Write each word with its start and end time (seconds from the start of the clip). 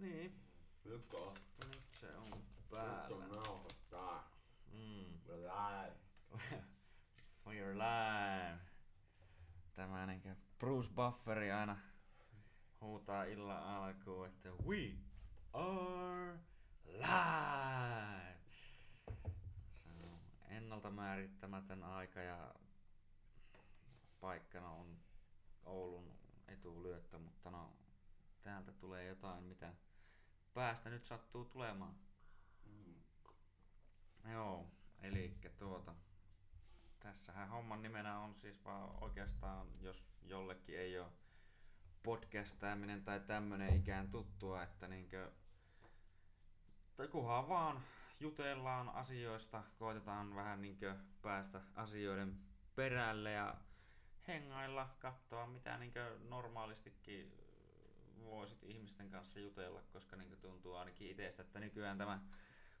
Niin, 0.00 0.40
Nyt 0.84 1.14
on. 1.14 1.34
nyt 1.66 1.80
se 2.00 2.16
on 2.16 2.24
Nyt 2.24 2.32
on 2.32 2.42
päällä. 2.70 3.26
nauhoittaa. 3.26 4.30
Mm. 4.72 5.04
We're 5.28 5.52
live. 5.52 5.94
For 7.44 7.54
your 7.54 7.74
life. 7.74 8.58
Tämä 9.74 10.06
niinkö 10.06 10.36
Bruce 10.58 10.90
Bufferi 10.94 11.52
aina 11.52 11.76
huutaa 12.80 13.24
illan 13.24 13.62
alkuun, 13.62 14.26
että 14.26 14.48
we 14.50 14.96
are 15.52 16.38
live. 16.86 18.40
Se 19.72 19.88
on 20.02 20.20
ennalta 20.48 20.90
määrittämätön 20.90 21.82
aika 21.82 22.20
ja 22.20 22.54
paikkana 24.20 24.68
on 24.70 24.98
Oulun 25.64 26.12
etulyöttö, 26.48 27.18
mutta 27.18 27.50
no 27.50 27.76
täältä 28.42 28.72
tulee 28.72 29.04
jotain, 29.06 29.44
mitä 29.44 29.74
päästä 30.54 30.90
nyt 30.90 31.04
sattuu 31.04 31.44
tulemaan. 31.44 31.94
Mm. 32.66 32.94
Joo, 34.32 34.66
eli 35.02 35.38
tuota, 35.58 35.94
tässähän 37.00 37.48
homman 37.48 37.82
nimenä 37.82 38.18
on 38.18 38.34
siis 38.34 38.64
vaan 38.64 39.02
oikeastaan, 39.02 39.66
jos 39.80 40.08
jollekin 40.22 40.78
ei 40.78 40.98
ole 40.98 41.08
podcastaaminen 42.02 43.04
tai 43.04 43.20
tämmönen 43.20 43.76
ikään 43.76 44.10
tuttua, 44.10 44.62
että 44.62 44.88
niinkö, 44.88 45.32
tai 46.96 47.08
kunhan 47.08 47.48
vaan 47.48 47.82
jutellaan 48.20 48.88
asioista, 48.88 49.62
koitetaan 49.78 50.34
vähän 50.34 50.62
niinkö 50.62 50.96
päästä 51.22 51.60
asioiden 51.74 52.38
perälle 52.74 53.32
ja 53.32 53.54
hengailla, 54.28 54.88
katsoa 54.98 55.46
mitä 55.46 55.78
niinkö 55.78 56.18
normaalistikin 56.28 57.39
voisit 58.24 58.62
ihmisten 58.62 59.10
kanssa 59.10 59.40
jutella, 59.40 59.82
koska 59.92 60.16
niinkö 60.16 60.36
tuntuu 60.36 60.74
ainakin 60.74 61.10
itsestä, 61.10 61.42
että 61.42 61.60
nykyään 61.60 61.98
tämä 61.98 62.20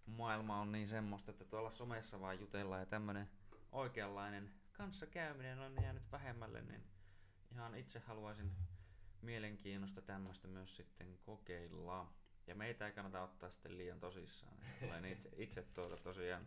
maailma 0.06 0.60
on 0.60 0.72
niin 0.72 0.86
semmoista, 0.86 1.30
että 1.30 1.44
tuolla 1.44 1.70
somessa 1.70 2.20
vaan 2.20 2.40
jutellaan 2.40 2.80
ja 2.80 2.86
tämmönen 2.86 3.30
oikeanlainen 3.72 4.50
kanssakäyminen 4.72 5.58
on 5.58 5.82
jäänyt 5.82 6.12
vähemmälle, 6.12 6.62
niin 6.62 6.84
ihan 7.52 7.74
itse 7.74 7.98
haluaisin 7.98 8.52
mielenkiinnosta 9.22 10.02
tämmöistä 10.02 10.48
myös 10.48 10.76
sitten 10.76 11.18
kokeilla. 11.22 12.12
Ja 12.46 12.54
meitä 12.54 12.86
ei 12.86 12.92
kannata 12.92 13.22
ottaa 13.22 13.50
sitten 13.50 13.78
liian 13.78 14.00
tosissaan. 14.00 14.56
Olen 14.88 15.04
itse, 15.04 15.30
itse 15.44 15.62
tuota 15.62 15.96
tosiaan 15.96 16.46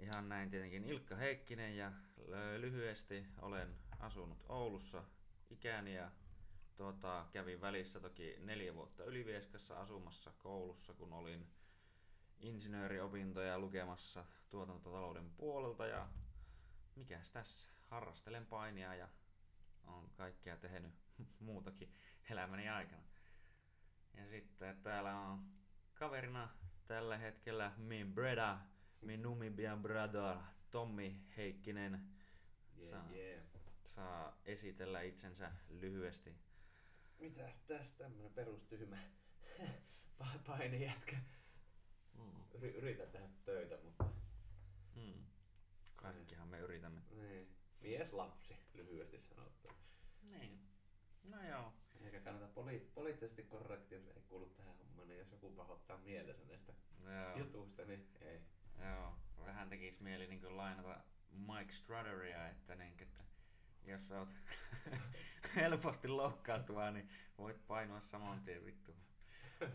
ihan 0.00 0.28
näin 0.28 0.50
tietenkin 0.50 0.84
Ilkka 0.84 1.16
Heikkinen 1.16 1.76
ja 1.76 1.92
lyhyesti 2.58 3.26
olen 3.42 3.76
asunut 3.98 4.38
Oulussa 4.48 5.04
ikäni 5.50 5.94
ja 5.94 6.10
tuota, 6.76 7.26
kävin 7.32 7.60
välissä 7.60 8.00
toki 8.00 8.36
neljä 8.38 8.74
vuotta 8.74 9.04
Ylivieskassa 9.04 9.80
asumassa 9.80 10.32
koulussa, 10.38 10.94
kun 10.94 11.12
olin 11.12 11.46
insinööriopintoja 12.40 13.58
lukemassa 13.58 14.24
tuotantotalouden 14.50 15.30
puolelta 15.30 15.86
ja 15.86 16.08
mikäs 16.96 17.30
tässä, 17.30 17.68
harrastelen 17.86 18.46
painia 18.46 18.94
ja 18.94 19.08
on 19.86 20.10
kaikkea 20.10 20.56
tehnyt 20.56 20.92
muutakin 21.40 21.94
elämäni 22.30 22.68
aikana. 22.68 23.02
Ja 24.14 24.26
sitten 24.26 24.82
täällä 24.82 25.20
on 25.20 25.44
kaverina 25.94 26.48
tällä 26.86 27.18
hetkellä 27.18 27.72
min 27.76 28.14
breda, 28.14 28.58
min 29.00 29.22
Numibian 29.22 29.82
brother, 29.82 30.36
Tommi 30.70 31.22
Heikkinen. 31.36 31.92
Yeah, 32.78 32.90
Saa. 32.90 33.12
yeah. 33.12 33.42
Saa 33.84 34.40
esitellä 34.44 35.00
itsensä 35.00 35.52
lyhyesti. 35.68 36.45
Mitäs 37.18 37.60
tässä 37.66 37.98
tämmönen 37.98 38.32
perustyhmä 38.32 38.96
pa- 40.22 40.38
painijätkä. 40.46 41.16
Mm. 42.14 42.32
Yri- 42.54 42.76
yritän 42.76 43.10
tehdä 43.10 43.28
töitä, 43.44 43.78
mutta 43.84 44.04
Mm. 44.96 45.24
Kaikkihan 45.96 46.48
me 46.48 46.58
yritämme. 46.58 47.00
niin. 47.10 47.56
Mies 47.80 48.12
lapsi, 48.12 48.56
lyhyesti 48.74 49.20
sanottuna. 49.20 49.74
Niin. 50.22 50.68
No 51.24 51.42
joo. 51.48 51.72
Eikä 52.00 52.20
kannata 52.20 52.46
poli- 52.60 52.90
poliittisesti 52.94 53.42
korrektius 53.42 54.06
ei 54.08 54.22
kuulu 54.28 54.48
tähän 54.48 54.76
hommaan, 54.78 55.08
niin 55.08 55.18
jos 55.18 55.32
joku 55.32 55.50
pahoittaa 55.50 55.98
mielensä 55.98 56.44
näistä 56.44 56.72
Joo. 57.04 57.38
jutuista, 57.38 57.84
niin 57.84 58.08
ei. 58.20 58.40
Joo, 58.90 59.14
vähän 59.44 59.68
tekisi 59.68 60.02
mieli 60.02 60.26
niin 60.26 60.56
lainata 60.56 61.00
Mike 61.30 61.72
Strutteria, 61.72 62.48
että, 62.48 62.74
niin, 62.74 63.02
että 63.02 63.24
jos 63.86 64.08
sä 64.08 64.18
oot 64.18 64.34
helposti 65.56 66.08
loukkaantuva, 66.08 66.90
niin 66.90 67.08
voit 67.38 67.66
painua 67.66 68.00
saman 68.00 68.40
tien 68.40 68.64
vittu. 68.64 68.94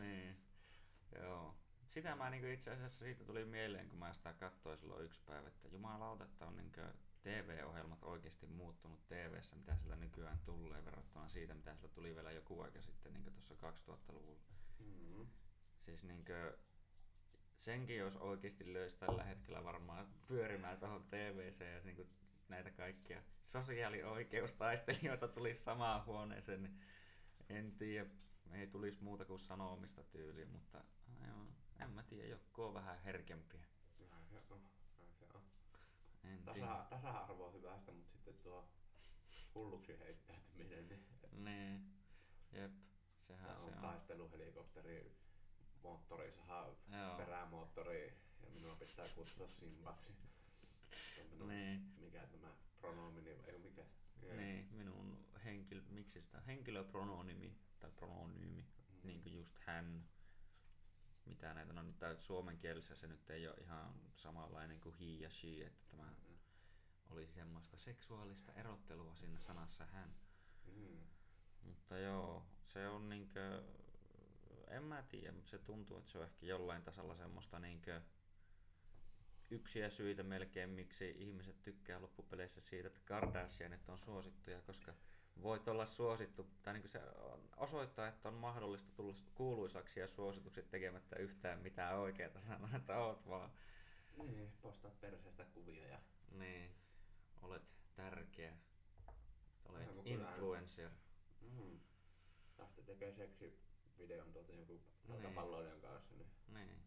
niin, 0.00 0.36
joo. 1.14 1.54
Sitä 1.86 2.16
mä 2.16 2.30
niin 2.30 2.52
itse 2.52 2.70
asiassa 2.70 2.98
siitä 2.98 3.24
tuli 3.24 3.44
mieleen, 3.44 3.88
kun 3.88 3.98
mä 3.98 4.12
sitä 4.12 4.32
katsoin 4.32 4.78
silloin 4.78 5.04
yksi 5.04 5.20
päivä, 5.26 5.48
että 5.48 5.68
jumalauta, 5.68 6.24
että 6.24 6.46
on 6.46 6.56
niin 6.56 6.72
TV-ohjelmat 7.22 8.02
oikeasti 8.02 8.46
muuttunut 8.46 9.08
TV-ssä, 9.08 9.56
mitä 9.56 9.76
sillä 9.76 9.96
nykyään 9.96 10.38
tulee 10.44 10.84
verrattuna 10.84 11.28
siitä, 11.28 11.54
mitä 11.54 11.74
sillä 11.74 11.88
tuli 11.88 12.14
vielä 12.14 12.32
joku 12.32 12.60
aika 12.60 12.82
sitten 12.82 13.12
niin 13.12 13.32
tuossa 13.32 13.54
2000-luvulla. 13.54 14.40
Mm-hmm. 14.78 15.26
Siis 15.80 16.04
niinkö, 16.04 16.58
senkin 17.60 17.98
jos 17.98 18.16
oikeasti 18.16 18.72
löysi 18.72 18.96
tällä 18.96 19.24
hetkellä 19.24 19.64
varmaan 19.64 20.08
pyörimään 20.26 20.78
tuohon 20.78 21.04
TVC 21.04 21.60
ja 21.60 21.80
niinku 21.84 22.06
näitä 22.48 22.70
kaikkia 22.70 23.22
sosiaalioikeustaistelijoita 23.42 25.28
tulisi 25.28 25.62
samaan 25.62 26.04
huoneeseen, 26.06 26.62
niin 26.62 26.80
en 27.48 27.72
tiedä, 27.72 28.10
ei 28.52 28.66
tulisi 28.66 29.04
muuta 29.04 29.24
kuin 29.24 29.40
sanomista 29.40 30.02
tyyliin, 30.02 30.48
mutta 30.50 30.84
joo, 31.26 31.46
en 31.80 31.90
mä 31.90 32.02
tiedä, 32.02 32.28
joku 32.28 32.62
on 32.62 32.74
vähän 32.74 32.98
herkempiä. 32.98 33.64
Se 33.98 34.04
on. 34.50 34.60
Se 35.18 35.24
on. 35.34 35.42
En. 36.24 36.44
Tasa, 36.44 36.86
tasa-arvo 36.90 37.46
on 37.46 37.52
hyvästä, 37.52 37.92
mutta 37.92 38.12
sitten 38.12 38.34
tuo 38.34 38.68
hulluksi 39.54 39.98
heittäytyminen, 39.98 40.88
niin 40.88 41.04
Niin, 41.32 41.94
jep, 42.52 42.72
sehän 43.20 43.56
se 43.56 43.62
on 43.62 43.74
on. 43.74 43.80
taisteluhelikopteri, 43.80 45.16
moottori, 45.82 46.32
saha, 46.32 46.74
Joo. 46.88 47.16
perämoottori 47.16 48.14
ja 48.42 48.50
minua 48.50 48.76
pitää 48.76 49.04
kutsua 49.14 49.48
Simbaksi. 49.48 50.12
On 51.20 51.26
minun, 51.30 51.48
Niin. 51.48 51.92
Mikä 51.98 52.26
tämä 52.26 52.48
pronomini, 52.80 53.30
ei 53.30 53.58
mikä? 53.58 53.84
Jee. 54.22 54.36
Niin, 54.36 54.68
minun 54.72 55.26
henkilö, 55.44 55.82
miksi 55.88 56.22
sitä, 56.22 56.40
henkilöprononimi 56.40 57.56
tai 57.80 57.90
prononyymi, 57.90 58.62
Mm. 58.62 59.06
niin 59.08 59.22
kuin 59.22 59.34
just 59.34 59.58
hän, 59.58 60.08
mitä 61.24 61.54
näitä, 61.54 61.72
no 61.72 61.82
nyt 61.82 61.96
suomen 62.18 62.58
kielessä 62.58 62.94
se 62.94 63.06
nyt 63.06 63.30
ei 63.30 63.48
ole 63.48 63.56
ihan 63.60 63.94
samanlainen 64.14 64.80
kuin 64.80 64.94
he 64.94 65.04
ja 65.04 65.30
she, 65.30 65.66
että 65.66 65.84
tämä 65.88 66.02
Mm. 66.28 66.38
olisi 67.10 67.32
semmoista 67.32 67.76
seksuaalista 67.76 68.52
erottelua 68.52 69.14
siinä 69.14 69.40
sanassa 69.40 69.86
hän. 69.86 70.14
Mm. 70.66 71.00
Mutta 71.62 71.98
joo, 71.98 72.46
se 72.64 72.88
on 72.88 73.08
niinkö, 73.08 73.62
en 74.70 74.82
mä 74.82 75.02
tiedä, 75.02 75.32
mutta 75.32 75.50
se 75.50 75.58
tuntuu, 75.58 75.98
että 75.98 76.10
se 76.10 76.18
on 76.18 76.24
ehkä 76.24 76.46
jollain 76.46 76.82
tasalla 76.82 77.14
semmoista 77.14 77.58
niinkö 77.58 78.00
yksiä 79.50 79.90
syitä 79.90 80.22
melkein, 80.22 80.70
miksi 80.70 81.14
ihmiset 81.18 81.62
tykkää 81.62 82.02
loppupeleissä 82.02 82.60
siitä, 82.60 82.86
että 82.88 83.00
Kardashianit 83.04 83.88
on 83.88 83.98
suosittuja, 83.98 84.62
koska 84.62 84.94
voit 85.42 85.68
olla 85.68 85.86
suosittu, 85.86 86.50
tai 86.62 86.74
niin 86.74 86.88
se 86.88 87.00
osoittaa, 87.56 88.08
että 88.08 88.28
on 88.28 88.34
mahdollista 88.34 88.92
tulla 88.94 89.14
kuuluisaksi 89.34 90.00
ja 90.00 90.08
suosituksi 90.08 90.62
tekemättä 90.62 91.16
yhtään 91.16 91.60
mitään 91.60 91.98
oikeaa 91.98 92.40
sanoa, 92.40 92.68
että 92.76 92.98
oot 92.98 93.28
vaan. 93.28 93.50
Niin, 94.16 94.52
postaat 94.62 95.00
perseestä 95.00 95.44
kuvia 95.44 95.88
ja 95.88 96.00
Niin, 96.30 96.74
olet 97.42 97.62
tärkeä. 97.94 98.56
Olet 99.64 99.88
influencer. 100.04 100.90
mm. 101.40 101.80
lähtee 102.58 102.84
tekemään 102.84 103.16
seksivideon 104.00 104.32
tuolta 104.32 104.52
Niin. 104.52 104.82
jalkapalloilijan 105.08 105.80
kanssa, 105.80 106.14
niin 106.14 106.30
Niin. 106.48 106.82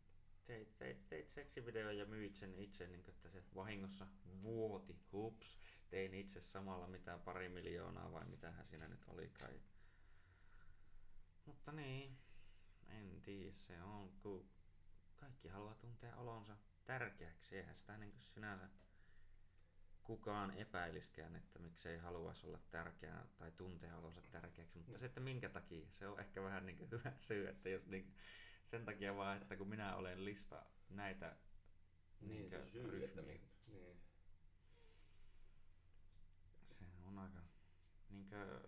Teit, 0.46 0.78
teit, 0.78 1.08
teit 1.08 1.30
seksivideon 1.32 1.98
ja 1.98 2.06
myit 2.06 2.36
sen 2.36 2.56
itse, 2.56 2.88
niin 2.88 3.04
että 3.10 3.30
se 3.30 3.44
vahingossa 3.56 4.08
vuoti. 4.42 4.96
Hups. 5.12 5.58
Tein 5.90 6.14
itse 6.14 6.42
samalla 6.42 6.88
mitään 6.88 7.22
pari 7.22 7.50
miljoonaa 7.50 8.12
vai 8.12 8.26
mitähän 8.26 8.66
siinä 8.66 8.88
nyt 8.88 9.06
oli 9.08 9.30
kai. 9.30 9.62
Mutta 11.46 11.72
niin, 11.72 12.18
en 12.88 13.22
tiedä, 13.22 13.52
se 13.52 13.82
on, 13.82 14.12
kun 14.20 14.50
kaikki 15.16 15.48
haluaa 15.48 15.76
tuntea 15.76 16.16
olonsa 16.16 16.58
tärkeäksi. 16.86 17.58
Eihän 17.58 17.76
sitä 17.76 17.98
niin 17.98 18.14
sinänsä 18.22 18.70
kukaan 20.04 20.52
epäiliskään, 20.52 21.36
että 21.36 21.60
miksei 21.60 21.98
haluaisi 21.98 22.48
olla 22.48 22.60
tärkeää 22.72 23.26
tai 23.38 23.52
tuntea 23.52 23.98
olonsa 23.98 24.22
tärkeäksi. 24.32 24.78
Mutta 24.78 24.98
se, 24.98 25.06
että 25.06 25.20
minkä 25.20 25.50
takia, 25.50 25.88
se 25.92 26.08
on 26.08 26.20
ehkä 26.20 26.44
vähän 26.44 26.66
niin 26.66 26.92
hyvä 26.92 27.12
syy, 27.18 27.48
että 27.48 27.70
jos 27.70 27.88
niin, 27.88 28.16
sen 28.64 28.86
takia 28.86 29.16
vaan, 29.16 29.42
että 29.42 29.56
kun 29.56 29.70
minä 29.70 29.96
olen 29.96 30.26
lista 30.26 30.66
näitä 30.90 31.36
Niin, 32.22 32.50
se 32.50 32.58
niinkö 32.58 32.66
syy, 32.72 33.04
että 33.06 33.22
ryhmiä, 33.22 33.34
mi- 33.34 33.50
niin. 33.68 33.98
se 36.64 36.86
on 37.08 37.18
aika 37.20 37.40
niinkö, 38.10 38.62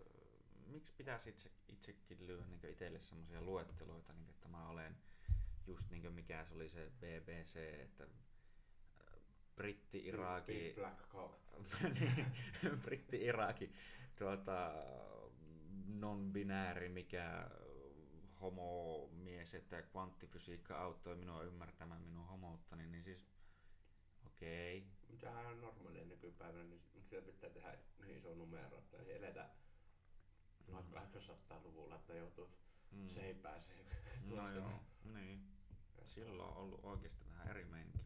miksi 0.68 0.94
pitäisi 0.98 1.30
itse, 1.30 1.52
itsekin 1.68 2.28
lyödä 2.28 2.46
niin 2.48 2.66
itselle 2.72 3.00
semmoisia 3.00 3.42
luetteloita, 3.42 4.14
niin 4.14 4.30
että 4.30 4.48
mä 4.48 4.70
olen 4.70 4.98
just 5.68 5.90
niin 5.92 6.14
mikä 6.14 6.46
se 6.46 6.54
oli 6.54 6.70
se 6.70 6.92
BBC, 7.00 7.56
että 7.84 8.08
Britti, 9.56 10.08
Iraki, 10.08 10.54
Big 10.54 10.76
Black 10.76 11.10
Cock. 11.10 11.40
niin, 12.64 12.80
Britti, 12.84 13.26
Iraki, 13.26 13.72
tuota, 14.16 14.74
non-binääri, 15.88 16.90
mikä 16.90 17.50
homomies, 18.42 19.54
että 19.54 19.82
kvanttifysiikka 19.82 20.82
auttoi 20.82 21.16
minua 21.16 21.44
ymmärtämään 21.44 22.02
minun 22.02 22.28
homouttani, 22.28 22.88
niin 22.88 23.04
siis 23.04 23.26
okei. 24.26 24.78
Okay. 24.78 25.18
Sehän 25.18 25.46
on 25.46 25.62
normaalia 25.62 26.06
nykypäivänä, 26.06 26.64
niin 26.64 26.82
miksi 26.94 27.22
pitää 27.22 27.50
tehdä 27.50 27.78
niin 28.00 28.18
iso 28.18 28.36
numero, 28.36 28.78
että 28.78 28.98
ei 28.98 29.16
eletä 29.16 29.50
1800-luvulla, 30.72 31.96
että 31.96 32.14
joutuu 32.14 32.50
mm. 32.92 33.10
seipääseen. 33.10 33.86
No 34.26 34.52
joo, 34.52 34.84
niin. 35.04 35.56
Silloin 36.06 36.50
on 36.50 36.58
ollut 36.58 36.80
oikeasti 36.84 37.26
vähän 37.30 37.48
eri 37.48 37.66
meininki. 37.66 38.05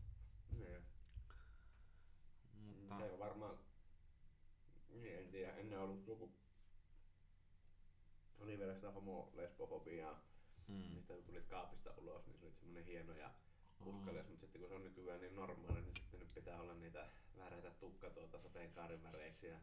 Niin. 2.89 2.97
Mutta... 2.97 3.07
Se 3.07 3.13
on 3.13 3.19
varmaan, 3.19 3.59
niin 4.89 5.19
en 5.19 5.31
tiedä, 5.31 5.55
ennen 5.55 5.79
ollut 5.79 6.07
joku, 6.07 6.31
oli 8.39 8.57
vielä 8.59 8.75
sitä 8.75 8.91
homo-lesbofobiaa, 8.91 10.23
mm. 10.67 10.75
mistä 10.75 11.13
kun 11.13 11.23
tulit 11.23 11.47
kaapista 11.47 11.93
ulos, 11.97 12.27
niin 12.27 12.39
se 12.39 12.45
oli 12.45 12.53
semmoinen 12.53 12.85
hieno 12.85 13.13
ja 13.13 13.31
uskallesi, 13.85 14.27
mm. 14.27 14.31
mutta 14.31 14.45
sitten 14.45 14.61
kun 14.61 14.69
se 14.69 14.75
on 14.75 14.83
nykyään 14.83 15.21
niin 15.21 15.35
normaali, 15.35 15.81
niin 15.81 15.95
sitten 15.95 16.19
nyt 16.19 16.33
pitää 16.33 16.61
olla 16.61 16.73
niitä 16.73 17.09
vääräitä 17.37 17.71
tukka 17.71 18.09
tuota 18.09 18.39
sateenkaariväreiksi 18.39 19.47
ja 19.47 19.59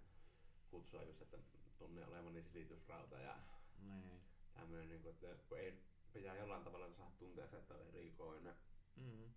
kutsua 0.70 1.02
just, 1.02 1.22
että 1.22 1.38
tunne 1.78 2.06
olevani 2.06 2.42
silitysrauta 2.42 3.18
ja 3.20 3.38
niin. 3.78 4.20
tämmöinen, 4.54 4.88
niin 4.88 5.02
kuin, 5.02 5.14
että 5.14 5.44
kun 5.48 5.58
ei 5.58 5.82
pitää 6.12 6.36
jollain 6.36 6.64
tavalla 6.64 6.92
saada 6.92 7.10
tuntea 7.18 7.48
se, 7.48 7.56
että 7.56 7.74
on 7.74 7.86
erikoinen. 7.86 8.54
Mm. 8.96 9.34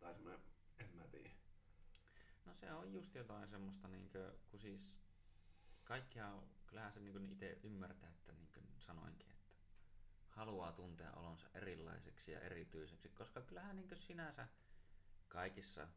Tai 0.00 0.14
semmoinen. 0.14 0.40
No 2.48 2.54
se 2.54 2.72
on 2.72 2.92
just 2.92 3.14
jotain 3.14 3.48
semmoista, 3.48 3.88
niin 3.88 4.10
kuin, 4.10 4.24
kun 4.50 4.60
siis 4.60 4.96
kaikkihan, 5.84 6.42
kyllähän 6.66 6.92
se 6.92 7.00
niin 7.00 7.32
itse 7.32 7.58
ymmärtää, 7.62 8.10
että 8.10 8.32
niin 8.32 8.48
kuin 8.54 8.66
sanoinkin, 8.78 9.30
että 9.30 9.48
haluaa 10.28 10.72
tuntea 10.72 11.12
olonsa 11.12 11.46
erilaiseksi 11.54 12.32
ja 12.32 12.40
erityiseksi, 12.40 13.08
koska 13.08 13.40
kyllähän 13.40 13.76
niin 13.76 13.96
sinänsä 13.96 14.48
kaikissa, 15.28 15.88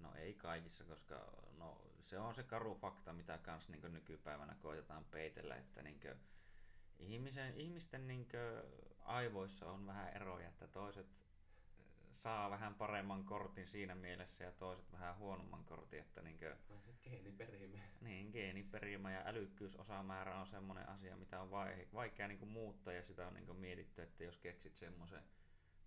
no 0.00 0.14
ei 0.14 0.34
kaikissa, 0.34 0.84
koska 0.84 1.32
no, 1.58 1.80
se 2.00 2.18
on 2.18 2.34
se 2.34 2.42
karu 2.42 2.74
fakta, 2.74 3.12
mitä 3.12 3.38
kans 3.38 3.68
niin 3.68 3.92
nykypäivänä 3.92 4.54
koitetaan 4.54 5.04
peitellä, 5.04 5.56
että 5.56 5.82
niin 5.82 6.00
ihmisen, 6.98 7.56
ihmisten 7.56 8.06
niin 8.06 8.28
aivoissa 9.00 9.70
on 9.70 9.86
vähän 9.86 10.08
eroja, 10.16 10.48
että 10.48 10.68
toiset 10.68 11.06
saa 12.12 12.50
vähän 12.50 12.74
paremman 12.74 13.24
kortin 13.24 13.66
siinä 13.66 13.94
mielessä 13.94 14.44
ja 14.44 14.52
toiset 14.52 14.92
vähän 14.92 15.16
huonomman 15.18 15.64
kortin. 15.64 16.00
Että 16.00 16.22
niin 16.22 16.38
kuin, 16.38 16.52
geeniperimä. 17.02 17.78
Niin, 18.00 18.30
geeniperimä 18.32 19.12
ja 19.12 19.22
älykkyysosamäärä 19.24 20.40
on 20.40 20.46
semmoinen 20.46 20.88
asia, 20.88 21.16
mitä 21.16 21.40
on 21.40 21.50
vaikea 21.94 22.28
niin 22.28 22.38
kuin 22.38 22.50
muuttaa 22.50 22.92
ja 22.92 23.02
sitä 23.02 23.26
on 23.26 23.34
niin 23.34 23.46
kuin 23.46 23.58
mietitty, 23.58 24.02
että 24.02 24.24
jos 24.24 24.38
keksit 24.38 24.76
semmoisen 24.76 25.22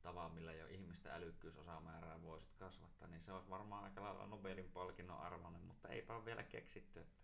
tavan, 0.02 0.32
millä 0.32 0.54
jo 0.54 0.68
ihmisten 0.68 1.12
älykkyysosamäärää 1.12 2.22
voisit 2.22 2.54
kasvattaa, 2.54 3.08
niin 3.08 3.22
se 3.22 3.32
olisi 3.32 3.50
varmaan 3.50 3.84
aika 3.84 4.04
lailla 4.04 4.26
Nobelin 4.26 4.72
palkinnon 4.72 5.20
arvoinen, 5.20 5.62
mutta 5.62 5.90
eipä 5.90 6.16
ole 6.16 6.26
vielä 6.26 6.44
keksitty. 6.44 7.00
Että... 7.00 7.20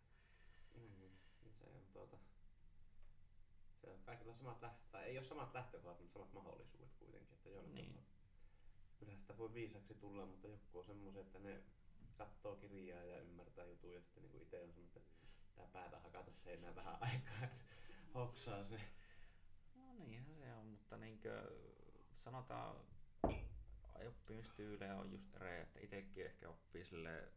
Mm, 0.73 1.09
se 1.51 1.65
on 1.65 1.85
tuota, 1.93 2.17
se 3.81 3.89
on 3.89 3.99
kaikilla 4.03 4.35
samat 4.35 4.61
lähtö, 4.61 4.81
tai 4.91 5.03
ei 5.03 5.17
ole 5.17 5.25
samat 5.25 5.53
lähtökohdat, 5.53 5.99
mutta 5.99 6.13
samat 6.13 6.33
mahdollisuudet 6.33 6.93
kuitenkin. 6.99 7.33
Että 7.33 7.49
jollain 7.49 7.75
niin. 7.75 8.05
Kyllä 9.01 9.15
sitä 9.15 9.37
voi 9.37 9.53
viisaksi 9.53 9.93
tulla, 9.93 10.25
mutta 10.25 10.47
joku 10.47 10.79
on 10.79 10.85
semmoisen, 10.85 11.21
että 11.21 11.39
ne 11.39 11.61
katsoo 12.17 12.55
kirjaa 12.55 13.03
ja 13.03 13.19
ymmärtää 13.21 13.65
juttuja 13.65 13.93
ja 13.93 14.01
sitten 14.01 14.23
niin 14.23 14.41
itse 14.41 14.61
on 14.61 14.67
semmoinen, 14.67 14.97
että 14.97 15.01
tää 15.55 15.67
päätä 15.67 15.99
hakata 15.99 16.31
seinään 16.31 16.75
vähän 16.75 16.97
aikaa, 17.01 17.43
että 17.43 17.65
hoksaa 18.15 18.63
se. 18.63 18.81
No 19.75 19.93
niinhän 19.93 20.35
se 20.35 20.53
on, 20.53 20.65
mutta 20.65 20.97
niinkö 20.97 21.51
sanotaan 22.15 22.75
oppimistyylejä 24.07 24.95
on 24.95 25.11
just 25.11 25.35
eri, 25.35 25.59
että 25.59 25.79
itsekin 25.79 26.25
ehkä 26.25 26.49
oppii 26.49 26.85
sille 26.85 27.31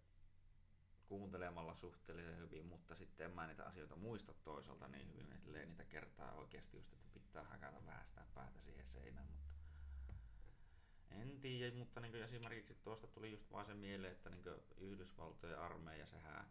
kuuntelemalla 1.07 1.75
suhteellisen 1.75 2.39
hyvin, 2.39 2.67
mutta 2.67 2.95
sitten 2.95 3.27
en 3.27 3.33
mä 3.35 3.47
niitä 3.47 3.65
asioita 3.65 3.97
muista 3.97 4.35
toisaalta 4.35 4.89
niin 4.89 5.09
hyvin, 5.09 5.33
että 5.33 5.51
niitä 5.51 5.85
kertaa 5.85 6.33
oikeasti 6.33 6.77
just, 6.77 6.93
että 6.93 7.09
pitää 7.15 7.45
hakata 7.45 7.87
vähän 7.87 8.07
sitä 8.07 8.25
päätä 8.35 8.61
siihen 8.61 8.87
seinään, 8.87 9.27
mutta 9.27 9.54
en 11.21 11.41
tiedä, 11.41 11.77
mutta 11.77 12.01
niin 12.01 12.15
esimerkiksi 12.15 12.75
tuosta 12.75 13.07
tuli 13.07 13.31
just 13.31 13.53
vaan 13.53 13.67
se 13.67 13.75
mieleen, 13.75 14.13
että 14.13 14.31
niin 14.31 14.45
Yhdysvaltojen 14.79 15.59
armeija, 15.59 16.07
sehän 16.07 16.47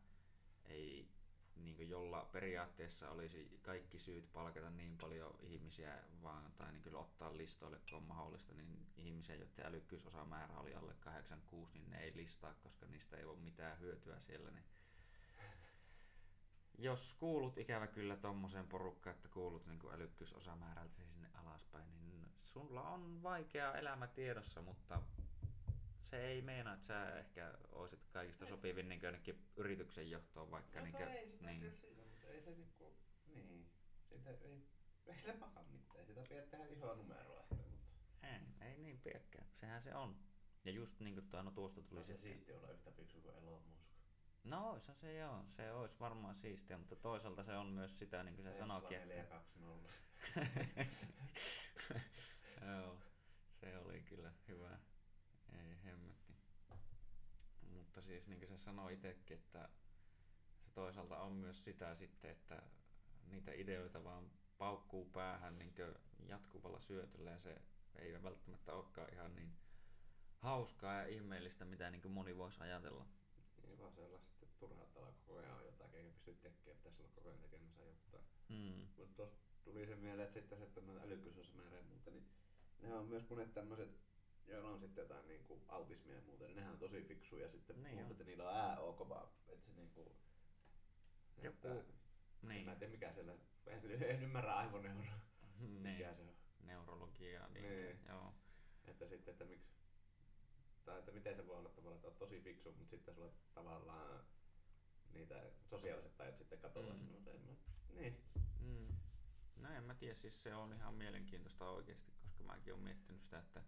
ei 0.66 1.10
niin 1.56 1.90
jolla 1.90 2.30
periaatteessa 2.32 3.10
olisi 3.10 3.60
kaikki 3.62 4.00
syyt 4.00 4.34
palkata 4.34 4.70
niin 4.70 4.98
paljon 4.98 5.40
ihmisiä 5.42 6.04
vaan, 6.24 6.52
tai 6.52 6.72
niin 6.72 6.96
ottaa 6.96 7.38
listoille, 7.38 7.82
kun 7.90 7.98
on 7.98 8.04
mahdollista, 8.04 8.54
niin 8.54 8.88
ihmisiä, 8.98 9.36
joiden 9.36 9.66
älykkyysosamäärä 9.66 10.58
oli 10.58 10.76
alle 10.76 10.94
86, 11.00 11.80
niin 11.80 11.90
ne 11.90 12.00
ei 12.04 12.16
listaa, 12.16 12.54
koska 12.54 12.86
niistä 12.86 13.18
ei 13.18 13.26
ole 13.26 13.40
mitään 13.40 13.80
hyötyä 13.80 14.20
siellä. 14.20 14.52
Niin 14.52 14.66
jos 16.78 17.14
kuulut 17.14 17.58
ikävä 17.58 17.88
kyllä 17.88 18.18
tommoseen 18.18 18.68
porukkaan, 18.68 19.16
että 19.16 19.30
kuulut 19.30 19.66
niin 19.66 19.80
älykkyysosamäärältä 19.94 21.04
sinne 21.04 21.30
alaspäin, 21.34 21.96
niin 21.96 22.28
sulla 22.44 22.82
on 22.90 23.24
vaikea 23.24 23.76
elämä 23.76 24.08
tiedossa, 24.08 24.62
mutta 24.62 25.02
se 26.04 26.28
ei 26.28 26.42
meina, 26.42 26.74
että 26.74 26.86
sä 26.86 27.20
ehkä 27.20 27.54
olisit 27.72 28.08
kaikista 28.12 28.46
sopivin 28.46 28.90
niin 28.90 29.02
jonnekin 29.02 29.48
yrityksen 29.56 30.10
johtoon 30.10 30.52
vaikka. 30.52 30.80
No, 30.80 30.86
niin, 30.86 30.94
kuin, 30.94 31.08
ei 31.08 31.32
sitä 31.32 31.46
niin. 31.46 31.72
Siitä, 31.72 32.02
mutta 32.02 32.28
ei 32.28 32.42
se 32.42 32.52
niinku, 32.52 32.94
niin, 33.34 33.70
sitä 34.10 34.30
ei, 34.30 34.68
ei 35.06 35.18
sille 35.18 35.34
paha 35.34 35.64
mitään, 35.72 36.06
sitä 36.06 36.22
pidä 36.30 36.42
tehdä 36.42 36.66
isoa 36.66 36.96
numeroa 36.96 37.42
sitten, 37.42 37.72
mutta... 37.72 38.26
Ei, 38.28 38.40
ei 38.62 38.78
niin 38.78 39.00
pidäkään, 39.00 39.48
sehän 39.54 39.82
se 39.82 39.96
on. 39.96 40.16
Ja 40.66 40.72
just 40.72 41.00
niin 41.00 41.14
kuin 41.14 41.30
tuo, 41.30 41.42
no 41.42 41.52
tuosta 41.52 41.82
tuli 41.82 42.04
se 42.04 42.14
sitten... 42.14 42.30
siisti 42.30 42.54
olla 42.54 42.70
yhtä 42.70 42.92
fiksu 42.92 43.22
kuin 43.22 43.36
Elon 43.36 43.62
Musk. 43.62 43.93
No 44.44 44.72
oisa 44.72 44.94
se 44.94 45.18
joo, 45.18 45.44
se 45.48 45.72
olisi 45.72 46.00
varmaan 46.00 46.36
siistiä, 46.36 46.78
mutta 46.78 46.96
toisaalta 46.96 47.44
se 47.44 47.58
on 47.58 47.68
myös 47.68 48.00
sitä, 48.00 48.24
niin 48.24 48.36
kuin 48.36 48.46
se 48.46 48.58
sanoikin, 48.58 48.98
että... 48.98 49.42
joo, 52.68 52.98
se 53.52 53.78
oli 53.78 54.02
kyllä 54.02 54.32
hyvä. 54.48 54.78
Ei 55.54 55.84
hemmetti. 55.84 56.34
Mutta 57.70 58.02
siis 58.02 58.28
niin 58.28 58.40
kuin 58.40 58.50
se 58.50 58.58
sanoi 58.58 58.94
itsekin, 58.94 59.38
että 59.38 59.70
se 60.60 60.70
toisaalta 60.74 61.18
on 61.18 61.32
myös 61.32 61.64
sitä 61.64 61.96
sitten, 61.96 62.32
että 62.32 62.62
niitä 63.28 63.52
ideoita 63.54 64.04
vaan 64.04 64.32
paukkuu 64.58 65.06
päähän 65.06 65.60
niin 65.60 65.74
jatkuvalla 66.28 66.80
syötöllä 66.80 67.32
ja 67.32 67.40
se 67.40 67.62
ei 67.96 68.24
välttämättä 68.24 68.74
olekaan 68.74 69.14
ihan 69.14 69.36
niin 69.36 69.54
hauskaa 70.40 70.94
ja 70.94 71.08
ihmeellistä, 71.08 71.66
mitä 71.66 71.90
niin 71.90 72.12
moni 72.12 72.38
voisi 72.38 72.64
ajatella. 72.64 73.06
Niin 73.84 73.96
vaan 73.96 74.08
sellaista 74.08 74.30
sitten 74.30 74.50
turhauttavaa 74.60 75.12
koko 75.12 75.40
ajan 75.40 75.58
on 75.58 75.66
jotakin, 75.66 76.00
eikä 76.00 76.12
pysty 76.26 76.34
tekemään, 76.34 76.78
pitäisi 76.78 77.02
olla 77.02 77.12
koko 77.16 77.30
ajan 77.30 77.42
tekemässä 77.42 77.82
jotain. 77.82 78.24
Mm. 78.50 78.88
Mutta 78.98 79.16
tuossa 79.16 79.38
tuli 79.64 79.86
se 79.86 79.96
mieleen, 79.96 80.24
että 80.24 80.34
sitten 80.34 80.58
se, 80.58 80.64
että 80.64 80.82
noita 80.82 81.04
älykkyysosamäärä 81.04 81.78
ja 81.78 81.84
muuta, 81.84 82.12
niin 82.12 82.30
ne 82.80 82.94
on 82.94 83.08
myös 83.08 83.30
monet 83.30 83.54
tämmöiset 83.54 83.90
joilla 84.48 84.70
on 84.70 84.80
sitten 84.80 85.02
jotain 85.02 85.28
niin 85.28 85.44
kuin 85.44 85.62
autismia 85.68 86.16
ja 86.16 86.22
muuta, 86.22 86.46
niin 86.46 86.56
nehän 86.56 86.72
on 86.72 86.80
tosi 86.80 87.04
fiksuja 87.04 87.50
sitten 87.50 87.84
niin 87.84 87.96
muuta, 87.96 88.12
että 88.12 88.24
niillä 88.24 88.50
on 88.50 88.56
ää 88.56 88.80
on 88.80 88.96
kova, 88.96 89.34
että 89.48 89.66
se 89.66 89.72
niinku... 89.76 90.16
Joku... 91.42 91.68
niin. 92.42 92.70
En 92.70 92.78
tiedä 92.78 92.92
mikä 92.92 93.12
siellä, 93.12 93.34
en, 93.68 94.04
en 94.04 94.24
ymmärrä 94.24 94.56
aivoneuro. 94.56 95.04
niin. 95.60 95.82
Mikä 95.82 96.14
se 96.14 96.22
on? 96.22 96.34
Neurologia, 96.60 97.48
niin, 97.48 97.64
niin. 97.64 98.00
joo. 98.08 98.34
Että 98.86 99.08
sitten, 99.08 99.32
että 99.32 99.46
miksi, 99.46 99.74
tai 100.86 101.00
että 101.00 101.12
miten 101.12 101.36
se 101.36 101.48
voi 101.48 101.58
olla 101.58 101.70
tavallaan, 101.70 101.96
että 101.96 102.08
on 102.08 102.16
tosi 102.16 102.42
fiksu, 102.42 102.72
mutta 102.72 102.90
sitten 102.90 103.16
sulla 103.16 103.32
tavallaan 103.54 104.26
niitä 105.14 105.44
sosiaaliset 105.66 106.18
tajut 106.18 106.38
sitten 106.38 106.60
katoaa 106.60 106.94
mm. 106.94 107.00
mä, 107.00 107.32
niin. 107.90 108.24
Mm. 108.60 108.88
No 109.56 109.70
en 109.70 109.84
mä 109.84 109.96
tiedä, 109.96 110.14
siis 110.14 110.44
se 110.44 110.56
on 110.56 110.74
ihan 110.74 110.94
mielenkiintoista 110.94 111.70
oikeasti, 111.70 112.12
koska 112.24 112.44
mäkin 112.44 112.74
olen 112.74 112.84
miettinyt 112.84 113.22
sitä, 113.22 113.40
että 113.40 113.64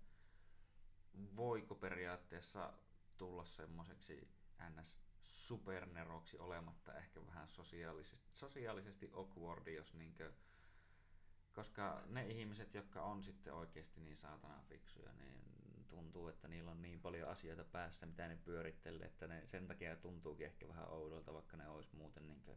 voiko 1.36 1.75
periaatteessa 1.75 2.74
tulla 3.17 3.45
semmoiseksi 3.45 4.27
ns 4.69 4.98
superneroksi 5.22 6.38
olematta 6.38 6.93
ehkä 6.93 7.25
vähän 7.25 7.48
sosiaalisesti, 7.48 8.29
sosiaalisesti 8.31 9.10
awkwardi, 9.13 9.74
jos 9.74 9.93
niinkö, 9.93 10.34
koska 11.53 12.03
ne 12.05 12.27
ihmiset, 12.27 12.74
jotka 12.74 13.01
on 13.01 13.24
sitten 13.24 13.53
oikeasti 13.53 14.01
niin 14.01 14.17
saatana 14.17 14.62
fiksuja, 14.62 15.13
niin 15.13 15.55
tuntuu, 15.96 16.28
että 16.28 16.48
niillä 16.48 16.72
on 16.72 16.82
niin 16.82 17.02
paljon 17.02 17.30
asioita 17.30 17.64
päässä, 17.64 18.06
mitä 18.06 18.28
ne 18.28 18.36
pyörittelee, 18.36 19.08
että 19.08 19.28
ne 19.28 19.42
sen 19.46 19.68
takia 19.68 19.96
tuntuukin 19.96 20.46
ehkä 20.46 20.68
vähän 20.68 20.90
oudolta, 20.90 21.34
vaikka 21.34 21.58
ne 21.58 21.68
olisi 21.68 21.96
muuten 21.96 22.28
niinkö 22.28 22.56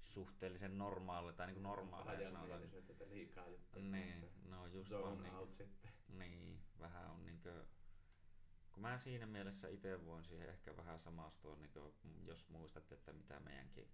suhteellisen 0.00 0.78
normaali 0.78 1.32
tai 1.32 1.46
niinku 1.46 1.62
normaaleja 1.62 2.28
sanotaan. 2.28 2.62
Että 2.62 3.04
liikaa 3.08 3.48
juttuja. 3.48 3.84
Niin, 3.84 4.30
no 4.44 4.66
just 4.66 4.88
Zone 4.88 5.02
vaan 5.02 5.22
niinku, 5.22 5.40
out 5.40 5.52
sitten. 5.52 5.92
niin, 6.08 6.60
vähän 6.80 7.10
on 7.10 7.26
niinkö, 7.26 7.66
kun 8.72 8.82
mä 8.82 8.98
siinä 8.98 9.26
mielessä 9.26 9.68
itse 9.68 10.06
voin 10.06 10.24
siihen 10.24 10.48
ehkä 10.48 10.76
vähän 10.76 10.98
samastua, 10.98 11.56
niinkö, 11.56 11.80
jos 12.24 12.48
muistat, 12.48 12.92
että 12.92 13.12
mitä 13.12 13.40
meidänkin 13.40 13.90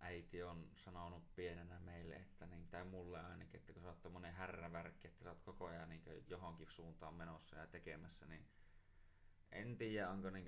äiti 0.00 0.42
on 0.42 0.70
sanonut 0.74 1.34
pienenä 1.34 1.80
meille, 1.80 2.14
että 2.14 2.46
niin, 2.46 2.68
tai 2.68 2.84
mulle 2.84 3.20
ainakin, 3.20 3.60
että 3.60 3.72
kun 3.72 3.82
sä 3.82 3.88
oot 3.88 4.02
tommonen 4.02 4.34
härrävärkki, 4.34 5.08
että 5.08 5.24
sä 5.24 5.30
oot 5.30 5.40
koko 5.40 5.66
ajan 5.66 5.88
niin 5.88 6.02
johonkin 6.28 6.70
suuntaan 6.70 7.14
menossa 7.14 7.56
ja 7.56 7.66
tekemässä, 7.66 8.26
niin 8.26 8.46
en 9.52 9.76
tiedä, 9.76 10.10
onko 10.10 10.30
niin 10.30 10.46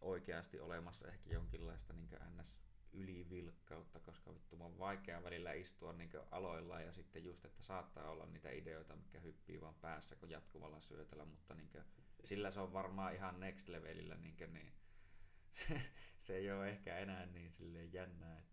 oikeasti 0.00 0.60
olemassa 0.60 1.08
ehkä 1.08 1.30
jonkinlaista 1.30 1.92
niin 1.92 2.08
ns 2.38 2.60
ylivilkkautta, 2.92 4.00
koska 4.00 4.34
vittu 4.34 4.56
on 4.60 4.78
vaikea 4.78 5.22
välillä 5.22 5.52
istua 5.52 5.92
niin 5.92 6.10
aloilla 6.30 6.80
ja 6.80 6.92
sitten 6.92 7.24
just, 7.24 7.44
että 7.44 7.62
saattaa 7.62 8.10
olla 8.10 8.26
niitä 8.26 8.50
ideoita, 8.50 8.96
mikä 8.96 9.20
hyppii 9.20 9.60
vaan 9.60 9.74
päässä 9.74 10.16
kun 10.16 10.30
jatkuvalla 10.30 10.80
syötellä, 10.80 11.24
mutta 11.24 11.54
niin 11.54 11.68
kuin, 11.68 11.84
sillä 12.24 12.50
se 12.50 12.60
on 12.60 12.72
varmaan 12.72 13.14
ihan 13.14 13.40
next 13.40 13.68
levelillä, 13.68 14.16
niin, 14.16 14.36
kuin, 14.36 14.54
niin 14.54 14.72
se, 15.52 15.80
se 16.16 16.36
ei 16.36 16.52
ole 16.52 16.68
ehkä 16.68 16.98
enää 16.98 17.26
niin 17.26 17.52
silleen 17.52 17.92
jännää, 17.92 18.38
että. 18.38 18.51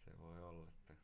Se 0.00 0.18
voi 0.18 0.42
olla, 0.42 0.68
että 0.68 0.94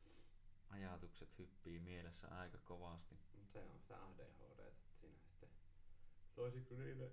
ajatukset 0.68 1.38
hyppii 1.38 1.80
mielessä 1.80 2.28
aika 2.28 2.58
kovasti. 2.58 3.18
Se 3.52 3.64
on 3.64 3.78
sitä 3.78 3.96
ADHD, 4.04 4.58
että 4.58 4.90
siinä 5.00 5.18
sitten 5.20 5.48
toisin 6.34 6.64
kuin 6.64 6.80
niille, 6.80 7.12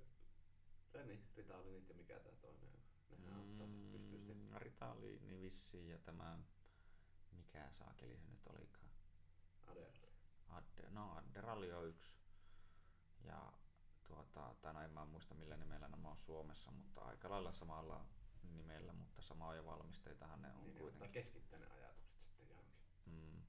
tai 0.91 1.05
niin, 1.05 1.27
Ritalinit 1.35 1.89
ja 1.89 1.95
mikä 1.95 2.19
tää 2.19 2.35
toinen 2.41 2.69
on. 2.75 2.83
Nehän. 3.09 3.41
Mm, 3.45 4.57
Ritaliini 4.57 5.41
vissiin 5.41 5.89
ja 5.89 5.99
tämä, 5.99 6.39
mikä 7.31 7.71
saakeli 7.71 8.17
se 8.17 8.27
nyt 8.27 8.47
olikaan. 8.47 8.91
Adderall. 9.65 10.13
Adde, 10.49 10.89
no 10.89 11.13
Adderalli 11.13 11.73
on 11.73 11.87
yksi. 11.87 12.13
Ja 13.23 13.53
tuota, 14.03 14.55
tai 14.61 14.73
no 14.73 14.81
en 14.81 14.91
mä 14.91 15.05
muista 15.05 15.35
millä 15.35 15.57
nimellä 15.57 15.87
nämä 15.87 16.09
on 16.09 16.17
Suomessa, 16.17 16.71
mutta 16.71 17.01
aika 17.01 17.29
lailla 17.29 17.51
samalla 17.51 18.05
nimellä, 18.51 18.93
mutta 18.93 19.21
samoja 19.21 19.65
valmisteitahan 19.65 20.41
ne 20.41 20.53
on 20.53 20.63
Niin 20.63 20.77
kuitenkin. 20.77 21.11
keskittää 21.11 21.59
ne 21.59 21.67
ajatukset 21.67 22.19
sitten 22.21 22.49
johonkin. 22.49 22.83
Mm, 23.05 23.43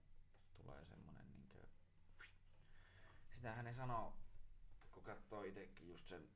tulee 0.54 0.84
semmonen 0.84 1.32
niinkö... 1.32 1.58
Sitähän 3.30 3.64
ne 3.64 3.72
sanoo, 3.72 4.16
kun 4.92 5.02
katsoo 5.02 5.42
itekin 5.42 5.88
just 5.88 6.06
sen, 6.08 6.28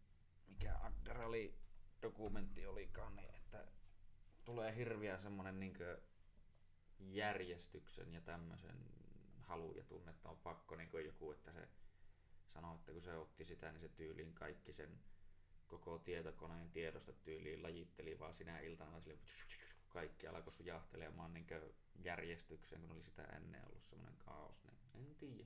mikä 0.47 0.79
Adderalli 0.79 1.59
dokumentti 2.03 2.67
olikaan, 2.67 3.17
niin 3.17 3.35
että 3.35 3.67
tulee 4.45 4.77
hirviä 4.77 5.19
semmonen 5.19 5.61
niinkö 5.61 6.03
järjestyksen 6.99 8.13
ja 8.15 8.21
tämmöisen 8.21 8.85
halu 9.41 9.75
ja 9.77 9.85
tunne, 9.85 10.11
että 10.11 10.29
on 10.29 10.39
pakko 10.39 10.77
niin 10.77 10.89
kuin 10.91 11.07
joku, 11.07 11.33
että 11.33 11.53
se 11.53 11.69
sanoo, 12.47 12.75
että 12.75 12.93
kun 12.93 13.03
se 13.03 13.17
otti 13.17 13.45
sitä, 13.45 13.73
niin 13.73 13.81
se 13.81 13.89
tyyliin 13.89 14.35
kaikki 14.35 14.73
sen 14.73 15.01
koko 15.69 15.99
tietokoneen 15.99 16.71
tiedostot 16.71 17.23
tyyliin 17.23 17.63
lajitteli 17.63 18.19
vaan 18.19 18.35
sinä 18.35 18.61
iltana 18.61 18.91
vaan 18.91 19.03
sille 19.03 19.19
kaikki 19.89 20.27
alkoi 20.27 20.53
sujahtelemaan 20.53 21.35
niin 21.35 21.47
järjestykseen, 22.05 22.81
kun 22.83 22.93
oli 22.93 23.03
sitä 23.03 23.23
ennen 23.23 23.67
ollut 23.67 23.87
semmoinen 23.87 24.19
kaos, 24.19 24.65
niin 24.65 24.79
en 24.95 25.15
tiedä. 25.15 25.45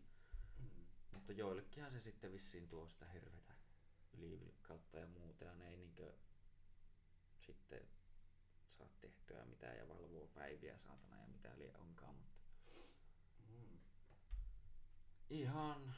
Mm. 0.58 0.84
Mutta 1.12 1.32
joillekinhan 1.32 1.90
se 1.90 2.00
sitten 2.00 2.32
vissiin 2.32 2.68
tuo 2.68 2.88
sitä 2.88 3.06
hirvetä 3.06 3.52
ylivilkkautta 4.12 4.98
ja 4.98 5.06
muuta, 5.06 5.44
ja 5.44 5.54
ne 5.54 5.68
ei 5.68 5.76
niinkö 5.76 6.12
sitten 7.38 7.88
saa 8.78 8.88
tehtyä 9.00 9.44
mitään 9.44 9.76
ja 9.76 9.88
valvoo 9.88 10.26
päiviä 10.26 10.78
saatana 10.78 11.20
ja 11.20 11.26
mitä 11.26 11.58
liian 11.58 11.80
onkaan, 11.80 12.14
mutta 12.14 12.42
Mm. 13.48 13.78
ihan 15.30 15.94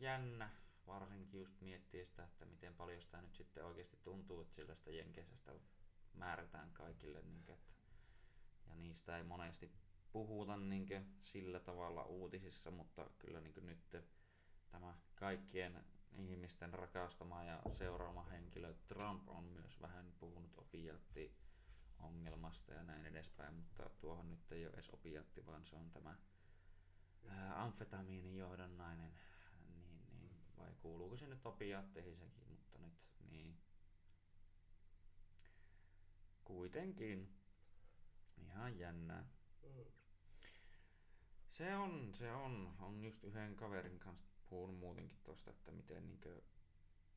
jännä, 0.00 0.50
varsinkin 0.86 1.40
just 1.40 1.60
miettiä 1.60 2.04
sitä, 2.04 2.24
että 2.24 2.46
miten 2.46 2.74
paljon 2.74 3.02
sitä 3.02 3.22
nyt 3.22 3.34
sitten 3.34 3.64
oikeasti 3.64 3.96
tuntuu, 4.02 4.40
että 4.40 4.54
sillä 4.54 4.74
sitä 4.74 4.90
jenkeisestä 4.90 5.52
määrätään 6.14 6.70
kaikille, 6.72 7.22
niin 7.22 7.38
että, 7.38 7.74
ja 8.66 8.74
niistä 8.74 9.16
ei 9.16 9.24
monesti 9.24 9.72
puhuta 10.12 10.56
niin 10.56 11.16
sillä 11.22 11.60
tavalla 11.60 12.02
uutisissa, 12.02 12.70
mutta 12.70 13.10
kyllä 13.18 13.40
niin 13.40 13.66
nyt 13.66 13.96
tämä 14.70 14.94
kaikkien 15.14 15.84
ihmisten 16.12 16.74
rakastama 16.74 17.44
ja 17.44 17.62
seuraama 17.70 18.24
henkilö 18.24 18.74
Trump 18.86 19.28
on 19.28 19.44
myös 19.44 19.80
vähän 19.80 20.12
puhunut 20.18 20.54
opiatti 20.58 21.36
ongelmasta 21.98 22.74
ja 22.74 22.82
näin 22.82 23.06
edespäin, 23.06 23.54
mutta 23.54 23.90
tuohon 24.00 24.30
nyt 24.30 24.52
ei 24.52 24.66
ole 24.66 24.74
edes 24.74 24.90
opiatti, 24.90 25.46
vaan 25.46 25.64
se 25.64 25.76
on 25.76 25.90
tämä 25.90 26.16
niin, 28.02 28.24
niin, 28.24 28.44
vai 30.64 30.74
kuuluuko 30.82 31.16
se 31.16 31.26
nyt 31.26 31.46
opiaatteihin 31.46 32.16
sekin, 32.16 32.48
mutta 32.48 32.78
nyt 32.78 32.94
niin. 33.30 33.56
Kuitenkin 36.44 37.38
ihan 38.36 38.78
jännää. 38.78 39.24
Mm. 39.62 39.84
Se 41.48 41.76
on, 41.76 42.14
se 42.14 42.32
on. 42.32 42.74
On 42.80 43.02
just 43.02 43.24
yhden 43.24 43.56
kaverin 43.56 43.98
kanssa 43.98 44.28
puhunut 44.48 44.78
muutenkin 44.78 45.18
tosta, 45.24 45.50
että 45.50 45.72
miten 45.72 46.06
niinkö 46.06 46.42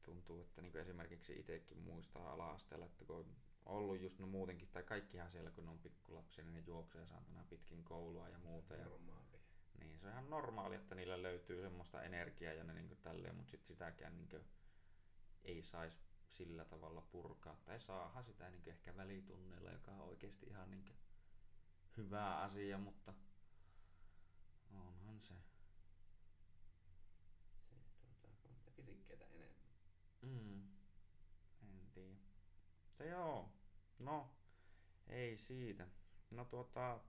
tuntuu, 0.03 0.41
että 0.41 0.61
niinkö 0.61 0.81
esimerkiksi 0.81 1.39
itsekin 1.39 1.77
muistaa 1.77 2.33
ala-asteella, 2.33 2.85
että 2.85 3.05
kun 3.05 3.15
on 3.15 3.35
ollut 3.65 4.01
just 4.01 4.19
no 4.19 4.27
muutenkin, 4.27 4.67
tai 4.67 4.83
kaikkihan 4.83 5.31
siellä 5.31 5.51
kun 5.51 5.69
on 5.69 5.79
pikkulapsia, 5.79 6.43
niin 6.43 6.53
ne 6.53 6.63
juoksee 6.67 7.05
saatana 7.05 7.45
pitkin 7.49 7.83
koulua 7.83 8.29
ja 8.29 8.39
muuta. 8.39 8.75
Ja. 8.75 8.87
Niin 9.77 9.99
se 9.99 10.05
on 10.05 10.11
ihan 10.11 10.29
normaali, 10.29 10.75
että 10.75 10.95
niillä 10.95 11.23
löytyy 11.23 11.61
semmoista 11.61 12.03
energiaa 12.03 12.53
ja 12.53 12.63
ne 12.63 12.73
niinkö 12.73 12.95
tälleen, 12.95 13.35
mutta 13.35 13.51
sit 13.51 13.65
sitäkään 13.65 14.17
niinkö 14.17 14.43
ei 15.43 15.63
saisi 15.63 15.97
sillä 16.27 16.65
tavalla 16.65 17.01
purkaa. 17.01 17.55
Tai 17.65 17.79
saahan 17.79 18.23
sitä 18.23 18.49
niinkö 18.49 18.69
ehkä 18.69 18.97
välitunneilla, 18.97 19.71
joka 19.71 19.91
on 19.91 20.01
oikeasti 20.01 20.45
ihan 20.45 20.71
niinkö 20.71 20.93
hyvä 21.97 22.37
asia, 22.37 22.77
mutta 22.77 23.13
onhan 24.71 25.21
se. 25.21 25.33
Se 27.93 28.07
tuota, 28.21 28.49
niitä 28.49 28.71
virikkeitä 28.77 29.25
enemmän. 29.25 29.69
Mm. 30.21 30.61
En 31.61 31.91
tiedä. 31.93 32.15
Mutta 32.87 33.03
joo, 33.03 33.49
no 33.99 34.29
ei 35.07 35.37
siitä. 35.37 35.87
No 36.31 36.45
tuota, 36.45 36.99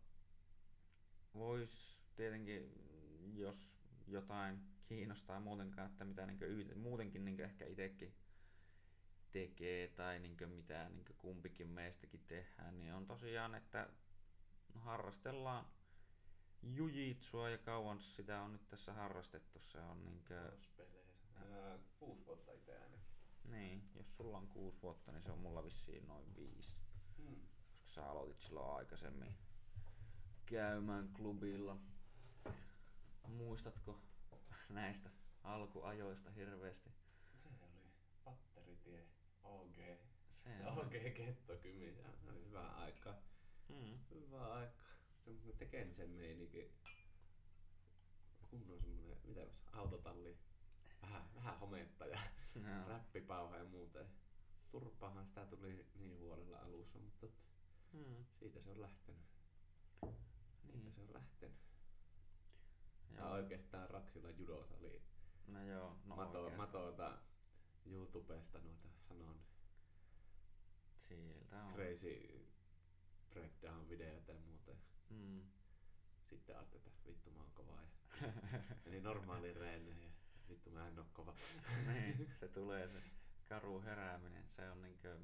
vois 1.35 2.08
tietenkin, 2.19 2.73
jos 3.35 3.79
jotain 4.07 4.61
kiinnostaa 4.85 5.41
muutenkaan, 5.41 5.91
että 5.91 6.05
mitä 6.05 6.27
yht- 6.47 6.75
muutenkin 6.75 7.25
niinkö 7.25 7.45
ehkä 7.45 7.65
itekin 7.67 8.15
tekee 9.33 9.89
tai 9.89 10.19
niinkö 10.19 10.47
mitä 10.47 10.89
niinkö 10.89 11.13
kumpikin 11.19 11.69
meistäkin 11.69 12.25
tehdään, 12.27 12.79
niin 12.79 12.95
on 12.95 13.07
tosiaan, 13.07 13.55
että 13.55 13.91
harrastellaan 14.75 15.67
jujitsua 16.63 17.51
ja 17.51 17.59
kauan 17.59 18.01
sitä 18.01 18.41
on 18.43 18.53
nyt 18.53 18.69
tässä 18.69 18.93
harrastettu. 18.93 19.59
Se 19.61 19.79
on 19.81 20.05
niinkö, 20.05 20.35
Talouspeleissä. 20.45 21.29
Ää, 21.53 21.79
Kuusi 21.99 22.27
vuotta 22.27 22.53
itse 22.53 22.79
ainakin. 22.83 23.07
niin, 23.45 23.91
jos 23.95 24.17
sulla 24.17 24.39
on 24.39 24.49
kuusi 24.49 24.83
vuotta, 24.83 25.13
niin 25.13 25.23
se 25.23 25.33
on 25.33 25.39
mulla 25.39 25.65
vissiin 25.65 26.09
noin 26.09 26.35
viisi. 26.37 26.77
Mm. 27.19 27.37
Koska 27.71 27.89
sä 27.89 28.11
aloitit 28.11 28.41
silloin 28.41 28.77
aikaisemmin 28.77 29.35
käymään 30.47 31.09
klubilla. 31.13 31.79
Muistatko 33.29 34.01
näistä 34.69 35.11
alkuajoista 35.43 36.31
hirveästi? 36.31 36.91
Se 37.31 37.65
oli 37.65 37.93
Patteritie, 38.25 39.07
OG. 39.45 39.77
Se 40.31 40.51
on. 40.67 40.79
OG 40.79 40.93
oli 42.29 42.45
hyvä 42.47 42.69
aika. 42.69 43.15
Mm. 43.69 43.99
Hyvä 44.11 44.53
aika. 44.55 44.83
Semmoinen 45.25 45.57
tekemisen 45.57 46.11
meininki. 46.11 46.73
Kunnon 48.51 48.81
semmonen, 48.81 49.19
mitä 49.25 49.41
jos, 49.41 49.61
autotalli. 49.73 50.39
Vähän, 51.03 51.35
vähän 51.35 51.59
hometta 51.59 52.07
ja 52.07 52.19
Joo. 52.55 52.89
räppipauha 52.93 53.57
ja 53.57 53.65
muuta. 53.65 53.99
Turpaahan 54.71 55.27
sitä 55.27 55.47
tuli 55.47 55.87
niin 55.95 56.19
huolella 56.19 56.59
alussa, 56.59 56.99
mutta 56.99 57.27
Mm. 57.93 58.25
siitä 58.39 58.61
se 58.61 58.71
on 58.71 58.81
lähtenyt. 58.81 59.23
Siitä 60.01 60.79
Niin. 60.79 60.93
se 60.93 61.01
on 61.01 61.13
lähtenyt. 61.13 61.59
Joo. 63.19 63.31
oikeastaan 63.33 63.91
Raksilla 63.91 64.31
judosali 64.31 65.03
No 65.47 65.63
joo, 65.63 65.97
no 66.05 66.17
mato, 66.17 66.39
oikeasti. 66.39 66.57
matolta 66.57 67.19
YouTubesta 67.87 68.59
noita 68.61 68.89
sanon 69.09 69.41
Sieltä 70.99 71.65
on. 71.65 71.73
crazy 71.75 72.47
breakdown 73.31 73.89
videoita 73.89 74.33
ja 74.33 74.41
muuta. 74.41 74.73
Mm. 75.11 75.43
Sitten 76.25 76.57
ajattelin, 76.57 76.87
että 76.87 77.07
vittu 77.07 77.31
mä 77.31 77.41
oon 77.41 77.51
kova 77.55 77.81
ja 77.83 77.89
meni 78.85 79.01
normaaliin 79.01 79.57
reeneihin 79.57 80.03
ja 80.03 80.11
vittu 80.49 80.71
mä 80.71 80.89
en 80.89 80.99
oo 80.99 81.07
kova. 81.13 81.35
niin, 81.93 82.29
se 82.41 82.49
tulee 82.49 82.89
se 82.89 83.03
karu 83.49 83.83
herääminen. 83.83 84.45
Se 84.49 84.71
on 84.71 84.83
niinkö 84.83 85.19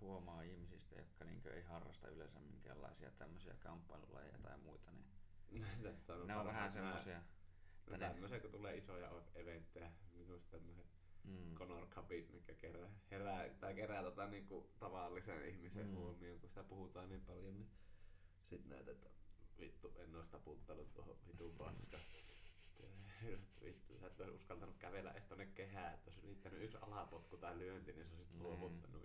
huomaa 0.00 0.42
ihmisistä, 0.42 0.94
jotka 0.94 1.24
niinkö 1.24 1.54
ei 1.54 1.62
harrasta 1.62 2.08
yleensä 2.08 2.40
minkäänlaisia 2.40 3.10
tämmöisiä 3.10 3.54
kamppailulajeja 3.54 4.38
tai 4.38 4.58
muita, 4.58 4.92
niin 4.92 5.06
Tästä 5.82 6.14
on 6.14 6.26
ne 6.26 6.36
on 6.36 6.46
vähän 6.46 6.70
että 6.78 7.22
No 7.86 7.96
ne, 7.96 8.08
tämmöisiä, 8.08 8.40
kun 8.40 8.50
tulee 8.50 8.76
isoja 8.76 9.10
eventtejä, 9.34 9.90
just 10.28 10.50
tämmöiset 10.50 10.86
mm, 11.24 11.54
Conor 11.54 11.86
Cupit, 11.86 12.32
mikä 12.32 12.54
kerää, 12.54 12.90
herää, 13.10 13.48
tai 13.60 13.74
kerää 13.74 14.02
tota, 14.02 14.26
niinku, 14.26 14.70
tavallisen 14.78 15.48
ihmisen 15.48 15.82
Mm. 15.86 15.88
mm. 15.90 15.94
huomioon, 15.96 16.40
kun 16.40 16.48
sitä 16.48 16.64
puhutaan 16.64 17.08
niin 17.08 17.20
paljon, 17.20 17.54
niin 17.58 17.70
sit 18.44 18.66
näet, 18.66 18.88
että 18.88 19.10
vittu, 19.60 19.94
en 19.98 20.14
ois 20.14 20.28
taputtanut 20.28 20.94
tuohon 20.94 21.16
vitun 21.26 21.54
paska. 21.56 21.96
vittu, 23.64 23.94
sä 23.98 24.06
et 24.06 24.20
olisi 24.20 24.34
uskaltanut 24.34 24.76
kävellä 24.78 25.10
edes 25.10 25.24
tonne 25.26 25.46
kehään, 25.46 25.94
että 25.94 26.10
olisi 26.10 26.22
riittänyt 26.22 26.62
yksi 26.62 26.78
alapotku 26.80 27.36
tai 27.36 27.58
lyönti, 27.58 27.92
niin 27.92 28.06
sä 28.06 28.14
olisit 28.16 28.32
Niin. 28.32 28.42
luovuttanut. 28.42 29.02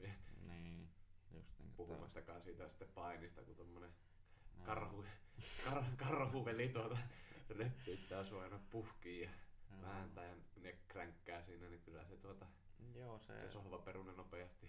Niin, 0.47 0.89
just 1.33 1.59
niin 1.59 1.73
puhumattakaan 1.75 2.41
siitä 2.41 2.69
sitten 2.69 2.87
painista, 2.87 3.43
kun 3.43 3.55
tommonen 3.55 3.89
Joo. 3.89 4.10
Karhu, 4.65 5.05
kar, 5.65 5.83
karhuveli 5.97 6.69
tuota 6.69 6.97
röppyyttää 7.49 8.23
sua 8.23 8.43
aina 8.43 8.59
puhkiin 8.69 9.21
ja 9.21 9.29
Joo. 9.71 9.81
vääntää 9.81 10.25
ja 10.25 10.35
ne 10.55 10.77
kränkkää 10.87 11.41
siinä, 11.43 11.69
niin 11.69 11.81
kyllä 11.81 12.03
se 12.05 12.17
tuota, 12.17 12.45
Joo, 12.95 13.19
se, 13.19 13.41
se 13.41 13.49
sohva 13.51 13.77
perune 13.79 14.13
nopeasti. 14.13 14.67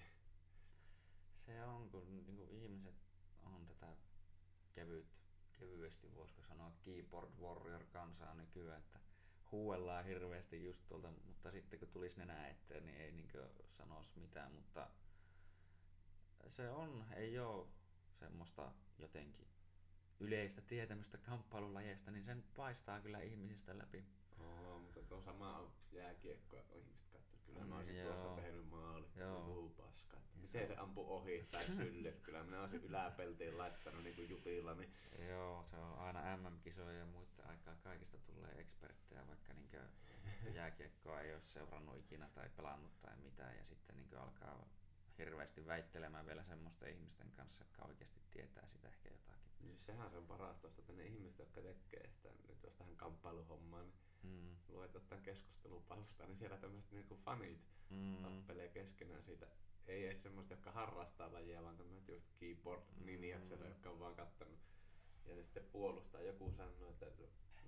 se 1.35 1.65
on, 1.65 1.91
kun 1.91 2.27
niinku 2.27 2.49
ihmiset 2.51 2.95
on 3.43 3.67
tätä 3.67 3.97
kevyt, 4.73 5.07
kevyesti, 5.53 6.15
voisiko 6.15 6.43
sanoa, 6.43 6.73
keyboard 6.83 7.31
warrior 7.41 7.85
kansaa 7.93 8.35
nykyään, 8.35 8.79
että 8.79 8.99
huuellaan 9.53 10.05
hirveästi 10.05 10.65
just 10.65 10.81
tuolta, 10.89 11.11
mutta 11.27 11.51
sitten 11.51 11.79
kun 11.79 11.89
tulisi 11.89 12.19
nenä 12.19 12.49
eteen, 12.49 12.87
niin 12.87 13.01
ei 13.01 13.13
niinkö 13.13 13.49
sanoisi 13.71 14.19
mitään, 14.19 14.53
mutta 14.53 14.91
se 16.49 16.71
on, 16.71 17.05
ei 17.17 17.39
oo 17.39 17.69
semmoista 18.19 18.73
jotenkin 18.99 19.52
yleistä 20.23 20.61
tietämystä 20.61 21.19
kamppailulajeista, 21.19 22.11
niin 22.11 22.25
sen 22.25 22.45
paistaa 22.57 23.01
kyllä 23.01 23.21
ihmisistä 23.21 23.79
läpi. 23.79 24.05
Oo, 24.41 24.79
mutta 24.79 25.01
tuo 25.03 25.21
sama 25.21 25.59
on 25.59 25.73
jääkiekkoa, 25.93 26.63
kun 26.63 26.77
ihmiset 26.79 27.07
katsoo. 27.13 27.39
Kyllä 27.47 27.61
Mm, 27.61 27.69
mä 27.69 27.77
olisin 27.77 27.97
joo. 27.99 28.13
tuosta 28.15 28.43
tehnyt 28.43 28.69
maalit. 28.71 29.17
Joo. 29.17 29.73
Miten 30.43 30.67
se 30.67 30.77
ampui 30.77 31.05
ohi 31.09 31.43
tai 31.53 31.65
syllyt? 31.65 32.21
Kyllä 32.25 32.45
minä 32.45 32.61
olisin 32.61 32.83
yläpeltiin 32.83 33.59
laittanut 33.59 34.05
niinku 34.05 34.23
jutilla. 34.23 34.75
Niin 34.75 34.91
Joo, 35.29 35.65
se 35.67 35.77
on 35.77 35.99
aina 35.99 36.37
MM-kisoja 36.37 36.99
ja 36.99 37.07
muiden 37.07 37.47
aikaa 37.47 37.75
kaikista 37.77 38.19
tulee 38.19 38.51
eksperttejä, 38.59 39.29
vaikka 39.29 39.53
niinkö 39.55 39.81
jääkiekkoa 40.55 41.21
ei 41.21 41.33
ole 41.35 41.41
seurannut 41.45 41.97
ikinä 41.99 42.29
tai 42.35 42.49
pelannut 42.57 43.01
tai 43.01 43.17
mitään 43.17 43.57
ja 43.57 43.65
sitten 43.65 43.97
niinkö 43.97 44.21
alkaa 44.21 44.69
hirveästi 45.19 45.67
väittelemään 45.67 46.27
vielä 46.27 46.43
semmoisten 46.43 46.93
ihmisten 46.93 47.33
kanssa, 47.33 47.65
jotka 47.65 47.85
oikeasti 47.85 48.21
tietää 48.31 48.67
sitä 48.67 48.89
ehkä 48.89 49.09
jotakin. 49.09 49.52
Niin 49.63 49.79
sehän 49.79 50.11
se 50.11 50.17
on 50.17 50.27
paras 50.27 50.59
tuosta, 50.59 50.81
että 50.81 50.93
ne 50.93 51.07
ihmiset, 51.07 51.39
jotka 51.39 51.61
tekee 51.63 52.09
sitä, 52.09 52.29
nyt 52.49 52.63
jos 52.63 52.75
tähän 52.75 52.97
kamppailuhommaan, 52.97 53.85
niin 53.85 54.03
Mm, 54.23 54.57
luet 54.69 54.97
ottaa 54.97 55.21
keskustelupalstaa, 55.21 56.27
niin 56.27 56.37
siellä 56.37 56.57
tämmöiset 56.59 56.93
niinku 56.93 57.17
fanit 57.17 57.61
mm, 57.91 58.17
tappelee 58.23 58.69
keskenään 58.69 59.23
siitä. 59.23 59.47
Ei 59.87 60.05
edes 60.05 60.23
semmoista, 60.23 60.53
jotka 60.55 60.71
harrastaa 60.73 61.33
lajia, 61.33 61.63
vaan 61.63 61.77
tämmöiset 61.77 62.09
just 62.09 62.31
keyboard 62.37 62.83
ninjat 63.05 63.45
siellä, 63.45 63.65
Mm. 63.65 63.69
jotka 63.71 63.91
on 63.91 64.01
vaan 64.01 64.15
kattanut. 64.17 64.61
Ja 65.27 65.35
ne 65.35 65.43
sitten 65.43 65.65
puolustaa. 65.73 66.21
Joku 66.21 66.53
sanoo, 66.57 66.91
että 66.91 67.07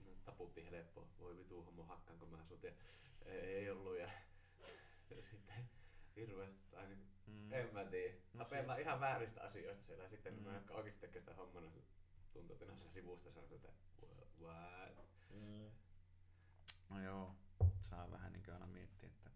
no, 0.05 0.11
taputti 0.25 0.71
helppo, 0.71 1.09
voi 1.19 1.37
vitu 1.37 1.63
homo 1.65 1.83
hakkaanko 1.83 2.27
mä 2.27 2.45
sut. 2.45 2.63
Ja 2.63 2.73
ei, 3.25 3.41
ei 3.41 3.71
ollut. 3.71 3.99
Ja, 3.99 4.11
ja 5.11 5.23
sitten 5.31 5.69
hirveästi, 6.17 6.63
tai 6.71 6.87
niin, 6.89 7.07
mm. 7.27 7.53
en 7.53 7.75
mä 7.75 7.85
tiedä. 7.85 8.15
No 8.35 8.45
siis- 8.45 8.79
ihan 8.81 9.01
vääristä 9.01 9.43
asioista 9.43 9.85
siellä. 9.85 10.09
Sitten 10.09 10.35
Mm. 10.35 10.41
mm. 10.41 10.47
mä 10.47 10.55
jotka 10.55 10.75
oikeasti 10.75 11.01
tekee 11.01 11.21
sitä 11.21 11.35
hommana, 11.35 11.71
tuntuu, 12.33 12.57
että 12.57 12.67
siellä 12.75 12.89
sivusta 12.89 13.31
sanoo, 13.33 13.55
että 13.55 13.69
what? 14.41 14.97
Mm. 15.31 15.71
No 16.89 17.03
joo, 17.03 17.35
saa 17.81 18.11
vähän 18.11 18.33
niin 18.33 18.53
aina 18.53 18.67
miettiä, 18.67 19.09
että... 19.09 19.31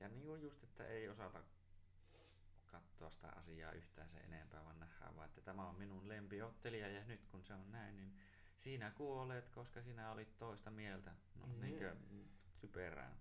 Ja 0.00 0.08
niin 0.08 0.24
kuin 0.24 0.42
just, 0.42 0.64
että 0.64 0.86
ei 0.86 1.08
osata 1.08 1.42
katsoa 2.66 3.10
sitä 3.10 3.28
asiaa 3.28 3.72
yhtään 3.72 4.08
se 4.08 4.18
enempää, 4.18 4.64
vaan 4.64 4.78
nähdään 4.78 5.16
vaan, 5.16 5.28
että 5.28 5.40
tämä 5.40 5.68
on 5.68 5.76
minun 5.76 6.08
lempiottelija 6.08 6.88
ja 6.88 7.04
nyt 7.04 7.26
kun 7.26 7.44
se 7.44 7.54
on 7.54 7.72
näin, 7.72 7.96
niin 7.96 8.16
sinä 8.56 8.90
kuolet, 8.90 9.48
koska 9.48 9.82
sinä 9.82 10.10
olit 10.12 10.38
toista 10.38 10.70
mieltä. 10.70 11.10
No 11.34 11.46
Jep. 11.46 11.60
niinkö 11.60 11.96
typerää. 12.60 13.16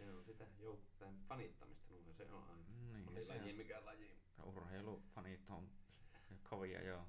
Se 0.00 0.10
on 0.12 0.24
sitä 0.24 0.46
joukkueen 0.58 1.16
fanittamista, 1.28 1.94
no 2.06 2.12
se 2.12 2.24
on 2.32 2.44
aina. 2.50 2.64
Niin, 2.68 3.08
Oli 3.08 3.24
se 3.24 3.32
laji 3.38 3.50
on- 3.50 3.56
mikä 3.56 3.84
laji. 3.84 4.20
Urheilufanit 4.44 5.50
on 5.50 5.70
kovia, 6.50 6.82
joo. 6.82 7.06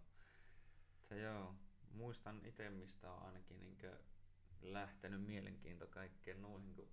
Se 1.02 1.20
joo. 1.20 1.56
Muistan 1.92 2.46
itse, 2.46 2.70
mistä 2.70 3.12
on 3.12 3.24
ainakin 3.24 3.60
niinkö 3.60 3.98
lähtenyt 4.62 5.24
mielenkiinto 5.26 5.88
kaikkeen 5.88 6.42
noihin, 6.42 6.76
kun 6.76 6.90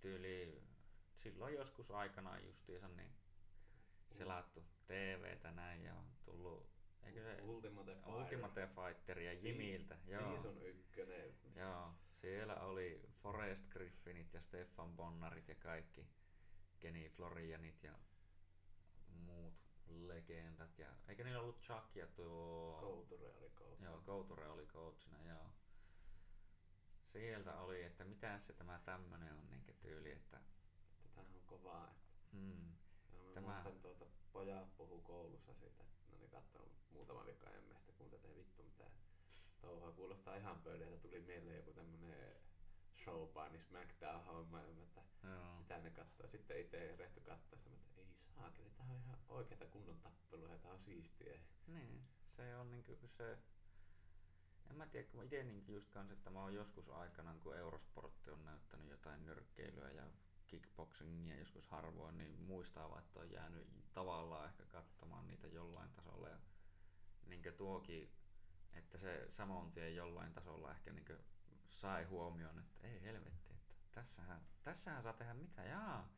tyyli 0.00 0.62
silloin 1.14 1.54
joskus 1.54 1.90
aikanaan 1.90 2.44
justiinsa 2.44 2.88
niin 2.88 3.12
selattu 4.12 4.64
TVtä 4.86 5.52
näin 5.52 5.82
ja 5.84 5.94
on 5.94 6.06
tullut, 6.24 6.68
eikö 7.02 7.22
se 7.22 7.42
Ultimate 7.42 7.94
Fighter. 7.94 8.14
Ultimate 8.14 8.66
Fighteria 8.74 9.32
Jimiltä, 9.32 9.98
joo. 10.06 10.30
Season 10.30 10.62
ykkönen. 10.62 11.34
Joo, 11.56 11.94
siellä 12.26 12.56
oli 12.60 13.02
Forrest 13.22 13.68
Griffinit 13.68 14.34
ja 14.34 14.40
Stefan 14.40 14.96
Bonnarit 14.96 15.48
ja 15.48 15.54
kaikki 15.54 16.06
Kenny 16.80 17.08
Florianit 17.08 17.82
ja 17.82 17.98
muut 19.08 19.54
legendat. 19.86 20.78
Ja, 20.78 20.88
eikö 21.08 21.24
niillä 21.24 21.40
ollut 21.40 21.60
Chuck 21.60 21.96
ja 21.96 22.06
tuo... 22.06 22.78
Kouture 22.80 23.32
oli 23.32 23.50
kouture. 23.50 23.84
Joo, 23.84 24.00
Kouture 24.00 24.48
oli 24.48 24.66
coachina, 24.66 25.18
joo. 25.28 25.50
Sieltä 27.04 27.58
oli, 27.60 27.82
että 27.82 28.04
mitä 28.04 28.38
se 28.38 28.52
tämä 28.52 28.80
tämmönen 28.84 29.32
on 29.32 29.50
niin 29.50 29.76
tyyli, 29.80 30.12
että 30.12 30.40
Tämähän 31.14 31.34
on 31.36 31.42
kovaa. 31.46 31.90
Että 31.90 32.36
mm, 32.36 32.76
ja 33.10 33.18
mä 33.20 33.32
Tämä- 33.34 33.46
muistan 33.52 33.80
tuota, 33.80 34.04
pojat 34.32 34.76
puhuu 34.76 35.00
koulussa 35.00 35.54
siitä, 35.54 35.82
että 35.82 36.12
ne 36.12 36.16
oli 36.18 36.28
kattonut 36.28 36.72
muutama 36.90 37.26
viikko 37.26 37.46
ennen 37.50 37.76
sitä, 37.76 37.92
kun 37.92 38.10
tätä 38.10 38.28
ei 38.28 38.36
vittu 38.36 38.62
mitään 38.62 38.90
touhua. 39.60 39.92
Kuulostaa 39.92 40.36
ihan 40.36 40.60
pöydältä. 40.62 40.98
Tuli 40.98 41.20
mieleen 41.20 41.56
joku 41.56 41.72
tämmönen 41.72 42.36
showpaini 43.04 43.58
SmackDown-homma, 43.58 44.60
että 44.82 45.02
joo, 45.22 45.58
mitä 45.58 45.78
ne 45.78 45.90
katsoo. 45.90 46.26
Sitten 46.28 46.60
itse 46.60 46.96
rehty 46.96 47.20
katsoo 47.20 47.58
sitä, 47.58 47.76
että 47.76 48.00
ei 48.00 48.06
saakeli, 48.34 48.70
tää 48.70 48.86
on 48.86 48.96
ihan 48.96 49.18
oikeita 49.28 49.66
kunnon 49.66 50.00
tappelua 50.00 50.52
ja 50.52 50.58
tää 50.58 50.72
on 50.72 50.80
siistiä. 50.80 51.40
niin, 51.66 52.02
se 52.36 52.56
on 52.56 52.70
niinku 52.70 52.96
kun 52.96 53.08
se... 53.08 53.38
En 54.70 54.76
mä 54.76 54.86
tiedä, 54.86 55.08
kun 55.08 55.24
itse 55.24 55.42
niin 55.42 55.64
just 55.68 55.90
kans, 55.90 56.10
että 56.10 56.30
mä 56.30 56.42
oon 56.42 56.54
joskus 56.54 56.88
aikanaan, 56.88 57.40
kun 57.40 57.56
Eurosportti 57.56 58.30
on 58.30 58.44
näyttänyt 58.44 58.90
jotain 58.90 59.26
nyrkkeilyä 59.26 59.90
ja 59.90 60.10
kickboxingia 60.46 61.38
joskus 61.38 61.68
harvoin, 61.68 62.18
niin 62.18 62.40
muistaa 62.40 62.90
vaan, 62.90 63.02
että 63.02 63.20
on 63.20 63.30
jäänyt 63.30 63.68
tavallaan 63.94 64.46
ehkä 64.46 64.64
katsomaan 64.64 65.26
niitä 65.26 65.46
jollain 65.46 65.90
tasolla. 65.90 66.28
Ja 66.28 66.38
niin 67.26 67.42
tuokin, 67.56 68.10
että 68.78 68.98
se 68.98 69.26
saman 69.28 69.72
tien 69.72 69.96
jollain 69.96 70.32
tasolla 70.32 70.70
ehkä 70.70 70.92
niin 70.92 71.18
sai 71.68 72.04
huomioon, 72.04 72.58
että 72.58 72.86
ei 72.86 73.02
helvetti, 73.02 73.52
että 73.52 73.70
tässähän, 73.92 74.40
tässähän 74.62 75.02
saa 75.02 75.12
tehdä 75.12 75.34
mitä, 75.34 75.62
jaa. 75.62 76.08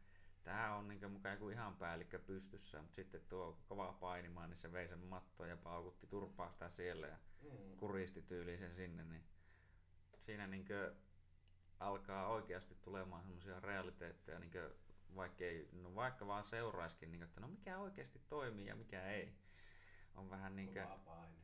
Tää 0.43 0.75
on 0.77 0.89
niin 0.89 1.11
mukaan 1.11 1.33
joku 1.33 1.49
ihan 1.49 1.77
päällikkö 1.77 2.19
pystyssä, 2.19 2.83
mutta 2.83 2.95
sitten 2.97 3.21
tuo 3.29 3.59
kova 3.69 3.93
painimaan, 3.93 4.51
niin 4.51 4.59
se 4.59 4.73
vei 4.73 4.89
sen 4.89 4.99
mattoon 4.99 5.49
ja 5.49 5.57
paukutti 5.57 6.07
turpaa 6.07 6.51
sitä 6.51 6.69
siellä 6.69 7.07
ja 7.07 7.19
Mm. 7.43 7.77
kuristi 7.77 8.23
tyyliin 8.23 8.59
sen 8.59 8.73
sinne, 8.75 9.05
niin 9.05 9.25
siinä 10.19 10.47
niinkö 10.47 10.95
alkaa 11.81 12.29
oikeasti 12.29 12.75
tulemaan 12.75 13.23
semmoisia 13.23 13.61
realiteetteja, 13.61 14.39
niinkö 14.39 14.75
vaikka, 15.17 15.45
ei, 15.45 15.69
no 15.73 15.95
vaikka 15.95 16.27
vaan 16.27 16.45
seuraiskin, 16.45 17.11
niinkö, 17.11 17.25
että 17.25 17.41
no 17.41 17.49
mikä 17.49 17.79
oikeasti 17.79 18.19
toimii 18.29 18.67
ja 18.67 18.77
mikä 18.77 19.03
ei. 19.11 19.35
On 20.15 20.31
vähän 20.31 20.57
Kova 20.75 20.99
paini. 20.99 21.37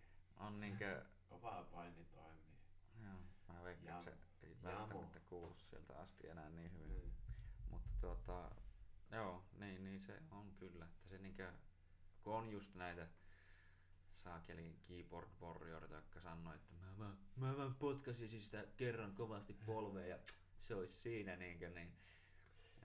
On 0.46 0.60
niinkö, 0.60 1.04
Kova 1.28 1.66
paini 1.72 2.04
toimii. 2.04 2.56
joo, 3.04 3.18
mä 3.48 3.64
veikkaan, 3.64 3.98
että 4.08 4.16
se 4.40 4.46
ei 4.46 4.56
välttämättä 4.62 5.20
kuulu 5.20 5.54
sieltä 5.54 5.98
asti 5.98 6.28
enää 6.28 6.50
niin 6.50 6.72
hyvin. 6.72 7.04
Mm. 7.04 7.14
Mutta 7.70 7.90
tota, 8.00 8.50
joo, 9.10 9.44
niin, 9.58 9.84
niin 9.84 10.00
se 10.00 10.22
on 10.30 10.54
kyllä. 10.56 10.84
Että 10.84 11.08
se 11.08 11.18
niinkö, 11.18 11.52
kun 12.22 12.34
on 12.34 12.48
just 12.48 12.74
näitä 12.74 13.08
saakeli 14.14 14.76
keyboard 14.84 15.28
warriorita, 15.40 15.94
jotka 15.94 16.20
sanoo, 16.20 16.54
että 16.54 16.72
mä 16.74 16.98
vaan, 16.98 17.18
mä 17.36 17.56
vaan 17.56 17.74
potkasin 17.74 18.28
sitä 18.28 18.64
kerran 18.76 19.14
kovasti 19.14 19.52
polveen 19.52 20.08
ja 20.10 20.18
se 20.60 20.74
olisi 20.74 20.94
siinä 20.94 21.36
niinkö, 21.36 21.70
niin 21.70 21.96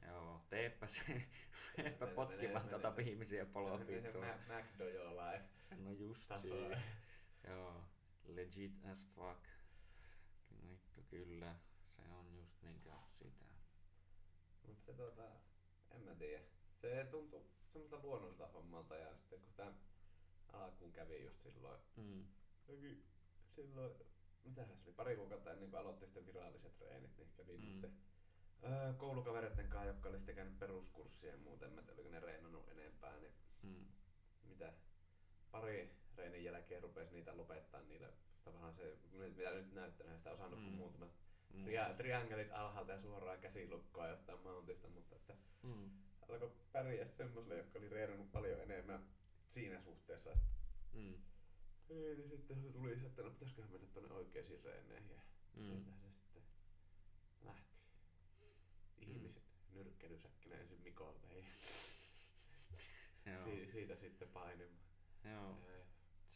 Joo, 0.07 0.45
teepä 0.49 0.87
se, 0.87 1.03
teepä 1.75 2.07
potkimaan 2.07 2.65
menee 2.65 2.79
tota 2.79 2.95
se- 2.95 3.01
ihmisiä 3.01 3.45
Se 3.45 3.51
poloa 3.51 3.73
on 3.73 3.85
se 3.85 4.01
McDojo 4.47 5.11
life 5.11 5.45
No 5.77 5.91
just 5.91 6.27
taso. 6.27 6.55
Joo, 7.47 7.83
legit 8.25 8.85
as 8.91 9.05
fuck. 9.15 9.43
Vittu 10.69 11.01
kyllä, 11.09 11.55
se 11.95 12.01
on 12.11 12.35
just 12.37 12.61
niinkö 12.61 12.91
sitä. 13.13 13.45
Mut 14.67 14.81
se 14.81 14.93
tota, 14.93 15.23
en 15.91 16.01
mä 16.01 16.15
tiedä. 16.15 16.43
Se 16.81 17.07
tuntuu 17.11 17.51
semmoista 17.73 17.99
luonnolliselta 18.03 18.51
hommalta 18.51 18.95
ja 18.95 19.15
sitten 19.17 19.39
kun 19.39 19.49
sitä 19.49 19.73
alkuun 20.53 20.91
kävi 20.93 21.23
just 21.23 21.37
silloin, 21.39 21.81
Mm. 21.95 22.25
jokin 22.67 23.05
silloin, 23.55 23.91
mitähän 24.43 24.77
se 24.77 24.83
oli, 24.85 24.93
pari 24.93 25.15
kuukautta 25.15 25.51
ennen 25.51 25.69
kuin 25.69 25.79
aloitti 25.79 26.05
sitten 26.05 26.25
viralliset 26.25 26.77
treenit, 26.77 27.17
niin 27.17 27.31
kävi 27.37 27.57
Mm. 27.57 27.63
sitten 27.63 27.97
öö, 28.63 28.93
koulukavereiden 28.93 29.69
kanssa, 29.69 29.87
jotka 29.87 30.09
oli 30.09 30.17
sitten 30.17 30.35
käynyt 30.35 30.59
peruskurssia 30.59 31.31
ja 31.31 31.37
muuten, 31.37 31.71
mä 31.73 31.81
tiedä, 31.81 31.93
oliko 31.95 32.09
ne 32.09 32.19
reenannut 32.19 32.69
enempää, 32.69 33.17
niin 33.17 33.33
Mm. 33.63 33.85
mitä 34.43 34.73
pari 35.51 35.98
reenin 36.19 36.43
jälkeen 36.43 36.83
rupesi 36.83 37.11
niitä 37.11 37.37
lopettaa 37.37 37.81
niillä 37.81 38.09
tavallaan 38.43 38.73
se, 38.73 38.97
mitä 39.11 39.51
nyt 39.51 39.73
näyttänyt, 39.73 40.17
sitä 40.17 40.31
osannut 40.31 40.59
mm. 40.59 40.65
Mm. 40.65 40.69
kuin 40.69 40.77
muutamat 40.77 41.11
Mm. 41.53 41.65
tria- 41.65 41.93
triangelit 41.97 42.51
alhaalta 42.51 42.91
ja 42.91 43.01
suoraan 43.01 43.39
käsilukkoa 43.39 44.07
jostain 44.07 44.39
mountista, 44.39 44.87
mutta 44.87 45.15
että 45.15 45.35
Mm. 45.63 45.89
alkoi 46.21 46.51
pärjää 46.71 47.07
semmoiselle, 47.07 47.57
jotka 47.57 47.79
oli 47.79 47.89
reenannut 47.89 48.31
paljon 48.31 48.61
enemmän 48.61 49.07
siinä 49.47 49.81
suhteessa. 49.81 50.31
Että 50.31 50.45
Mm. 50.93 51.13
ei, 51.89 52.15
niin 52.15 52.29
sitten 52.29 52.61
se 52.61 52.71
tuli 52.71 52.95
se, 52.99 53.05
että 53.05 53.21
no 53.21 53.29
pitäisiköhän 53.31 53.71
mennä 53.71 53.87
tuonne 53.93 54.13
oikeisiin 54.13 54.63
reeneihin 54.63 55.09
ja 55.11 55.19
Mm. 55.55 55.61
mm. 55.61 55.67
sieltähän 55.67 56.11
se 56.11 56.17
sitten 56.23 56.43
lähti. 57.41 57.79
Ihmis 58.97 59.39
nyrkkelysäkkinä 59.73 60.55
ensin 60.55 60.81
Mikolle 60.81 61.19
si- 63.43 63.71
siitä 63.71 63.95
sitten 63.95 64.27
painimaan. 64.27 64.79
Joo. 65.23 65.51
Ää, 65.51 65.85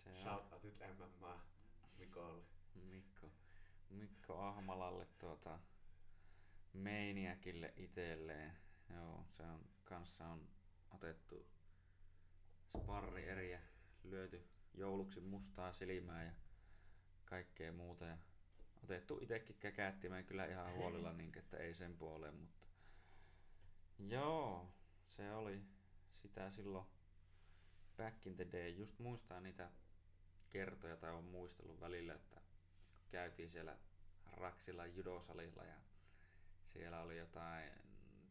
Se 0.03 0.13
Shoutoutit 0.21 0.79
MMA 0.79 1.41
Mikolle. 1.97 2.43
Mikko, 2.75 3.31
Mikko 3.89 4.39
Ahmalalle 4.39 5.07
tuota 5.19 5.59
Meiniäkille 6.73 7.73
itselleen. 7.77 8.57
Joo, 8.89 9.25
se 9.29 9.43
on 9.43 9.65
kanssa 9.83 10.27
on 10.27 10.47
otettu 10.91 11.47
sparri 12.67 13.29
eriä, 13.29 13.61
lyöty 14.03 14.49
jouluksi 14.73 15.19
mustaa 15.19 15.73
silmää 15.73 16.23
ja 16.23 16.31
kaikkea 17.25 17.73
muuta. 17.73 18.05
Ja 18.05 18.17
otettu 18.83 19.19
itekin 19.21 19.55
käkäättimeen 19.59 20.25
kyllä 20.25 20.45
ihan 20.45 20.73
huolella, 20.73 21.13
niin 21.17 21.37
että 21.37 21.57
ei 21.57 21.73
sen 21.73 21.97
puoleen, 21.97 22.35
mutta 22.35 22.67
joo, 23.99 24.73
se 25.07 25.33
oli 25.33 25.61
sitä 26.09 26.49
silloin 26.49 26.85
back 27.97 28.27
in 28.27 28.35
the 28.35 28.47
day. 28.51 28.69
Just 28.69 28.99
muistaa 28.99 29.39
niitä 29.39 29.71
kertoja 30.53 30.97
tai 30.97 31.11
on 31.11 31.23
muistellut 31.23 31.79
välillä, 31.79 32.13
että 32.13 32.41
käytiin 33.09 33.49
siellä 33.49 33.77
Raksilla 34.31 34.85
judosalilla 34.85 35.63
ja 35.63 35.77
siellä 36.63 37.01
oli 37.01 37.17
jotain 37.17 37.71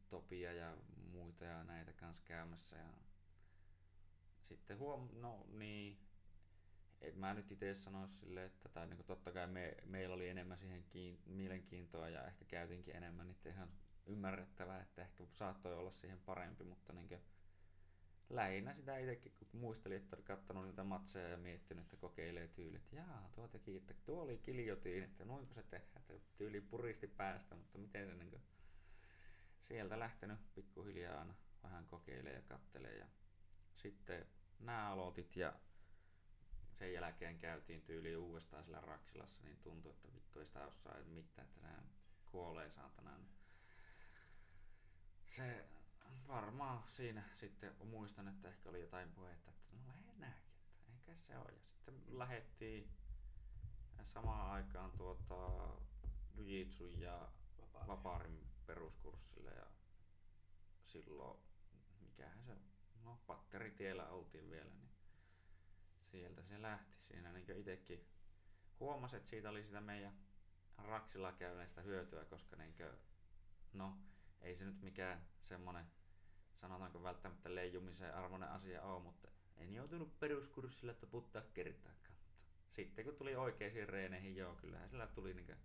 Topia 0.08 0.52
ja 0.52 0.76
muita 1.12 1.44
ja 1.44 1.64
näitä 1.64 1.92
kanssa 1.92 2.22
käymässä 2.26 2.76
ja 2.76 2.88
sitten 4.42 4.78
huom... 4.78 5.08
no 5.12 5.46
niin, 5.48 5.98
en 7.00 7.18
mä 7.18 7.34
nyt 7.34 7.52
itse 7.52 7.74
sanoisi 7.74 8.14
silleen, 8.14 8.46
että 8.46 8.68
tai 8.68 8.86
niin 8.86 9.04
totta 9.04 9.32
kai 9.32 9.46
me, 9.46 9.76
meillä 9.84 10.14
oli 10.14 10.28
enemmän 10.28 10.58
siihen 10.58 10.84
kiin, 10.84 11.22
mielenkiintoa 11.26 12.08
ja 12.08 12.26
ehkä 12.26 12.44
käytiinkin 12.44 12.96
enemmän, 12.96 13.26
niin 13.26 13.38
ihan 13.48 13.68
ymmärrettävää, 14.06 14.82
että 14.82 15.02
ehkä 15.02 15.24
saattoi 15.32 15.74
olla 15.74 15.90
siihen 15.90 16.20
parempi, 16.20 16.64
mutta 16.64 16.92
niin 16.92 17.08
lähinnä 18.32 18.74
sitä 18.74 18.98
itsekin, 18.98 19.32
kun 19.38 19.60
muistelin, 19.60 19.96
että 19.96 20.16
oli 20.16 20.22
kattonut 20.22 20.64
niitä 20.66 20.84
matseja 20.84 21.28
ja 21.28 21.36
miettinyt, 21.36 21.84
että 21.84 21.96
kokeilee 21.96 22.48
tyylit. 22.48 22.92
Jaa, 22.92 23.30
tuo 23.34 23.48
teki, 23.48 23.76
että 23.76 23.94
tuo 24.04 24.22
oli 24.22 24.38
kiljotiin, 24.38 25.04
että 25.04 25.24
noinko 25.24 25.54
se 25.54 25.62
tehdään, 25.62 26.02
että 26.08 26.14
tyyli 26.36 26.60
puristi 26.60 27.06
päästä, 27.06 27.54
mutta 27.54 27.78
miten 27.78 28.08
se 28.08 28.14
niin 28.14 28.42
sieltä 29.60 29.98
lähtenyt 29.98 30.54
pikkuhiljaa 30.54 31.18
aina 31.18 31.34
vähän 31.62 31.86
kokeilee 31.86 32.32
ja 32.32 32.42
kattelee 32.42 32.98
ja 32.98 33.06
sitten 33.74 34.26
nämä 34.60 34.90
aloitit 34.90 35.36
ja 35.36 35.52
sen 36.72 36.92
jälkeen 36.92 37.38
käytiin 37.38 37.82
tyyli 37.82 38.16
uudestaan 38.16 38.64
sillä 38.64 38.80
Raksilassa, 38.80 39.42
niin 39.44 39.58
tuntui, 39.62 39.92
että 39.92 40.14
vittu 40.14 40.38
ei 40.38 40.46
sitä 40.46 40.66
osaa 40.66 40.96
mitään, 41.04 41.46
että 41.46 41.60
sehän 41.60 41.84
kuolee 42.26 42.70
saatana. 42.70 43.20
Se 45.26 45.64
varmaan 46.32 46.82
siinä 46.86 47.22
sitten 47.34 47.76
muistan, 47.84 48.28
että 48.28 48.48
ehkä 48.48 48.68
oli 48.68 48.80
jotain 48.80 49.12
puhetta, 49.12 49.50
että 49.50 49.76
no 49.76 49.86
lähde 49.86 50.12
nääkin, 50.16 50.52
että 50.52 50.92
eikä 50.92 51.16
se 51.16 51.38
ole. 51.38 51.52
Ja 51.52 51.62
sitten 51.64 52.18
lähettiin 52.18 52.90
samaan 54.04 54.50
aikaan 54.50 54.92
tuota 54.92 55.68
Jujitsun 56.34 57.00
ja 57.00 57.28
Vapaa. 57.58 57.86
Vapaarin 57.88 58.46
peruskurssille 58.66 59.50
ja 59.50 59.66
silloin, 60.84 61.40
mikähän 62.00 62.44
se, 62.44 62.56
no 63.02 63.20
patteritiellä 63.26 64.08
oltiin 64.08 64.50
vielä, 64.50 64.70
niin 64.70 64.90
sieltä 66.00 66.42
se 66.42 66.62
lähti. 66.62 66.96
Siinä 66.96 67.32
niin 67.32 67.50
itsekin 67.50 68.08
huomasi, 68.80 69.16
että 69.16 69.30
siitä 69.30 69.50
oli 69.50 69.64
sitä 69.64 69.80
meidän 69.80 70.18
Raksilla 70.78 71.32
käyneestä 71.32 71.82
hyötyä, 71.82 72.24
koska 72.24 72.56
niin 72.56 72.74
kuin, 72.74 72.90
no 73.72 73.98
ei 74.40 74.56
se 74.56 74.64
nyt 74.64 74.82
mikään 74.82 75.26
semmonen, 75.40 75.86
sanotaanko 76.54 77.02
välttämättä 77.02 77.54
leijumisen 77.54 78.14
arvoinen 78.14 78.48
asia 78.48 78.82
ole, 78.82 79.02
mutta 79.02 79.28
en 79.56 79.74
joutunut 79.74 80.20
peruskurssille 80.20 80.94
taputtaa 80.94 81.42
kertaakaan. 81.54 82.16
Sitten 82.68 83.04
kun 83.04 83.16
tuli 83.16 83.36
oikeisiin 83.36 83.88
reeneihin, 83.88 84.36
joo, 84.36 84.54
kyllähän 84.54 84.88
sillä 84.88 85.06
tuli 85.06 85.34
niin 85.34 85.56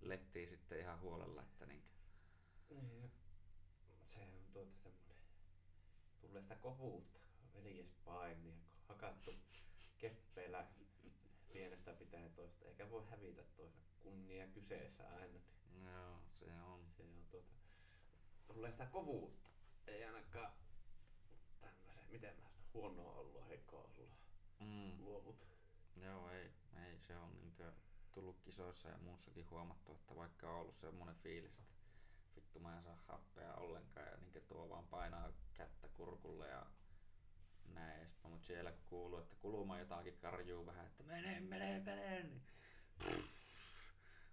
lettiin 0.00 0.48
sitten 0.48 0.80
ihan 0.80 1.00
huolella, 1.00 1.42
että 1.42 1.66
niin 1.66 1.82
se 4.06 4.20
on 4.20 4.46
tuota 4.52 4.76
semmonen, 4.80 5.16
tulee 6.20 6.42
sitä 6.42 6.54
kovuutta, 6.56 7.20
veljespaini 7.54 8.48
ja 8.48 8.54
hakattu 8.88 9.30
keppeillä 9.98 10.66
pienestä 11.52 11.92
pitäen 11.92 12.32
toista, 12.32 12.64
eikä 12.64 12.90
voi 12.90 13.06
hävitä 13.10 13.42
toista 13.56 13.80
kunnia 14.00 14.46
kyseessä 14.46 15.08
aina. 15.08 15.40
Joo, 15.84 16.20
se 16.32 16.44
on. 16.62 16.86
se 16.96 17.02
on 17.02 17.26
tuota, 17.30 17.54
tulee 18.54 18.72
sitä 18.72 18.86
kovuutta, 18.86 19.45
ei 19.88 20.04
ainakaan 20.04 20.52
tämmöisen, 21.60 22.04
miten 22.10 22.36
mä 22.36 22.48
sanon, 22.48 22.68
huonoa 22.74 23.12
oloa, 23.12 23.44
heikkoa 23.44 23.80
oloa, 23.96 24.16
Mm. 24.60 25.04
luovut. 25.04 25.46
Joo, 25.96 26.30
ei, 26.30 26.50
ei 26.86 26.98
se 26.98 27.16
on 27.18 27.38
niinkö 27.40 27.72
tullut 28.12 28.40
kisoissa 28.40 28.88
ja 28.88 28.98
muussakin 28.98 29.50
huomattu, 29.50 29.92
että 29.92 30.16
vaikka 30.16 30.50
on 30.50 30.60
ollut 30.60 30.76
semmoinen 30.78 31.16
fiilis, 31.16 31.58
että 31.60 31.74
vittu 32.36 32.60
mä 32.60 32.76
en 32.76 32.82
saa 32.82 32.98
happea 33.08 33.54
ollenkaan 33.54 34.06
ja 34.06 34.16
niinkö 34.16 34.40
tuo 34.40 34.68
vaan 34.68 34.86
painaa 34.86 35.32
kättä 35.54 35.88
kurkulle 35.88 36.48
ja 36.48 36.66
näin 37.64 37.98
edespäin. 38.00 38.32
Mutta 38.32 38.46
siellä 38.46 38.72
kun 38.72 38.84
kuuluu, 38.84 39.18
että 39.18 39.36
kuluma 39.40 39.78
jotakin 39.78 40.18
karjuu 40.18 40.66
vähän, 40.66 40.86
että 40.86 41.02
mene, 41.02 41.40
mene, 41.40 41.80
mene, 41.80 42.22
niin 42.22 42.42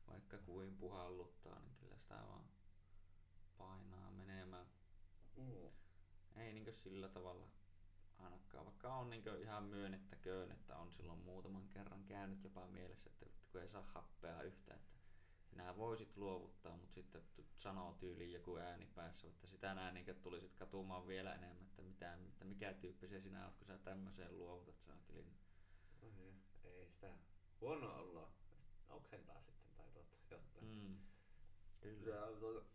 vaikka 0.07 0.37
kuin 0.37 0.77
puhalluttaa, 0.77 1.59
niin 1.59 1.75
kyllä 1.75 1.97
sitä 1.97 2.15
vaan. 2.15 2.52
Mm. 5.43 6.41
Ei 6.41 6.53
niinkö 6.53 6.71
sillä 6.73 7.09
tavalla 7.09 7.47
ainakaan, 8.19 8.65
vaikka 8.65 8.93
on 8.93 9.09
niinkö 9.09 9.39
ihan 9.39 9.63
myönnettäköön, 9.63 10.51
että 10.51 10.77
on 10.77 10.91
silloin 10.91 11.19
muutaman 11.19 11.67
kerran 11.69 12.03
käynyt 12.03 12.43
jopa 12.43 12.67
mielessä, 12.67 13.09
että 13.09 13.25
kun 13.51 13.61
ei 13.61 13.69
saa 13.69 13.81
happea 13.93 14.41
yhtä, 14.41 14.73
että 14.73 14.99
sinä 15.45 15.77
voisit 15.77 16.17
luovuttaa, 16.17 16.77
mutta 16.77 16.93
sitten 16.93 17.21
sanoo 17.57 17.93
tyyliin 17.93 18.33
joku 18.33 18.57
ääni 18.57 18.85
päässä, 18.85 19.27
että 19.27 19.47
sitä 19.47 19.73
nää 19.73 19.91
niinkö 19.91 20.13
tulisit 20.13 20.53
katumaan 20.55 21.07
vielä 21.07 21.33
enemmän, 21.33 21.63
että, 21.63 21.81
mitä, 21.81 22.13
että 22.13 22.45
mikä 22.45 22.73
tyyppi 22.73 23.07
se 23.07 23.21
sinä 23.21 23.45
oot, 23.45 23.55
kun 23.55 23.67
sä 23.67 23.77
tämmöiseen 23.77 24.37
luovutat 24.37 24.79
saakeliin. 24.79 25.37
Ai, 26.03 26.33
Ei 26.63 26.87
sitä 26.87 27.13
huonoa 27.61 27.95
oloa 27.95 28.31
oksentaa 28.89 29.41
sitten 29.41 29.71
tai 29.77 29.91
tuota, 29.91 30.15
jotain. 30.31 30.65
Mm. 30.65 30.97
Se 31.81 31.89
Kyllä. 31.89 32.25
on 32.25 32.39
tuota, 32.39 32.65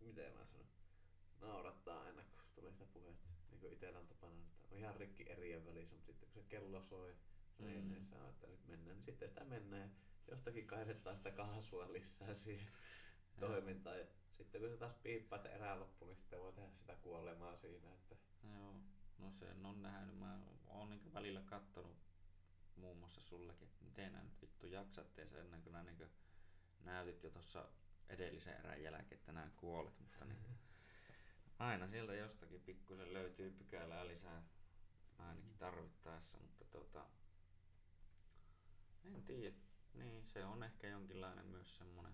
miten 0.00 0.32
mä 0.36 0.44
sanon, 0.44 0.66
naurattaa 1.40 2.02
aina 2.02 2.22
kun 2.22 2.40
tulee 2.54 2.72
sitä 2.72 2.84
puhetta. 2.84 3.28
Niin 3.50 3.60
kuin 3.60 3.72
itellä 3.72 3.98
on 3.98 4.06
tapana, 4.06 4.34
että 4.34 4.68
on 4.70 4.78
ihan 4.78 4.96
rikki 4.96 5.30
erien 5.30 5.66
välissä, 5.66 5.94
mutta 5.94 6.06
sitten 6.06 6.28
kun 6.28 6.42
se 6.42 6.48
kello 6.48 6.82
soi 6.82 7.16
Mm. 7.58 7.66
reeneissä 7.66 8.22
on, 8.22 8.28
että 8.30 8.46
nyt 8.46 8.66
mennään, 8.66 8.96
niin 8.96 9.04
sitten 9.04 9.28
sitä 9.28 9.44
mennään 9.44 9.90
jostakin 10.28 10.66
kaivetaan 10.66 11.16
sitä 11.16 11.30
kaasua 11.30 11.92
lisää 11.92 12.34
siihen 12.34 12.66
toimintaan. 13.40 13.98
Ja 13.98 14.06
sitten 14.36 14.60
kun 14.60 14.70
se 14.70 14.76
taas 14.76 14.94
piippaa, 15.02 15.36
että 15.36 15.48
erää 15.48 15.80
loppu, 15.80 16.04
niin 16.04 16.16
sitten 16.16 16.40
voi 16.40 16.52
tehdä 16.52 16.70
sitä 16.70 16.94
kuolemaa 16.94 17.56
siinä. 17.56 17.92
Että 17.94 18.16
Joo, 18.44 18.74
no 19.18 19.30
sen 19.32 19.66
on 19.66 19.82
nähnyt. 19.82 20.18
Mä 20.18 20.40
oon 20.68 20.90
niinku 20.90 21.12
välillä 21.14 21.40
kattonut 21.46 21.96
muun 22.76 22.96
muassa 22.96 23.20
sullekin, 23.20 23.68
että 23.68 23.84
miten 23.84 24.12
nää 24.12 24.22
nyt 24.24 24.42
vittu 24.42 24.66
jaksatte 24.66 25.26
sen 25.26 25.40
ennen 25.40 25.62
kuin 25.62 25.72
nää 25.72 25.82
niinku 25.82 26.04
näytit 26.80 27.22
jo 27.22 27.30
tuossa 27.30 27.68
edellisen 28.08 28.56
erän 28.58 28.82
jälkeen, 28.82 29.18
että 29.20 29.32
nää 29.32 29.50
kuolet, 29.56 29.98
mutta 29.98 30.24
niin 30.24 30.38
aina 31.60 31.88
sieltä 31.88 32.14
jostakin 32.14 32.60
pikkusen 32.60 33.12
löytyy 33.12 33.50
pykälää 33.50 34.06
lisää 34.06 34.42
ainakin 35.18 35.58
tarvittaessa, 35.58 36.38
mutta 36.38 36.64
tota, 36.64 37.04
en 39.04 39.22
tiedä. 39.24 39.56
Niin, 39.94 40.24
se 40.24 40.44
on 40.44 40.62
ehkä 40.62 40.86
jonkinlainen 40.88 41.46
myös 41.46 41.76
semmonen 41.76 42.12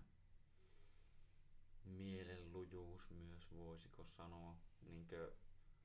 mielenlujuus 1.85 3.09
myös, 3.11 3.53
voisiko 3.55 4.03
sanoa. 4.03 4.55
Niinkö, 4.81 5.35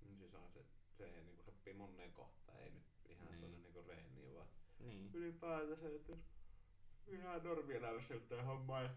niin 0.00 0.18
se 0.18 0.28
saa 0.28 0.48
se 0.50 0.64
se 0.96 1.22
niinku 1.22 1.42
sopii 1.42 1.72
moneen 1.74 2.12
kohtaan, 2.12 2.58
ei 2.60 2.70
nyt 2.70 2.84
ihan 3.08 3.24
Niin. 3.26 3.30
niin. 3.30 3.40
tuonne 3.40 3.58
niinku 3.58 3.82
reeniin, 3.82 4.34
vaan 4.34 4.48
Niin. 4.78 5.10
ylipäätänsä, 5.14 5.86
että 5.96 6.12
jos 6.12 6.20
ihan 7.06 7.44
normielämässä 7.44 8.14
jotain 8.14 8.44
hommaa 8.44 8.82
ja 8.82 8.90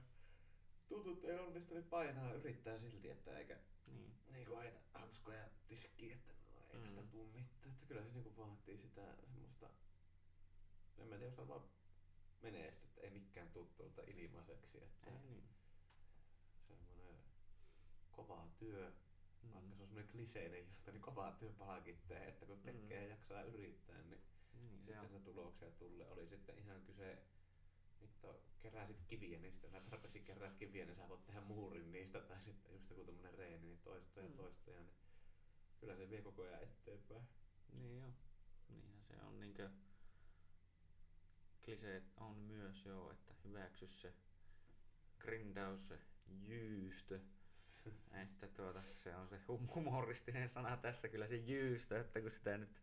tuntuu, 0.88 1.14
että 1.14 1.28
ei 1.28 1.40
onnistu, 1.40 1.74
niin 1.74 1.84
painaa 1.84 2.34
yrittää 2.34 2.80
silti, 2.80 3.10
että 3.10 3.38
eikä 3.40 3.58
Niin. 3.88 4.12
niinku 4.32 4.58
heitä 4.58 4.80
hanskoja 4.94 5.50
tiskiin, 5.68 6.14
että 6.14 6.34
no 6.52 6.68
ei 6.74 6.80
tästä 6.80 7.02
Mm. 7.02 7.08
tuu 7.10 7.26
mitään. 7.26 7.72
Että 7.74 7.86
kyllä 7.86 8.04
se 8.04 8.12
niinku 8.12 8.38
vaatii 8.38 8.78
sitä 8.78 9.16
semmoista, 9.22 9.70
en 10.98 11.08
mä 11.08 11.18
tiedä, 11.18 11.26
jos 11.36 11.48
vaan 11.48 11.64
menestyt, 12.42 12.98
ei 12.98 13.10
mikään 13.10 13.50
tuu 13.52 13.66
tuolta 13.78 14.02
ilmaiseksi, 14.08 14.78
että 14.84 15.10
Ei 15.12 15.18
niin. 15.18 15.44
semmoinen 16.68 17.20
kova 18.12 18.48
työ, 18.60 18.92
Mm. 19.44 19.54
vaikka 19.54 19.76
se 19.76 19.82
on 19.82 19.88
semmoinen 19.88 20.12
kliseinen 20.12 20.60
juttu, 20.68 20.92
niin 20.92 21.02
kovaa 21.02 21.32
työ 21.32 21.50
palkitsee, 21.58 22.28
että 22.28 22.46
kun 22.46 22.62
tekee 22.62 23.04
ja 23.04 23.08
jaksaa 23.10 23.42
yrittää, 23.44 24.02
niin 24.04 24.22
Niin, 24.54 24.80
sitten 24.86 25.10
se 25.10 25.20
tuloksia 25.20 25.72
tulee. 25.72 26.08
Oli 26.12 26.28
sitten 26.28 26.58
ihan 26.58 26.82
kyse, 26.82 27.18
vittu, 28.06 28.28
keräsit 28.60 29.04
kiviä 29.08 29.40
niistä, 29.40 29.68
mä 29.68 29.80
tarpeeksi 29.90 30.20
kerää 30.20 30.52
kiviä, 30.52 30.86
niin 30.86 30.96
sä 30.96 31.10
voit 31.10 31.26
tehdä 31.26 31.42
muurin 31.42 31.92
niistä, 31.92 32.20
tai 32.22 32.42
sitten 32.42 32.74
just 32.74 32.90
joku 32.90 33.06
tommonen 33.06 33.34
reeni, 33.34 33.68
niin 33.68 33.80
toistoja 33.84 34.26
ja 34.26 34.30
Mm. 34.32 34.38
toistoja, 34.38 34.82
niin 34.84 34.96
kyllä 35.80 35.96
se 35.96 36.10
vie 36.10 36.22
koko 36.22 36.42
ajan 36.44 36.64
eteenpäin. 36.64 37.28
Niin 37.74 37.98
joo. 37.98 38.14
Niinhän 38.70 39.02
se 39.04 39.14
on 39.22 39.40
niinkö... 39.40 39.70
Kliseet 41.66 42.14
on 42.18 42.38
myös 42.38 42.86
joo, 42.86 43.12
että 43.12 43.34
hyväksy 43.44 43.88
se 43.88 44.14
grindaus, 45.20 45.88
se 45.88 46.00
jyystö. 46.28 47.20
että 48.24 48.48
tuota, 48.48 48.82
se 48.82 49.16
on 49.16 49.28
se 49.28 49.38
hum- 49.38 49.76
humoristinen 49.76 50.50
sana 50.50 50.78
tässä 50.78 51.08
kyllä 51.08 51.28
se 51.28 51.36
jyystö, 51.36 52.02
että 52.02 52.22
kun 52.22 52.32
sitä 52.32 52.58
nyt 52.58 52.82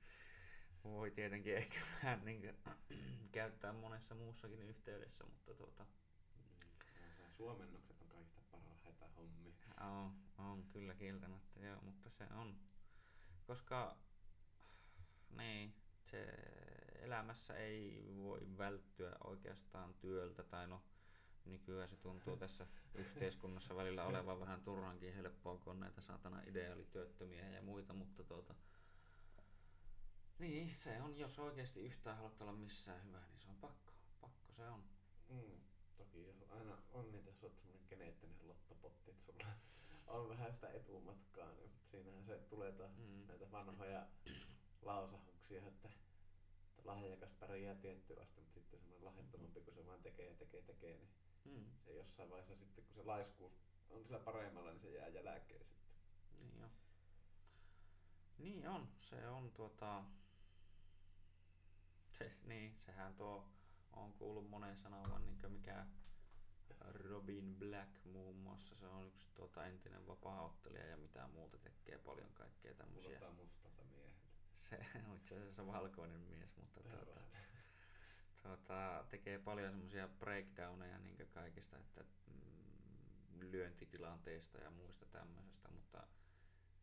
voi 0.85 1.11
tietenkin 1.11 1.57
ehkä 1.57 1.81
vähän 2.03 2.25
niinkö 2.25 2.55
käyttää 3.33 3.73
monessa 3.73 4.14
muussakin 4.14 4.62
yhteydessä, 4.62 5.25
mutta 5.25 5.55
tuota, 5.55 5.87
Suomennokset 7.37 8.01
on 8.03 8.09
kaikista 8.09 8.42
parhaita 8.51 9.09
hommia. 9.16 9.53
On, 9.81 10.12
on 10.38 10.64
kyllä 10.73 10.95
kieltämättä, 10.95 11.61
joo, 11.61 11.81
mutta 11.81 12.11
se 12.11 12.25
on. 12.35 12.57
Koska 13.47 13.97
niin, 15.31 15.75
se 16.11 16.25
elämässä 17.01 17.55
ei 17.57 18.05
voi 18.16 18.40
välttyä 18.59 19.16
oikeastaan 19.25 19.95
työltä, 19.95 20.42
tai 20.42 20.66
no 20.66 20.83
nykyään 21.45 21.88
se 21.88 21.97
tuntuu 21.97 22.37
tässä 22.37 22.66
yhteiskunnassa 22.95 23.77
välillä 23.77 24.05
olevan 24.05 24.40
vähän 24.40 24.62
turhankin 24.62 25.14
helppoa, 25.14 25.59
kun 25.59 25.71
on 25.71 25.81
näitä 25.81 26.01
saatana 26.01 26.42
ideaalityöttömiä 26.47 27.49
ja 27.49 27.62
muita, 27.62 27.92
mutta 27.95 28.25
tuota, 28.25 28.55
niin, 30.38 30.75
se 30.77 31.03
on, 31.03 31.18
jos 31.18 31.38
oikeasti 31.38 31.81
yhtään 31.81 32.16
haluat 32.16 32.40
olla 32.40 32.53
missään 32.53 33.05
hyvä, 33.05 33.21
niin 33.21 33.38
se 33.40 33.49
on 33.49 33.57
pakko, 33.57 33.92
pakko 34.21 34.53
se 34.53 34.68
on. 34.68 34.85
Mm. 35.29 35.61
Toki 35.97 36.23
jos 36.27 36.45
aina 36.51 36.79
on 36.92 37.12
niitä, 37.12 37.29
jos 37.31 37.45
oot 37.45 37.57
semmonen 37.57 37.87
geneettinen 37.88 38.49
lottopotti, 38.49 39.11
että 39.11 39.33
sulla 39.68 40.12
on 40.12 40.29
vähän 40.29 40.53
sitä 40.53 40.68
etumatkaa, 40.68 41.53
niin 41.53 41.71
siinähän 41.90 42.25
se 42.25 42.38
tulee 42.38 42.73
taas 42.73 42.97
Mm. 42.97 43.27
näitä 43.27 43.51
vanhoja 43.51 44.07
lausahuksia, 44.83 45.66
että, 45.68 45.88
että 46.71 46.83
lahjakas 46.85 47.33
pärjää 47.40 47.75
tiettyä 47.75 48.23
asti, 48.23 48.40
mutta 48.40 48.55
sitten 48.55 48.81
semmoinen 48.81 49.05
lahjattomampi, 49.05 49.61
kun 49.61 49.75
se 49.75 49.87
vaan 49.87 50.03
tekee 50.03 50.27
ja 50.31 50.35
tekee 50.35 50.62
tekee, 50.62 50.97
niin 50.99 51.11
Mm. 51.45 51.66
se 51.85 51.92
jossain 51.95 52.31
vaiheessa 52.31 52.64
sitten, 52.64 52.85
kun 52.85 52.95
se 52.95 53.03
laiskuus 53.03 53.53
on 53.90 54.03
sillä 54.05 54.18
paremmalla, 54.18 54.71
niin 54.71 54.81
se 54.81 54.90
jää 54.90 55.09
jälkeen 55.09 55.64
sitten. 55.64 55.88
Niin 56.40 56.64
on. 56.64 56.71
Niin 58.38 58.68
on, 58.68 58.88
se 58.99 59.29
on 59.29 59.53
tuota... 59.53 60.05
Se, 62.12 62.33
niin, 62.44 62.77
sehän 62.87 63.14
tuo 63.14 63.48
on 63.92 64.12
kuullut 64.12 64.51
monen 64.51 64.77
sanovan, 64.77 65.25
niin 65.25 65.53
mikä 65.53 65.87
Robin 66.90 67.57
Black 67.59 68.05
muun 68.05 68.37
muassa, 68.37 68.75
se 68.77 68.87
on 68.87 69.07
yksi 69.07 69.29
tuota 69.35 69.66
entinen 69.66 70.07
vapaa-ottelija 70.07 70.87
ja 70.87 70.96
mitä 70.96 71.27
muuta 71.27 71.59
tekee 71.59 71.98
paljon 71.98 72.33
kaikkea 72.35 72.75
tämmöisiä. 72.75 73.18
Kuulostaa 73.18 73.44
mustalta 73.44 73.85
mieheltä. 73.85 74.20
Se 74.53 74.79
on 75.09 75.16
itse 75.16 75.37
asiassa 75.37 75.66
valkoinen 75.66 76.20
mies, 76.20 76.57
mutta 76.57 76.81
tuota, 76.83 77.20
tuota, 78.42 79.05
tekee 79.11 79.38
paljon 79.38 79.70
semmoisia 79.70 80.09
breakdowneja 80.09 80.98
niin 80.98 81.29
kaikista, 81.31 81.79
että 81.79 82.05
mm, 82.27 83.40
lyöntitilanteista 83.40 84.59
ja 84.59 84.70
muista 84.70 85.07
tämmöisestä, 85.07 85.70
mutta 85.70 86.07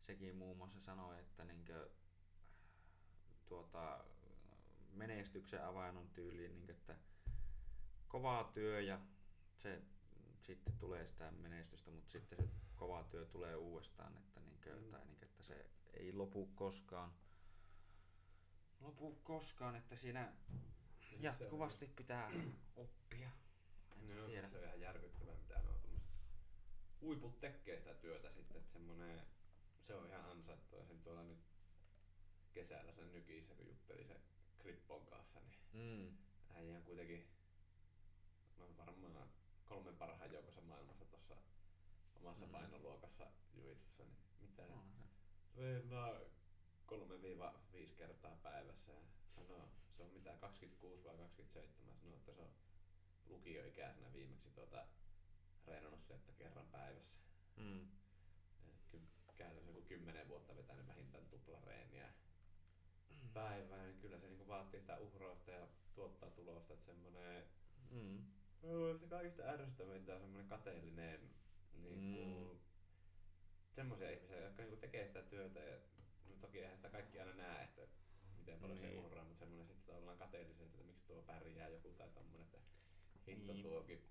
sekin 0.00 0.36
muun 0.36 0.56
muassa 0.56 0.80
sanoi, 0.80 1.20
että 1.20 1.44
niin 1.44 1.64
tuota, 3.46 4.04
menestyksen 4.92 5.64
avain 5.64 5.96
on 5.96 6.10
tyyliin, 6.10 6.54
niin 6.54 6.70
että 6.70 6.96
kova 8.08 8.50
työ 8.54 8.80
ja 8.80 9.00
se 9.56 9.82
sitten 10.42 10.74
tulee 10.78 11.06
sitä 11.06 11.30
menestystä, 11.30 11.90
mutta 11.90 12.10
sitten 12.10 12.38
se 12.38 12.48
kova 12.76 13.04
työ 13.04 13.26
tulee 13.26 13.56
uudestaan, 13.56 14.16
että, 14.16 14.40
niin 14.40 14.60
kuin, 14.62 14.84
Mm. 14.84 14.90
tai 14.90 15.04
niin 15.06 15.16
kuin, 15.16 15.28
että 15.28 15.42
se 15.42 15.66
ei 15.94 16.12
lopu 16.12 16.46
koskaan. 16.54 17.12
Lopu 18.80 19.14
koskaan, 19.14 19.76
että 19.76 19.96
siinä 19.96 20.32
Niin 21.10 21.22
jatkuvasti 21.22 21.86
pitää 21.86 22.30
oppia. 22.76 23.30
En 23.92 24.16
No, 24.16 24.26
tiedä. 24.26 24.48
se 24.48 24.58
on 24.58 24.64
ihan 24.64 24.80
järkyttävää, 24.80 25.34
mitä 25.36 25.62
nuo 25.62 25.78
tommoset 25.78 26.08
huiput 27.00 27.40
tekee 27.40 27.78
sitä 27.78 27.94
työtä 27.94 28.30
sitten, 28.32 28.56
että 28.56 28.72
semmonen, 28.72 29.20
se 29.86 29.94
on 29.94 30.06
ihan 30.06 30.24
ansaittua. 30.30 30.84
Sen 30.84 31.00
tuolla 31.02 31.22
nyt 31.22 31.38
kesällä 32.52 32.92
sen 32.92 33.12
nykissä, 33.12 33.54
kun 33.54 33.66
jutteli 33.66 34.04
se 34.04 34.20
Krippon 34.62 35.06
kanssa, 35.06 35.40
niin 35.40 35.60
Mm. 35.72 36.16
äijä 36.50 36.76
on 36.76 36.82
kuitenkin 36.82 37.28
no 38.58 38.76
varmaan 38.76 39.30
kolmen 39.64 39.96
parhaan 39.96 40.32
joukossa 40.32 40.60
maailmassa 40.60 41.04
tuossa 41.04 41.36
omassa 42.16 42.46
Mm. 42.46 42.52
painoluokassa 42.52 43.26
juitsussa, 43.54 44.02
niin 44.04 44.16
mitä 44.40 44.62
Onhan 44.62 44.88
se. 44.92 45.60
reenaa 45.60 46.20
3-5 46.86 47.94
kertaa 47.96 48.36
päivässä 48.42 48.92
ja 48.92 49.00
sanoo, 49.34 49.68
se 49.96 50.02
on 50.02 50.10
mitä 50.12 50.36
26 50.40 51.04
vai 51.04 51.16
27, 51.16 51.98
sanoo, 51.98 52.16
että 52.16 52.32
se 52.32 52.40
on 52.40 52.50
lukioikäisenä 53.26 54.12
viimeksi 54.12 54.50
tuota 54.50 54.86
reenannut 55.66 56.02
se, 56.02 56.14
että 56.14 56.32
kerran 56.32 56.66
päivässä. 56.66 57.18
Mm. 57.56 57.88
Ky- 58.90 59.08
käytännössä 59.36 59.70
joku 59.70 59.82
10 59.88 60.28
vuotta 60.28 60.56
vetänyt 60.56 60.86
vähintään 60.86 61.28
tuplareeniä 61.28 62.09
päivään, 63.34 63.86
niin 63.86 63.98
kyllä 64.00 64.18
se 64.18 64.28
niinku 64.28 64.48
vaatii 64.48 64.80
sitä 64.80 64.98
uhrausta 64.98 65.50
ja 65.50 65.68
tuottaa 65.94 66.30
tulosta, 66.30 66.72
että 66.74 66.86
semmonen 66.86 67.44
Mm. 67.90 68.24
Se 69.00 69.06
kaikista 69.08 69.42
ärsyttävintä 69.42 70.14
on 70.14 70.20
semmoinen 70.20 70.48
kateellinen, 70.48 71.30
niinku, 71.72 72.50
Mm. 72.54 72.58
semmoisia 73.72 74.10
ihmisiä, 74.10 74.44
jotka 74.44 74.62
niinku 74.62 74.76
tekee 74.80 75.06
sitä 75.06 75.22
työtä 75.22 75.60
ja 75.60 75.78
no 76.26 76.36
toki 76.40 76.58
eihän 76.60 76.76
sitä 76.76 76.88
kaikki 76.88 77.20
aina 77.20 77.32
näe, 77.34 77.64
että 77.64 77.88
miten 78.38 78.58
paljon 78.60 78.80
Niin. 78.80 78.90
se 78.90 78.98
uhraa, 78.98 79.24
mutta 79.24 79.38
semmoinen 79.38 79.66
sitten 79.66 79.94
ollaan 79.94 80.18
kateellisia, 80.18 80.66
että 80.66 80.84
miksi 80.84 81.06
tuo 81.06 81.22
pärjää 81.22 81.68
joku 81.68 81.88
tai 81.92 82.10
tommonen, 82.10 82.42
että 82.46 82.58
hitto 83.26 83.52
Niin. 83.52 83.62
tuokin. 83.62 84.10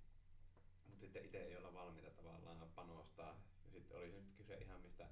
Mutta 0.86 1.02
sitten 1.02 1.26
itse 1.26 1.38
ei 1.44 1.58
olla 1.58 1.74
valmiita 1.74 2.12
tavallaan 2.12 2.70
panostaa. 2.76 3.42
Ja 3.66 3.72
sitten 3.72 3.98
oli 3.98 4.12
se 4.12 4.18
nyt 4.20 4.34
kyse 4.38 4.58
ihan 4.58 4.82
mistä 4.82 5.08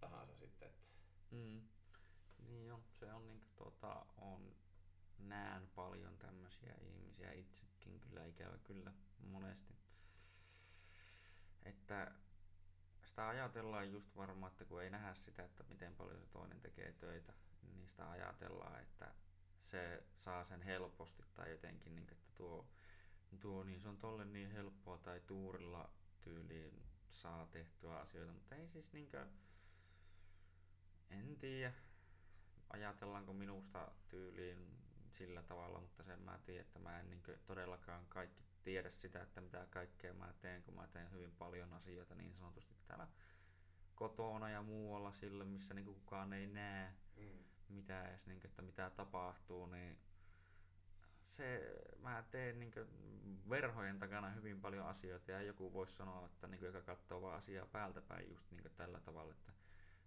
tahansa 0.00 0.34
sitten, 0.34 0.68
että 0.68 0.86
Mm. 1.30 1.62
Niin 2.96 3.08
se 3.08 3.14
on 3.14 3.26
niinku 3.26 3.46
tuota, 3.56 4.06
on, 4.16 4.56
näen 5.18 5.68
paljon 5.74 6.18
tämmöisiä 6.18 6.74
ihmisiä. 6.80 7.32
Itsekin 7.32 8.00
kyllä 8.00 8.24
ikävä 8.24 8.58
kyllä 8.58 8.92
monesti. 9.18 9.74
Että 11.64 12.12
sitä 13.04 13.28
ajatellaan 13.28 13.90
just 13.90 14.16
varmaan, 14.16 14.52
että 14.52 14.64
kun 14.64 14.82
ei 14.82 14.90
nähdä 14.90 15.14
sitä, 15.14 15.44
että 15.44 15.64
miten 15.68 15.96
paljon 15.96 16.20
se 16.20 16.26
toinen 16.26 16.60
tekee 16.60 16.92
töitä, 16.92 17.32
niin 17.62 17.88
sitä 17.88 18.10
ajatellaan, 18.10 18.82
että 18.82 19.14
se 19.62 20.02
saa 20.16 20.44
sen 20.44 20.62
helposti 20.62 21.22
tai 21.34 21.50
jotenkin, 21.50 21.94
niin, 21.94 22.08
että 22.12 22.32
tuo, 22.34 22.68
tuo 23.40 23.64
niin 23.64 23.80
se 23.80 23.88
on 23.88 23.98
tolle 23.98 24.24
niin 24.24 24.50
helppoa 24.50 24.98
tai 24.98 25.20
tuurilla 25.20 25.90
tyyliin 26.20 26.82
saa 27.10 27.46
tehtyä 27.46 27.96
asioita, 27.96 28.32
mutta 28.32 28.54
ei 28.54 28.68
siis 28.68 28.92
niinkö, 28.92 29.26
en 31.10 31.36
tiedä, 31.36 31.72
ajatellaanko 32.70 33.32
minusta 33.32 33.90
tyyliin 34.08 34.76
sillä 35.10 35.42
tavalla, 35.42 35.80
mutta 35.80 36.02
sen 36.02 36.20
mä 36.20 36.38
tiedän, 36.44 36.66
että 36.66 36.78
mä 36.78 37.00
en 37.00 37.10
niinkö 37.10 37.38
todellakaan 37.46 38.06
kaikki 38.08 38.44
tiedä 38.62 38.90
sitä, 38.90 39.22
että 39.22 39.40
mitä 39.40 39.66
kaikkea 39.70 40.14
mä 40.14 40.34
teen, 40.40 40.62
kun 40.62 40.74
mä 40.74 40.86
teen 40.86 41.12
hyvin 41.12 41.32
paljon 41.32 41.72
asioita 41.72 42.14
niin 42.14 42.34
sanotusti 42.34 42.74
täällä 42.86 43.08
kotona 43.94 44.50
ja 44.50 44.62
muualla 44.62 45.12
sillä, 45.12 45.44
missä 45.44 45.74
niinku 45.74 45.94
kukaan 45.94 46.32
ei 46.32 46.46
näe 46.46 46.94
mm, 47.16 47.44
mitä 47.68 48.08
edes, 48.08 48.26
niin, 48.26 48.40
että 48.44 48.62
mitä 48.62 48.90
tapahtuu, 48.90 49.66
niin 49.66 49.98
se, 51.24 51.74
mä 51.98 52.24
teen 52.30 52.58
niin 52.58 52.72
verhojen 53.50 53.98
takana 53.98 54.30
hyvin 54.30 54.60
paljon 54.60 54.86
asioita 54.86 55.30
ja 55.30 55.42
joku 55.42 55.72
voisi 55.72 55.94
sanoa, 55.94 56.26
että 56.26 56.48
niin 56.48 56.64
joka 56.64 56.82
katsoo 56.82 57.22
vaan 57.22 57.36
asiaa 57.36 57.66
päältä 57.66 58.02
päin 58.02 58.28
just 58.28 58.50
niin 58.50 58.70
tällä 58.76 59.00
tavalla, 59.00 59.32
että 59.32 59.52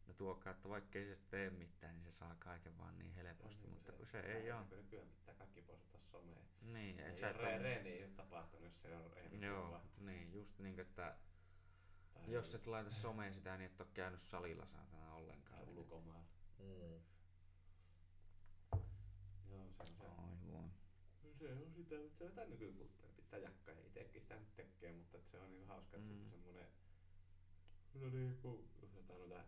ne 0.09 0.13
tuokaa, 0.15 0.51
että 0.51 0.69
vaikka 0.69 0.99
ei 0.99 1.05
se 1.05 1.17
tee 1.29 1.49
mitään, 1.49 1.95
niin 1.95 2.03
se 2.05 2.11
saa 2.11 2.35
kaiken 2.39 2.77
vaan 2.77 2.97
niin 2.99 3.13
helposti, 3.13 3.61
Niin, 3.61 3.73
mutta 3.73 3.91
se- 3.91 3.97
kun 3.97 4.05
se 4.07 4.19
ei 4.19 4.51
oo. 4.51 4.59
niinku 4.59 4.75
Nykyään 4.75 5.07
pitää 5.09 5.35
kaikki 5.35 5.61
postata 5.61 5.97
someen. 6.11 6.45
Niin, 6.61 6.99
et 6.99 7.07
Ei 7.07 7.17
sä 7.17 7.29
et 7.29 7.37
re- 7.37 7.39
oo- 7.39 7.63
reeni 7.63 7.89
ei 7.89 8.03
oo 8.03 8.09
tapahtunut, 8.15 8.65
jos 8.65 8.85
ei 8.85 8.93
ole 8.93 9.07
reeni 9.15 9.45
Joo, 9.45 9.65
kuva. 9.65 9.81
niin, 9.97 10.33
just 10.33 10.59
niin, 10.59 10.79
että 10.79 11.17
Tai 12.13 12.31
jos 12.31 12.55
et 12.55 12.67
laita 12.67 12.91
someen 12.91 13.33
sitä, 13.33 13.57
niin 13.57 13.71
et 13.71 13.81
oo 13.81 13.87
käynyt 13.93 14.19
salilla 14.21 14.65
saatana 14.65 15.13
ollenkaan. 15.13 15.65
Tai 15.65 15.73
ulkomailla. 15.73 16.29
Mm. 16.59 16.65
Joo, 16.65 17.01
se 19.49 19.53
on 19.55 19.73
se. 19.83 19.93
Ai 20.07 20.37
voi. 20.51 20.61
No 21.23 21.33
se 21.33 21.53
on 21.53 21.71
sitä, 21.75 21.95
mutta 21.99 22.17
se 22.17 22.23
on 22.23 22.29
sitä 22.29 22.45
nykykulttuuri. 22.45 23.13
Pitää 23.15 23.39
jakkaa 23.39 23.73
ja 23.75 23.81
itekin 23.87 24.21
sitä 24.21 24.35
nyt 24.35 24.55
tekee, 24.55 24.93
mutta 24.93 25.17
se 25.21 25.39
on 25.39 25.49
niinku 25.51 25.67
hauska, 25.67 25.97
että 25.97 26.09
Mm. 26.09 26.15
sitten 26.19 26.29
semmonen... 26.39 26.67
No 27.93 28.09
niinku, 28.09 28.65
jos 28.81 28.93
jotain 28.95 29.19
noita 29.19 29.43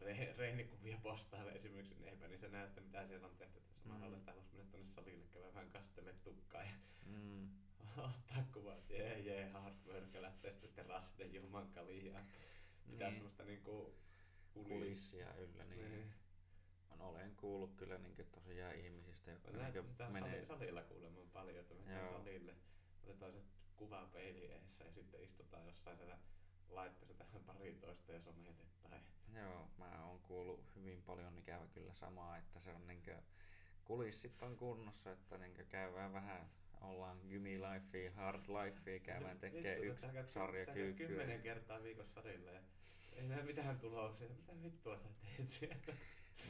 re, 0.00 0.34
reenikuvia 0.38 0.98
postaa 1.02 1.50
esimerkiksi, 1.52 1.94
niin 1.94 2.08
eipä 2.08 2.28
niin 2.28 2.38
se 2.38 2.48
näy, 2.48 2.66
että 2.66 2.80
mitä 2.80 3.06
siellä 3.06 3.26
on 3.26 3.36
tehty. 3.36 3.58
Että 3.58 3.68
Mm. 3.84 3.92
samalla 3.92 4.18
sitä 4.18 4.30
haluaisi 4.30 4.54
mennä 4.54 4.70
tonne 4.70 4.86
salille, 4.86 5.24
vähän 5.54 5.70
kastelle 5.70 6.12
tukkaa 6.24 6.62
ja 6.62 6.70
Mm. 7.06 7.48
ottaa 7.96 8.44
kuvat. 8.52 8.90
Jee, 8.90 9.18
jee, 9.18 9.48
hard 9.48 9.76
work 9.86 10.14
ja 10.14 10.22
lähtee 10.22 10.50
sitten 10.52 10.70
terassille 10.74 11.26
juomaan 11.26 11.68
kaljaa. 11.72 12.24
Pitää 12.90 13.08
Niin. 13.08 13.14
semmoista 13.14 13.44
niinku 13.44 13.94
Kulissia 14.52 15.34
yllä, 15.34 15.64
niin. 15.64 15.90
Niin. 15.90 16.14
On, 16.90 17.00
olen 17.00 17.36
kuullut 17.36 17.74
kyllä 17.76 17.98
niin 17.98 18.26
tosiaan 18.32 18.74
ihmisistä, 18.74 19.30
jotka 19.30 19.50
niin 19.50 19.84
sitä 19.88 20.08
menee... 20.08 20.44
salilla 20.46 20.82
kuulemma 20.82 21.20
paljon, 21.32 21.60
että 21.60 21.74
mennään 21.74 22.12
salille, 22.12 22.54
otetaan 23.02 23.32
se 23.32 23.38
kuva 23.76 24.08
peili 24.12 24.44
eessä 24.46 24.84
ja 24.84 24.92
sitten 24.92 25.22
istutaan 25.22 25.66
jossain 25.66 25.96
siellä 25.96 26.18
laitteessa 26.70 27.14
tähän 27.14 27.44
pari 27.44 27.74
toista 27.74 28.12
ja 28.12 28.20
sometetaan. 28.20 29.02
Joo, 29.34 29.68
mä 29.78 30.04
oon 30.04 30.20
kuullut 30.20 30.64
hyvin 30.76 31.02
paljon 31.02 31.38
ikävä 31.38 31.66
kyllä 31.66 31.94
samaa, 31.94 32.38
että 32.38 32.60
se 32.60 32.70
on 32.72 32.86
niinkö 32.86 33.22
kulissit 33.84 34.42
on 34.42 34.56
kunnossa, 34.56 35.12
että 35.12 35.38
niinkö 35.38 35.64
käydään 35.64 36.12
vähän, 36.12 36.50
ollaan 36.80 37.18
gymilifea, 37.28 38.12
hard 38.12 38.44
lifea, 38.48 39.00
käydään 39.00 39.38
tekee 39.38 39.78
yksi 39.78 40.06
sarja 40.26 40.66
kymmenen 40.66 40.96
kyykkyä. 40.96 41.38
kertaa 41.38 41.82
viikossa 41.82 42.14
salille 42.14 42.52
ja 42.52 42.60
ei 43.16 43.28
näe 43.28 43.42
mitään 43.42 43.78
tuloksia. 43.78 44.28
Mitä 44.28 44.62
vittua 44.62 44.96
sä 44.96 45.08
teet 45.22 45.48
siellä? 45.48 45.94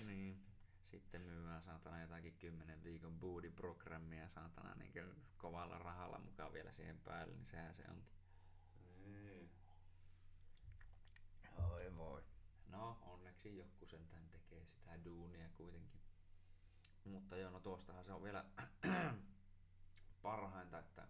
Niin. 0.07 0.41
Sitten 0.83 1.23
myydään 1.23 1.63
saatana 1.63 2.01
jotakin 2.01 2.35
10 2.39 2.85
viikon 2.85 3.21
booty-programmia 3.21 4.29
saatana 4.29 4.75
niinkö 4.75 5.07
kovalla 5.37 5.79
rahalla 5.79 6.19
mukaan 6.19 6.53
vielä 6.53 6.73
siihen 6.73 6.99
päälle, 6.99 7.35
niin 7.35 7.47
sehän 7.47 7.75
se 7.75 7.83
onkin. 7.91 8.15
Niin. 9.13 9.48
Oi 11.59 11.97
voi. 11.97 12.23
No, 12.67 12.99
onneksi 13.03 13.57
joku 13.57 13.87
sentään 13.87 14.29
tekee 14.29 14.65
sitä 14.65 15.05
duunia 15.05 15.49
kuitenkin. 15.57 16.01
Mutta 17.05 17.37
joo, 17.37 17.51
no 17.51 17.61
tuostahan 17.61 18.05
se 18.05 18.13
on 18.13 18.23
vielä 18.23 18.45
parhainta, 20.23 20.79
että 20.79 21.09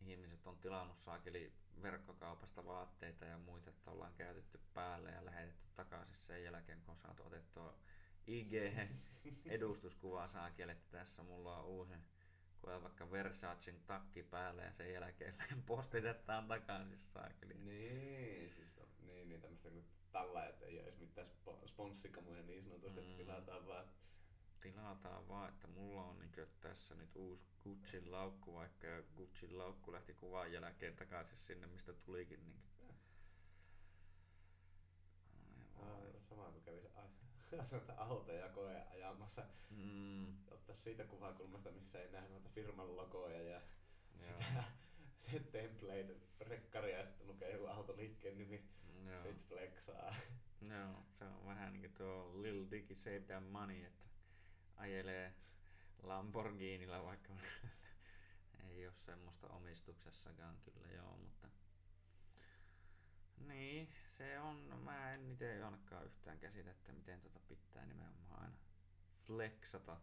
ihmiset 0.00 0.46
on 0.46 0.58
tilannut 0.58 0.98
saakeli 0.98 1.52
verkkokaupasta 1.82 2.64
vaatteita 2.64 3.24
ja 3.24 3.38
muita, 3.38 3.70
että 3.70 3.90
ollaan 3.90 4.14
käytetty 4.14 4.60
päälle 4.74 5.10
ja 5.10 5.24
lähetetty 5.24 5.68
takaisin 5.74 6.16
sen 6.16 6.44
jälkeen, 6.44 6.80
kun 6.80 6.90
on 6.90 6.96
saatu 6.96 7.26
otettua 7.26 7.78
ig 8.26 8.52
edustuskuvaa 9.46 10.28
saakeli, 10.28 10.72
että 10.72 10.98
tässä 10.98 11.22
mulla 11.22 11.58
on 11.58 11.64
uusi 11.64 11.94
kun 12.60 12.72
on 12.72 12.82
vaikka 12.82 13.10
Versacen 13.10 13.80
takki 13.86 14.22
päällä 14.22 14.62
ja 14.62 14.72
sen 14.72 14.92
jälkeen 14.92 15.34
postitetaan 15.66 16.48
takaisin 16.48 16.98
saakeli. 16.98 17.54
Niin, 17.54 18.50
siis 18.50 18.78
on, 18.78 18.88
niin, 19.06 19.28
niin 19.28 19.40
tämmöistä 19.40 19.70
kuin 19.70 19.84
tällä, 20.12 20.46
että 20.46 20.64
ei 20.66 20.78
ole 20.78 20.82
edes 20.88 20.98
mitään 20.98 21.26
spo- 21.28 21.68
sponssikamoja 21.68 22.42
niin 22.42 22.62
sanotusti, 22.64 23.00
että 23.00 23.10
Mm. 23.10 23.16
tilataan 23.16 23.66
vaan. 23.66 23.86
tilataan 24.60 25.28
vaan, 25.28 25.48
että 25.48 25.68
mulla 25.68 26.02
on 26.04 26.18
niin 26.18 26.32
tässä 26.60 26.94
nyt 26.94 27.16
uusi 27.16 27.46
Gucciin 27.62 28.12
laukku, 28.12 28.54
vaikka 28.54 28.86
ja 28.86 29.02
Gucciin 29.16 29.58
laukku 29.58 29.92
lähti 29.92 30.14
kuvan 30.14 30.52
jälkeen 30.52 30.96
takaisin 30.96 31.38
sinne, 31.38 31.66
mistä 31.66 31.92
tulikin. 31.92 32.46
Niin... 32.46 32.62
Aa, 35.76 36.20
sama 36.28 36.50
kuin 36.50 36.62
kävi 36.64 36.80
se 36.80 36.88
noita 37.52 37.92
autoja 38.08 38.48
koe 38.48 38.82
ajamassa. 38.90 39.44
Mm, 39.70 40.36
Ottaa 40.50 40.76
siitä 40.76 41.04
kuvakulmasta, 41.04 41.70
missä 41.70 42.02
ei 42.02 42.10
näe 42.12 42.28
noita 42.28 42.48
firman 42.48 42.96
logoja 42.96 43.42
ja 43.42 43.60
joo, 43.60 44.40
sitä 44.40 44.64
se 45.30 45.40
template 45.52 46.16
rekkaria 46.40 46.98
ja 46.98 47.06
sitten 47.06 47.26
lukee 47.26 47.52
joku 47.52 47.66
autoliikkeen 47.66 48.38
nimi. 48.38 48.68
joo, 49.10 49.22
Sit 49.22 49.42
flexaa. 49.42 50.14
joo, 50.70 51.02
se 51.10 51.24
on 51.24 51.46
vähän 51.46 51.72
niin 51.72 51.80
kuin 51.82 51.92
tuo 51.94 52.42
Lil 52.42 52.66
Dicky 52.70 52.94
Save 52.94 53.20
That 53.20 53.50
Money, 53.50 53.84
että 53.84 54.06
ajelee 54.76 55.34
Lamborghinilla 56.02 57.04
vaikka 57.04 57.32
ei 58.70 58.86
ole 58.86 58.94
semmoista 58.94 59.48
omistuksessakaan 59.48 60.56
kyllä 60.64 60.86
joo, 60.92 61.16
mutta 61.16 61.48
niin, 63.38 63.88
se 64.18 64.40
on, 64.40 64.68
no 64.68 64.76
mä 64.76 65.14
en 65.14 65.30
itse 65.32 65.62
ainakaan 65.64 66.04
yhtään 66.06 66.38
käsitä, 66.38 66.70
että 66.70 66.92
miten 66.92 67.20
tota 67.20 67.40
pitää 67.48 67.86
nimenomaan 67.86 68.42
aina 68.42 68.56
flexata, 69.26 69.96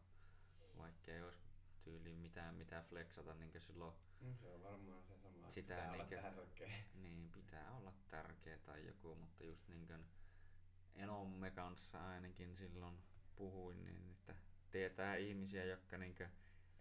vaikka 0.78 1.12
ei 1.12 1.22
olisi 1.22 1.40
tyyliin 1.84 2.18
mitään 2.20 2.56
mitä 2.56 2.84
flexata, 2.90 3.34
niin 3.34 3.52
kuin 3.52 3.62
silloin 3.62 3.94
Mm, 4.22 4.36
Se 4.38 4.48
on 4.54 4.64
varmaan 4.64 5.04
se 5.04 5.18
sama. 5.18 5.52
Sitä 5.52 5.76
Pitää 5.76 5.92
olla 5.92 6.04
niinkö- 6.04 6.22
tärkeä. 6.22 6.84
niin 6.94 7.30
pitää 7.32 7.72
olla 7.78 7.94
tärkeä 8.10 8.58
tai 8.58 8.88
joku, 8.88 9.16
mutta 9.16 9.44
just 9.44 9.68
niin 9.68 9.88
kuin 9.88 10.06
Enomme 10.96 11.52
kanssa 11.52 12.08
ainakin 12.10 12.56
silloin 12.56 12.98
puhuin, 13.36 13.86
niin 13.86 14.10
että 14.12 14.36
tietää 14.72 15.16
ihmisiä, 15.16 15.64
jotka 15.66 15.98
niin 15.98 16.16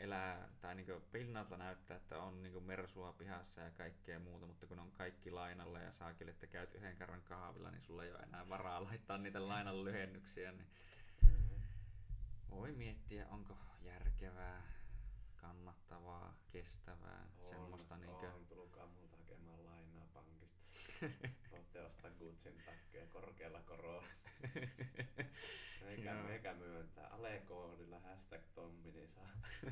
elää 0.02 0.48
tai 0.60 0.74
niin 0.74 0.86
pinnalta 1.12 1.56
näyttää, 1.56 1.96
että 1.96 2.18
on 2.18 2.42
niin 2.42 2.62
mersua 2.62 3.12
pihassa 3.12 3.60
ja 3.60 3.70
kaikkea 3.70 4.18
muuta, 4.18 4.46
mutta 4.46 4.66
kun 4.66 4.78
on 4.78 4.92
kaikki 4.92 5.30
lainalla 5.30 5.80
ja 5.80 5.92
saakin, 5.92 6.28
että 6.28 6.46
käyt 6.46 6.74
yhden 6.74 6.96
kerran 6.96 7.22
kahvilla, 7.22 7.70
niin 7.70 7.82
sulla 7.82 8.04
ei 8.04 8.10
ole 8.10 8.18
enää 8.18 8.48
varaa 8.48 8.84
laittaa 8.88 9.18
niitä 9.18 9.48
lainan 9.48 9.84
lyhennyksiä, 9.84 10.52
niin 10.52 10.66
voi 12.50 12.72
miettiä, 12.72 13.26
onko 13.28 13.56
järkevää, 13.82 14.62
kannattavaa, 15.36 16.36
kestävää, 16.52 17.26
On, 17.38 17.46
semmoista 17.46 17.96
niinkö... 17.96 18.32
on, 18.32 18.46
tulkaa 18.46 18.86
multa 18.86 19.16
hakemaan 19.16 19.64
lainaa 19.64 20.06
pankista. 20.14 20.62
Voitte 21.52 21.80
ostaa 21.80 22.10
Gucciin 22.10 22.62
takkeja 22.66 23.06
korkealla 23.06 23.62
korolla. 23.62 24.06
Eikä, 25.86 26.12
Joo. 26.12 26.28
eikä 26.28 26.54
myöntää. 26.54 27.08
Alekoodilla 27.08 28.00
hashtag 28.00 28.42
Tommi, 28.54 28.92
niin 28.92 29.08
saa 29.08 29.28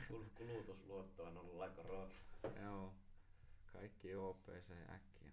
kul- 0.08 0.30
kulutusluottoa 0.38 1.30
nolla 1.30 1.68
korolla. 1.68 2.10
Joo. 2.62 2.94
Kaikki 3.72 4.14
OPC 4.14 4.70
äkkiä. 4.94 5.32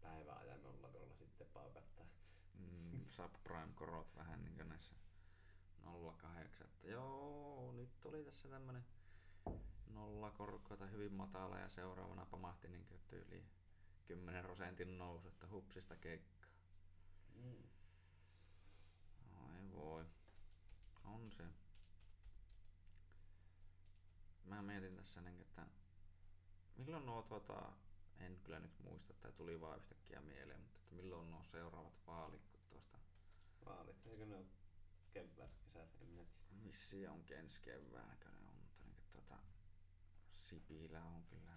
Päiväajan 0.00 0.62
nolla 0.62 0.88
korolla 0.88 1.14
sitten 1.14 1.46
paukattaa. 1.46 2.06
Mm, 2.58 3.04
subprime-korot 3.08 4.16
vähän 4.16 4.44
niin 4.44 4.68
näissä 4.68 4.94
08. 5.82 6.66
Että 6.66 6.88
joo, 6.88 7.72
nyt 7.72 8.00
tuli 8.00 8.24
tässä 8.24 8.48
tämmönen 8.48 8.84
nollakorko 9.86 10.76
tai 10.76 10.90
hyvin 10.90 11.12
matala 11.12 11.58
ja 11.58 11.68
seuraavana 11.68 12.26
pamahti 12.26 12.68
niin 12.68 12.86
tyyliin 13.08 13.50
10 14.06 14.44
prosentin 14.44 14.98
nousu, 14.98 15.28
että 15.28 15.46
hupsista 15.50 15.96
keikkaa. 15.96 16.50
Mm. 17.34 17.62
Ai 19.36 19.70
voi. 19.72 20.04
On 21.04 21.32
se. 21.32 21.44
Mä 24.44 24.62
mietin 24.62 24.89
tässä, 25.00 25.20
niin, 25.20 25.40
että 25.40 25.66
milloin 26.76 27.06
nuo 27.06 27.22
tuota, 27.22 27.72
en 28.18 28.40
kyllä 28.44 28.60
nyt 28.60 28.78
muista, 28.78 29.14
tai 29.14 29.32
tuli 29.32 29.60
vaan 29.60 29.78
yhtäkkiä 29.78 30.20
mieleen, 30.20 30.60
mutta 30.60 30.78
että 30.78 30.94
milloin 30.94 31.30
nuo 31.30 31.42
seuraavat 31.42 32.06
vaalit, 32.06 32.48
kun 32.48 32.60
tuosta 32.70 32.98
Vaalit, 33.64 34.06
eikö 34.06 34.26
ne 34.26 34.36
ole 34.36 34.46
keväällä, 35.10 35.54
kesällä, 35.62 35.88
en 36.00 36.08
minä 36.08 36.24
tiedä. 36.24 36.64
vissiin 36.64 37.10
on 37.10 37.24
ensi 37.30 37.60
keväänä 37.60 38.30
ne 38.30 38.48
on, 38.48 38.54
mutta 38.54 38.84
niin, 38.84 38.96
tuota, 39.12 39.38
Sipilä 40.32 41.04
on 41.04 41.24
kyllä 41.24 41.56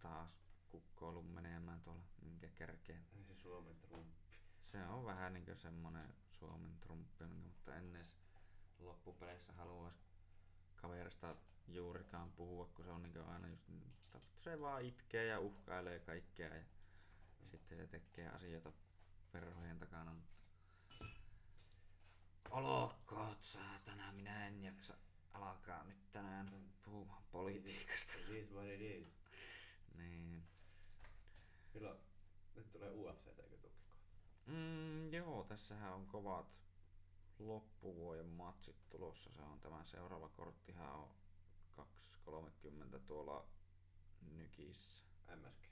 taas 0.00 0.36
kukkoillut 0.68 1.34
menemään 1.34 1.80
tuolla 1.80 2.04
minkä 2.22 2.48
kerkeen. 2.48 3.06
Ai 3.16 3.24
se 3.24 3.34
Suomen 3.34 3.76
trumppi. 3.80 4.28
Se 4.62 4.86
on 4.86 5.04
vähän 5.04 5.34
niin 5.34 5.56
semmonen 5.56 6.14
Suomen 6.28 6.78
trumppi, 6.80 7.24
minkä- 7.24 7.44
mutta 7.44 7.76
en 7.76 7.96
edes 7.96 8.16
loppupeleissä 8.78 9.52
haluaisi 9.52 10.00
kaverista 10.76 11.36
juurikaan 11.68 12.32
puhua, 12.32 12.66
kun 12.74 12.84
se 12.84 12.90
on 12.90 13.02
niin 13.02 13.20
aina 13.20 13.48
just, 13.48 13.68
että 14.04 14.20
se 14.40 14.60
vaan 14.60 14.84
itkee 14.84 15.26
ja 15.26 15.40
uhkailee 15.40 15.98
kaikkea 15.98 16.54
ja 16.54 16.64
sitten 17.44 17.78
se 17.78 17.86
tekee 17.86 18.28
asioita 18.28 18.72
verhojen 19.32 19.78
takana, 19.78 20.16
olkoot 22.50 23.42
saatana, 23.42 24.12
minä 24.12 24.46
en 24.46 24.62
jaksa 24.62 24.94
alkaa 25.32 25.84
nyt 25.84 26.10
tänään 26.12 26.72
puhumaan 26.82 27.22
politiikasta. 27.32 28.12
It 28.18 28.28
is 28.30 28.52
what 28.52 28.66
it 28.66 28.80
is. 28.80 29.08
Niin, 29.94 30.42
Milloin? 31.74 31.98
Nyt 32.54 32.72
tulee 32.72 32.90
UFC, 32.90 33.26
eikö 33.26 33.56
kohta? 33.56 33.78
Mm, 34.46 35.12
joo, 35.12 35.44
tässähän 35.44 35.94
on 35.94 36.06
kovat 36.06 36.46
loppuvuoden 37.38 38.26
matsit 38.26 38.88
tulossa. 38.88 39.32
Se 39.32 39.42
on 39.42 39.60
tämä 39.60 39.84
seuraava 39.84 40.28
korttihan 40.28 40.92
on 40.92 41.08
2.30 41.78 42.98
tuolla 43.06 43.48
Nykissä. 44.36 45.04
MSG. 45.36 45.64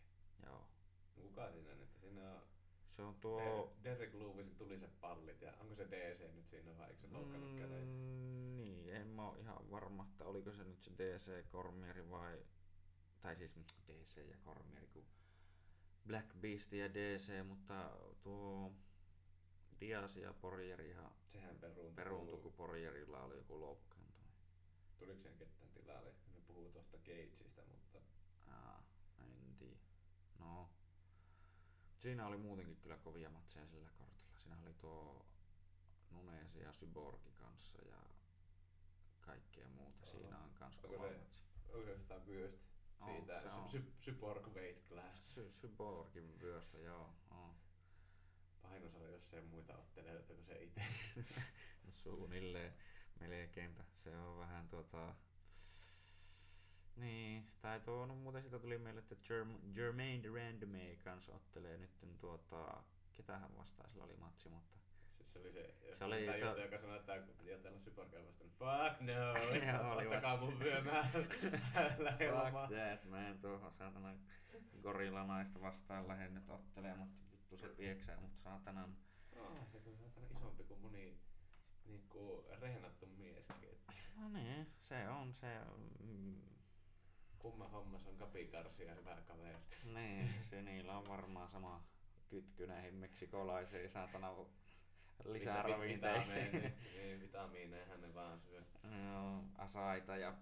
Joo. 0.46 0.68
Kuka 1.14 1.50
siinä 1.52 1.74
nyt? 1.74 1.96
Siinä 2.00 2.34
on 2.34 2.42
Se 2.88 3.02
on 3.02 3.14
tuo... 3.14 3.40
Der- 3.40 3.84
Derek 3.84 4.14
Lewisin 4.14 4.56
tuli 4.56 4.78
se 4.78 4.88
pallit 5.00 5.42
ja 5.42 5.52
onko 5.60 5.74
se 5.74 5.90
DC 5.90 6.34
nyt 6.34 6.48
siinä 6.48 6.78
vai 6.78 6.88
eikö 6.88 7.00
se 7.00 7.08
loukannut 7.12 7.50
mm. 7.50 8.56
niin, 8.56 8.94
en 8.94 9.06
mä 9.06 9.28
oo 9.28 9.34
ihan 9.36 9.70
varma, 9.70 10.06
että 10.10 10.24
oliko 10.24 10.52
se 10.52 10.64
nyt 10.64 10.82
se 10.82 10.90
DC 10.98 11.48
Kormieri 11.48 12.10
vai... 12.10 12.46
Tai 13.20 13.36
siis 13.36 13.56
DC 13.88 14.16
ja 14.30 14.36
Kormieri, 14.44 14.86
kun 14.86 15.06
Black 16.06 16.34
Beast 16.40 16.72
ja 16.72 16.94
DC, 16.94 17.44
mutta 17.46 17.90
tuo 18.22 18.72
Diaz 19.80 20.16
ja 20.16 20.32
Porjerihan 20.32 21.12
Sehän 21.26 21.58
peruuntui. 21.58 21.94
peruuntui, 21.94 22.40
kun 22.40 22.52
Porjerilla 22.52 23.22
oli 23.22 23.36
joku 23.36 23.60
loukkaantuminen. 23.60 24.34
Tuliko 24.98 25.22
sen 25.22 25.38
ketään 25.38 25.65
tilalle? 25.86 26.14
Ne 26.34 26.40
puhuu 26.46 26.70
tuosta 26.70 26.98
Gageista, 26.98 27.62
mutta 27.64 27.98
Aa, 28.48 28.82
en 29.18 29.56
tiedä. 29.58 29.76
No. 30.38 30.70
Siinä 31.98 32.26
oli 32.26 32.36
muutenkin 32.36 32.76
kyllä 32.76 32.96
kovia 32.98 33.30
matseja 33.30 33.66
sillä 33.66 33.90
kortilla. 33.98 34.38
Siinä 34.38 34.60
oli 34.62 34.74
tuo 34.74 35.26
Nunes 36.10 36.56
ja 36.56 36.72
Syborgi 36.72 37.32
kanssa 37.32 37.78
ja 37.82 38.00
kaikkea 39.20 39.68
muuta. 39.68 40.06
Joo. 40.06 40.10
Siinä 40.12 40.38
on 40.38 40.50
kans 40.54 40.76
Onko 40.84 40.88
kova 40.96 41.08
se- 41.08 41.18
matsi. 41.18 41.42
oikeastaan 41.68 42.26
vyöstä 42.26 42.66
On, 43.00 43.08
siitä 43.16 43.42
se 43.48 43.54
on. 43.54 43.68
sy- 43.68 43.78
sy- 43.82 43.92
Syborg 44.00 44.46
weight 44.54 44.88
class. 44.88 45.34
Sy- 45.34 45.50
Syborgin 45.50 46.40
vyöstä, 46.40 46.78
joo. 46.78 47.14
On. 47.30 47.56
Painosalle, 48.62 49.10
jos 49.10 49.32
ei 49.34 49.42
muita 49.42 49.76
ottelijoita 49.78 50.34
kuin 50.34 50.44
se 50.46 50.62
itse. 50.62 50.82
Suunnilleen 52.02 52.74
melkeinpä. 53.20 53.84
Se 53.94 54.16
on 54.18 54.38
vähän 54.38 54.66
tuota... 54.66 55.14
Niin, 56.96 57.46
tai 57.60 57.80
tuo, 57.80 58.06
no 58.06 58.14
muuten 58.14 58.42
sitä 58.42 58.58
tuli 58.58 58.78
meille, 58.78 58.98
että 59.00 59.14
Germ- 59.14 59.78
Jermaine 59.78 60.22
Durandame 60.22 60.96
kanssa 61.04 61.34
ottelee 61.34 61.76
nyt 61.78 62.18
tuota, 62.18 62.82
ketähän 63.12 63.56
vastaan 63.56 63.90
sillä 63.90 64.04
oli 64.04 64.16
matsi, 64.16 64.48
mutta 64.48 64.76
Siis 65.16 65.32
se 65.32 65.38
oli 65.38 65.52
se, 65.52 65.74
Se 65.92 66.04
oli- 66.04 66.24
tämä 66.26 66.36
se- 66.38 66.44
juttu, 66.46 66.60
joka 66.60 66.78
sanoi, 66.78 66.96
että 66.98 67.18
kun 67.20 67.34
piti 67.36 67.54
otella 67.54 67.80
Syborgia 67.80 68.20
vastaan. 68.26 68.50
Fuck 68.50 69.00
no! 69.00 69.32
Ottakaa 70.06 70.36
mun 70.36 70.58
vyö, 70.58 70.80
mä 70.82 70.92
lähden 70.92 71.24
fuck 72.34 72.72
that, 72.74 73.04
mä 73.04 73.28
en 73.28 73.38
tuohon 73.38 73.72
saatana 73.72 74.14
gorillanaista 74.82 75.60
vastaan 75.60 76.08
lähde 76.08 76.28
nyt 76.28 76.50
ottelemaan, 76.50 76.98
mutta 77.08 77.20
vittu 77.32 77.56
se 77.56 77.68
pieksää 77.68 78.20
mut 78.20 78.34
saatana. 78.36 78.88
Oh, 79.36 79.68
se 79.72 79.78
on 79.78 79.94
aika 80.04 80.36
isompi 80.36 80.64
kuin 80.64 80.80
moni 80.80 81.18
niinku 81.84 82.44
reenattu 82.60 83.06
mieskin. 83.06 83.68
Et 83.68 83.80
No 84.16 84.28
niin, 84.28 84.66
se 84.78 85.08
on 85.08 85.32
se, 85.34 85.58
mm, 86.00 86.36
Kumma 87.38 87.68
hommas 87.68 88.06
on 88.06 88.16
kapikarsi 88.16 88.84
ja 88.84 88.94
hyvä 88.94 89.16
kaveri. 89.26 89.56
niin, 89.94 90.30
se 90.42 90.62
niillä 90.62 90.98
on 90.98 91.08
varmaan 91.08 91.48
sama 91.48 91.84
kytky 92.28 92.66
näihin 92.66 92.94
meksikolaisiin 92.94 93.90
saatana 93.90 94.34
lisää 95.24 95.62
ravinteisiin. 95.62 96.46
vitamiineja- 96.52 96.72
Niin, 96.96 97.20
vitamiineja 97.20 97.96
ne 97.96 98.14
vaan 98.14 98.40
syö. 98.40 98.62
Joo, 99.12 99.44
asaita 99.58 100.16
ja 100.16 100.34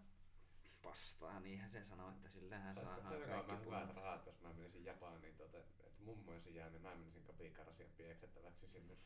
pastaa, 0.83 1.41
niinhän 1.41 1.71
se 1.71 1.85
sanoo, 1.85 2.11
että 2.11 2.29
sillähän 2.29 2.75
Saisiko 2.75 2.95
saadaan 2.97 3.21
se 3.23 3.27
kaikki 3.27 3.47
kaikki 3.49 3.67
hyvät 3.67 3.97
rahat, 3.97 4.27
jos 4.27 4.41
mä 4.41 4.53
menisin 4.53 4.85
Japaniin, 4.85 5.37
tota, 5.37 5.59
että 5.59 5.83
mummo 6.05 6.33
olisi 6.33 6.55
jäänyt, 6.55 6.83
mä 6.83 6.95
menisin 6.95 7.25
kapikarsia 7.25 7.87
pieksettäväksi 7.97 8.69
sinne. 8.69 8.97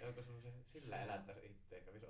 Ja 0.00 0.08
onko 0.08 0.22
se, 0.22 0.30
sillä 0.72 0.96
Se- 0.96 1.02
elättäisi 1.02 1.46
itse, 1.46 1.80
kävisi 1.80 2.06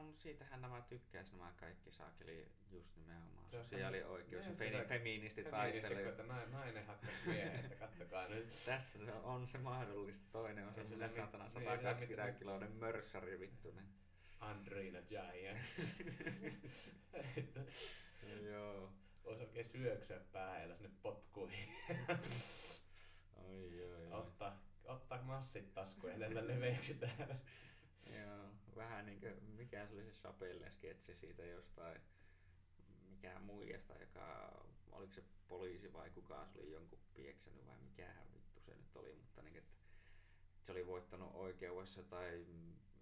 No 0.00 0.12
siitähän 0.16 0.60
nämä 0.60 0.80
tykkäis 0.88 1.32
nämä 1.32 1.52
kaikki 1.56 1.90
saakeli 1.90 2.48
just 2.70 2.96
nimenomaan 2.96 3.48
Se 3.50 3.58
on 3.58 3.64
sosiaalioikeus 3.64 4.46
ja 4.46 4.52
fe- 4.52 4.88
feministi 4.88 5.44
taistelu. 5.44 5.94
kun 5.94 6.08
että 6.08 6.22
nainen, 6.22 6.52
nainen 6.52 6.86
hakkas 6.86 7.10
miehen, 7.26 7.64
että 7.64 7.74
kattokaa 7.76 8.28
nyt. 8.28 8.48
Tässä 8.66 9.04
se 9.04 9.12
on 9.12 9.46
se 9.46 9.58
mahdollista. 9.58 10.26
Toinen 10.32 10.66
on 10.68 10.74
se 10.74 10.84
sillä 10.84 11.08
120 11.08 12.06
mitään- 12.06 12.34
kiloinen 12.34 12.72
mörssari 12.72 13.40
vittu. 13.40 13.70
Niin. 13.72 13.88
Andrina 14.40 14.98
Giant. 15.02 15.58
Joo. 18.50 18.92
voisi 19.24 19.42
oikein 19.42 19.64
syöksyä 19.64 20.20
päällä 20.32 20.74
sinne 20.74 20.90
potkuihin. 21.02 21.68
Oi 23.36 23.78
joo 23.80 23.98
joo. 24.02 24.18
ottaa, 24.18 24.62
ottaa 24.84 25.22
massit 25.22 25.74
taskuun 25.74 26.12
ja 26.12 26.20
lennä 26.20 26.46
leveäksi 26.46 26.94
täällä. 26.94 27.34
Vähän 28.76 29.06
niinkö, 29.06 29.36
mikä 29.40 29.86
se 29.86 29.94
oli 29.94 30.04
se 30.04 30.10
Chapelle 30.10 30.70
sketsi 30.70 31.14
siitä 31.14 31.44
jostain, 31.44 32.00
mikä 33.08 33.38
muijasta, 33.38 33.94
joka, 33.94 34.52
oliko 34.92 35.12
se 35.12 35.22
poliisi 35.48 35.92
vai 35.92 36.10
kuka 36.10 36.46
se 36.46 36.58
oli 36.58 36.72
jonkun 36.72 36.98
pieksänyt 37.14 37.66
vai 37.66 37.78
mikähän 37.78 38.32
vittu 38.34 38.60
se 38.60 38.74
nyt 38.74 38.96
oli, 38.96 39.14
mutta 39.14 39.42
niin, 39.42 39.56
että 39.56 39.74
se 40.62 40.72
oli 40.72 40.86
voittanut 40.86 41.30
oikeudessa 41.34 42.02
tai 42.02 42.46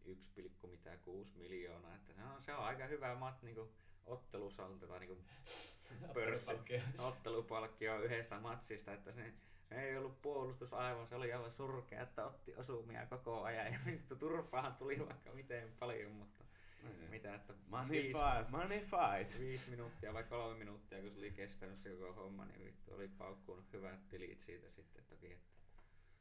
1, 0.04 0.30
mitä 0.70 0.96
6 0.96 1.36
miljoonaa, 1.36 1.94
että 1.94 2.12
se 2.12 2.22
on, 2.22 2.42
se 2.42 2.54
on 2.54 2.64
aika 2.64 2.86
hyvä 2.86 3.14
mat 3.14 3.42
niinku 3.42 3.72
ottelusalta 4.06 4.86
tai 4.86 4.98
niinku 4.98 5.24
pörssi, 6.14 6.52
ottelupalkkio 6.98 8.02
yhdestä 8.02 8.40
matsista, 8.40 8.92
että 8.92 9.12
se 9.12 9.32
ei 9.70 9.96
ollut 9.96 10.22
puolustus 10.22 10.72
aivan, 10.74 11.06
se 11.06 11.14
oli 11.14 11.32
aivan 11.32 11.50
surkea, 11.50 12.02
että 12.02 12.26
otti 12.26 12.54
osumia 12.56 13.06
koko 13.06 13.42
ajan 13.42 13.72
ja 13.72 13.78
vittu 13.86 14.16
turpaahan 14.16 14.74
tuli 14.76 14.98
vaikka 15.06 15.32
miten 15.32 15.72
paljon, 15.78 16.12
mutta 16.12 16.44
Niin. 16.82 17.10
mitä, 17.10 17.34
että 17.34 17.54
Money 17.66 17.88
viisi, 17.90 18.20
fight, 18.20 18.50
money 18.50 18.80
fight. 18.80 19.40
viisi 19.40 19.70
minuuttia 19.70 20.14
vai 20.14 20.24
kolme 20.24 20.58
minuuttia, 20.58 21.00
kun 21.02 21.10
se 21.10 21.18
oli 21.18 21.30
kestänyt 21.30 21.78
se 21.78 21.90
koko 21.90 22.12
homma, 22.12 22.44
niin 22.44 22.64
vittu 22.64 22.94
oli 22.94 23.08
paukkuunut 23.08 23.72
hyvät 23.72 24.08
tilit 24.08 24.40
siitä 24.40 24.70
sitten 24.70 25.04
toki, 25.04 25.32
että 25.32 25.48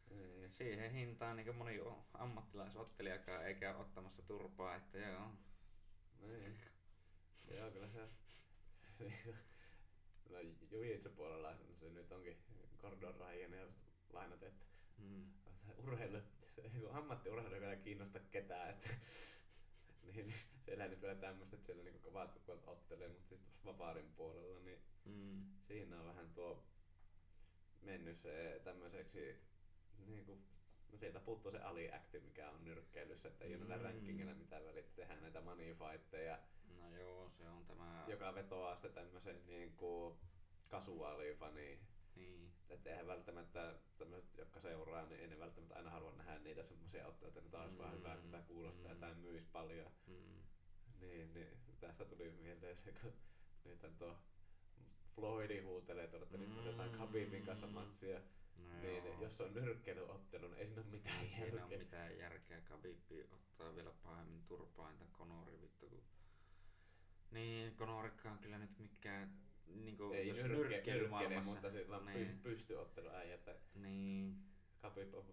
Niin. 0.10 0.52
siihen 0.52 0.92
hintaan 0.92 1.36
niin 1.36 1.56
moni 1.56 1.80
ammattilaisottelijakaan 2.14 3.46
eikä 3.46 3.70
ole 3.76 3.82
ottamassa 3.82 4.22
turpaa, 4.22 4.76
että 4.76 4.98
joo. 4.98 5.32
Niin. 6.22 6.60
Joo, 7.58 7.72
kyllä 7.72 7.88
se... 7.88 8.00
No 10.30 10.38
Jujitsu 10.72 11.10
puolella 11.10 11.54
se 11.80 11.90
nyt 11.90 12.12
onkin 12.12 12.38
Gordon 12.90 13.16
Ryan 13.16 13.54
ja 13.54 13.68
lainat, 14.14 14.44
että 14.44 14.66
Mm. 14.98 15.32
urheilu, 15.78 16.18
niin 16.74 16.92
ammattiurheilu 16.92 17.56
joka 17.56 17.72
ei 17.72 17.78
kiinnosta 17.78 18.20
ketään, 18.20 18.70
että 18.70 18.90
niin, 20.04 20.28
niin 20.28 20.34
siellä 20.66 20.84
ei 20.84 20.90
nyt 20.90 21.02
vielä 21.02 21.16
tämmöistä, 21.16 21.56
että 21.56 21.66
siellä 21.66 21.84
niinku 21.84 22.00
kovat 22.00 22.40
kuvat 22.46 22.64
ottelee, 22.68 23.08
mutta 23.08 23.28
siis 23.28 23.42
tuossa 23.42 23.66
vapaarin 23.66 24.14
puolella, 24.16 24.60
niin 24.60 24.80
Mm. 25.06 25.44
siinä 25.68 26.00
on 26.00 26.06
vähän 26.06 26.30
tuo 26.34 26.64
mennyt 27.82 28.20
se 28.22 28.62
tämmöiseksi 28.64 29.36
niinku, 30.06 30.38
no 30.92 30.98
sieltä 30.98 31.20
puuttuu 31.20 31.52
se 31.52 31.60
aliakti, 31.60 32.20
mikä 32.20 32.50
on 32.52 32.64
nyrkkeilyssä, 32.64 33.28
että 33.28 33.46
ei 33.46 33.56
ole 33.56 33.66
näillä 33.66 33.78
Mm. 33.90 33.94
rankingilla 33.96 34.34
mitään 34.34 34.66
väliä, 34.66 34.84
tehdään 34.96 35.22
näitä 35.22 35.42
money 35.42 35.76
fightteja, 35.76 36.40
No 36.78 36.98
joo, 36.98 37.30
se 37.30 37.50
on 37.50 37.66
tämä... 37.66 38.06
joka 38.08 38.36
vetoaa 38.36 38.76
sitten 38.76 38.94
tämmöisen 38.94 39.48
niinku 39.48 40.20
kasuaalifaniin. 40.68 41.80
Niin. 42.18 42.52
Että 42.70 42.90
eihän 42.90 43.08
välttämättä 43.08 43.76
tämmöiset, 43.98 44.38
jotka 44.38 44.60
seuraa, 44.60 45.06
niin 45.06 45.22
ei 45.22 45.28
ne 45.28 45.40
välttämättä 45.40 45.76
aina 45.76 45.90
halua 45.90 46.12
nähdä 46.12 46.40
niitä 46.40 46.64
semmoisia 46.64 47.08
otteita, 47.08 47.40
että 47.40 47.42
nyt 47.42 47.54
olisi 47.66 47.78
vaan 47.78 47.98
hyvä, 47.98 48.18
mitä 48.18 48.42
kuulostaa 48.42 48.84
Mm. 48.84 48.90
ja 48.90 48.96
tämä 49.00 49.14
myisi 49.14 49.48
paljon. 49.52 49.92
Mm. 50.08 50.44
Niin, 51.00 51.34
niin 51.34 51.48
tästä 51.80 52.06
tuli 52.06 52.32
mieleen 52.32 52.78
se, 52.78 52.92
kun 53.02 53.14
nyt 53.66 53.98
tuo 53.98 54.18
Floydi 55.16 55.60
huutelee 55.62 56.04
että 56.04 56.38
nyt 56.38 56.50
me 56.56 56.62
otetaan 56.62 56.90
Khabibin 56.92 57.46
kanssa 57.46 57.68
matsia. 57.68 58.20
No 58.20 58.82
Niin, 58.82 59.06
joo. 59.06 59.22
jos 59.22 59.42
on 59.42 59.54
nyrkkeilyottelu, 59.54 60.48
niin 60.48 60.60
ei 60.60 60.68
siinä 60.68 60.82
ole 60.82 60.90
mitään 60.92 61.20
Ei 61.22 61.28
siinä 61.30 61.46
ole 61.52 61.60
järkeä. 61.60 61.78
mitään 61.78 62.18
järkeä. 62.18 62.62
Khabib 62.62 62.98
ottaa 63.32 63.76
vielä 63.76 63.92
pahemmin 64.04 64.44
turpaa 64.48 64.90
entä 64.92 65.06
Conori 65.14 65.62
vittu. 65.62 65.90
Kun... 65.90 66.04
Niin, 67.32 67.76
Conorikka 67.76 68.32
on 68.32 68.38
kyllä 68.40 68.58
nyt 68.58 68.80
mikään... 68.80 69.47
Niinku, 69.68 70.12
Ei 70.14 70.28
jos 70.28 70.44
nyrkke, 70.44 70.94
nyrkkele, 70.94 71.42
mutta 71.46 71.70
sillä 71.70 71.98
on 71.98 72.06
niin. 72.06 72.28
niin. 72.28 72.40
pystyottelu 72.40 73.10
äijä, 73.10 73.36
että 73.36 73.56
Niin, 73.76 74.36
Khabib 74.80 75.14
on, 75.14 75.26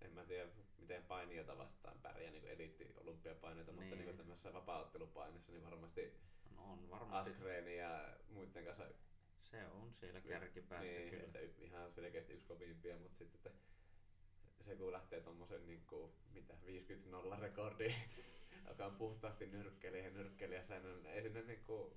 en 0.00 0.12
mä 0.12 0.24
tiedä 0.24 0.48
miten 0.78 1.02
painijoita 1.04 1.58
vastaan 1.58 1.98
pärjää 2.02 2.30
niin 2.30 2.44
eliitti 2.44 2.92
olympiapaineita, 2.96 3.72
mutta 3.72 3.94
Niin. 3.94 4.06
niin 4.06 4.16
tämmöisessä 4.16 4.52
vapaa-ottelupainissa 4.52 5.52
niin 5.52 5.64
varmasti 5.64 6.12
no 6.56 6.72
on 6.72 6.90
varmasti. 6.90 7.30
Askreen 7.30 7.76
ja 7.76 8.16
muiden 8.28 8.64
kanssa 8.64 8.86
Se 9.40 9.66
on 9.66 9.94
siellä 9.94 10.20
kärkipäässä 10.20 10.92
niin, 10.92 11.10
kyllä. 11.10 11.24
että 11.24 11.38
ihan 11.58 11.92
selkeästi 11.92 12.32
yksi 12.32 12.46
kovimpia, 12.46 12.98
mutta 12.98 13.18
sitten 13.18 13.52
että 14.48 14.64
se 14.64 14.76
kun 14.76 14.92
lähtee 14.92 15.20
tommosen 15.20 15.66
niin 15.66 15.86
kuin, 15.86 16.12
mitä 16.32 16.54
50 16.66 17.10
nolla 17.10 17.36
rekordi, 17.36 17.94
joka 18.68 18.86
on 18.86 18.96
puhtaasti 18.96 19.46
nyrkkeli 19.46 20.04
ja 20.04 20.10
nyrkkelijä 20.10 20.62
säännön, 20.62 21.06
ei 21.06 21.22
sinne 21.22 21.42
niin 21.42 21.64
kuin, 21.64 21.94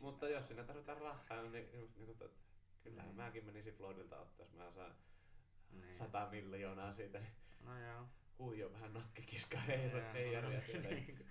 siinä 0.00 0.10
mutta 0.12 0.28
jos 0.28 0.48
sinne 0.48 0.64
tarvitaan 0.64 0.98
rahaa, 0.98 1.42
niin 1.42 1.68
just 1.80 1.96
niin 1.96 2.06
kuin, 2.06 2.26
että 2.26 2.40
kyllähän 2.82 3.08
Niin. 3.08 3.16
mäkin 3.16 3.44
menisin 3.44 3.74
Floydilta 3.74 4.18
ottaa, 4.20 4.46
jos 4.46 4.52
mä 4.54 4.70
saan 4.70 4.94
Niin. 5.70 5.96
100 5.96 6.28
miljoonaa 6.30 6.92
siitä. 6.92 7.18
niin 7.18 7.32
No 7.60 7.78
joo. 7.80 8.06
Huijo 8.38 8.72
vähän 8.72 8.92
nakkikiska 8.94 9.58
heijä- 9.58 10.12
heijaria 10.12 10.60
siellä. 10.66 10.88
Niinku 10.88 11.24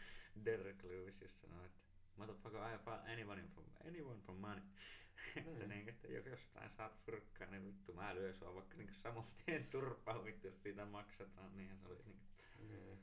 Derek 0.46 0.84
Lewis 0.84 1.22
just 1.22 1.42
sanoi, 1.42 1.66
että 1.66 1.80
motherfucker, 2.16 2.62
I 2.62 2.78
find 2.78 3.14
anyone 3.14 3.44
from, 3.54 3.66
anyone 3.88 4.20
from 4.22 4.38
money. 4.38 4.64
että, 5.36 5.50
Niin. 5.52 5.70
niin, 5.70 5.90
että 5.90 6.08
jos 6.08 6.26
jostain 6.26 6.70
saat 6.70 7.00
fyrkkaa, 7.06 7.48
niin 7.48 7.66
vittu 7.66 7.94
mä 7.94 8.16
lyön 8.16 8.34
sua 8.34 8.56
vaikka 8.56 8.78
niin 8.78 8.94
saman 8.94 9.28
tien 9.46 9.68
turpaan 9.68 10.26
vittu, 10.26 10.48
jos 10.48 10.62
siitä 10.62 10.86
maksetaan. 10.86 11.58
Niin 11.58 11.78
se 11.78 11.86
oli 11.88 11.98
niin 12.06 12.20
Niin. 12.68 13.00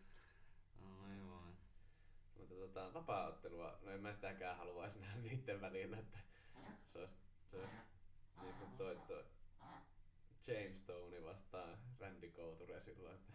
Mutta 2.49 2.80
tota, 2.80 2.94
vapaa-ottelua, 2.94 3.78
no 3.82 3.90
en 3.90 4.01
mä 4.01 4.12
sitäkään 4.12 4.57
haluaisi 4.57 4.99
nähdä 5.01 5.20
niiden 5.20 5.61
välillä, 5.61 5.99
että 5.99 6.18
se 6.84 6.99
olisi, 6.99 7.14
se 7.44 7.57
olisi 7.57 7.76
niin 8.42 8.55
kuin 8.55 8.70
toi, 8.76 8.97
toi 9.09 9.24
James 10.47 10.78
Stone 10.78 11.24
vastaan 11.24 11.78
Randy 12.01 12.30
Couture 12.30 12.80
silloin, 12.80 13.14
että 13.14 13.32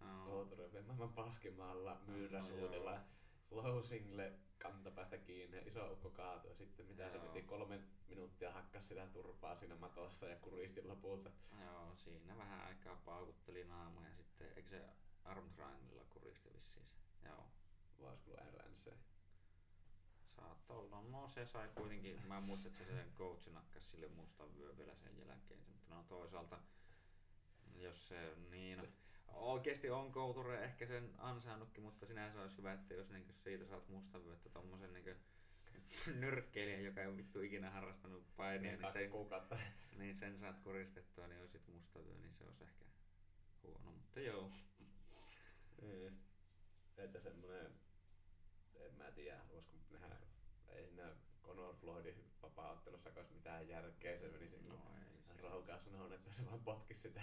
Joo. 0.00 0.24
Couture 0.26 0.72
vei 0.72 0.82
maailman 0.82 1.12
paskimaalla 1.12 2.00
myyräsuutilla, 2.06 2.92
joo. 2.92 3.02
slow 3.48 3.82
single 3.82 4.32
kantapäästä 4.58 5.18
kiinni, 5.18 5.62
iso 5.66 5.92
ukko 5.92 6.10
kaatui 6.10 6.50
ja 6.50 6.56
sitten 6.56 6.86
mitä 6.86 7.10
se 7.10 7.16
Joo. 7.16 7.26
piti 7.26 7.46
kolme 7.46 7.80
minuuttia 8.08 8.52
hakkas 8.52 8.88
sitä 8.88 9.06
turpaa 9.06 9.56
siinä 9.56 9.76
matossa 9.76 10.26
ja 10.26 10.36
kuristi 10.36 10.82
lopulta. 10.82 11.30
Joo, 11.64 11.96
siinä 11.96 12.38
vähän 12.38 12.60
aikaa 12.66 13.02
paukutteli 13.04 13.64
naama 13.64 14.02
ja 14.06 14.12
sitten, 14.12 14.52
eikö 14.56 14.68
se 14.68 14.88
arm 15.24 15.50
trianglella 15.50 16.04
kuristi 16.10 16.52
vissiin 16.52 16.86
se? 16.86 17.28
Joo. 17.28 17.57
Vai 18.02 18.10
olisiko 18.10 18.30
ollut 18.30 18.54
RNC? 18.54 18.92
Saattoi 20.36 20.76
olla. 20.76 21.00
No 21.02 21.28
se 21.28 21.46
sai 21.46 21.68
kuitenkin, 21.74 22.26
mä 22.26 22.40
muistan, 22.40 22.72
että 22.72 22.84
se 22.84 22.90
sen 22.96 23.12
coachi 23.14 23.50
nakkas 23.50 23.90
sille 23.90 24.08
mustan 24.08 24.56
vyö 24.58 24.76
vielä 24.76 24.94
sen 24.94 25.18
jälkeen. 25.18 25.60
Mutta 25.68 25.94
no 25.94 26.02
toisaalta, 26.08 26.58
jos 27.76 28.08
se 28.08 28.36
niin, 28.50 28.92
oikeesti 29.28 29.90
on 29.90 30.12
Couture 30.12 30.64
ehkä 30.64 30.86
sen 30.86 31.14
ansainnutkin, 31.18 31.84
mutta 31.84 32.06
sinänsä 32.06 32.40
olisi 32.40 32.58
hyvä, 32.58 32.72
että 32.72 32.94
jos 32.94 33.10
niinku 33.10 33.32
siitä 33.32 33.66
saat 33.66 33.88
mustan 33.88 34.24
vyötä 34.24 34.48
tommosen 34.48 34.92
niinku 34.92 35.10
nyrkkeilijän, 36.14 36.84
joka 36.84 37.00
ei 37.00 37.06
ole 37.06 37.16
vittu 37.16 37.40
ikinä 37.40 37.70
harrastanut 37.70 38.36
painia, 38.36 38.70
Niin, 38.72 38.80
niin, 38.82 38.92
sen, 38.92 39.10
kuukautta. 39.10 39.58
niin 39.98 40.16
sen 40.16 40.38
saat 40.38 40.58
kuristettua, 40.58 41.26
niin 41.26 41.40
olisit 41.40 41.68
musta 41.68 41.98
vyö, 42.04 42.18
niin 42.18 42.34
se 42.34 42.44
olisi 42.44 42.64
ehkä 42.64 42.84
huono, 43.62 43.90
mutta 43.92 44.20
joo. 44.20 44.52
Niin. 45.82 46.20
Että 46.96 47.20
semmonen, 48.98 49.06
en 49.06 49.06
mä 49.06 49.10
tiedä, 49.14 49.40
voisiko 49.48 49.76
nähdä, 49.98 50.16
ei 50.68 50.86
siinä 50.86 51.16
Conor 51.42 51.74
Floydin 51.76 52.24
vapaa-ottelussa 52.42 53.10
olisi 53.16 53.32
mitään 53.34 53.68
järkeä, 53.68 54.18
se 54.18 54.28
meni 54.28 54.48
sinne. 54.48 54.68
No 54.68 54.74
ei 54.98 55.22
se. 55.36 55.42
Rohukaan 55.42 55.80
sanoo, 55.80 56.12
että 56.14 56.32
se 56.32 56.46
vaan 56.46 56.60
potkisi 56.60 57.00
sitä 57.00 57.20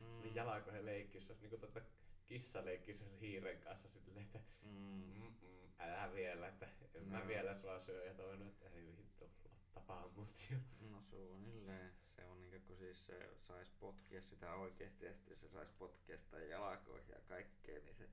mm. 0.00 0.10
sinne 0.10 0.28
Mm. 0.30 0.36
jalkoihin 0.36 0.86
leikkisi. 0.86 1.26
Se 1.26 1.32
olisi 1.32 1.42
niinku 1.48 1.58
totta 1.66 1.80
kissa 2.26 2.64
leikkisi 2.64 2.98
sen 3.04 3.18
hiiren 3.18 3.60
kanssa 3.60 3.88
silleen, 3.88 4.26
että 4.26 4.40
Mm. 4.62 5.12
mm-mm, 5.16 5.70
älä 5.78 6.12
vielä, 6.14 6.48
että 6.48 6.68
en 6.94 7.08
mä 7.08 7.20
No. 7.20 7.26
vielä 7.28 7.54
sua 7.54 7.80
syö. 7.80 8.04
Ja 8.04 8.14
toinen, 8.14 8.48
että 8.48 8.68
ei 8.68 8.96
vittu, 8.96 9.30
tapaa 9.72 10.08
mut 10.08 10.48
jo. 10.50 10.58
No 10.90 11.02
suunnilleen. 11.02 11.92
Se 12.16 12.24
on 12.26 12.50
niinku, 12.50 12.66
kun 12.66 12.76
siis 12.76 13.06
se 13.06 13.30
sais 13.38 13.70
potkia 13.70 14.20
sitä 14.22 14.54
oikeesti 14.54 15.06
ja 15.06 15.12
sitten 15.14 15.36
se 15.36 15.48
sais 15.48 15.70
potkia 15.72 16.18
sitä 16.18 16.38
jalkoihin 16.38 17.08
ja 17.08 17.20
kaikkea, 17.28 17.80
niin 17.80 17.94
se, 17.94 18.08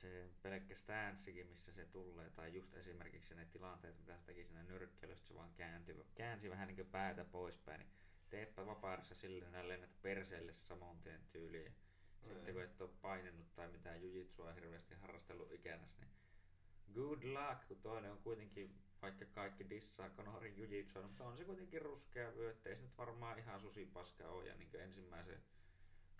se 0.00 0.30
pelkkä 0.42 0.74
stanssikin, 0.74 1.46
missä 1.46 1.72
se 1.72 1.84
tulee, 1.84 2.30
tai 2.30 2.54
just 2.54 2.74
esimerkiksi 2.74 3.34
ne 3.34 3.44
tilanteet, 3.44 3.98
mitä 3.98 4.16
se 4.16 4.24
teki 4.24 4.44
siinä 4.44 4.62
nyrkkeilystä, 4.62 5.28
se 5.28 5.34
vaan 5.34 5.54
käänti, 5.54 5.96
käänsi 6.14 6.50
vähän 6.50 6.68
niin 6.68 6.86
päätä 6.86 7.24
poispäin, 7.24 7.80
niin 7.80 7.90
teepä 8.30 8.66
vapaudessa 8.66 9.14
silleen, 9.14 9.54
että 9.54 9.68
lennät 9.68 10.02
perseelle 10.02 10.52
saman 10.52 10.98
tien 10.98 11.20
tyyliin. 11.30 11.74
Sitten 12.28 12.54
kun 12.54 12.62
et 12.62 12.80
ole 12.80 12.90
painenut 13.02 13.54
tai 13.54 13.68
mitään 13.68 14.02
jujitsua 14.02 14.52
hirveästi 14.52 14.94
harrastellut 14.94 15.52
ikänäs, 15.52 15.98
niin 15.98 16.10
good 16.94 17.22
luck, 17.24 17.68
kun 17.68 17.80
toinen 17.80 18.12
on 18.12 18.18
kuitenkin, 18.18 18.74
vaikka 19.02 19.24
kaikki 19.24 19.70
dissaa 19.70 20.10
Conorin 20.10 20.56
jujitsua, 20.56 21.02
mutta 21.02 21.24
on 21.24 21.36
se 21.36 21.44
kuitenkin 21.44 21.82
ruskea 21.82 22.34
vyö, 22.34 22.50
ettei 22.50 22.76
se 22.76 22.82
nyt 22.82 22.98
varmaan 22.98 23.38
ihan 23.38 23.60
susipaska 23.60 24.28
ole. 24.28 24.46
Ja 24.46 24.54
niin 24.54 24.80
ensimmäisen 24.80 25.42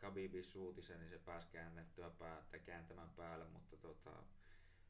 Khabibin 0.01 0.45
suutisen, 0.45 1.01
niin 1.01 1.11
se 1.11 1.19
pääsi 1.19 1.49
käännettyä 1.53 2.11
päätä 2.11 2.59
kääntämään 2.59 3.11
päälle, 3.11 3.45
mutta 3.45 3.77
tota, 3.77 4.23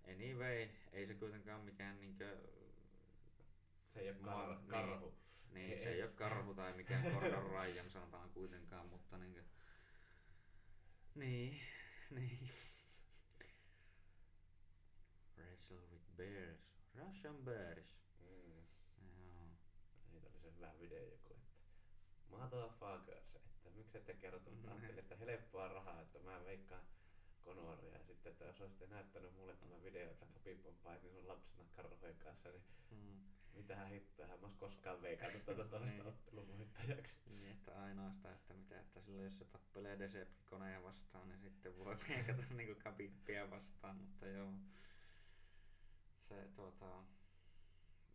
anyway, 0.08 0.68
ei 0.92 1.06
se 1.06 1.14
kuitenkaan 1.14 1.60
mikään 1.60 2.00
niinkö, 2.00 2.38
Se 3.94 4.00
ei 4.00 4.08
ole 4.10 4.16
kar- 4.18 4.58
niin. 4.58 4.68
karhu. 4.68 5.14
niin 5.50 5.72
Ei. 5.72 5.78
se 5.78 5.90
ei 5.92 6.02
ole 6.02 6.10
karhu 6.10 6.54
tai 6.54 6.72
mikään 6.76 7.02
Gordon 7.12 7.50
Ryan 7.50 7.90
sanotaan 7.90 8.30
kuitenkaan, 8.30 8.86
mutta 8.86 9.18
niinkö, 9.18 9.42
niin, 11.14 11.60
niin. 12.10 12.48
Wrestle 15.36 15.76
with 15.90 16.04
bears, 16.16 16.60
Russian 16.94 17.36
bears. 17.44 17.86
Mm. 18.18 18.64
Joo. 19.26 19.50
Niitä 20.12 20.28
oli 20.28 20.40
se 20.40 20.52
hyvä 20.56 20.72
video 20.80 21.04
joku, 21.04 21.34
että 21.34 21.50
motherfuckers, 22.28 23.39
miksi 23.80 23.98
ette 23.98 24.14
kertonut, 24.14 24.58
Mhm. 24.62 24.68
ajattelin, 24.68 24.98
että 24.98 25.16
helppoa 25.16 25.68
rahaa, 25.68 26.00
että 26.00 26.18
mä 26.18 26.44
veikkaan 26.44 26.82
Konoria 27.40 27.92
ja 27.98 28.04
sitten, 28.04 28.32
että 28.32 28.44
jos 28.44 28.60
olisitte 28.60 28.86
näyttänyt 28.86 29.34
mulle 29.36 29.56
tämä 29.56 29.82
video, 29.82 30.10
että 30.10 30.26
Khabib 30.26 30.66
on 30.66 30.74
paininut 30.82 31.24
lapsena 31.24 31.64
karhujen 31.76 32.16
kanssa, 32.16 32.48
niin 32.50 32.62
Mm. 32.90 33.20
mitä 33.54 33.84
hittoa, 33.86 34.26
mä 34.26 34.32
ois 34.46 34.54
koskaan 34.54 35.02
veikannut 35.02 35.44
tuota 35.44 35.64
toista 35.70 35.90
Niin. 35.96 36.06
ottelun 36.06 36.48
voittajaksi. 36.58 37.16
Niin, 37.26 37.50
että 37.52 37.82
ainoastaan, 37.82 38.34
että 38.34 38.54
mitä, 38.54 38.80
että 38.80 39.00
silloin 39.00 39.24
jos 39.24 39.38
se 39.38 39.44
tappelee 39.44 39.98
Decepticoneja 39.98 40.82
vastaan, 40.82 41.28
niin 41.28 41.40
sitten 41.40 41.78
voi 41.78 41.96
veikata 42.08 42.42
niinku 42.54 42.74
Khabibia 42.80 43.50
vastaan, 43.50 43.96
mutta 43.96 44.26
joo. 44.26 44.52
Se 46.28 46.48
tuota, 46.56 47.04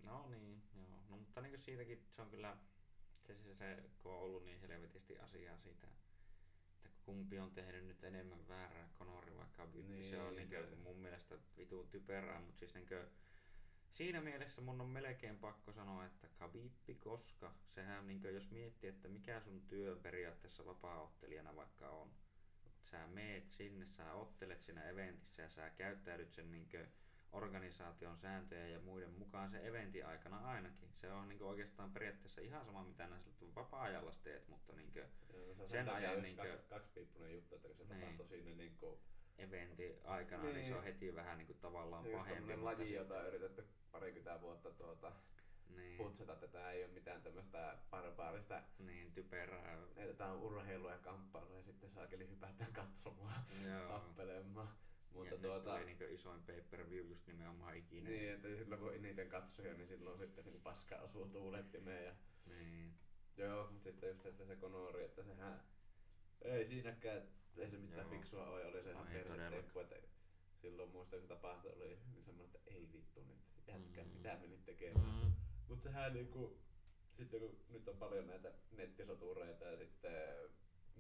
no 0.04 0.30
niin, 0.30 0.62
joo. 0.76 1.00
No 1.10 1.18
mutta 1.18 1.42
niinku 1.42 1.58
siitäkin 1.62 2.06
se 2.16 2.22
on 2.22 2.30
kyllä, 2.30 2.58
se, 3.28 3.36
se, 3.36 3.54
se 3.56 3.84
kun 4.00 4.12
on 4.12 4.20
ollut 4.20 4.46
niin 4.46 4.60
helvetisti 4.60 5.18
asiaa 5.20 5.58
siitä, 5.58 5.88
että 6.86 7.00
kumpi 7.06 7.40
on 7.40 7.52
tehnyt 7.52 7.86
nyt 7.86 8.04
enemmän 8.04 8.48
väärää, 8.48 8.90
Conori 9.00 9.36
vai 9.38 9.48
Khabib, 9.52 9.88
niin, 9.88 10.10
se 10.10 10.22
on 10.22 10.36
Niin, 10.36 10.48
se- 10.48 10.76
mun 10.76 10.98
mielestä 10.98 11.36
vitu 11.58 11.88
typerää, 11.92 12.40
mutta 12.40 12.60
siis 12.60 12.74
niinku, 12.74 12.96
Siinä 13.90 14.22
mielessä 14.22 14.62
mun 14.62 14.82
on 14.82 14.88
melkein 14.88 15.38
pakko 15.40 15.72
sanoa, 15.72 16.06
että 16.06 16.28
Khabibbi, 16.28 16.96
koska 16.96 17.54
sehän 17.68 18.08
niin 18.08 18.24
jos 18.34 18.52
miettii, 18.52 18.90
että 18.90 19.08
mikä 19.08 19.40
sun 19.40 19.62
työ 19.68 19.96
periaatteessa 19.96 20.66
vapaa-ottelijana 20.66 21.56
vaikka 21.56 21.90
on. 21.90 22.12
Sä 22.82 23.08
meet 23.08 23.52
sinne, 23.52 23.86
sä 23.86 24.14
ottelet 24.14 24.62
siinä 24.62 24.90
eventissä 24.90 25.42
ja 25.44 25.50
sä 25.50 25.70
käyttäydyt 25.70 26.34
sen 26.34 26.52
niin 26.52 26.70
organisaation 27.36 28.18
sääntöjä 28.18 28.68
ja 28.68 28.80
muiden 28.80 29.12
mukaan 29.12 29.50
se 29.50 29.68
eventin 29.68 30.06
aikana 30.06 30.38
ainakin. 30.38 30.90
Se 30.94 31.12
on 31.12 31.30
niin 31.30 31.44
oikeastaan 31.44 31.92
periaatteessa 31.94 32.42
ihan 32.42 32.66
sama 32.66 32.84
mitä 32.84 33.08
näissä 33.08 33.32
vapaa-ajalla 33.56 34.12
teet, 34.24 34.48
mutta 34.48 34.74
niin 34.74 34.92
Joo, 34.96 35.08
se 35.56 35.68
Sen 35.68 35.90
ajan 35.90 36.12
just 36.14 36.22
niinkö- 36.24 36.52
kaksi, 36.52 36.68
kaksipiippunen 36.70 37.34
juttu, 37.34 37.56
että 37.56 37.68
kun 37.68 37.88
se 37.88 37.94
Niin. 37.94 38.02
tapahtui 38.02 38.28
siinä 38.28 38.58
niin 38.58 38.78
kuin, 38.78 39.00
eventin 39.38 39.96
aikana, 40.04 40.44
niin. 40.44 40.54
niin 40.56 40.66
se 40.66 40.76
on 40.76 40.84
Niin. 40.84 40.94
heti 40.94 41.16
vähän 41.16 41.38
niin 41.38 41.48
kuin 41.48 41.60
tavallaan 41.60 42.06
just 42.06 42.18
pahempi. 42.18 42.42
mutta 42.42 42.66
laji, 42.66 42.86
sit- 42.86 42.96
jota 42.96 43.18
on 43.20 43.28
yritetty 43.28 43.68
parikymmentä 43.92 44.42
vuotta 44.42 44.72
tuota, 44.72 45.12
niin, 45.70 45.98
putsata, 45.98 46.34
että 46.34 46.48
tää 46.48 46.72
ei 46.72 46.84
ole 46.84 46.92
mitään 46.94 47.22
tämmöistä 47.22 47.78
barbaarista 47.90 48.62
niin 48.80 49.12
typerää. 49.14 49.78
että 49.96 50.14
tää 50.14 50.32
on 50.32 50.40
urheilu 50.42 50.90
ja 50.90 50.98
kamppailu 50.98 51.54
ja 51.56 51.64
sitten 51.64 51.90
saakeli 51.90 52.30
hypätään 52.30 52.74
katsomaan, 52.74 53.44
Joo. 53.70 53.88
tappelemaan. 53.88 54.70
Mutta 55.16 55.36
ja 55.36 55.42
tuota, 55.42 55.70
nyt 55.74 55.78
oli 55.78 55.86
niinku 55.86 56.04
isoin 56.10 56.44
pay-per-view 56.44 57.08
just 57.10 57.28
nimenomaan 57.28 57.78
ikinä. 57.78 58.10
niin, 58.10 58.34
että 58.34 58.48
silloin 58.48 58.82
kun 58.82 58.94
eniten 58.96 59.30
katsoja, 59.30 59.74
niin 59.74 59.88
silloin 59.88 60.18
sitten 60.20 60.46
niin 60.46 60.62
paska 60.62 60.96
osuu 60.96 61.26
tuulettimeen. 61.30 62.06
Ja, 62.06 62.16
Niin. 62.46 62.94
joo, 63.38 63.72
mutta 63.72 63.84
sitten 63.84 64.10
just 64.10 64.22
se, 64.22 64.30
että 64.30 64.46
se 64.46 64.56
konori, 64.56 65.04
että 65.04 65.24
sehän 65.24 65.64
ei 66.42 66.66
siinäkään, 66.66 67.22
ei 67.58 67.70
se 67.70 67.78
mitään 67.78 68.02
Joo. 68.02 68.10
fiksua 68.10 68.48
ole, 68.50 68.66
oli 68.66 68.84
se 68.84 68.92
ihan 68.92 69.06
No 69.06 69.18
että 69.82 69.96
silloin 70.62 70.90
muistan, 70.92 71.20
kun 71.20 71.28
tapahtui, 71.30 71.72
oli 71.72 72.00
niin 72.14 72.24
semmoinen, 72.24 72.56
että 72.56 72.72
ei 72.72 72.90
vittu 72.94 73.24
nyt, 73.24 73.38
jätkä, 73.68 74.04
Mm. 74.04 74.10
mitä 74.10 74.38
menit 74.42 74.66
tekemään. 74.66 75.24
Mm. 75.26 75.32
Mutta 75.68 75.84
sehän 75.84 76.14
niinku, 76.14 76.60
sitten 77.18 77.40
kun 77.40 77.60
nyt 77.70 77.88
on 77.88 77.98
paljon 77.98 78.28
näitä 78.28 78.52
nettisotureita 78.72 79.66
ja 79.66 79.78
sitten 79.78 80.12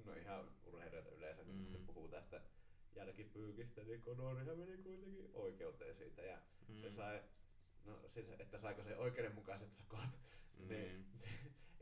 no 0.06 0.14
ihan 0.14 0.52
urheilijoita 0.64 1.10
yleensä, 1.10 1.44
kun 1.44 1.54
Mm. 1.56 1.60
sitten 1.62 1.86
puhuu 1.86 2.08
tästä 2.08 2.42
jälkipyykistä, 2.96 3.84
niin 3.84 4.02
Conorihan 4.02 4.58
meni 4.58 4.78
kuitenkin 4.78 5.30
oikeuteen 5.34 5.96
siitä 5.96 6.22
ja 6.22 6.38
Mm. 6.68 6.82
se 6.82 6.92
sai, 6.92 7.22
no 7.86 8.00
siis, 8.08 8.26
että 8.40 8.58
saiko 8.58 8.84
se 8.84 8.98
oikeudenmukaiset 8.98 9.72
sakot, 9.72 10.10
niin 10.58 10.70
Niin. 10.70 11.06
se, 11.16 11.28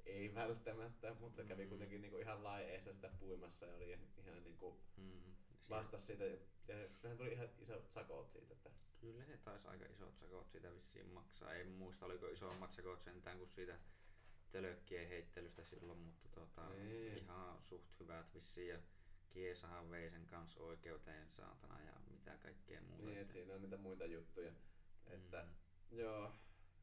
ei 0.05 0.35
välttämättä, 0.35 1.13
mutta 1.19 1.35
se 1.35 1.43
kävi 1.43 1.63
Mm. 1.63 1.69
kuitenkin 1.69 2.01
niinku 2.01 2.17
ihan 2.17 2.43
laieessa 2.43 2.93
sitä 2.93 3.09
puimassa 3.19 3.65
ja 3.65 3.75
oli 3.75 3.97
ihan 4.25 4.43
niinku 4.43 4.79
Mm. 4.97 5.33
vastas 5.69 6.07
siitä 6.07 6.23
ja 6.67 6.89
sehän 7.01 7.17
tuli 7.17 7.31
ihan 7.33 7.49
isot 7.59 7.89
sakot 7.89 8.29
siitä, 8.31 8.53
että 8.53 8.69
Kyllä 9.01 9.23
se 9.25 9.37
taisi 9.37 9.67
aika 9.67 9.85
isot 9.85 10.15
sakot 10.17 10.47
siitä 10.49 10.73
vissiin 10.75 11.07
maksaa. 11.07 11.53
En 11.53 11.67
muista 11.71 12.05
oliko 12.05 12.27
isommat 12.27 12.71
sakot 12.71 13.01
sentään 13.03 13.37
kuin 13.37 13.47
siitä 13.49 13.79
tölökkien 14.49 15.07
heittelystä 15.07 15.63
silloin, 15.63 15.99
mutta 15.99 16.29
tota, 16.29 16.69
Niin. 16.69 17.17
ihan 17.17 17.63
suht 17.63 17.99
hyvät 17.99 18.33
vissiin 18.33 18.67
ja 18.69 18.79
Kiesahan 19.33 19.89
vei 19.91 20.09
sen 20.09 20.25
kanssa 20.25 20.59
oikeuteen 20.59 21.29
saatana 21.29 21.81
ja 21.81 21.93
mitä 22.11 22.37
kaikkea 22.37 22.81
muuta. 22.81 23.05
Niin, 23.05 23.17
että- 23.17 23.33
siinä 23.33 23.53
on 23.53 23.61
niitä 23.61 23.77
muita 23.77 24.05
juttuja. 24.05 24.51
Että, 25.07 25.45
Mm. 25.91 25.97
joo. 25.99 26.25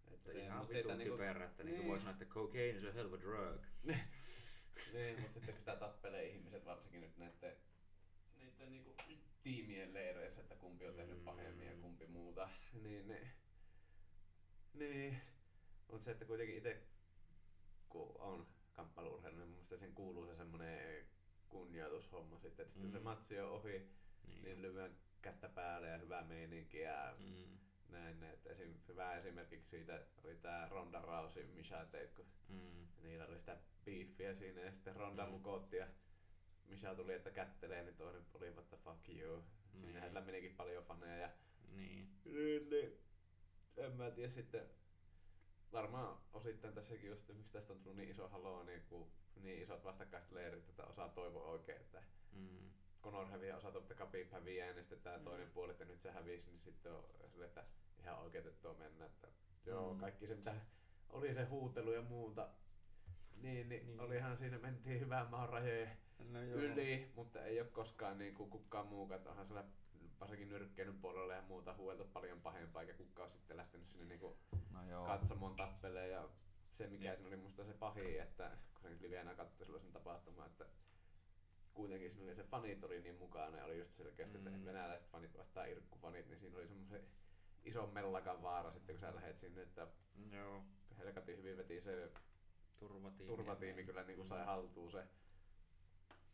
Että 0.04 0.14
Että 0.14 0.32
se, 0.32 0.44
ihan 0.44 0.68
vitun 0.68 0.98
niinku- 0.98 1.16
typerä, 1.16 1.44
että 1.44 1.64
niinku 1.64 1.80
niin. 1.82 1.88
voi 1.90 1.98
sanoa, 2.00 2.12
että 2.12 2.24
cocaine 2.24 2.68
is 2.68 2.84
a 2.84 2.92
hell 2.92 3.06
of 3.14 3.20
a 3.20 3.20
drug. 3.20 3.60
Niin, 4.92 5.20
mutta 5.20 5.32
sitten 5.32 5.54
kun 5.54 5.58
sitä 5.58 5.76
tappelee 5.76 6.26
ihmiset, 6.28 6.64
varsinkin 6.64 7.00
nyt 7.00 7.16
näiden, 7.16 7.56
niiden 8.38 8.70
niinku 8.70 8.94
tiimien 9.42 9.94
leireissä, 9.94 10.40
että 10.40 10.54
kumpi 10.56 10.86
on 10.86 10.94
tehnyt 10.94 11.18
Mm. 11.18 11.24
pahemmin 11.24 11.66
ja 11.66 11.76
kumpi 11.76 12.06
muuta, 12.06 12.50
niin, 12.82 13.08
niin, 13.08 13.28
niin. 14.74 15.20
mutta 15.88 16.04
se, 16.04 16.10
että 16.10 16.24
kuitenkin 16.24 16.56
itse 16.56 16.82
kun 17.88 18.16
on 18.20 18.46
kamppailuurheilu, 18.72 19.36
niin 19.38 19.48
mun 19.48 19.78
sen 19.78 19.94
kuuluu 19.94 20.26
se 20.26 20.34
semmoinen 20.36 21.06
kunnioitushomma 21.50 22.38
sitten, 22.38 22.50
että 22.50 22.64
sitten 22.64 22.82
kun 22.82 22.92
se 22.92 22.98
Mm. 22.98 23.04
matsi 23.04 23.40
on 23.40 23.50
ohi, 23.50 23.90
Niin. 24.26 24.42
niin 24.42 24.62
lyhyen 24.62 24.96
kättä 25.22 25.48
päälle 25.48 25.88
ja 25.88 25.98
hyvä 25.98 26.22
meininki 26.22 26.78
ja 26.80 27.16
Mm. 27.18 27.58
näin. 27.88 28.22
Että 28.22 28.50
esim, 28.50 28.74
hyvä 28.88 29.16
esimerkiksi 29.16 29.68
siitä 29.70 30.06
oli 30.24 30.34
tää 30.34 30.68
Ronda 30.68 31.00
Rousey 31.00 31.46
Misha 31.46 31.76
Tate, 31.84 32.06
kun 32.16 32.26
Mm. 32.48 32.86
niillä 33.02 33.26
oli 33.26 33.38
sitä 33.38 33.56
beefiä 33.84 34.34
siinä 34.34 34.60
ja 34.60 34.70
sitten 34.72 34.96
Ronda 34.96 35.26
Mm. 35.26 35.32
lukotti 35.32 35.76
ja 35.76 35.86
Misha 36.66 36.94
tuli, 36.94 37.12
että 37.14 37.30
kättelee, 37.30 37.82
niin 37.82 37.96
toinen 37.96 38.22
oli 38.34 38.50
what 38.50 38.68
the 38.68 38.76
fuck 38.76 39.08
you. 39.08 39.44
Siinähän 39.72 39.92
Niin. 39.94 40.04
sillä 40.08 40.20
menikin 40.20 40.56
paljon 40.56 40.84
faneja 40.84 41.16
ja 41.16 41.30
Niin. 41.76 42.08
niin, 42.24 42.70
niin, 42.70 42.98
en 43.76 43.92
mä 43.92 44.10
tiedä 44.10 44.32
sitten 44.32 44.70
varmaan 45.72 46.18
osittain 46.32 46.74
tässäkin 46.74 47.10
just, 47.10 47.28
miksi 47.28 47.52
tästä 47.52 47.72
on 47.72 47.78
tullut 47.78 47.96
niin 47.96 48.10
iso 48.10 48.28
haloo, 48.28 48.62
niin, 48.62 48.82
kun 48.88 49.10
niin 49.36 49.62
isot 49.62 49.84
vastakkaiset 49.84 50.32
leirit, 50.32 50.68
että 50.68 50.84
osaa 50.84 51.08
toivoa 51.08 51.44
oikein, 51.46 51.80
että 51.80 52.02
Mm. 52.32 52.70
Conor 53.02 53.26
häviää, 53.26 53.56
osa 53.56 53.70
tuolta 53.72 53.94
Khabib 53.94 54.30
häviää 54.32 54.66
ja 54.66 54.74
sitten 54.74 55.00
tämä 55.00 55.18
Mm. 55.18 55.24
toinen 55.24 55.50
puoli, 55.50 55.70
että 55.72 55.84
nyt 55.84 56.00
se 56.00 56.10
hävisi, 56.10 56.50
niin 56.50 56.60
sitten 56.60 56.92
on 56.92 57.04
sille, 57.30 57.44
että 57.44 57.64
ihan 57.98 58.18
oikeutettua 58.18 58.74
mennä. 58.74 59.06
Että, 59.06 59.28
joo, 59.66 59.92
Mm. 59.94 60.00
kaikki 60.00 60.26
se 60.26 60.34
mitä 60.34 60.54
oli 61.10 61.34
se 61.34 61.44
huutelu 61.44 61.92
ja 61.92 62.02
muuta, 62.02 62.48
niin, 63.36 63.68
niin, 63.68 63.86
Niin. 63.86 64.00
olihan 64.00 64.36
siinä, 64.36 64.58
mentiin 64.58 65.00
hyvään 65.00 65.30
maan 65.30 65.48
rajojen 65.48 65.90
No 66.18 66.42
yli, 66.42 67.12
mutta 67.14 67.44
ei 67.44 67.60
ole 67.60 67.68
koskaan 67.68 68.18
niin 68.18 68.34
kuin 68.34 68.50
kukaan 68.50 68.86
muukaan, 68.86 69.18
että 69.18 69.30
onhan 69.30 69.46
siellä 69.46 69.64
varsinkin 70.20 70.48
nyrkkeilyn 70.48 71.00
puolella 71.00 71.34
ja 71.34 71.42
muuta 71.42 71.74
huueltu 71.74 72.04
paljon 72.04 72.40
pahempaa, 72.40 72.82
eikä 72.82 72.94
kukaan 72.94 73.26
ole 73.28 73.32
sitten 73.38 73.56
lähtenyt 73.56 73.88
sinne 73.88 74.04
niin 74.04 74.20
kuin 74.20 74.38
No 74.70 74.84
joo. 74.90 75.06
katsomoon 75.06 75.56
tappeleen 75.56 76.10
ja 76.10 76.28
se 76.72 76.86
mikä 76.86 77.04
Niin. 77.04 77.16
siinä 77.16 77.28
oli 77.28 77.36
musta 77.36 77.64
se 77.64 77.72
pahin, 77.72 78.20
että 78.22 78.50
kun 78.72 78.80
sen 78.82 78.98
livenä 79.02 79.34
katsoi 79.34 79.66
silloin 79.66 79.82
sen 79.82 79.92
tapahtuman, 79.92 80.46
että 80.46 80.66
kuitenkin 81.74 82.10
siinä 82.10 82.24
oli 82.26 82.34
se 82.34 82.44
fanit 82.44 82.84
oli 82.84 83.00
niin 83.02 83.14
mukana 83.18 83.56
ja 83.56 83.64
oli 83.64 83.78
just 83.78 83.92
selkeästi, 83.92 84.38
mm. 84.38 84.46
Että 84.46 84.64
venäläiset 84.64 85.08
fanit 85.10 85.36
vastaan 85.36 85.70
irkkufanit, 85.70 86.28
niin 86.28 86.38
siinä 86.38 86.58
oli 86.58 86.68
semmoisen 86.68 87.04
ison 87.64 87.92
mellakan 87.94 88.42
vaara 88.42 88.70
sitten 88.70 88.94
kun 88.96 89.00
sä 89.00 89.14
lähet 89.14 89.38
sinne, 89.38 89.62
että 89.62 89.88
Joo. 90.32 90.64
helkatin 90.98 91.36
hyvin 91.36 91.56
veti 91.56 91.80
se 91.80 92.12
Turvatiimi. 92.78 93.26
turvatiimi 93.26 93.84
kyllä 93.84 94.02
niin 94.02 94.16
kuin 94.16 94.28
sai 94.28 94.44
haltuun 94.44 94.90
se. 94.90 95.04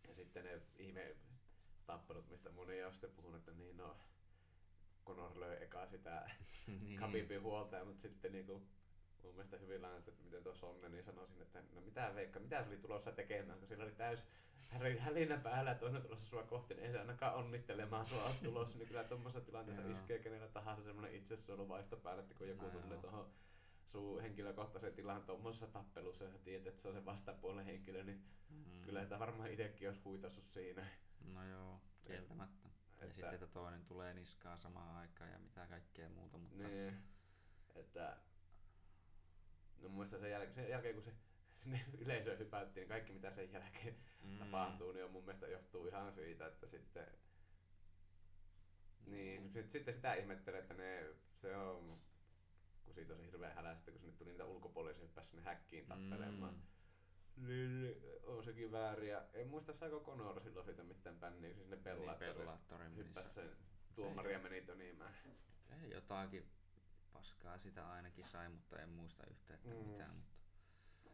Ja 0.09 0.15
sitten 0.15 0.45
ne 0.45 0.61
ihme 0.79 1.17
tappelut, 1.87 2.29
mistä 2.31 2.51
moni 2.51 2.85
on 2.85 2.93
sitten 2.93 3.11
puhunut, 3.11 3.39
että 3.41 3.53
niin 3.53 3.77
no, 3.77 3.97
Conor 5.07 5.41
löi 5.41 5.57
eka 5.63 5.87
sitä 5.87 6.31
niin. 6.81 6.99
Khabibin 6.99 7.43
huolta, 7.43 7.85
mutta 7.85 8.03
sitten 8.03 8.33
niinku 8.33 8.67
mun 9.23 9.35
mielestä 9.35 9.57
hyvin 9.57 9.83
lainattu, 9.83 10.11
että 10.11 10.25
miten 10.25 10.43
tuossa 10.43 10.67
on, 10.67 10.81
niin 10.91 11.05
sanoisin, 11.05 11.43
että 11.43 11.63
no 11.73 11.81
mitä 11.81 12.13
Veikka, 12.15 12.41
mitä 12.41 12.63
se 12.63 12.69
oli 12.69 12.77
tulossa 12.79 13.13
tekemään, 13.13 13.59
kun 13.59 13.69
sillä 13.69 13.85
oli 13.85 13.93
täys 13.93 14.23
hälinä 14.99 15.39
päällä 15.39 15.71
ja 15.71 15.77
toinen 15.79 16.03
tulossa 16.03 16.29
sua 16.29 16.43
kohti, 16.43 16.75
niin 16.75 16.87
ei 16.87 16.93
se 16.93 16.99
ainakaan 16.99 17.35
onnittelemaan 17.35 18.07
sua 18.07 18.23
ole 18.25 18.35
tulossa, 18.45 18.79
niin 18.79 18.89
kyllä 18.89 19.05
tuommoisessa 19.05 19.47
tilanteessa 19.47 19.83
Joo. 19.83 19.91
iskee 19.91 20.19
kenellä 20.19 20.49
tahansa 20.49 20.83
semmoinen 20.83 21.15
itsesuojeluvaisto 21.15 21.97
päälle, 21.97 22.23
että 22.23 22.35
kun 22.35 22.49
joku 22.49 22.65
No 22.65 22.71
tulee 22.71 22.99
tuohon 22.99 23.31
sun 23.85 24.21
henkilökohtaiseen 24.23 24.95
tilaan 24.95 25.23
tuommoisessa 25.25 25.67
tappelussa 25.67 26.25
ja 26.25 26.39
tiedät, 26.45 26.67
että 26.67 26.83
se 26.83 26.89
on 26.89 26.95
se 26.95 27.05
vastapuolen 27.05 27.65
henkilö, 27.65 28.03
niin 28.05 28.25
Mm. 28.51 28.83
kyllä 28.83 29.03
sitä 29.03 29.19
varmaan 29.19 29.51
itsekin 29.51 29.89
olisi 29.89 30.03
huitassut 30.03 30.49
siinä. 30.49 30.87
No 31.35 31.45
joo, 31.49 31.81
kieltämättä. 32.07 32.69
Ja 32.69 32.73
Että- 33.03 33.15
sitten, 33.15 33.35
että 33.35 33.47
toinen 33.47 33.85
tulee 33.85 34.15
niskaan 34.15 34.59
samaan 34.59 34.97
aikaan 34.97 35.31
ja 35.31 35.39
mitä 35.39 35.67
kaikkea 35.67 36.09
muuta, 36.09 36.39
mutta 36.39 36.69
Niin, 36.69 37.03
että 37.75 38.17
no 39.83 39.89
mielestä 39.89 40.19
sen 40.19 40.31
jälkeen, 40.31 40.55
sen 40.55 40.69
jälkeen 40.69 40.95
kun 40.95 41.05
se 41.05 41.13
sinne 41.57 41.85
yleisöön 42.05 42.39
hypättiin, 42.39 42.83
niin 42.83 42.89
kaikki 42.89 43.13
mitä 43.13 43.31
sen 43.31 43.53
jälkeen 43.53 43.97
mm, 44.23 44.39
tapahtuu, 44.39 44.93
niin 44.93 45.05
on 45.05 45.11
mun 45.11 45.25
mielestä 45.25 45.47
johtuu 45.47 45.87
ihan 45.87 46.13
siitä, 46.13 46.47
että 46.47 46.67
sitten 46.67 47.07
niin, 49.07 49.51
sit, 49.53 49.69
sitten 49.71 49.95
sitä 49.95 50.15
ihmettelee, 50.15 50.61
että 50.61 50.75
ne, 50.75 51.07
se 51.35 51.57
on, 51.57 52.01
kun 52.85 52.95
siitä 52.95 53.13
on 53.13 53.19
se 53.19 53.27
hirveä 53.27 53.55
hälä, 53.55 53.75
sitten 53.75 53.93
kun 53.95 54.01
sinne 54.01 54.17
tuli 54.17 54.31
niitä 54.31 54.45
ulkopuolisia 54.45 55.03
hyppäsi 55.03 55.29
sinne 55.29 55.43
häkkiin 55.45 55.87
tappelemaan. 55.87 56.55
Mm. 56.55 56.63
Niin, 57.37 57.83
niin, 57.83 57.97
on 58.25 58.45
sekin 58.45 58.73
väärin. 58.73 59.09
Ja 59.09 59.23
en 59.33 59.49
muista 59.49 59.73
saako 59.73 60.01
Conor 60.01 60.41
silloin 60.41 60.65
siitä 60.67 60.83
mitään 60.83 61.17
bänniä, 61.17 61.51
kun 61.51 61.59
se 61.59 61.63
sinne 61.63 61.77
Niin, 61.77 61.85
Bellatoriin 61.85 62.37
Bellatoriin 62.37 62.97
hyppäsi 62.97 63.31
sen 63.31 63.51
tuomaria 63.95 64.39
meni 64.39 64.63
tönimään. 64.63 65.15
Ei, 65.83 65.91
jotakin 65.91 66.51
paskaa 67.13 67.59
sitä 67.59 67.91
ainakin 67.91 68.25
sai, 68.25 68.49
mutta 68.49 68.79
en 68.83 68.89
muista 68.89 69.27
yhtään, 69.31 69.61
että 69.61 69.75
Mm. 69.75 69.87
mitään. 69.91 70.17
Mutta 70.17 71.11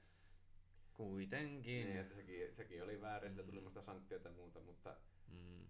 kuitenkin. 0.92 1.86
Niin, 1.86 1.98
että 2.00 2.14
sekin, 2.14 2.54
sekin 2.54 2.82
oli 2.82 3.00
väärin, 3.00 3.30
siitä 3.30 3.42
tuli 3.46 3.56
Mm. 3.56 3.62
muista 3.62 3.82
sanktioita 3.82 4.28
ja 4.28 4.34
muuta, 4.34 4.60
mutta 4.60 4.96
mm. 5.28 5.66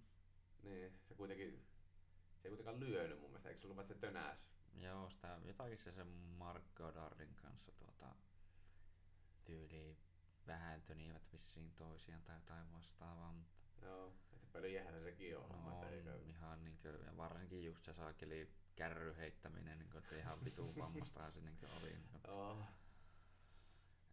niin, 0.62 0.92
se 1.08 1.14
kuitenkin, 1.14 1.66
se 2.36 2.48
ei 2.48 2.50
kuitenkaan 2.50 2.80
lyönyt 2.80 3.18
mun 3.20 3.30
mielestä, 3.30 3.48
eikö 3.48 3.60
se 3.60 3.66
ollut 3.66 3.76
vaan, 3.76 3.86
se 3.86 3.94
tönäs? 3.94 4.52
Joo, 4.74 5.10
sitä 5.10 5.38
jotakin 5.44 5.78
se 5.78 5.92
sen 5.92 6.06
Mark 6.06 6.64
Goddardin 6.74 7.34
kanssa 7.34 7.72
tuota, 7.72 8.14
tyyli 10.42 10.58
vähän 10.58 10.82
tönivät 10.82 11.32
vissiin 11.32 11.72
toisiaan 11.72 12.22
tai 12.22 12.36
jotain 12.36 12.72
vastaavaa, 12.72 13.32
mutta 13.32 13.62
Joo, 13.82 14.14
että 14.32 14.46
pöliähän 14.52 14.94
se 14.94 15.02
sekin 15.02 15.36
on, 15.36 15.42
no, 15.42 15.48
homma, 15.48 15.72
että 15.72 15.86
on 15.86 15.92
eikö? 15.92 16.18
ihan 16.28 16.64
niinkö, 16.64 16.98
ja 17.06 17.16
varsinkin 17.16 17.64
just 17.64 17.84
se 17.84 17.92
saakeli 17.92 18.52
kärry 18.76 19.16
heittäminen, 19.16 19.78
niin 19.78 19.96
että 19.96 20.16
ihan 20.16 20.44
vitun 20.44 20.76
vammastahan 20.78 21.32
se 21.32 21.40
niinkö 21.40 21.66
oli. 21.80 21.88
Niinkö, 21.88 22.18
Joo, 22.28 22.62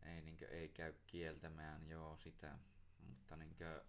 ei, 0.06 0.22
niinkö, 0.22 0.48
ei 0.48 0.70
käy 0.70 0.94
kieltämään, 1.08 1.88
joo 1.90 2.18
sitä, 2.18 2.60
mutta 3.00 3.36
niinkö, 3.36 3.86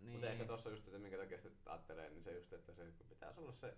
niin, 0.00 0.12
mutta 0.12 0.30
ehkä 0.30 0.44
tossa 0.44 0.70
just 0.70 0.84
se, 0.84 0.98
minkä 0.98 1.18
takia 1.18 1.40
sitten 1.40 1.72
ajattelee, 1.72 2.10
niin 2.10 2.22
se 2.22 2.32
just, 2.32 2.52
että 2.52 2.72
se 2.72 2.84
pitäisi 3.08 3.40
olla 3.40 3.52
se, 3.52 3.76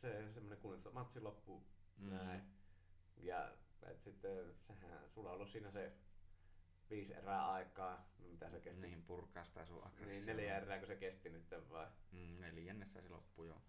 se 0.00 0.32
semmoinen 0.32 0.58
kun 0.58 0.82
se 0.82 0.90
matsi 0.90 1.20
loppuu 1.20 1.66
mm, 1.96 2.10
näin. 2.10 2.42
Ja 3.16 3.56
et 3.90 4.02
sitten 4.02 4.54
sehän, 4.80 5.08
sulla 5.10 5.28
on 5.28 5.34
ollut 5.34 5.48
siinä 5.50 5.70
se 5.70 5.92
viisi 6.90 7.14
erää 7.14 7.50
aikaa, 7.52 8.08
no 8.18 8.28
mitä 8.28 8.50
se 8.50 8.60
kesti? 8.60 8.80
niin 8.80 9.02
purkaa 9.02 9.44
sitä 9.44 9.64
sun 9.64 9.76
niin 9.76 9.86
aggressiota. 9.86 10.26
neljä 10.40 10.56
erää, 10.56 10.78
kun 10.78 10.86
se 10.86 10.96
kesti 10.96 11.28
nyt 11.30 11.50
vai? 11.70 11.86
Mm, 12.12 12.40
neljännessä 12.40 13.00
se 13.00 13.08
loppui 13.08 13.48
jo. 13.48 13.62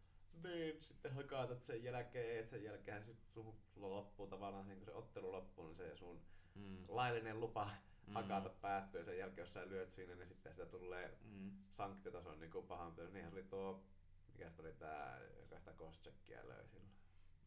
Niin, 0.44 0.84
sitten 0.84 1.14
hakaatat 1.14 1.64
sen 1.64 1.84
jälkeen, 1.84 2.40
että 2.40 2.50
sen 2.52 2.64
jälkeen 2.64 3.04
sit 3.04 3.24
sun, 3.28 3.56
sulla 3.74 3.90
loppuu 3.90 4.28
tavallaan 4.28 4.66
sen, 4.66 4.78
kun 4.78 4.86
se 4.86 4.92
ottelu 4.94 5.32
loppuu, 5.32 5.66
niin 5.68 5.76
se 5.76 5.96
sun 5.96 6.22
Mm, 6.56 6.86
laillinen 6.88 7.40
lupa 7.40 7.70
Mm. 8.08 8.14
hakata 8.14 8.50
päättyy 8.50 9.04
sen 9.06 9.18
jälkeen, 9.18 9.44
jos 9.44 9.54
sä 9.54 9.68
lyöt 9.70 9.92
siinä, 9.92 10.16
niin 10.16 10.28
sitten 10.28 10.52
sitä 10.52 10.66
tulee 10.66 11.18
mm, 11.22 11.52
sanktiotason 11.72 12.40
niin 12.40 12.52
kuin 12.52 12.68
pahoinpitely. 12.68 13.14
Niinhän 13.14 13.32
se 13.32 13.38
oli 13.40 13.48
tuo, 13.48 13.84
mikä 14.32 14.50
se 14.50 14.62
oli 14.62 14.74
tää, 14.74 15.20
joka 15.42 15.60
sitä 15.60 15.74
Koschekia 15.74 16.48
löi 16.48 16.68
silloin. 16.68 16.92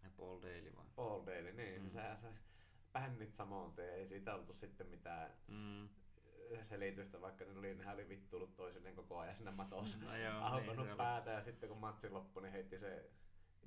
ja 0.02 0.10
Paul 0.16 0.42
Daly 0.42 0.72
vai? 0.76 0.84
Paul 0.96 1.26
Daly, 1.26 1.52
niin, 1.52 1.82
Mm. 1.82 1.90
sehän 1.90 2.18
sai 2.18 2.32
bännit 3.00 3.34
samoin 3.34 3.72
tee, 3.72 3.94
ei 3.94 4.06
siitä 4.06 4.34
oltu 4.34 4.54
sitten 4.54 4.86
mitään 4.86 5.30
Mm. 5.48 5.88
selitystä, 6.62 7.20
vaikka 7.20 7.44
ne 7.44 7.58
oli, 7.58 7.74
nehän 7.74 7.94
oli 7.94 8.08
vittuillut 8.08 8.56
toisilleen 8.56 8.94
koko 8.94 9.18
ajan 9.18 9.36
siinä 9.36 9.50
matossa. 9.50 9.98
No 9.98 10.16
joo, 10.16 10.40
Aukonut 10.42 10.86
niin 10.86 10.96
päätä 10.96 11.30
ja 11.30 11.42
sitten 11.42 11.68
kun 11.68 11.78
matsi 11.78 12.10
loppui, 12.10 12.42
niin 12.42 12.52
heitti 12.52 12.78
se 12.78 13.10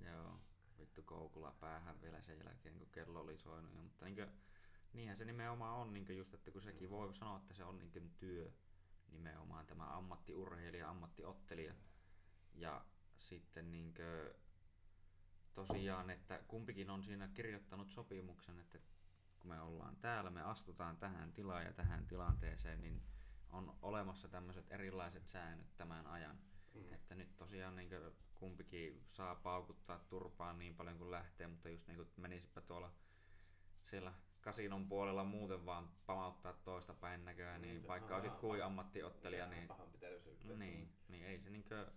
Joo, 0.05 0.39
vittu 0.79 1.01
koukulla 1.03 1.55
päähän 1.59 2.01
vielä 2.01 2.21
sen 2.21 2.37
jälkeen, 2.45 2.77
kun 2.77 2.89
kello 2.91 3.19
oli 3.19 3.37
soinut. 3.37 3.73
jo, 3.73 3.81
Mutta 3.81 4.05
niinkö, 4.05 4.27
niinhän 4.93 5.17
se 5.17 5.25
nimenomaan 5.25 5.75
on, 5.77 5.93
niinkö 5.93 6.13
just, 6.13 6.33
että 6.33 6.51
kun 6.51 6.61
sekin 6.61 6.89
voi 6.89 7.13
sanoa, 7.13 7.37
että 7.37 7.53
se 7.53 7.63
on 7.63 7.77
niinkö 7.79 8.01
työ 8.17 8.51
nimenomaan 9.11 9.65
tämä 9.67 9.83
ammattiurheilija, 9.97 10.89
ammattiottelija. 10.89 11.73
Ja 12.53 12.85
sitten 13.17 13.71
niinkö, 13.71 14.35
tosiaan, 15.53 16.09
että 16.09 16.43
kumpikin 16.47 16.89
on 16.89 17.03
siinä 17.03 17.27
kirjoittanut 17.33 17.91
sopimuksen, 17.91 18.59
että 18.59 18.79
kun 19.41 19.51
me 19.51 19.61
ollaan 19.61 19.95
täällä, 19.95 20.29
me 20.29 20.41
astutaan 20.41 20.97
tähän 20.97 21.33
tilaan 21.33 21.65
ja 21.65 21.73
tähän 21.73 22.07
tilanteeseen, 22.07 22.81
niin 22.81 23.01
on 23.49 23.77
olemassa 23.81 24.27
tämmöiset 24.27 24.71
erilaiset 24.71 25.27
säännöt 25.27 25.77
tämän 25.77 26.07
ajan. 26.07 26.37
Mm. 26.73 26.93
Että 26.93 27.15
nyt 27.15 27.37
tosiaan 27.37 27.75
niin 27.75 27.89
kumpikin 28.35 29.03
saa 29.05 29.35
paukuttaa 29.35 29.99
turpaan 29.99 30.59
niin 30.59 30.75
paljon 30.75 30.97
kuin 30.97 31.11
lähtee, 31.11 31.47
mutta 31.47 31.69
just 31.69 31.87
niin 31.87 31.97
kuin 31.97 32.09
menisipä 32.17 32.61
tuolla 32.61 32.91
siellä 33.81 34.13
kasinon 34.41 34.87
puolella 34.87 35.23
muuten 35.23 35.65
vaan 35.65 35.89
pamauttaa 36.05 36.53
toista 36.53 36.93
päin 36.93 37.25
näköään, 37.25 37.61
niin, 37.61 37.75
Niin, 37.75 37.87
vaikka 37.87 38.15
olisit 38.15 38.35
kuin 38.35 38.59
paha- 38.59 38.67
ammattiottelija, 38.67 39.47
niin, 39.47 39.69
niin, 40.55 40.93
niin 41.07 41.25
ei 41.25 41.39
se 41.39 41.49
niinkö 41.49 41.91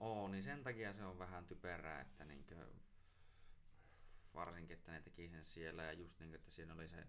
oo, 0.00 0.28
niin 0.28 0.42
sen 0.42 0.62
takia 0.62 0.92
se 0.92 1.04
on 1.04 1.18
vähän 1.18 1.46
typerää, 1.46 2.00
että 2.00 2.24
niinkö 2.24 2.66
varsinkin, 4.34 4.76
että 4.76 4.92
ne 4.92 5.00
teki 5.00 5.28
sen 5.28 5.44
siellä 5.44 5.82
ja 5.82 5.92
just 5.92 6.20
niin, 6.20 6.34
että 6.34 6.50
siinä 6.50 6.74
oli 6.74 6.88
se 6.88 7.06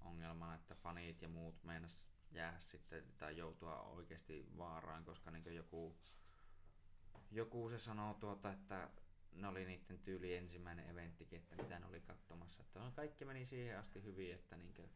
ongelmana, 0.00 0.54
että 0.54 0.74
fanit 0.74 1.22
ja 1.22 1.28
muut 1.28 1.64
meinas 1.64 2.08
jäädä 2.30 2.58
sitten 2.58 3.04
tai 3.16 3.36
joutua 3.36 3.82
oikeasti 3.82 4.46
vaaraan, 4.58 5.04
koska 5.04 5.30
niin 5.30 5.54
joku, 5.54 5.96
joku 7.30 7.68
se 7.68 7.78
sanoo 7.78 8.14
tuota, 8.14 8.52
että 8.52 8.90
ne 9.32 9.48
oli 9.48 9.64
niiden 9.64 9.98
tyyli 9.98 10.36
ensimmäinen 10.36 10.90
eventtikin, 10.90 11.38
että 11.38 11.56
mitä 11.62 11.78
ne 11.78 11.86
oli 11.86 12.00
katsomassa. 12.00 12.62
Että 12.62 12.80
no, 12.80 12.92
kaikki 12.92 13.24
meni 13.24 13.46
siihen 13.46 13.78
asti 13.78 14.02
hyvin, 14.02 14.34
että 14.34 14.56
niin 14.56 14.90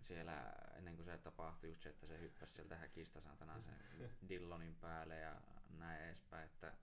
siellä 0.00 0.52
ennen 0.74 0.96
kuin 0.96 1.04
se 1.04 1.18
tapahtui 1.18 1.68
just 1.68 1.80
se, 1.80 1.88
että 1.88 2.06
se 2.06 2.20
hyppäsi 2.20 2.54
sieltä 2.54 2.76
häkistä 2.76 3.20
saatana 3.20 3.60
sen 3.60 3.74
Dillonin 4.28 4.74
päälle 4.74 5.16
ja 5.16 5.40
näin 5.68 6.02
edespäin, 6.02 6.44
että 6.44 6.76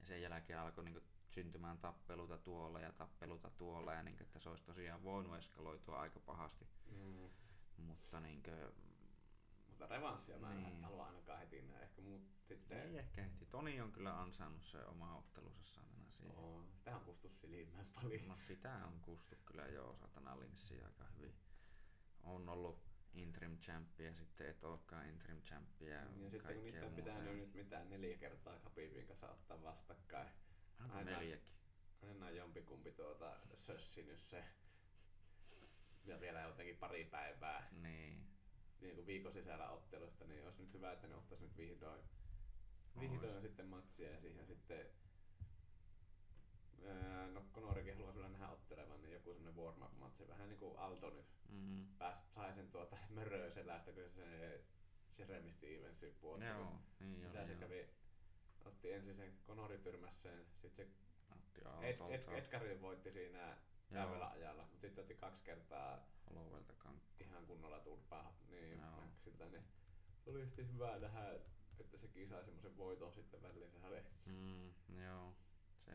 ja 0.00 0.06
sen 0.06 0.22
jälkeen 0.22 0.58
alkoi 0.58 0.84
niin 0.84 1.02
syntymään 1.32 1.78
tappeluta 1.78 2.38
tuolla 2.38 2.80
ja 2.80 2.92
tappeluta 2.92 3.50
tuolla 3.50 3.92
ja 3.94 4.02
niin 4.02 4.16
että 4.22 4.38
se 4.38 4.48
olisi 4.48 4.64
tosiaan 4.64 5.02
voinut 5.02 5.36
eskaloitua 5.36 6.00
aika 6.00 6.20
pahasti, 6.20 6.66
Mm. 6.90 7.30
mutta 7.76 8.20
niin 8.20 8.42
kuin, 8.42 8.72
Mutta 9.68 9.86
revanssia 9.86 10.38
mä 10.38 10.52
en 10.52 10.62
Niin. 10.62 10.84
halua 10.84 11.06
ainakaan 11.06 11.38
heti 11.38 11.62
näin. 11.62 11.82
Ehkä 11.82 12.00
muut 12.02 12.22
sitten... 12.42 12.78
ei 12.82 12.98
ehkä 12.98 13.22
heti. 13.22 13.46
Toni 13.46 13.80
on 13.80 13.92
kyllä 13.92 14.20
ansainnut 14.20 14.62
se 14.62 14.84
oma 14.84 15.16
ottelunsa 15.16 15.64
saatana 15.64 16.10
siihen. 16.10 16.36
Oo, 16.36 16.64
sitä 16.70 16.96
on 16.96 17.04
kustu 17.04 17.28
silmään 17.28 17.86
paljon. 17.94 18.28
No 18.28 18.36
sitä 18.36 18.74
on 18.86 19.00
kustu 19.00 19.36
kyllä 19.44 19.66
joo 19.66 19.94
satana 19.94 20.40
linssiä 20.40 20.84
aika 20.86 21.04
hyvin. 21.04 21.34
On 22.22 22.48
ollut 22.48 22.78
interim 23.14 23.58
champi 23.58 24.04
ja 24.04 24.14
sitten 24.14 24.46
et 24.50 24.64
olekaan 24.64 25.08
interim 25.08 25.42
champi 25.42 25.86
ja, 25.86 25.96
Ja 25.96 26.30
sitten 26.30 26.54
kun 26.54 26.64
niitä 26.64 26.86
pitänyt 26.96 27.36
nyt 27.36 27.54
mitään 27.54 27.90
neljä 27.90 28.16
kertaa 28.18 28.58
Khabibin 28.58 29.06
kanssa 29.06 29.30
ottaa 29.30 29.62
vastakkain. 29.62 30.28
Onko 30.82 30.96
aina- 30.96 31.10
neljäkin? 31.10 31.46
Aina 32.02 32.30
jompikumpi 32.30 32.90
tuota 32.92 33.36
sössinyt 33.54 34.20
se. 34.20 34.44
Ja 36.04 36.20
vielä 36.20 36.40
jotenkin 36.40 36.76
pari 36.76 37.04
päivää 37.04 37.68
Niin. 37.72 38.26
niin 38.80 38.94
kuin 38.94 39.06
viikon 39.06 39.32
sisällä 39.32 39.70
ottelusta, 39.70 40.24
niin 40.26 40.44
olisi 40.44 40.62
nyt 40.62 40.72
hyvä, 40.72 40.92
että 40.92 41.06
ne 41.06 41.14
ottaisi 41.14 41.44
nyt 41.44 41.56
vihdoin, 41.56 42.00
vihdoin 43.00 43.32
Ois. 43.34 43.42
sitten 43.42 43.66
matsia 43.66 44.10
ja 44.10 44.20
siihen 44.20 44.46
sitten 44.46 44.86
no 47.32 47.44
Conorikin 47.54 47.94
haluaisi 47.94 48.18
vielä 48.18 48.32
nähdä 48.32 48.48
ottelevan, 48.48 49.02
niin 49.02 49.12
joku 49.14 49.32
semmoinen 49.34 49.62
warm 49.64 49.82
up 49.82 49.98
matsi, 49.98 50.28
vähän 50.28 50.48
niin 50.48 50.58
kuin 50.58 50.78
Aldo 50.78 51.10
nyt 51.10 51.26
Mm. 51.48 51.86
pääs, 51.98 52.34
sai 52.34 52.54
sen 52.54 52.70
tuota 52.70 52.96
möröä 53.10 53.50
selästä, 53.50 53.92
kun 53.92 54.10
se 54.10 54.64
Jeremy 55.18 55.50
Stevensin 55.50 56.14
puolta. 56.20 56.44
Joo, 56.44 56.78
niin 57.00 57.18
Mitä 57.18 57.38
oli, 57.38 57.46
se 57.46 57.52
joo. 57.52 57.60
kävi, 57.60 57.88
otti 58.64 58.92
ensin 58.92 59.14
sen 59.14 59.38
Conori 59.46 59.78
tyrmäs 59.78 60.22
sen, 60.22 60.46
sitten 60.62 60.86
se 60.86 60.88
Otti 61.30 61.60
Ed, 61.82 61.98
Ed, 62.10 62.38
Edgarin 62.38 62.82
voitti 62.82 63.12
siinä 63.12 63.56
täydellä 63.90 64.30
ajalla, 64.30 64.62
mutta 64.62 64.80
sitten 64.80 65.02
otti 65.02 65.14
kaksi 65.14 65.42
kertaa 65.44 66.06
Holovelta 66.30 66.72
ihan 67.20 67.46
kunnolla 67.46 67.80
turpaa 67.80 68.36
niin. 68.50 68.80
Maxilta, 68.80 69.48
niin 69.48 69.64
oli 70.26 70.46
sitten 70.46 70.72
hyvä 70.72 70.98
nähdä, 70.98 71.34
että 71.80 71.98
sekin 71.98 72.28
sai 72.28 72.44
semmoisen 72.44 72.76
voiton 72.76 73.12
sitten 73.12 73.42
väliin. 73.42 73.70
Sehän 73.70 73.92
oli 73.92 74.02
Mm, 74.26 74.72
joo. 75.00 75.34
Se, 75.84 75.92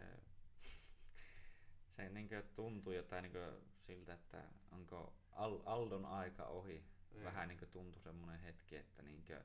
se 1.95 2.09
niinkö 2.09 2.43
tuntui 2.55 2.95
jotain 2.95 3.23
niinkö 3.23 3.61
siltä, 3.79 4.13
että 4.13 4.43
onko 4.71 5.13
Al- 5.31 5.61
Aldon 5.65 6.05
aika 6.05 6.45
ohi. 6.45 6.83
Niin. 7.11 7.23
Vähän 7.23 7.47
niinkö 7.47 7.65
tuntui 7.65 8.01
semmonen 8.01 8.39
hetki, 8.39 8.75
että 8.75 9.03
niinkö 9.03 9.43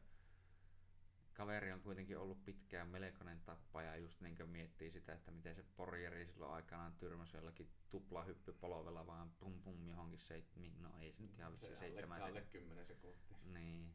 kaveri 1.33 1.73
on 1.73 1.81
kuitenkin 1.81 2.19
ollut 2.19 2.45
pitkään 2.45 2.89
melkoinen 2.89 3.41
tappaja 3.41 3.91
ja 3.91 3.97
just 3.97 4.21
niinkö 4.21 4.47
miettii 4.47 4.91
sitä, 4.91 5.13
että 5.13 5.31
miten 5.31 5.55
se 5.55 5.65
Porjeri 5.77 6.27
silloin 6.27 6.53
aikanaan 6.53 6.93
tyrmäsi 6.93 7.37
jollakin 7.37 7.73
tuplahyppypolovella 7.91 9.07
vaan 9.07 9.31
pum 9.31 9.63
pum 9.63 9.89
johonkin 9.89 10.19
seit, 10.19 10.57
no 10.81 10.91
ei 11.01 11.13
se 11.13 11.23
nyt 11.23 11.39
ihan 11.39 11.53
vissi 11.53 11.67
se 11.67 11.73
alle, 11.73 11.79
seitsemän 11.79 12.23
alle 12.23 12.41
sekuntia. 12.41 12.61
10 12.61 12.87
sekuntia. 12.87 13.37
Niin, 13.45 13.95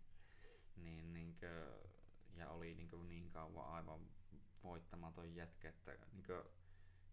niin, 0.75 1.13
niinkö, 1.13 1.79
ja 2.35 2.49
oli 2.49 2.75
niinkö 2.75 2.97
niin 2.97 3.29
kauan 3.29 3.73
aivan 3.73 3.99
voittamaton 4.63 5.35
jätkä, 5.35 5.69
että 5.69 5.97
niinkö, 6.11 6.45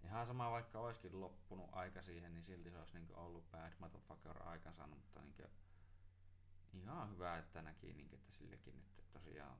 ihan 0.04 0.26
sama 0.26 0.50
vaikka 0.50 0.80
olisikin 0.80 1.20
loppunut 1.20 1.70
aika 1.72 2.02
siihen, 2.02 2.34
niin 2.34 2.42
silti 2.44 2.70
se 2.70 2.78
olisi 2.78 2.94
niinkö 2.94 3.14
ollut 3.14 3.50
bad 3.50 3.72
motherfucker 3.78 4.42
aikansa, 4.42 4.86
mutta 4.86 5.22
niinkö, 5.22 5.48
ihan 6.72 7.10
hyvä, 7.10 7.38
että 7.38 7.62
näki 7.62 7.92
niinkö, 7.92 8.16
että 8.16 8.32
sillekin, 8.32 8.78
että 8.78 9.02
tosiaan 9.12 9.58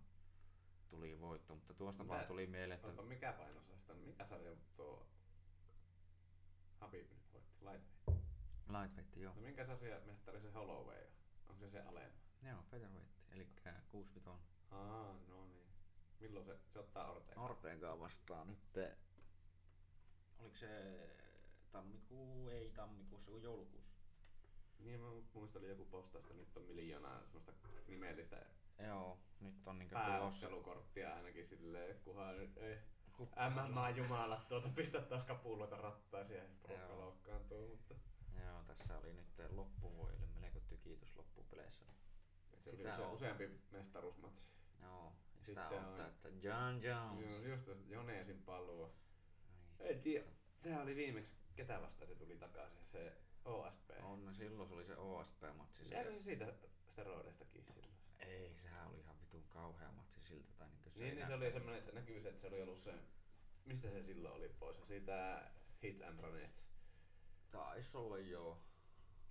tuli 0.91 1.21
voitto, 1.21 1.55
mutta 1.55 1.75
tuosta 1.75 2.03
Mitä- 2.03 2.15
vaan 2.15 2.27
tuli 2.27 2.47
mieleen, 2.47 2.81
että 2.91 3.03
mikä 3.03 3.33
painosaista? 3.33 3.95
Mikä 3.95 4.27
sarja 4.27 4.57
tuo 4.77 5.07
Habib 6.81 7.11
nyt 7.11 7.33
voitti? 7.33 7.55
Lightweight. 7.61 8.27
lightweight, 8.69 9.17
joo. 9.17 9.35
No 9.35 9.41
minkä 9.43 9.65
sarja 9.67 10.01
mestari 10.07 10.41
se 10.41 10.51
Holloway 10.51 11.03
on? 11.05 11.13
Onko 11.49 11.61
se 11.61 11.71
se 11.71 11.81
alemma? 11.81 12.19
Joo, 12.43 12.63
featherweight, 12.71 13.11
eli 13.33 13.49
65 13.91 14.21
Aa, 14.71 15.19
no 15.29 15.47
niin. 15.47 15.69
Milloin 16.21 16.47
se, 16.47 16.59
se 16.73 16.79
ottaa 16.79 17.11
Ortega? 17.13 17.41
Ortegaa 17.41 17.99
vastaan 18.01 18.47
nyt. 18.47 18.59
Oliko 20.39 20.57
se 20.57 20.69
tammikuu, 21.73 22.49
ei 22.49 22.71
tammikuussa, 22.71 23.31
kun 23.31 23.43
joulukuussa? 23.43 23.95
Niin 24.79 25.01
mä 25.01 25.07
muistelin 25.35 25.69
joku 25.69 25.85
postausta, 25.85 26.35
nyt 26.35 26.57
on 26.57 26.63
miljoonaa 26.63 27.23
semmoista 27.23 27.53
nimellistä 27.87 28.47
Joo, 28.79 29.19
nyt 29.45 29.67
on 29.69 29.79
niinku 29.79 29.95
pääottelukorttia 29.95 31.15
ainakin 31.15 31.47
silleen, 31.47 32.01
kunhan 32.05 32.39
nyt 32.39 32.57
ei 32.57 32.79
MMA-jumalat 33.51 34.49
tuota 34.49 34.69
pistä 34.69 35.01
taas 35.01 35.23
kapuloita 35.25 35.77
rattaisia 35.77 36.37
ja 36.37 36.49
porukka 36.63 36.97
loukkaantuu, 36.97 37.69
mutta 37.69 37.95
Joo, 38.45 38.63
tässä 38.67 38.99
oli 38.99 39.13
nyt 39.13 39.27
loppuvuodelle 39.51 40.27
melko 40.41 40.61
tykitys 40.61 41.17
loppupeleissä. 41.17 41.85
et 42.53 42.63
se 42.63 42.71
oli 42.71 42.77
Sitä 42.77 42.97
on. 43.07 43.13
useampi 43.13 43.51
mestaruusmatsi. 43.71 44.49
Joo, 44.83 45.13
ja 45.39 45.45
sitä 45.45 45.63
Sitten 45.63 45.85
ottaa, 45.85 46.05
on- 46.05 46.11
että 46.11 46.29
John 46.29 46.83
Jones. 46.83 47.43
Joo, 47.43 47.49
just 47.55 47.69
Joneesin 47.89 48.43
palua. 48.43 48.93
Ai 49.81 49.93
En 49.93 50.01
tiedä, 50.01 50.27
sehän 50.59 50.83
oli 50.83 50.97
viimeksi, 50.97 51.33
ketä 51.57 51.81
vastaan 51.81 52.09
se 52.09 52.15
tuli 52.15 52.37
takaisin, 52.37 52.85
se 52.87 53.13
OSP. 53.45 53.91
On, 54.03 54.25
no 54.25 54.33
silloin 54.35 54.69
se 54.69 54.75
oli 54.75 54.85
se 54.85 54.97
OSP-matsi. 54.97 55.85
Se, 55.85 55.95
Jääkö 55.95 56.13
se 56.13 56.19
siitä 56.21 56.55
steroideistakin 56.93 57.63
silloin? 57.63 57.93
ei, 58.19 58.55
sehän 58.63 58.89
oli 58.89 58.99
ihan 59.01 59.17
vitun 59.35 59.49
kauhea 59.49 59.93
matsi 59.93 60.21
siltä. 60.21 60.53
Tai 60.59 60.69
niin, 60.69 60.93
se 60.93 60.99
Niin, 60.99 61.15
niin 61.17 61.27
se 61.27 61.35
oli 61.35 61.53
semmoinen, 61.53 61.79
että 61.79 61.93
näkyy 61.93 62.21
se, 62.21 62.29
että 62.29 62.41
se 62.41 62.47
oli 62.47 62.63
ollut 62.63 62.79
se, 62.79 62.95
mistä 63.65 63.91
se 63.91 64.03
silloin 64.03 64.35
oli 64.35 64.49
pois, 64.49 64.81
siitä 64.85 65.51
hit 65.83 66.03
and 66.03 66.21
runista. 66.21 66.63
Taisi 67.51 67.97
olla 67.97 68.19
joo. 68.19 68.63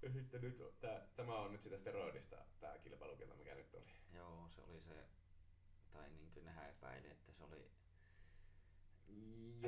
Ja 0.02 0.10
sitten 0.10 0.42
nyt, 0.42 0.80
tää, 0.80 1.08
tämä 1.16 1.40
on 1.40 1.52
nyt 1.52 1.62
sitä 1.62 1.78
steroidista, 1.78 2.46
tämä 2.60 2.78
kilpailukielto, 2.78 3.36
mikä 3.36 3.56
nyt 3.56 3.74
oli. 3.74 3.92
Joo, 4.14 4.50
se 4.50 4.62
oli 4.62 4.82
se, 4.82 5.08
tai 5.92 6.10
niin 6.10 6.32
kuin 6.32 6.46
nehän 6.46 6.70
epäili, 6.70 7.12
että 7.12 7.32
se 7.32 7.44
oli 7.44 7.72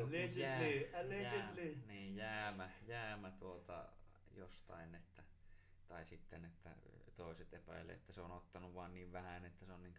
Allegedly, 0.04 0.42
jää, 0.42 1.00
allegedly. 1.00 1.72
Jää, 1.72 1.88
niin, 1.88 2.16
jäämä, 2.16 2.70
jäämä 2.88 3.32
tuota 3.32 3.90
jostain, 4.32 4.96
että, 4.96 5.24
tai 5.88 6.06
sitten, 6.06 6.46
että 6.46 6.76
toiset 7.16 7.54
epäilee, 7.54 7.96
että 7.96 8.14
se 8.14 8.22
on 8.22 8.32
ottanut 8.32 8.74
vaan 8.74 8.94
niin 8.94 9.12
vähän, 9.12 9.46
että 9.46 9.66
se 9.66 9.74
on 9.74 9.84
niin 9.84 9.96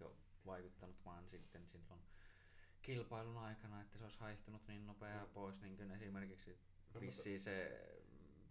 vaikuttanut 0.46 1.04
vaan 1.04 1.28
sitten 1.28 1.66
silloin 1.66 2.00
kilpailun 2.82 3.38
aikana, 3.38 3.80
että 3.80 3.98
se 3.98 4.04
olisi 4.04 4.20
haihtunut 4.20 4.68
niin 4.68 4.86
nopeaa 4.86 5.24
Mm. 5.24 5.30
pois, 5.30 5.60
niin 5.60 5.76
kuin 5.76 5.90
esimerkiksi 5.90 6.58
mutta- 6.84 7.00
vissiin 7.00 7.40
se 7.40 7.82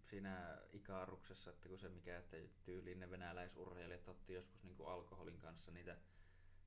siinä 0.10 0.58
ikaruksessa, 0.74 1.50
että 1.50 1.70
kun 1.70 1.80
se 1.80 1.90
mikä, 1.90 2.18
että 2.18 2.38
tyyliin 2.64 3.00
ne 3.00 3.10
venäläisurheilijat 3.10 4.08
otti 4.08 4.34
joskus 4.34 4.64
niin 4.64 4.76
kuin 4.76 4.90
alkoholin 4.90 5.38
kanssa 5.40 5.72
niitä 5.72 5.98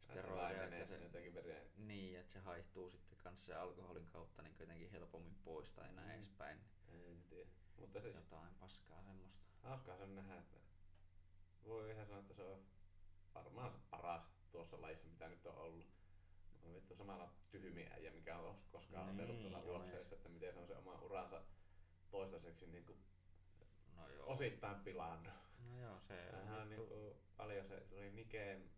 se 0.06 0.20
steroideja, 0.20 0.64
että 0.64 0.86
se, 0.86 1.02
jotenkin 1.02 1.34
vereen. 1.34 1.66
niin, 1.76 2.18
että 2.20 2.32
se 2.32 2.38
haihtuu 2.38 2.88
sitten 2.90 3.18
kanssa 3.18 3.46
se 3.46 3.54
alkoholin 3.54 4.06
kautta 4.06 4.42
niin 4.42 4.54
jotenkin 4.60 4.90
helpommin 4.90 5.34
pois 5.44 5.72
tai 5.72 5.92
näin 5.92 6.08
Mm. 6.08 6.14
edespäin. 6.14 6.58
En 6.88 7.22
tiedä. 7.28 7.50
Mutta 7.76 8.00
siis 8.00 8.16
Jotain 8.16 8.54
paskaa 8.54 9.02
semmoista. 9.02 9.38
hauskaa 9.62 9.96
se 9.96 10.02
on 10.02 10.14
nähdä, 10.14 10.38
että 10.38 10.56
voi 11.68 11.90
ihan 11.90 12.06
sanoa, 12.06 12.20
että 12.20 12.34
se 12.34 12.42
on 12.42 12.62
varmaan 13.34 13.70
se 13.70 13.78
paras 13.90 14.34
tuossa 14.50 14.80
lajissa, 14.82 15.06
mitä 15.06 15.28
nyt 15.28 15.46
on 15.46 15.54
ollut. 15.56 15.86
On 16.62 16.74
vittu 16.74 16.94
samalla 16.94 17.32
tyhmi 17.50 17.86
äijä, 17.90 18.10
mikä 18.10 18.38
on 18.38 18.54
os- 18.54 18.68
koskaan 18.72 19.06
Niin, 19.06 19.14
otellut 19.20 19.40
tuolla 19.42 19.78
UFCssä, 19.80 20.16
että 20.16 20.28
miten 20.28 20.52
se 20.54 20.60
on 20.60 20.66
se 20.66 20.76
oma 20.76 20.98
uransa 21.00 21.42
toistaiseksi 22.10 22.66
niin 22.66 22.84
kuin 22.84 22.98
No 23.96 24.08
joo. 24.08 24.26
osittain 24.26 24.80
pilannut. 24.80 25.32
No 25.70 25.80
joo, 25.80 26.00
se 26.00 26.14
on 26.36 26.68
niin 26.68 26.80
vittu. 26.80 26.94
kuin, 26.94 27.14
paljon 27.36 27.66
se, 27.66 27.86
se 27.86 27.94
oli 27.94 28.10
Niken 28.10 28.70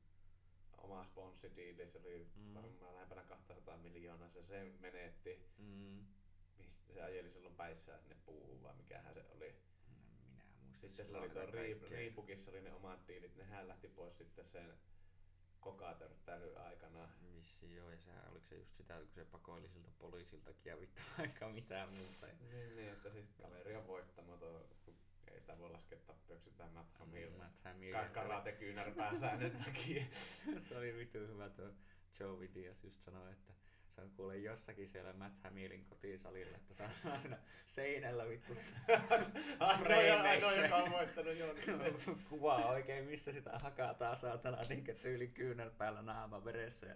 oma 0.78 1.04
sponssidiili, 1.04 1.90
se 1.90 1.98
oli 1.98 2.30
Mm. 2.36 2.42
mm. 2.42 2.54
varmaan 2.54 2.94
lähempänä 2.94 3.22
200 3.24 3.76
miljoonaa, 3.76 4.28
se 4.28 4.42
sen 4.42 4.76
menetti. 4.80 5.50
Mm, 5.58 6.06
Mistä 6.58 6.92
se 6.92 7.02
ajeli 7.02 7.30
silloin 7.30 7.54
päissään 7.56 8.00
sinne 8.00 8.16
puuhun 8.26 8.62
vai 8.62 8.74
mikähän 8.76 9.14
se 9.14 9.24
oli. 9.30 9.54
Sitten 10.80 11.06
silloin 11.06 11.28
sillä 11.28 11.42
oli 11.42 11.50
tuo 11.50 11.60
Riip. 11.60 11.82
Riipukissa 11.82 12.50
oli 12.50 12.60
ne 12.60 12.72
omat 12.72 13.08
diilit, 13.08 13.36
nehän 13.36 13.68
lähti 13.68 13.88
pois 13.88 14.18
sitten 14.18 14.44
sen 14.44 14.74
kokatörttäilyn 15.60 16.58
aikana. 16.58 17.08
Vissi 17.34 17.74
joo, 17.74 17.90
ja 17.90 17.98
sehän 17.98 18.28
oliko 18.30 18.46
se 18.46 18.56
just 18.56 18.74
sitä, 18.74 18.98
kun 18.98 19.08
se 19.08 19.24
pakoili 19.24 19.68
siltä 19.68 19.90
poliisiltakin 19.98 20.70
ja 20.70 20.80
vittu 20.80 21.02
vaikka 21.18 21.48
mitään 21.48 21.88
muuta. 21.88 22.26
Niin, 22.52 22.76
niin, 22.76 22.92
että 22.92 23.10
siis 23.10 23.32
kaveri 23.42 23.76
on 23.76 23.86
voittamaton, 23.86 24.64
ei 25.26 25.40
sitä 25.40 25.58
voi 25.58 25.70
laskea 25.70 25.98
tappioksi 26.06 26.50
tämä 26.50 26.70
Matt 26.70 26.94
Hamill. 26.94 27.36
Matt 27.38 27.64
Hamill. 27.64 27.92
Ka- 27.92 28.08
karate 28.08 28.52
kyynärpääsäännön 28.52 29.64
takia. 29.64 30.04
se 30.68 30.78
oli 30.78 30.96
vittu 30.96 31.18
hyvä 31.18 31.48
tuo 31.48 31.70
Joe 32.20 32.48
Diaz 32.54 32.84
just 32.84 33.00
sanoi, 33.04 33.32
että 33.32 33.52
se 34.00 34.04
on 34.04 34.10
kuule 34.16 34.36
jossakin 34.36 34.88
siellä 34.88 35.12
Matt 35.12 35.40
Hamillin 35.44 35.84
kotisalilla, 35.84 36.56
että 36.56 36.74
se 36.74 36.82
on 36.82 36.90
aina 37.22 37.36
seinällä 37.66 38.28
vittu 38.28 38.54
Frameissä. 39.82 40.62
joka 40.62 40.76
on 40.76 40.90
voittanut 40.90 41.36
Joni. 41.36 41.60
kuvaa 42.30 42.66
oikein, 42.66 43.04
missä 43.04 43.32
sitä 43.32 43.58
hakataan 43.62 44.16
saatana 44.16 44.58
niin 44.68 44.84
tyyli 45.02 45.28
kyynärpäällä 45.28 46.02
naama 46.02 46.44
veressä. 46.44 46.86
Ja, 46.86 46.94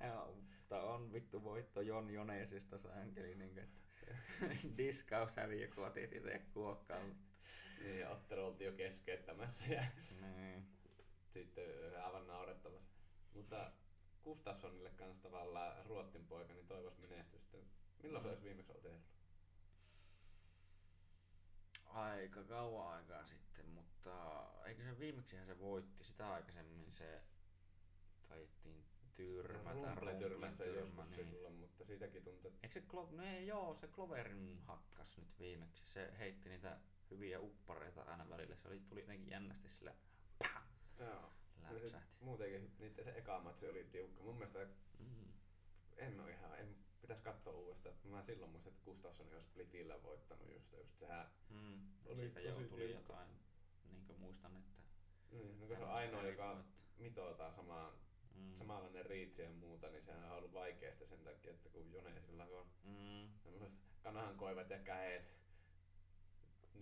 ja, 0.00 0.26
mutta 0.56 0.82
on 0.82 1.12
vittu 1.12 1.44
voitto 1.44 1.80
Jon 1.80 2.10
Jonesista 2.10 2.78
sankeli, 2.78 3.34
niin 3.34 3.50
kuin, 3.54 3.64
että 3.64 4.76
diskaus 4.76 5.36
häviö, 5.36 5.68
kun 5.74 5.86
otit 5.86 6.12
itse 6.12 6.42
kuokkaan. 6.54 7.16
Niin, 7.80 7.98
ja 8.00 8.10
ottelu 8.10 8.44
oltiin 8.46 8.66
jo 8.66 8.72
keskeyttämässä 8.72 9.64
ja 9.74 9.84
Niin. 10.20 10.66
sitten 11.30 11.64
aivan 12.04 12.26
naurettavassa. 12.26 12.90
Mutta 13.34 13.72
Gustafssonille 14.24 14.90
kanssa 14.90 15.22
tavallaan 15.22 15.86
Ruottin 15.86 16.26
poika, 16.26 16.52
niin 16.52 16.66
toivos 16.66 16.98
menestystä. 16.98 17.56
Milloin 18.02 18.22
se 18.22 18.28
Mm. 18.28 18.32
olisi 18.32 18.44
viimeksi 18.44 18.72
otellut? 18.72 19.02
Aika 21.84 22.44
kauan 22.44 22.94
aikaa 22.96 23.24
sitten, 23.24 23.68
mutta 23.68 24.44
eikö 24.66 24.82
se 24.82 24.98
viimeksihän 24.98 25.46
se 25.46 25.58
voitti, 25.58 26.04
sitä 26.04 26.32
aikaisemmin 26.32 26.92
se 26.92 27.22
taittiin 28.28 28.84
tyrmätä. 29.14 29.70
Rumble 29.94 30.14
tyrmässä 30.14 30.64
joskus 30.64 31.10
niin. 31.10 31.14
silloin, 31.28 31.54
mutta 31.54 31.84
siitäkin 31.84 32.24
tuntuu, 32.24 32.52
Eikö 32.62 32.72
se, 32.72 32.80
Klo- 32.80 33.12
no 33.12 33.22
ei, 33.22 33.46
joo, 33.46 33.74
se 33.74 33.86
Cloverin 33.88 34.58
hakkas 34.66 35.18
nyt 35.18 35.38
viimeksi. 35.38 35.86
Se 35.88 36.14
heitti 36.18 36.48
niitä 36.48 36.78
hyviä 37.10 37.40
uppareita 37.40 38.02
aina 38.02 38.28
välillä. 38.30 38.56
Se 38.56 38.68
oli, 38.68 38.80
tuli 38.80 39.00
jotenkin 39.00 39.30
jännästi 39.30 39.68
sillä 39.68 39.94
joo. 40.98 41.32
Ja 41.64 41.70
sit 41.80 41.82
läpsähti. 41.82 42.14
Muutenkin 42.20 42.74
niiden 42.78 43.04
se 43.04 43.10
eka 43.16 43.40
matsi 43.40 43.68
oli 43.68 43.84
tiukka. 43.84 44.22
Mun 44.22 44.34
mielestä 44.36 44.66
Mm. 44.98 45.32
en 45.96 46.20
ole 46.20 46.30
ihan, 46.30 46.58
en, 46.58 46.76
pitäisi 47.00 47.22
katsoa 47.22 47.52
uudestaan. 47.52 47.94
Mä 48.04 48.22
silloin 48.22 48.50
muistin, 48.50 48.72
että 48.72 48.84
Gustafsson 48.84 49.32
olisi 49.32 49.46
splitillä 49.46 50.02
voittanut 50.02 50.52
just, 50.52 50.72
just 50.72 50.98
sehän. 50.98 51.26
Mm. 51.50 51.80
Oli 52.06 52.16
Siitä 52.30 52.40
tosi 52.52 52.68
tuli 52.68 52.86
tiukka. 52.86 53.12
jotain, 53.12 53.28
niin 53.90 54.04
kuin 54.06 54.20
muistan, 54.20 54.56
että... 54.56 54.82
Niin, 55.30 55.60
no 55.60 55.66
kun 55.66 55.76
se 55.76 55.82
on 55.84 55.90
ainoa, 55.90 56.22
joka 56.22 56.50
erikoutta. 56.50 56.82
mitoaa 56.98 57.50
samaan, 57.50 57.92
Mm. 58.34 58.54
samanlainen 58.54 59.06
riitsi 59.06 59.42
ja 59.42 59.50
muuta, 59.50 59.88
niin 59.90 60.02
sehän 60.02 60.24
on 60.24 60.38
ollut 60.38 60.52
vaikeasta 60.52 61.06
sen 61.06 61.18
takia, 61.24 61.50
että 61.50 61.68
kun 61.68 61.92
Jone 61.92 62.20
sillä 62.20 62.44
on 62.44 62.66
Mm. 62.84 63.28
kanahankoivat 64.02 64.70
ja 64.70 64.78
käet, 64.78 65.34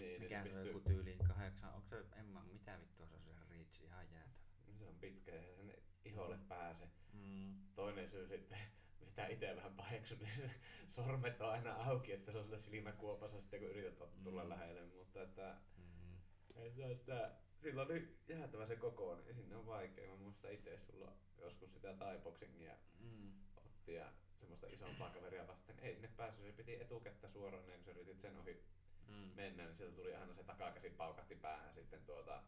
niin, 0.01 0.23
Mikä 0.23 0.43
niin 0.43 0.53
se 0.53 0.53
se, 0.53 0.61
on 0.61 0.67
joku 0.67 0.79
pystyy, 0.81 0.95
tyyliin 0.95 1.19
kahdeksan, 1.19 1.75
onko 1.75 1.89
se, 1.89 2.05
en 2.17 2.27
mä, 2.27 2.43
mitä 2.53 2.79
vittua 2.81 3.07
se 3.07 3.15
on 3.15 3.23
se 3.23 3.31
reach 3.51 3.83
ihan 3.83 4.13
jäätävä. 4.13 4.42
Niin 4.83 4.87
se 4.87 4.89
on 4.91 5.01
pitkä 5.01 5.35
ja 5.35 5.55
sen 5.57 5.75
iholle 6.05 6.39
pääse. 6.49 6.89
Mm. 7.13 7.55
Toinen 7.75 8.09
syy 8.11 8.27
sitten, 8.29 8.59
mitä 9.07 9.27
itse 9.27 9.57
vähän 9.57 9.75
paheksun, 9.75 10.19
niin 10.19 10.31
se 10.31 10.51
sormet 10.87 11.41
on 11.41 11.51
aina 11.51 11.73
auki, 11.75 12.13
että 12.13 12.33
se 12.33 12.39
on 12.39 12.45
sillä 12.45 12.59
silmäkuopassa 12.59 13.41
sitten 13.41 13.61
kun 13.61 13.69
yrität 13.69 13.99
tulla 14.25 14.43
Mm. 14.45 14.49
lähelle, 14.51 14.85
mutta 14.85 15.23
että, 15.23 15.57
Mm. 15.77 16.17
että, 16.57 16.89
että 16.91 17.31
silloin 17.63 17.91
oli 17.91 18.17
jäätävä 18.29 18.67
se 18.67 18.77
kokoon, 18.77 19.25
niin 19.25 19.35
sinne 19.35 19.57
on 19.57 19.67
vaikea. 19.67 20.11
Mä 20.11 20.17
muistan 20.17 20.53
itse 20.53 20.79
sulla 20.79 21.13
joskus 21.39 21.73
sitä 21.75 21.95
thai-boxingia 21.95 22.75
Mm. 23.01 23.33
otti 23.57 23.95
ja 23.95 24.13
semmoista 24.41 24.67
isompaa 24.67 25.11
kaveria 25.11 25.47
vastaan. 25.47 25.79
Ei 25.79 25.95
sinne 25.95 26.09
päässyt, 26.17 26.45
se 26.47 26.53
piti 26.53 26.75
etukettä 26.81 27.29
suoraan, 27.29 27.69
ja 27.69 27.77
kun 27.77 27.85
sä 27.85 27.91
yritit 27.91 28.21
sen 28.21 28.37
ohi 28.37 28.65
Mm. 29.09 29.15
mennä, 29.35 29.65
niin 29.65 29.75
sieltä 29.75 29.97
tuli 29.97 30.15
aina 30.15 30.35
se 30.35 30.45
takakäsi 30.45 30.91
paukatti 30.91 31.35
päähän 31.37 31.73
sitten 31.75 32.05
tuota. 32.05 32.43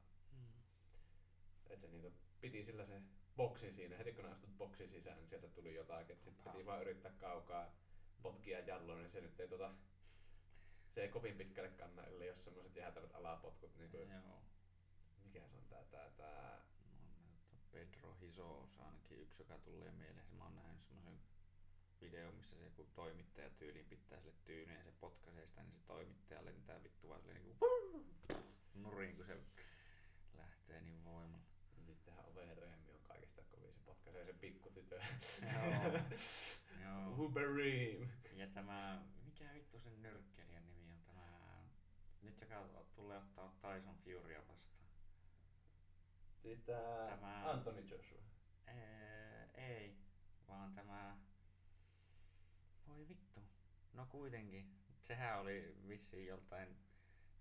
Että 1.71 1.87
se 1.87 1.89
niinku 1.89 2.13
piti 2.41 2.65
sillä 2.65 2.87
se 2.87 3.03
boksin 3.37 3.75
siinä, 3.75 3.97
heti 3.97 4.13
kun 4.13 4.27
astut 4.27 4.59
boksin 4.59 4.91
sisään, 4.91 5.19
niin 5.19 5.29
sieltä 5.29 5.49
tuli 5.49 5.75
jotakin, 5.75 6.13
että 6.13 6.25
sitten 6.25 6.53
piti 6.53 6.67
vaan 6.67 6.81
yrittää 6.81 7.13
kaukaa 7.13 7.75
potkia 8.23 8.61
jalloon, 8.61 8.99
niin 8.99 9.11
se 9.11 9.21
nyt 9.21 9.41
ei 9.41 9.49
tota, 9.49 9.75
se 10.91 11.03
ei 11.03 11.09
kovin 11.09 11.37
pitkälle 11.37 11.71
kanna, 11.71 12.05
ellei 12.05 12.29
jos 12.29 12.45
semmoiset 12.45 12.77
jäätävät 12.77 13.15
alapotkut, 13.15 13.77
niin 13.77 13.91
kuin, 13.91 14.11
Joo. 14.11 14.43
mikä 15.25 15.49
se 15.49 15.57
on 15.57 15.65
tää, 15.69 15.85
tää, 15.85 16.11
tää, 16.11 16.65
No, 17.53 17.59
Pedro 17.73 18.15
Hisos 18.21 18.81
ainakin 18.81 19.21
yksi, 19.21 19.43
joka 19.43 19.59
tulee 19.59 19.93
mieleen. 19.93 20.27
Mä 20.37 20.45
oon 20.45 20.55
nähnyt 20.55 20.83
semmoisen 20.83 21.19
video, 22.01 22.33
missä 22.33 22.57
se 22.57 22.65
joku 22.65 22.89
toimittaja 22.95 23.51
tyyliin 23.51 23.87
pitää 23.87 24.21
sille 24.21 24.35
tyynyä 24.45 24.79
ja 24.79 24.85
se 24.85 24.93
potkaisee 25.01 25.47
sitä, 25.47 25.63
niin 25.63 25.73
se 25.73 25.79
toimittaja 25.87 26.45
lentää 26.45 26.83
vittu 26.83 27.09
vaan 27.09 27.21
silleen 27.23 27.43
niinku 27.45 27.67
nurin, 28.75 29.17
kun 29.17 29.27
se 29.27 29.39
lähtee 30.35 30.81
niin 30.81 31.05
voimalla. 31.05 31.45
Sittenhän 31.87 32.25
Ove 32.25 32.55
Reemi 32.55 32.91
on 32.91 33.01
kaikista 33.03 33.43
kovin, 33.43 33.75
se 34.25 34.33
pikkutytön. 34.33 35.01
Joo. 35.43 36.01
Joo. 36.83 37.15
Hubereem. 37.17 38.09
Ja 38.33 38.47
tämä, 38.47 39.03
mikä 39.25 39.55
vittu 39.55 39.79
sen 39.79 40.03
nyrkkelijän 40.03 40.67
nimi 40.67 40.91
on 40.93 41.03
tämä, 41.07 41.23
nyt 42.23 42.41
joka 42.41 42.69
tulee 42.97 43.19
ottaa 43.19 43.55
Tyson 43.61 43.97
Furya 43.97 44.49
vastaan. 44.49 44.85
Siis 46.43 46.63
tää 46.63 47.07
Tämä- 47.09 47.51
Anthony 47.51 47.81
Joshua. 47.81 48.23
Ee, 48.67 49.49
ei, 49.55 49.97
vaan 50.49 50.75
tämä... 50.75 51.19
Voi 52.89 53.09
vittu. 53.09 53.41
No 53.93 54.07
kuitenkin. 54.07 54.71
Sehän 55.01 55.41
oli 55.41 55.77
vissiin 55.89 56.27
joltain... 56.27 56.77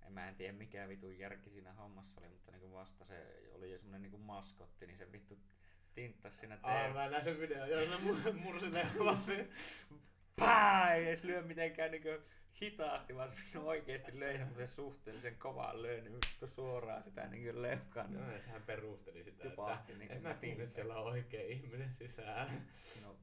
En 0.02 0.14
mä 0.14 0.28
en 0.30 0.36
tiedä 0.36 0.54
mikä 0.54 0.88
vitun 0.88 1.18
järki 1.20 1.50
siinä 1.50 1.74
hommassa 1.74 2.22
oli, 2.22 2.30
mutta 2.30 2.52
niinku 2.52 2.72
vasta 2.74 3.06
se 3.06 3.50
oli 3.52 3.72
jo 3.72 3.78
semmonen 3.78 4.02
niinku 4.02 4.18
maskotti, 4.18 4.88
niin 4.88 4.98
se 4.98 5.12
vittu 5.12 5.40
tinttas 5.96 6.40
siinä 6.40 6.58
Aa, 6.64 6.88
TV. 6.90 6.94
mä 6.94 7.10
näin 7.10 7.24
sen 7.24 7.40
videon, 7.40 7.70
joo, 7.70 7.80
se 7.80 7.96
mu- 7.96 8.34
mursilee 8.34 8.88
vaan 9.06 9.22
se. 9.22 9.48
Pää! 10.40 10.94
Ei 10.94 11.08
edes 11.08 11.24
lyö 11.24 11.42
mitenkään 11.42 11.92
niinku 11.92 12.10
hitaasti, 12.62 13.16
vaan 13.16 13.30
se 13.32 13.36
vittu 13.44 13.68
oikeesti 13.68 14.20
löi 14.20 14.38
semmosen 14.38 14.68
suhteellisen 14.68 15.36
kovaan 15.36 15.82
löön 15.82 16.04
vittu 16.14 16.48
suoraan 16.48 17.04
sitä 17.04 17.28
niinku 17.28 17.62
leukaan. 17.62 18.14
Joo, 18.14 18.32
ja 18.32 18.42
sehän 18.42 18.62
perusteli 18.64 19.24
sitä, 19.24 19.50
Tipahti 19.50 19.92
että 19.92 20.00
niinku 20.00 20.14
en 20.16 20.22
mä 20.22 20.34
tiedä, 20.34 20.64
että 20.64 20.76
siellä 20.76 20.96
on 20.96 21.06
oikea 21.12 21.42
ihminen 21.48 21.92
sisällä. 21.92 22.48
No, 23.06 23.16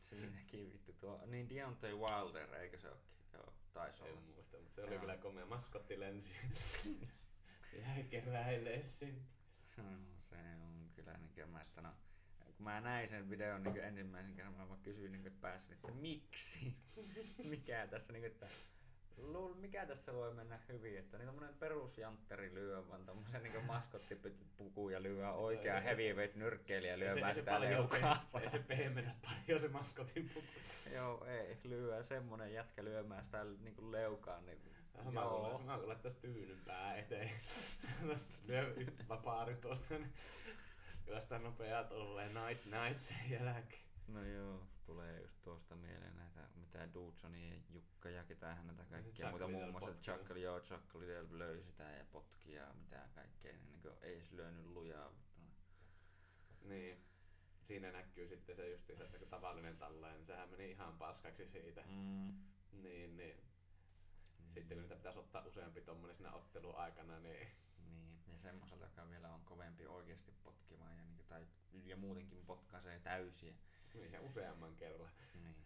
siinäkin 0.00 0.72
vittu 0.72 0.92
tuo. 0.92 1.20
Niin 1.26 1.48
Deontay 1.48 1.94
Wilder, 1.94 2.54
eikö 2.54 2.78
se 2.78 2.88
ookin? 2.88 3.06
Joo, 3.32 3.52
taisi 3.72 4.02
olla. 4.02 4.12
En 4.12 4.22
muista, 4.34 4.56
mutta 4.58 4.74
se 4.74 4.82
oli 4.82 4.90
Joo. 4.92 5.00
kyllä 5.00 5.16
komea. 5.16 5.46
Maskotti 5.46 6.00
lensi. 6.00 6.30
Jäi 7.86 8.04
keräilee 8.04 8.82
sinne. 8.82 9.22
No, 9.76 9.82
se 10.20 10.36
on 10.66 10.90
kyllä 10.94 11.18
niin 11.18 11.48
mä, 11.48 11.60
että 11.62 11.80
no, 11.80 11.90
kun 12.44 12.64
mä 12.64 12.80
näin 12.80 13.08
sen 13.08 13.30
videon 13.30 13.62
niin 13.62 13.84
ensimmäisen 13.84 14.34
kerran, 14.34 14.54
mä 14.54 14.68
vaan 14.68 14.80
kysyin 14.82 15.12
niin 15.12 15.36
päässä, 15.40 15.74
että 15.74 15.92
miksi? 15.92 16.76
mikä 17.50 17.86
tässä, 17.86 18.12
niin 18.12 18.24
että 18.24 18.46
luul, 19.16 19.54
mikä 19.54 19.86
tässä 19.86 20.14
voi 20.14 20.34
mennä 20.34 20.58
hyvin, 20.68 20.98
että 20.98 21.18
niin 21.18 21.26
tommonen 21.26 21.54
perusjantteri 21.54 22.54
lyö, 22.54 22.88
vaan 22.88 23.06
tommosen 23.06 23.42
niin 23.42 23.64
maskottipuku 23.66 24.88
ja 24.88 25.02
lyö 25.02 25.32
oikea 25.32 25.80
heavyweight 25.80 26.36
nyrkkeilijä 26.36 26.98
lyömään 26.98 27.34
se 27.34 27.40
sitä 27.40 27.60
leukaa. 27.60 28.20
ei 28.42 28.50
se 28.50 28.58
pehmennä 28.58 29.14
paljon 29.22 29.60
se 29.60 29.68
maskotin 29.68 30.30
puku. 30.34 30.46
Joo, 30.94 31.26
ei, 31.26 31.58
lyö 31.64 32.02
semmonen 32.02 32.52
jätkä 32.52 32.84
lyömään 32.84 33.24
sitä 33.24 33.44
niin 33.44 33.92
leukaan, 33.92 34.46
niin 34.46 34.75
Mä 35.04 35.20
joo. 35.20 35.50
kun, 35.50 35.66
mä 35.66 35.78
kun 35.78 35.88
laittaisin 35.88 36.20
tyynyn 36.20 36.60
pää 36.64 36.96
eteen. 36.96 37.30
Lyö 38.48 38.74
vapaari 39.08 39.54
tuosta. 39.54 39.94
niin 39.94 40.12
Kyllä 41.04 41.20
sitä 41.20 41.38
nopeaa 41.38 41.84
tulee 41.84 42.26
night 42.26 42.64
night 42.64 42.98
sen 42.98 43.30
jälkeen. 43.30 43.82
No 44.08 44.24
joo, 44.24 44.66
tulee 44.86 45.20
just 45.20 45.42
tuosta 45.42 45.76
mieleen 45.76 46.16
näitä, 46.16 46.48
mitä 46.54 46.94
Dudsonia 46.94 47.54
ja 47.54 47.60
Jukka 47.70 48.10
ja 48.10 48.24
ketähän 48.24 48.66
näitä 48.66 48.84
kaikkia 48.84 49.26
Chuck 49.26 49.30
muuta 49.30 49.48
muun 49.48 49.70
muassa 49.70 49.94
Chuck, 50.02 50.36
joo, 50.36 50.60
Chuck 50.60 50.94
Liddell 50.94 51.26
löi 51.30 51.62
sitä 51.62 51.82
ja 51.82 52.04
potki 52.12 52.52
ja 52.52 52.66
mitä 52.74 53.08
kaikkea, 53.14 53.52
niin, 53.52 53.80
niin 53.82 53.94
ei 54.02 54.14
edes 54.14 54.32
lyönyt 54.32 54.66
lujaa. 54.66 55.12
Niin. 56.62 57.04
Siinä 57.62 57.92
näkyy 57.92 58.28
sitten 58.28 58.56
se 58.56 58.70
justiinsa, 58.70 59.04
että 59.04 59.18
kun 59.18 59.28
tavallinen 59.28 59.76
talleen, 59.76 60.14
niin 60.14 60.26
sehän 60.26 60.50
meni 60.50 60.70
ihan 60.70 60.98
paskaksi 60.98 61.48
siitä. 61.48 61.84
Mm. 61.88 62.34
Niin, 62.72 63.16
niin. 63.16 63.36
Sitten 64.56 64.76
kun 64.76 64.82
niitä 64.82 64.96
pitäisi 64.96 65.18
ottaa 65.18 65.42
useampi 65.46 65.80
tuommoinen 65.80 66.16
siinä 66.16 66.32
ottelun 66.32 66.76
aikana, 66.76 67.18
niin... 67.20 67.48
Niin, 67.84 68.20
ja 68.26 68.38
semmoiselta, 68.38 68.84
joka 68.84 69.08
vielä 69.10 69.32
on 69.34 69.44
kovempi 69.44 69.86
oikeasti 69.86 70.32
potkimaan 70.44 70.96
ja, 70.96 71.04
niin, 71.04 71.26
tai, 71.28 71.46
ja 71.84 71.96
muutenkin 71.96 72.46
potkaisee 72.46 72.98
täysiä. 73.00 73.54
Niin, 73.94 74.12
ja 74.12 74.20
useamman 74.20 74.76
kerran. 74.76 75.10
Niin, 75.34 75.56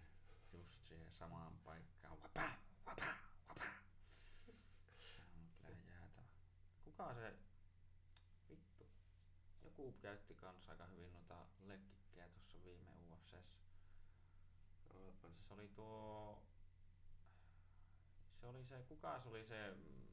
just 0.52 0.84
siihen 0.84 1.12
samaan 1.12 1.58
paikkaan. 1.64 2.22
Vapä, 2.22 2.50
vapä, 2.86 3.14
vapä. 3.48 3.64
Se 4.98 5.22
on 5.22 5.48
kyllä 5.66 5.90
jäätävä. 5.92 6.26
Kuka 6.84 7.14
se... 7.14 7.34
Vittu. 8.48 8.86
Joku 9.64 9.92
käytti 9.92 10.34
kans 10.34 10.68
aika 10.68 10.86
hyvin 10.86 11.12
noita 11.12 11.46
lekkikkejä 11.60 12.28
tuossa 12.28 12.64
viime 12.64 12.90
UFCssä. 13.10 13.60
Se 15.48 15.54
oli 15.54 15.68
tuo 15.68 16.42
se 18.40 18.46
oli 18.46 18.64
se, 18.64 18.82
kuka 18.88 19.20
se 19.20 19.28
oli 19.28 19.44
se, 19.44 19.70
mm, 19.70 20.08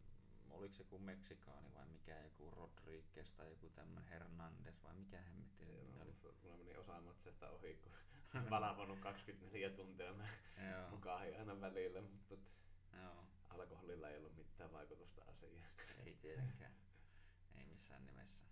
oliko 0.49 0.73
se 0.73 0.81
joku 0.83 0.99
Meksikaani 0.99 1.73
vai 1.73 1.85
mikä, 1.85 2.19
joku 2.23 2.51
Rodriguez 2.51 3.31
tai 3.31 3.49
joku 3.49 3.69
tämmönen 3.69 4.03
Hernandez 4.09 4.83
vai 4.83 4.93
mikä 4.93 5.21
hemmetti 5.21 5.65
se 5.65 5.71
mä, 5.97 6.03
oli. 6.03 6.15
mulla 6.43 6.57
meni 6.57 6.75
osa 6.77 7.01
matsesta 7.01 7.49
ohi, 7.49 7.75
kun 7.75 7.91
valvonut 8.49 8.99
24 8.99 9.69
tuntia 9.69 10.13
mä 10.13 10.27
Joo, 10.71 10.89
mukaan 10.89 11.21
aina 11.21 11.61
välillä, 11.61 12.01
mutta 12.01 12.35
joo, 13.01 13.27
alkoholilla 13.49 14.09
ei 14.09 14.17
ollut 14.17 14.35
mitään 14.35 14.71
vaikutusta 14.71 15.21
asiaan. 15.27 15.69
ei 16.05 16.17
tietenkään. 16.21 16.71
Ei 17.57 17.65
missään 17.65 18.05
nimessä. 18.05 18.45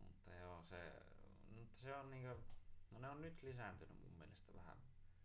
Mutta 0.00 0.34
joo, 0.34 0.62
se, 0.62 0.92
mutta 1.50 1.80
se 1.80 1.94
on 1.94 2.10
niinkö, 2.10 2.36
no 2.90 2.98
ne 2.98 3.08
on 3.08 3.22
nyt 3.22 3.42
lisääntynyt 3.42 4.00
mun 4.02 4.12
mielestä 4.18 4.54
vähän 4.54 4.76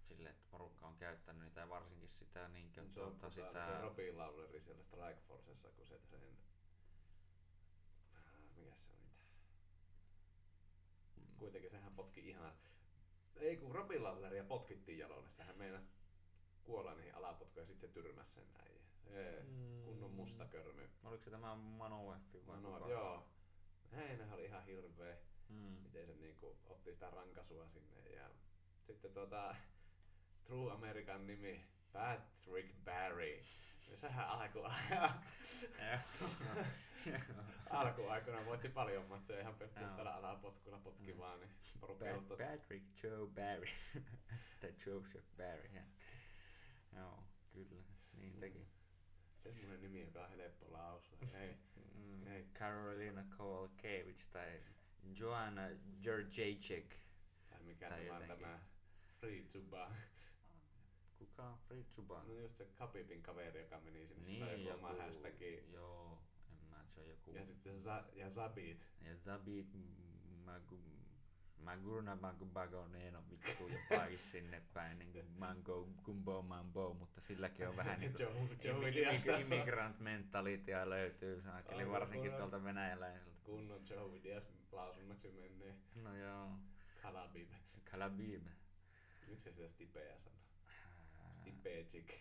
silleen, 0.07 0.35
että 0.35 0.47
porukka 0.51 0.87
on 0.87 0.97
käyttänyt 0.97 1.43
niitä 1.43 1.59
ja 1.61 1.69
varsinkin 1.69 2.09
sitä 2.09 2.47
niinkö 2.47 2.73
Se 2.75 2.81
on 2.81 2.93
tuota, 2.93 3.11
tota, 3.19 3.29
sitä... 3.29 3.65
se 3.75 3.81
Robin 3.81 4.17
Lawleri 4.17 4.61
siellä 4.61 4.83
Strike 4.83 5.21
Forcessa, 5.27 5.71
kun 5.71 5.85
se 5.87 5.99
sen... 5.99 6.37
Ah, 8.13 8.39
Mikäs 8.55 8.85
se 8.85 8.91
oli 8.91 9.09
tää? 9.17 9.27
Kuitenkin 11.37 11.71
sehän 11.71 11.93
potki 11.95 12.29
ihan... 12.29 12.53
Ei 13.35 13.57
kun 13.57 13.75
Robin 13.75 14.03
Lawleria 14.03 14.43
potkittiin 14.43 14.97
jaloille, 14.99 15.29
sehän 15.29 15.57
meinasi 15.57 15.87
kuolla 16.63 16.93
niihin 16.95 17.15
alapotkuun 17.15 17.61
ja 17.61 17.65
sit 17.67 17.79
se 17.79 17.87
tyrmäs 17.87 18.33
sen 18.33 18.53
näin. 18.53 18.81
Se 19.03 19.43
Mm. 19.47 19.83
kunnon 19.83 20.11
musta 20.11 20.45
körmy. 20.45 20.89
Oliko 21.03 21.23
se 21.23 21.31
tämä 21.31 21.55
Manoeffi 21.55 22.47
vai 22.47 22.61
No, 22.61 22.71
kuka? 22.79 22.89
joo. 22.91 23.27
Heinä 23.95 24.33
oli 24.33 24.45
ihan 24.45 24.65
hirveä. 24.65 25.17
Mm. 25.49 25.55
miten 25.55 26.05
se 26.07 26.15
niinku 26.15 26.57
otti 26.65 26.91
sitä 26.93 27.09
rankasua 27.09 27.67
sinne 27.67 28.09
ja 28.09 28.29
sitten 28.87 29.13
tota 29.13 29.55
True 30.47 30.71
American 30.73 31.27
nimi 31.27 31.65
Patrick 31.93 32.73
Barry. 32.85 33.37
Ja 33.91 33.97
sehän 33.97 34.25
alku, 34.27 34.59
alkuaikoina 37.69 38.45
voitti 38.45 38.69
paljon 38.69 39.05
matseja 39.07 39.39
ihan 39.41 39.55
puhtaalla 39.55 40.13
alapotkulla 40.15 40.77
potki 40.79 41.13
Mm. 41.13 41.19
vaan, 41.19 41.39
niin 41.39 41.49
Pat- 41.81 42.37
Patrick 42.51 43.03
Joe 43.03 43.27
Barry. 43.27 43.67
tai 44.61 44.73
Joseph 44.85 45.25
Barry. 45.37 45.69
ja- 45.73 45.81
Joo, 46.95 47.23
kyllä. 47.53 47.83
Niin 48.13 48.39
teki. 48.39 48.67
semmoinen 49.43 49.81
nimi, 49.81 50.01
joka 50.01 50.21
on 50.25 50.29
helppo 50.37 50.65
lausua. 50.71 51.17
Ei, 51.41 51.57
Mm, 51.95 52.27
Ei. 52.27 52.45
Carolina 52.53 53.25
Kowalkiewicz 53.37 54.25
tai 54.31 54.61
Joanna 55.19 55.61
Jurjacek. 56.01 56.95
tai 57.49 57.59
mikä 57.63 57.89
Tai 57.89 58.05
tämä 58.05 58.15
on 58.15 58.21
jotenkin. 58.21 58.47
tämä 58.47 58.59
Free 59.19 59.43
Zuba. 59.43 59.91
Kuka 61.19 61.43
on 61.43 61.57
Fritz 61.57 61.95
Zuba? 61.95 62.23
No 62.27 62.33
just 62.33 62.57
se 62.57 62.65
Khabibin 62.65 63.21
kaveri, 63.23 63.59
joka 63.61 63.79
meni 63.79 64.07
sinne. 64.07 64.27
Niin, 64.27 64.65
joku 64.65 64.77
oma 64.79 64.89
joku, 64.89 65.01
hashtagi. 65.01 65.63
joo, 65.73 66.21
en 66.51 66.69
mä, 66.69 66.85
se 66.87 67.01
on 67.01 67.09
joku. 67.09 67.31
Ja 67.31 67.45
sitten 67.45 67.75
Za- 67.79 68.09
ja 68.13 68.29
Zabit. 68.29 68.87
Ja 69.01 69.15
Zabit 69.15 69.67
Magu, 70.45 70.79
Magurna 71.57 72.15
Magubago, 72.15 72.79
on 72.79 72.91
vittu 73.29 73.67
jotakin 73.67 74.17
sinne 74.31 74.61
päin, 74.73 74.99
niin 74.99 75.11
kuin 75.11 75.25
Mango 75.27 75.89
Gumbo 76.03 76.41
Mambo, 76.41 76.93
mutta 76.93 77.21
silläkin 77.21 77.67
on 77.67 77.77
vähän 77.77 77.99
niin 77.99 78.13
kuin 78.13 79.41
immigrant 79.41 79.99
mentalitia 79.99 80.89
löytyy 80.89 81.41
saakeli 81.41 81.89
varsinkin 81.89 82.33
tuolta 82.33 82.63
venäjäläiseltä. 82.63 83.37
kunnon 83.43 83.81
Joe 83.89 84.23
Diaz 84.23 84.43
lausunnoksi 84.71 85.31
menee. 85.31 85.75
No 85.95 86.15
joo, 86.15 86.49
Kalabib. 87.01 87.49
Kalabib. 87.91 88.43
Miksi 89.27 89.43
se 89.43 89.51
sitä 89.51 89.69
Stipeä 89.69 90.17
sanoo? 90.19 90.37
Ää, 91.47 91.53
Stipejik. 91.53 92.13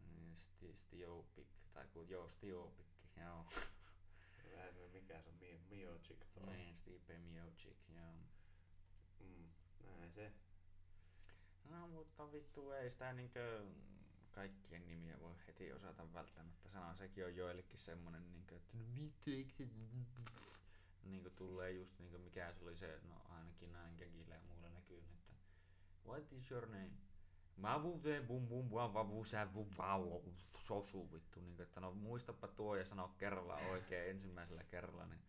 niin 0.00 0.36
Sti, 0.36 0.74
Stiopik, 0.74 1.48
tai 1.72 1.86
kun 1.88 2.08
joo, 2.08 2.28
Stiopikki, 2.28 3.08
joo. 3.20 3.46
Vähän 4.56 4.74
mikä 4.92 5.22
se 5.22 5.30
on, 5.30 5.60
Mio, 5.70 5.98
tuo. 6.34 6.46
Niin, 6.52 6.76
Stipe 6.76 7.18
Miocic, 7.18 7.76
joo. 7.88 8.14
Mm, 9.20 9.48
näin 9.80 10.12
se. 10.12 10.32
No 11.64 11.88
mutta 11.88 12.32
vittu 12.32 12.70
ei 12.70 12.90
sitä 12.90 13.12
niinkö 13.12 13.66
kaikkien 14.30 14.86
nimiä 14.86 15.20
voi 15.20 15.34
heti 15.46 15.72
osata 15.72 16.12
välttämättä 16.12 16.68
sanoa. 16.68 16.94
Sekin 16.94 17.24
on 17.24 17.36
joillekin 17.36 17.78
semmonen 17.78 18.32
niinkö, 18.32 18.56
että 18.56 18.76
no 18.76 18.84
vittu. 18.94 19.30
Niinkö 21.04 21.30
tulee 21.30 21.72
just 21.72 21.98
niinkö 21.98 22.18
mikä 22.18 22.52
se 22.52 22.64
oli 22.64 22.76
se, 22.76 23.00
no 23.08 23.22
ainakin 23.28 23.72
näin 23.72 23.96
Gagille 23.96 24.34
ja 24.34 24.40
muulla 24.40 24.68
näkyy, 24.70 24.98
että 24.98 25.34
What 26.06 26.32
is 26.32 26.50
your 26.50 26.66
name? 26.66 27.07
Mä 27.58 27.82
vuuteen 27.82 28.26
bum 28.26 28.48
bum 28.48 28.68
bum 28.68 28.94
vavu 28.94 29.24
sä 29.24 29.54
vu 29.54 29.68
vau 29.78 30.22
sosu 30.36 31.12
vittu 31.12 31.40
niinkö, 31.40 31.62
että 31.62 31.80
no 31.80 31.94
muistapa 31.94 32.48
tuo 32.48 32.76
ja 32.76 32.84
sano 32.84 33.14
kerralla 33.18 33.54
oikein 33.54 34.10
ensimmäisellä 34.16 34.64
kerralla, 34.64 35.06
niin 35.06 35.20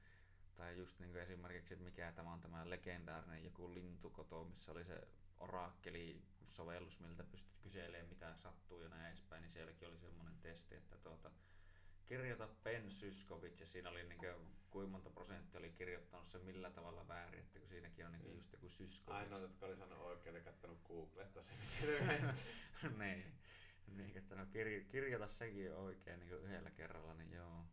tai 0.56 0.78
just 0.78 1.00
niin 1.00 1.18
esimerkiksi, 1.18 1.74
että 1.74 1.86
mikä 1.86 2.12
tämä 2.12 2.34
on 2.34 2.40
tämä 2.40 2.70
legendaarinen 2.70 3.44
joku 3.44 3.74
lintukoto, 3.74 4.44
missä 4.44 4.72
oli 4.72 4.86
se 4.86 5.08
orakkeli-sovellus, 5.40 7.00
miltä 7.00 7.24
pystyt 7.24 7.58
kyselemään 7.62 8.10
mitä 8.10 8.36
sattuu 8.38 8.82
ja 8.82 8.90
näin 8.90 9.08
edespäin, 9.08 9.42
niin 9.42 9.52
sielläkin 9.52 9.88
oli 9.88 10.00
semmoinen 10.00 10.38
testi, 10.42 10.76
että 10.76 10.98
tuota, 10.98 11.32
kirjoita 12.10 12.48
Ben 12.64 12.92
Syskovic 12.92 13.60
ja 13.60 13.66
siinä 13.68 13.90
oli 13.90 14.04
niin 14.04 14.20
kuinka 14.70 14.92
monta 14.92 15.10
prosenttia 15.10 15.60
oli 15.60 15.72
kirjoittanut 15.72 16.26
se 16.28 16.40
millä 16.40 16.72
tavalla 16.72 17.08
väärin, 17.08 17.40
että 17.40 17.60
kun 17.60 17.68
siinäkin 17.68 18.06
on 18.06 18.12
niin 18.12 18.26
Mm. 18.26 18.36
just 18.36 18.54
joku 18.54 18.70
Syskovic. 18.70 19.18
Ainoa, 19.20 19.40
jotka 19.40 19.66
oli 19.66 19.76
sanonut 19.78 20.06
oikein, 20.06 20.36
oli 20.36 20.44
kattonut 20.44 20.82
Googlesta 20.88 21.42
se, 21.42 21.52
miten 21.52 22.34
niin. 23.00 23.34
niin, 23.88 24.18
että 24.18 24.36
no 24.36 24.46
kirjo, 24.46 24.86
kirjoita 24.90 25.28
sekin 25.28 25.74
oikein 25.74 26.20
niin 26.20 26.32
yhdellä 26.34 26.72
kerralla, 26.72 27.14
niin 27.14 27.32
joo. 27.32 27.66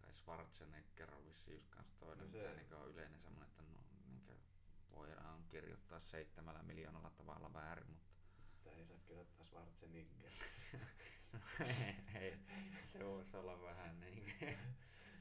Tai 0.00 0.14
Schwarzenegger 0.14 1.14
on 1.14 1.26
vissi 1.26 1.52
just 1.52 1.68
kans 1.70 1.92
toinen, 1.92 2.24
No 2.24 2.30
se- 2.30 2.38
mitä 2.38 2.54
niin 2.54 2.74
on 2.74 2.88
yleinen 2.90 3.20
semmoinen, 3.20 3.48
että 3.48 3.62
no, 3.62 3.68
niin 4.08 4.40
voidaan 4.92 5.44
kirjoittaa 5.48 6.00
seitsemällä 6.00 6.62
miljoonalla 6.62 7.10
tavalla 7.10 7.52
väärin, 7.52 7.86
mutta 7.90 8.06
Tää 8.64 8.72
ei 8.72 8.84
saa 8.84 8.98
kirjoittaa 8.98 9.46
Schwarzenegger. 9.46 10.30
ei, 12.14 12.38
se 12.82 13.04
voisi 13.04 13.36
olla 13.36 13.62
vähän 13.62 14.00
niin. 14.00 14.32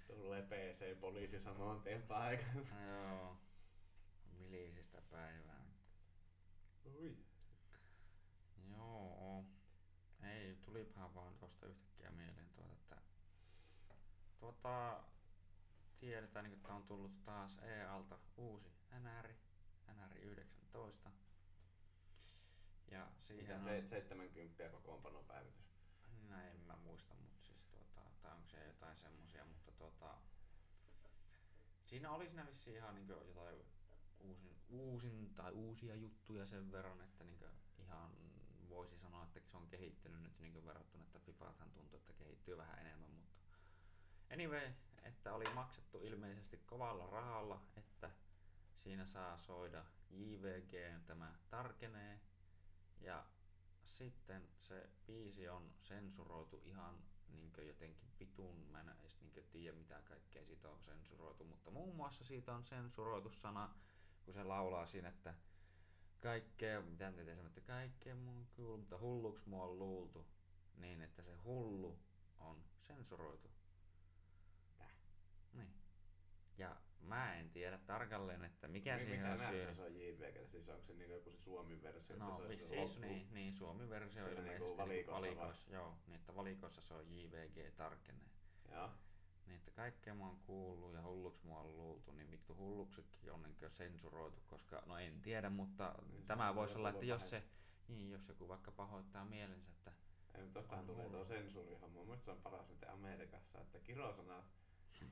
Tulee 0.08 0.42
PC-poliisi 0.42 1.40
samaan 1.40 1.82
tien 1.82 2.02
paikalla. 2.02 2.68
no, 2.76 2.88
joo, 2.88 3.38
vilisistä 4.40 5.02
päivää. 5.02 5.66
Ui. 6.86 7.18
Joo. 8.70 9.46
Ei, 10.24 10.56
tulipahan 10.56 11.16
vaan 11.16 11.38
tuosta 11.38 11.66
yhtäkkiä 11.66 12.12
mieleen 12.12 12.50
tuota, 12.50 12.74
että 12.74 13.02
tuota, 14.40 15.04
tiedetään, 15.98 16.46
niin, 16.46 16.54
että 16.54 16.74
on 16.74 16.84
tullut 16.84 17.24
taas 17.24 17.60
E-alta 17.62 18.20
uusi 18.38 18.70
NR, 19.00 19.28
NR 19.94 20.18
19. 20.18 21.12
Ja 22.92 23.08
siihen 23.20 23.56
on, 23.56 23.64
se 23.64 23.88
70 23.88 24.70
kokoonpanon 24.70 25.26
päivitys? 25.26 25.65
Näin 26.36 26.52
en 26.52 26.66
mä 26.68 26.76
muista, 26.76 27.16
mutta 27.16 27.44
siis 27.44 27.66
tuota, 27.66 28.02
tai 28.22 28.36
onko 28.36 28.48
se 28.48 28.68
jotain 28.68 28.98
semmosia, 28.98 29.46
mutta 29.46 29.72
tuota, 29.72 30.18
siinä 31.86 32.12
oli 32.12 32.28
siinä 32.28 32.48
vissiin 32.48 32.76
ihan 32.76 32.96
niin 32.96 33.08
jotain 33.08 33.66
uusin, 34.20 34.56
uusin 34.70 35.36
tai 35.36 35.52
uusia 35.52 35.96
juttuja 35.96 36.46
sen 36.46 36.72
verran, 36.72 37.02
että 37.02 37.24
niin 37.24 37.40
ihan 37.78 38.10
voisi 38.70 38.98
sanoa, 38.98 39.24
että 39.24 39.40
se 39.52 39.58
on 39.58 39.68
kehittynyt 39.68 40.22
nyt 40.22 40.40
niin 40.40 40.66
verrattuna, 40.66 41.04
että 41.04 41.20
FIFAthan 41.20 41.72
tuntuu, 41.72 42.00
että 42.00 42.14
kehittyy 42.14 42.58
vähän 42.58 42.80
enemmän, 42.80 43.12
mutta 43.12 43.36
anyway, 44.34 44.74
että 45.04 45.34
oli 45.34 45.54
maksettu 45.54 46.00
ilmeisesti 46.00 46.58
kovalla 46.58 47.08
rahalla, 47.08 47.62
että 47.78 48.12
siinä 48.76 49.06
saa 49.06 49.38
soida 49.38 49.86
JVG, 50.10 51.06
tämä 51.06 51.34
tarkenee, 51.50 52.20
ja 53.02 53.26
sitten 53.86 54.50
se 54.62 54.90
biisi 55.06 55.50
on 55.50 55.72
sensuroitu 55.80 56.62
ihan 56.66 57.04
niinkö 57.28 57.64
jotenkin 57.64 58.10
vitun, 58.20 58.56
mä 58.56 58.82
en 58.82 58.90
edes 58.90 59.22
niinkö 59.22 59.44
tiedä 59.44 59.78
mitä 59.78 60.02
kaikkea 60.02 60.46
siitä 60.46 60.70
on 60.70 60.84
sensuroitu, 60.84 61.44
mutta 61.44 61.72
muun 61.72 61.96
muassa 61.96 62.24
siitä 62.24 62.56
on 62.56 62.64
sensuroitu 62.64 63.30
sana, 63.30 63.76
kun 64.26 64.34
se 64.34 64.44
laulaa 64.44 64.86
siinä, 64.86 65.10
että 65.10 65.36
kaikkea, 66.20 66.82
mitä 66.82 67.12
nyt 67.12 67.26
sanoa, 67.28 67.48
että 67.48 67.62
kaikkea 67.62 68.16
mun 68.16 68.38
on 68.38 68.48
kuullut, 68.56 68.80
mutta 68.80 68.98
hulluksi 68.98 69.50
mua 69.50 69.64
on 69.64 69.80
luultu, 69.80 70.28
niin 70.76 71.02
että 71.02 71.22
se 71.22 71.36
hullu 71.36 72.00
on 72.38 72.66
sensuroitu. 72.80 73.52
Täh? 74.78 74.96
Niin. 75.54 75.74
Ja 76.58 76.82
mä 77.08 77.36
en 77.36 77.50
tiedä 77.50 77.78
tarkalleen, 77.78 78.44
että 78.44 78.68
mikä 78.68 78.96
Niin, 78.96 79.08
siihen 79.08 79.26
on 79.32 79.38
mitä 79.40 79.50
syy. 79.52 79.74
se 79.74 79.82
on 79.82 79.96
JVG? 79.96 80.48
Siis 80.48 80.70
onko 80.70 80.84
se 80.86 80.94
niinku 80.94 81.14
joku 81.14 81.32
se 81.32 81.38
Suomi-versio? 81.38 82.16
että 82.16 82.26
No 82.26 82.38
se 82.38 82.44
olisi 82.44 82.68
siis 82.68 82.96
loppu? 82.96 83.00
niin, 83.08 83.28
niin 83.34 83.54
Suomi-versio 83.54 84.22
Siellä 84.24 84.40
ilmeisesti 84.42 84.64
niinku 84.64 84.78
valikossa 84.78 85.22
vai? 85.22 85.36
valikoissa, 85.36 85.74
joo, 85.74 85.98
niin 86.08 86.16
että 86.16 86.36
valikoissa 86.36 86.82
se 86.82 86.94
on 86.94 87.12
JVG 87.12 87.76
tarkenee. 87.76 88.30
Joo. 88.72 88.90
Niin, 89.46 89.56
että 89.58 89.72
kaikkea 89.72 90.16
mä 90.16 90.26
oon 90.28 90.40
kuullut 90.40 90.94
ja 90.94 91.02
hulluksi 91.02 91.46
mua 91.46 91.60
on 91.60 91.78
luultu, 91.78 92.12
niin 92.12 92.32
vittu 92.32 92.56
hulluksikin 92.56 93.32
on 93.32 93.44
niin 93.44 93.56
sensuroitu, 93.68 94.42
koska 94.46 94.84
no 94.86 94.98
en 94.98 95.22
tiedä, 95.22 95.50
mutta 95.50 95.96
Niin, 96.12 96.26
tämä 96.26 96.56
voisi 96.56 96.74
on 96.74 96.78
olla, 96.78 96.90
että 96.90 97.06
jos 97.06 97.30
se, 97.30 97.44
niin 97.88 98.12
jos 98.12 98.28
joku 98.28 98.48
vaikka 98.48 98.72
pahoittaa 98.72 99.26
mielensä, 99.26 99.72
että 99.72 99.92
Ei, 100.36 100.42
mutta 100.44 100.60
tostahan 100.60 100.80
On 100.90 100.96
tulee 100.96 101.10
tuo 101.10 101.26
sensuurihomma. 101.26 101.94
Mun 101.94 102.06
mielestä 102.06 102.26
se 102.26 102.32
on 102.32 102.42
paras 102.42 102.70
miten 102.70 102.90
Amerikassa, 102.92 103.62
että 103.62 103.80
kirosanat 103.80 104.46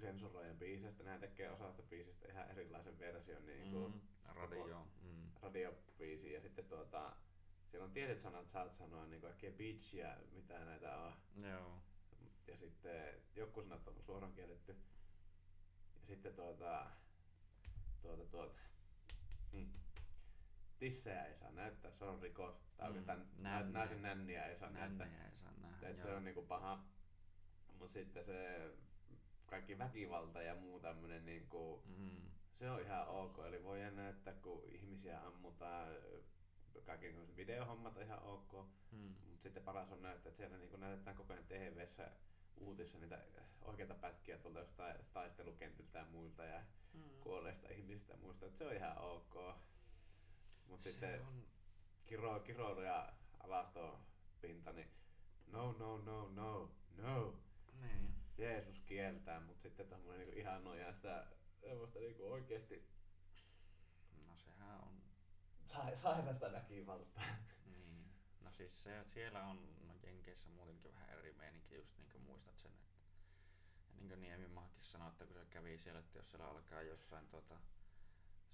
sensuroijan 0.00 0.56
biiseistä, 0.58 1.02
nehän 1.04 1.20
tekee 1.20 1.50
osasta 1.50 1.82
biisistä 1.82 2.28
ihan 2.28 2.50
erilaisen 2.50 2.98
version 2.98 3.46
niin 3.46 3.70
kuin 3.72 3.92
mm, 3.92 4.00
radio, 4.34 4.86
mm, 5.02 5.30
radiobiisi 5.42 6.32
ja 6.32 6.40
sitten 6.40 6.64
tuota, 6.64 7.16
siellä 7.66 7.84
on 7.84 7.92
tietyt 7.92 8.20
sanat, 8.20 8.48
saat 8.48 8.72
sanoa 8.72 9.06
niin 9.06 9.22
kaikkea 9.22 9.52
bitch 9.52 9.94
ja 9.94 10.16
mitä 10.32 10.64
näitä 10.64 10.96
on. 10.96 11.12
joo, 11.44 11.82
Ja 12.46 12.56
sitten 12.56 13.14
joku 13.36 13.62
sanat 13.62 13.88
on 13.88 14.02
suoraan 14.02 14.32
kielletty. 14.32 14.76
Ja 16.00 16.06
sitten 16.06 16.34
tuota, 16.34 16.90
tuota, 18.02 18.24
tuota, 18.26 18.54
hmm. 19.52 19.72
Tissejä 20.78 21.24
ei 21.24 21.34
saa 21.34 21.50
näyttää, 21.50 21.90
se 21.90 22.04
on 22.04 22.22
rikos. 22.22 22.54
Tai 22.76 22.86
Mm, 22.88 22.88
oikeastaan 22.88 23.26
nänniä. 23.36 23.72
naisen 23.72 24.02
nänniä 24.02 24.46
ei 24.46 24.56
saa 24.56 24.70
näyttää. 24.70 25.06
nännejä 25.06 25.28
ei 25.30 25.36
saa 25.36 25.52
nähdä. 25.52 25.88
Et 25.88 25.98
se 25.98 26.14
on 26.14 26.24
niinku 26.24 26.42
paha. 26.42 26.84
Mut 27.78 27.90
sitten 27.90 28.24
se 28.24 28.70
kaikki 29.50 29.78
väkivalta 29.78 30.42
ja 30.42 30.54
muu 30.54 30.80
tämmönen 30.80 31.26
niinku, 31.26 31.82
Mm, 31.86 32.30
se 32.58 32.70
on 32.70 32.80
ihan 32.80 33.08
ok. 33.08 33.38
Eli 33.46 33.64
voi 33.64 33.90
näyttää 33.90 34.34
kun 34.34 34.64
ihmisiä 34.68 35.20
ammutaan, 35.20 35.88
kaikki 36.84 37.14
videohommat 37.36 37.96
on 37.96 38.02
ihan 38.02 38.22
ok. 38.22 38.52
mm, 38.92 39.14
Mut 39.30 39.40
sitten 39.42 39.62
paras 39.62 39.92
on 39.92 40.02
näyttää, 40.02 40.30
että 40.30 40.36
siellä 40.36 40.58
niinku 40.58 40.76
näytetään 40.76 41.16
koko 41.16 41.32
ajan 41.32 41.44
TVssä 41.44 42.10
uutissa 42.56 42.98
niitä 42.98 43.18
oikeita 43.62 43.94
pätkiä 43.94 44.38
tuolta 44.38 44.58
jostain 44.58 44.96
taistelukentiltä 45.12 45.98
ja 45.98 46.04
muilta 46.04 46.44
ja 46.44 46.62
mm. 46.94 47.20
kuolleista 47.20 47.68
ihmisistä 47.68 48.12
ja 48.12 48.18
muista, 48.18 48.46
että 48.46 48.58
se 48.58 48.66
on 48.66 48.76
ihan 48.76 48.98
ok. 48.98 49.34
Mut 50.66 50.82
Se 50.82 50.90
sitten 50.90 51.20
on, 51.20 51.46
kiro, 52.06 52.40
kiroilu 52.40 52.80
ja 52.80 53.12
alastopinta, 53.40 54.72
niin 54.72 54.90
no, 55.46 55.72
no, 55.72 55.98
no, 55.98 56.28
no, 56.28 56.70
no. 56.96 57.34
niin. 57.80 58.19
Jeesus 58.40 58.80
kieltää, 58.80 59.40
mutta 59.40 59.62
sitten 59.62 59.88
tommonen 59.88 60.20
niinku 60.20 60.38
ihan 60.38 60.64
nojaa 60.64 60.92
sitä 60.92 61.26
semmoista 61.60 61.98
niinku 61.98 62.32
oikeesti 62.32 62.88
No 64.26 64.36
sehän 64.36 64.80
on, 64.80 65.02
sa- 65.66 65.96
sairasta 65.96 66.52
väkivaltaa. 66.52 67.24
niin. 67.66 68.12
No 68.40 68.52
siis 68.52 68.82
se, 68.82 69.04
siellä 69.04 69.42
on 69.46 69.86
no 69.86 69.94
Jenkeissä 70.02 70.48
muutenkin 70.48 70.94
vähän 70.94 71.10
eri 71.10 71.32
meininki, 71.32 71.74
just 71.74 71.98
niin 71.98 72.10
kuin 72.10 72.22
muistat 72.24 72.58
sen, 72.58 72.70
että 72.72 72.90
ja 73.88 73.94
niin 73.96 74.08
kuin 74.08 74.20
Niemimaakin 74.20 74.82
sanoi, 74.84 75.08
että 75.08 75.24
kun 75.26 75.34
se 75.34 75.44
kävi 75.50 75.78
siellä, 75.78 76.00
että 76.00 76.18
jos 76.18 76.30
siellä 76.30 76.48
alkaa 76.48 76.82
jossain 76.82 77.28
tota, 77.28 77.58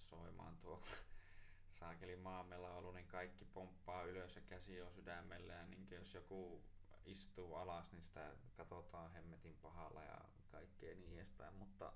soimaan 0.01 0.57
tuo 0.59 0.82
saakeli 1.78 2.16
maamelaulu, 2.16 2.93
niin 2.93 3.07
kaikki 3.07 3.45
pomppaa 3.45 4.03
ylös 4.05 4.37
ja 4.37 4.43
käsi 4.43 4.82
on 4.82 4.93
sydämellä 4.93 5.53
ja 5.53 5.66
niin 5.66 5.89
jos 5.91 6.14
joku 6.14 6.62
istuu 7.07 7.54
alas, 7.54 7.92
niin 7.92 8.02
sitä 8.02 8.36
katsotaan 8.57 9.12
hemmetin 9.12 9.57
pahalla 9.62 10.02
ja 10.02 10.18
kaikkea 10.48 10.94
niin 10.94 11.18
edespäin, 11.18 11.54
mutta 11.54 11.92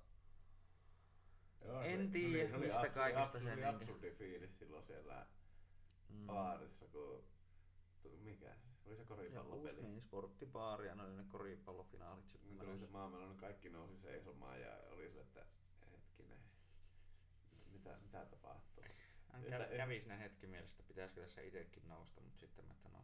Joo, 1.65 1.81
En 1.81 1.99
se- 1.99 2.05
se 2.05 2.11
tiedä, 2.11 2.49
se 2.49 2.55
oli 2.55 2.65
mistä 2.65 2.81
absurdi- 2.81 2.93
kaikesta 2.93 3.37
absurdi- 3.37 3.43
se 3.43 3.53
oli 3.53 3.65
absurdi 3.65 4.11
fiilis 4.11 4.59
silloin 4.59 4.83
siellä 4.83 5.27
mm, 6.09 6.25
baarissa, 6.27 6.87
kun 6.87 7.23
mikä 8.19 8.55
se, 8.83 8.89
oli 8.89 8.97
se 8.97 9.05
koripallopeli. 9.05 9.81
niin, 9.81 10.01
sporttibaari 10.01 10.87
ja 10.87 10.95
ne 10.95 11.03
oli 11.03 11.15
ne 11.15 11.23
koripallofinaalit 11.29 12.27
sitten 12.29 12.49
Niin 12.49 12.59
tuli 12.59 12.77
se 12.79 12.87
maailman, 12.87 13.37
kaikki 13.37 13.69
nousi 13.69 13.97
seisomaan 13.97 14.61
ja 14.61 14.77
oli 14.89 15.07
sille, 15.09 15.21
että 15.21 15.45
hetkinen, 15.91 16.39
mitä, 17.71 17.97
mitä 18.01 18.25
tapahtuu. 18.25 18.83
Hän 19.31 19.43
kä- 19.43 19.77
kävi 19.77 20.01
siinä 20.01 20.17
hetki 20.17 20.47
mielessä, 20.47 20.75
että 20.75 20.87
pitäisikö 20.87 21.21
tässä 21.21 21.41
itsekin 21.41 21.87
nousta, 21.87 22.21
mutta 22.21 22.39
sitten 22.39 22.65
mä, 22.65 22.71
että 22.73 22.89
no, 22.89 23.03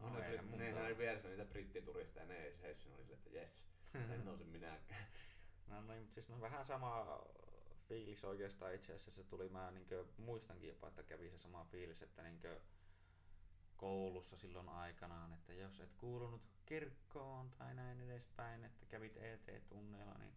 No, 0.00 0.18
ne, 0.18 0.28
oli, 0.28 0.56
ne, 0.56 0.72
ne 0.72 0.82
oli 0.82 0.98
vieressä 0.98 1.28
niitä 1.28 1.44
brittituristeja, 1.44 2.26
ne 2.26 2.36
ei 2.36 2.52
seissyt, 2.52 2.92
oli 2.94 3.04
sille, 3.04 3.16
että 3.16 3.30
jes, 3.30 3.64
en 3.94 4.24
nouse 4.24 4.44
minäkään. 4.44 5.06
No 5.66 5.80
niin, 5.82 6.00
mutta 6.00 6.14
siis 6.14 6.28
no 6.28 6.40
vähän 6.40 6.64
sama 6.64 7.22
fiilis 7.88 8.24
oikeastaan 8.24 8.74
itse 8.74 8.92
asiassa 8.94 9.10
se 9.10 9.28
tuli, 9.28 9.48
mä 9.48 9.70
niinkö, 9.70 10.04
muistankin 10.16 10.68
jopa, 10.68 10.88
että 10.88 11.02
kävi 11.02 11.30
se 11.30 11.38
sama 11.38 11.64
fiilis, 11.64 12.02
että 12.02 12.22
niinkö 12.22 12.60
koulussa 13.76 14.36
silloin 14.36 14.68
aikanaan, 14.68 15.32
että 15.32 15.52
jos 15.52 15.80
et 15.80 15.94
kuulunut 15.94 16.42
kirkkoon 16.66 17.50
tai 17.50 17.74
näin 17.74 18.00
edespäin, 18.00 18.64
että 18.64 18.86
kävit 18.86 19.16
ET-tunneilla, 19.16 20.14
niin 20.18 20.34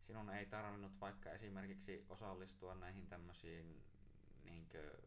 sinun 0.00 0.30
ei 0.30 0.46
tarvinnut 0.46 1.00
vaikka 1.00 1.30
esimerkiksi 1.30 2.06
osallistua 2.08 2.74
näihin 2.74 3.06
tämmöisiin 3.06 3.82
niinkö 4.44 5.02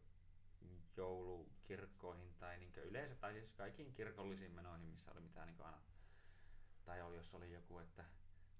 joulukirkkoihin 0.96 2.34
tai 2.38 2.58
niinkö 2.58 2.82
yleensä, 2.82 3.14
tai 3.14 3.32
siis 3.32 3.52
kaikkiin 3.52 3.94
kirkollisiin 3.94 4.52
menoihin, 4.52 4.86
missä 4.86 5.12
oli 5.12 5.20
mitään 5.20 5.46
niinkö 5.46 5.64
aina, 5.64 5.80
tai 6.84 7.02
oli, 7.02 7.16
jos 7.16 7.34
oli 7.34 7.52
joku, 7.52 7.78
että 7.78 8.04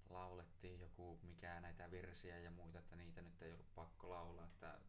laulettiin 0.09 0.79
joku 0.79 1.19
mikä 1.23 1.61
näitä 1.61 1.91
virsiä 1.91 2.39
ja 2.39 2.51
muita, 2.51 2.79
että 2.79 2.95
niitä 2.95 3.21
nyt 3.21 3.41
ei 3.41 3.53
ollut 3.53 3.75
pakko 3.75 4.09
laulaa, 4.09 4.45
että 4.45 4.79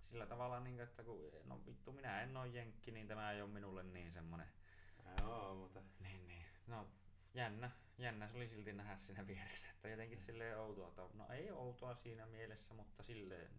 sillä 0.00 0.26
tavalla, 0.26 0.60
niin 0.60 0.80
että 0.80 1.04
kun, 1.04 1.32
no 1.44 1.60
vittu, 1.66 1.92
minä 1.92 2.22
en 2.22 2.36
ole 2.36 2.48
jenkki, 2.48 2.90
niin 2.90 3.08
tämä 3.08 3.32
ei 3.32 3.42
ole 3.42 3.50
minulle 3.50 3.82
niin 3.82 4.12
semmonen, 4.12 4.48
Joo, 5.20 5.54
mutta 5.54 5.82
niin, 6.00 6.26
niin, 6.26 6.46
no 6.66 6.88
jännä, 7.34 7.70
jännä 7.98 8.28
se 8.28 8.36
oli 8.36 8.48
silti 8.48 8.72
nähdä 8.72 8.96
siinä 8.98 9.26
vieressä, 9.26 9.70
että 9.70 9.88
jotenkin 9.88 10.18
silleen 10.18 10.58
outoa, 10.58 10.90
tai 10.90 11.08
no 11.14 11.26
ei 11.28 11.50
outoa 11.50 11.94
siinä 11.94 12.26
mielessä, 12.26 12.74
mutta 12.74 13.02
silleen 13.02 13.50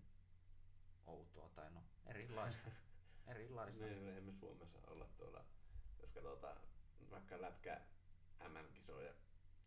outoa, 1.06 1.50
tai 1.50 1.72
no 1.72 1.84
erilaista, 2.06 2.72
erilaista. 3.28 3.86
niin, 3.86 4.18
emme 4.18 4.32
Suomessa 4.32 4.80
olla 4.88 5.08
tuolla, 5.18 5.46
jos 6.02 6.12
katsotaan 6.12 6.58
vaikka 7.12 7.42
lätkä 7.42 7.82
MM-kisoja, 8.50 9.14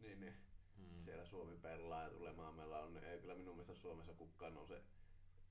niin, 0.01 0.21
niin 0.21 0.35
Mm. 0.79 1.05
siellä 1.05 1.25
Suomi 1.25 1.57
pelaa 1.57 2.03
ja 2.03 2.11
tulee 2.11 2.33
maamella 2.33 2.79
on, 2.79 2.95
niin 2.95 3.05
ei 3.05 3.21
kyllä 3.21 3.35
minun 3.35 3.55
mielestä 3.55 3.75
Suomessa 3.75 4.15
kukaan 4.15 4.55
nouse 4.55 4.83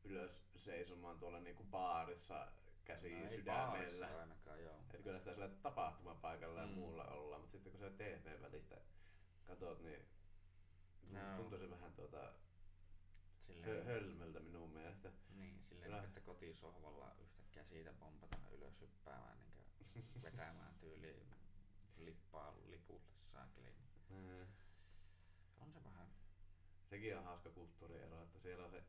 ylös 0.03 0.45
seisomaan 0.55 1.19
tuolla 1.19 1.39
niinku 1.39 1.63
baarissa 1.63 2.51
käsi 2.85 3.15
No, 3.15 3.23
ei 3.23 3.29
sydämellä. 3.31 4.17
ainakaan, 4.19 4.61
joo. 4.63 4.75
Et 4.93 5.01
kyllä 5.03 5.19
sitä 5.19 5.33
sillä 5.33 5.49
tapahtumapaikalla 5.49 6.59
ja 6.61 6.67
Mm. 6.67 6.73
muulla 6.73 7.05
ollaan, 7.05 7.41
mutta 7.41 7.51
sitten 7.51 7.71
kun 7.71 7.79
sä 7.81 7.89
TV 7.89 8.41
välistä 8.41 8.81
katot, 9.43 9.79
niin 9.83 10.05
Joo. 11.13 11.35
tuntuu 11.37 11.59
se 11.59 11.69
vähän 11.69 11.93
tuota 11.93 12.33
Silleen, 13.39 13.85
hölmöltä 13.85 14.39
minun 14.39 14.69
mielestä. 14.69 15.11
Niin, 15.35 15.61
silleen, 15.63 15.91
Kyllä. 15.91 16.03
että 16.03 16.21
kotisohvalla 16.21 17.15
yhtäkkiä 17.57 17.77
siitä 17.77 17.93
pompataan 17.99 18.53
ylös 18.53 18.81
hyppäämään, 18.81 19.37
niin 19.39 19.65
vetämään 20.23 20.75
tyyliin 20.79 21.27
lippaa 21.97 22.55
lipulle 22.65 23.01
saakeli. 23.13 23.75
Mm. 24.09 24.47
On 25.59 25.71
se 25.71 25.83
vähän. 25.83 26.07
Sekin 26.89 27.17
on 27.17 27.23
hauska 27.23 27.49
kulttuuriero, 27.49 28.21
että 28.23 28.39
siellä 28.39 28.65
on 28.65 28.71
se 28.71 28.83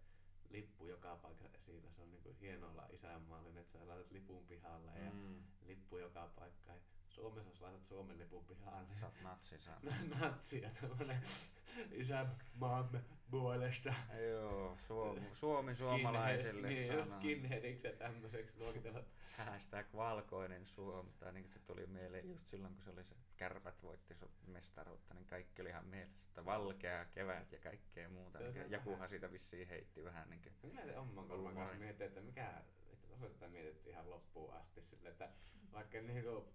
lippu 0.51 0.87
joka 0.87 1.17
paikassa 1.17 1.59
esillä. 1.59 1.91
Se 1.91 2.03
on 2.03 2.11
niinku 2.11 2.37
hienoa 2.41 2.71
olla 2.71 2.87
isänmaallinen, 2.91 3.61
että 3.63 3.79
sä 3.79 3.89
laitat 3.89 4.11
lipun 4.13 4.47
pihalle 4.47 4.91
ja 4.99 5.11
Mm. 5.13 5.43
lippu 5.67 5.99
joka 5.99 6.31
paikkaan. 6.37 6.81
Suomessa 7.19 7.51
jos 7.51 7.61
laitat 7.61 7.85
Suomen 7.85 8.19
lipun 8.19 8.45
pihalle, 8.45 8.89
Sä 9.01 9.07
oot 9.07 9.21
natsi, 9.23 9.59
sä 9.59 9.71
oot. 9.75 9.95
natsi 10.21 10.63
ja 10.63 10.71
tommonen 10.81 11.21
isänmaamme 11.93 13.01
puolesta. 13.31 13.95
Joo, 14.31 14.77
Suomi, 14.87 15.21
Suomi 15.33 15.75
suomalaisille 15.75 16.69
Niin, 16.69 16.93
just 16.93 17.11
skinheadiksi 17.13 17.87
ja 17.87 17.93
tämmöiseksi 17.93 18.59
luokitellaan. 18.59 19.05
Hashtag 19.39 19.87
valkoinen 19.97 20.67
Suomi. 20.67 21.11
Tai 21.19 21.33
niin 21.33 21.49
se 21.49 21.59
tuli 21.59 21.87
mieleen 21.87 22.29
just 22.29 22.47
silloin, 22.49 22.75
kun 22.75 22.83
se 22.85 22.91
oli 22.91 23.05
se 23.05 23.15
kärpät 23.37 23.83
voitti 23.83 24.15
se 24.15 24.27
mestaruutta, 24.47 25.15
niin 25.15 25.27
kaikki 25.27 25.63
oli 25.63 25.69
ihan 25.69 25.87
mielessä, 25.87 26.25
että 26.29 26.45
valkea 26.45 27.05
kevät 27.05 27.53
ja 27.53 27.59
kaikkea 27.59 28.09
muuta. 28.09 28.39
Se 28.39 28.45
Niin 28.51 28.65
on 28.65 28.71
jokuhan 28.71 28.99
vähän- 28.99 29.09
siitä 29.11 29.33
vissiin 29.33 29.69
heitti 29.69 30.05
vähän 30.05 30.31
niin 30.31 30.43
kuin, 30.43 30.55
Kyllä 30.61 30.83
se 30.83 30.93
kolman 30.93 31.29
kanssa 31.29 31.37
Huumori. 31.37 31.79
miettii, 31.79 32.07
että 32.07 32.21
mikä, 32.21 32.51
että 32.93 33.09
onko 33.15 33.29
tätä 33.29 33.49
mietitty 33.49 33.91
ihan 33.91 34.11
loppuun 34.11 34.53
asti 34.55 34.83
sille, 34.83 35.09
että 35.09 35.29
vaikka 35.73 36.01
niinku 36.01 36.49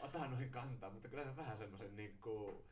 otan 0.00 0.30
noihin 0.30 0.50
kantaa, 0.50 0.90
mutta 0.90 1.08
kyllä 1.08 1.24
se 1.24 1.36
vähän 1.36 1.56
semmoisen 1.58 1.96
niinku 1.96 2.64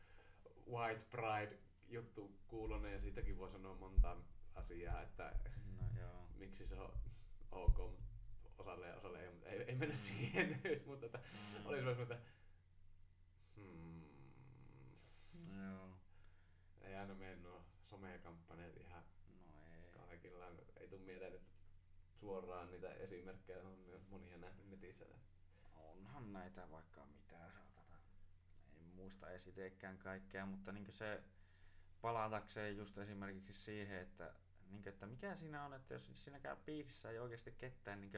white 0.71 1.05
pride 1.11 1.59
juttu 1.89 2.39
kuulonen 2.49 2.93
ja 2.93 3.01
siitäkin 3.01 3.39
voi 3.39 3.51
sanoa 3.51 3.75
monta 3.75 4.17
asiaa, 4.55 5.03
että 5.03 5.35
no 5.81 6.01
joo. 6.01 6.27
miksi 6.37 6.67
se 6.67 6.75
on 6.81 6.93
ok, 7.51 7.79
mutta 7.79 8.63
osalle 8.63 8.89
ja 8.89 8.97
osalle 8.97 9.23
ei, 9.23 9.31
mutta 9.31 9.49
ei, 9.49 9.63
ei 9.63 9.75
mennä 9.75 9.95
siihen 9.95 10.61
nyt, 10.65 10.87
mutta 10.87 11.07
että 11.07 11.19
Mm. 11.19 11.67
oli 11.67 11.77
semmoinen, 11.77 12.03
että 12.03 12.19
hmm, 13.57 14.03
Joo. 15.63 15.89
ei 16.81 16.95
aina 16.97 17.15
mene 17.15 17.37
nuo 17.37 17.65
somekampanjat 17.83 18.77
ihan 18.77 19.03
No 19.51 19.55
ei. 19.77 19.93
kaikilla, 19.93 20.47
ei 20.77 20.89
tule 20.89 21.01
mieleen 21.01 21.33
nyt 21.33 21.43
suoraan 22.21 22.71
niitä 22.71 22.93
esimerkkejä, 22.95 23.59
on 23.63 23.79
monia 24.11 24.39
nähnyt 24.39 24.69
netissä. 24.71 25.05
Onhan 26.15 26.33
näitä 26.33 26.71
vaikka 26.71 27.07
mitä 27.07 27.37
saatana. 27.39 27.99
En 28.81 28.87
muista 28.95 29.31
edes 29.31 29.47
itsekään 29.47 29.99
kaikkea, 29.99 30.47
mutta 30.47 30.73
niin 30.73 30.93
se 30.93 31.23
palatakseen 32.01 32.77
just 32.77 32.99
esimerkiksi 32.99 33.55
siihen, 33.55 34.01
että, 34.01 34.35
niin 34.71 34.89
että 34.89 35.07
mikä 35.07 35.37
siinä 35.37 35.65
on, 35.65 35.75
että 35.75 35.95
jos 35.95 36.11
siinäkään 36.15 36.57
biisissä 36.57 37.11
ei 37.11 37.19
oikeasti 37.19 37.53
ketään 37.53 38.01
niin 38.01 38.13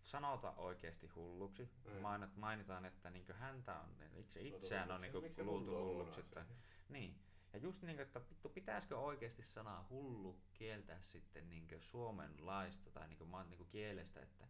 sanota 0.00 0.50
oikeasti 0.50 1.06
hulluksi. 1.06 1.68
Mainit, 2.00 2.36
mainitaan, 2.36 2.84
että 2.84 3.10
niin 3.10 3.26
häntä 3.32 3.80
on, 3.80 3.96
itse 4.16 4.40
Luultu 4.40 4.56
itseään 4.56 4.90
on 4.90 5.00
niin 5.00 5.22
Miksi 5.22 5.44
luultu 5.44 5.70
hulluksi. 5.70 6.20
Että, 6.20 6.46
niin. 6.88 7.18
Ja 7.52 7.58
just 7.58 7.82
niin, 7.82 8.00
että 8.00 8.20
vittu, 8.30 8.48
pitäisikö 8.48 8.98
oikeasti 8.98 9.42
sanaa 9.42 9.86
hullu 9.90 10.40
kieltää 10.52 11.02
sitten 11.02 11.48
niin 11.48 11.68
suomen 11.80 12.46
laista 12.46 12.90
tai 12.90 13.08
niin 13.08 13.28
maan 13.28 13.50
niin 13.50 13.66
kielestä, 13.66 14.20
että 14.20 14.48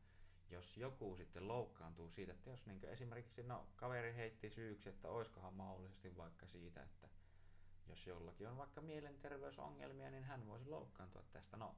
jos 0.51 0.77
joku 0.77 1.16
sitten 1.16 1.48
loukkaantuu 1.48 2.09
siitä, 2.09 2.32
että 2.32 2.51
jos 2.51 2.66
niin 2.66 2.85
esimerkiksi 2.85 3.43
no, 3.43 3.66
kaveri 3.77 4.14
heitti 4.14 4.51
syyksi, 4.51 4.89
että 4.89 5.09
oiskohan 5.09 5.55
mahdollisesti 5.55 6.16
vaikka 6.16 6.47
siitä, 6.47 6.82
että 6.82 7.09
jos 7.89 8.06
jollakin 8.06 8.48
on 8.48 8.56
vaikka 8.56 8.81
mielenterveysongelmia, 8.81 10.10
niin 10.10 10.24
hän 10.24 10.47
voisi 10.47 10.66
loukkaantua 10.66 11.23
tästä. 11.32 11.56
No 11.56 11.77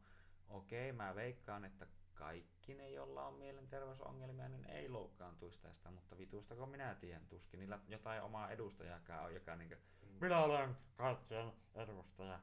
okei, 0.49 0.93
mä 0.93 1.15
veikkaan, 1.15 1.65
että 1.65 1.87
kaikki 2.15 2.75
ne, 2.75 2.91
joilla 2.91 3.27
on 3.27 3.35
mielenterveysongelmia, 3.35 4.49
niin 4.49 4.65
ei 4.65 4.89
loukkaantuisi 4.89 5.61
tästä, 5.63 5.91
mutta 5.91 6.19
vitustako 6.19 6.67
minä 6.67 6.95
tiedän, 6.95 7.27
tuskin 7.27 7.61
niillä 7.61 7.79
jotain 7.89 8.23
omaa 8.23 8.51
edustajaakaan 8.51 9.25
on, 9.25 9.35
joka 9.35 9.57
niin 9.57 9.77
minä 10.21 10.39
olen 10.39 10.77
kaikkien 10.97 11.53
edustaja, 11.75 12.41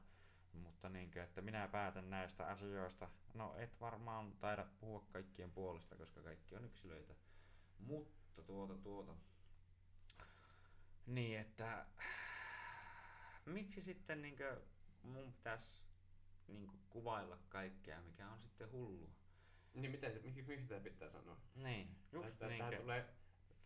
mutta 0.58 0.88
niin 0.88 1.18
että 1.18 1.40
minä 1.42 1.68
päätän 1.68 2.10
näistä 2.10 2.46
asioista. 2.46 3.08
No 3.34 3.56
et 3.58 3.80
varmaan 3.80 4.32
taida 4.32 4.66
puhua 4.80 5.06
kaikkien 5.12 5.50
puolesta, 5.50 5.96
koska 5.96 6.22
kaikki 6.22 6.56
on 6.56 6.64
yksilöitä. 6.64 7.14
Mutta 7.78 8.42
tuota 8.42 8.74
tuota. 8.74 9.14
Niin 11.06 11.40
että 11.40 11.86
miksi 13.46 13.80
sitten 13.80 14.22
niinkö 14.22 14.62
mun 15.02 15.32
pitäisi 15.32 15.82
niinkö 16.48 16.76
kuvailla 16.90 17.38
kaikkea, 17.48 18.00
mikä 18.00 18.28
on 18.30 18.40
sitten 18.40 18.70
hullua? 18.70 19.10
Niin 19.74 19.90
miten 19.90 20.12
se, 20.12 20.18
miksi, 20.18 20.42
miksi 20.42 20.62
sitä 20.62 20.80
pitää 20.80 21.10
sanoa? 21.10 21.36
Niin, 21.54 21.98
just 22.12 22.38
tää 22.38 22.48
niinkö. 22.48 22.76
tulee, 22.76 23.15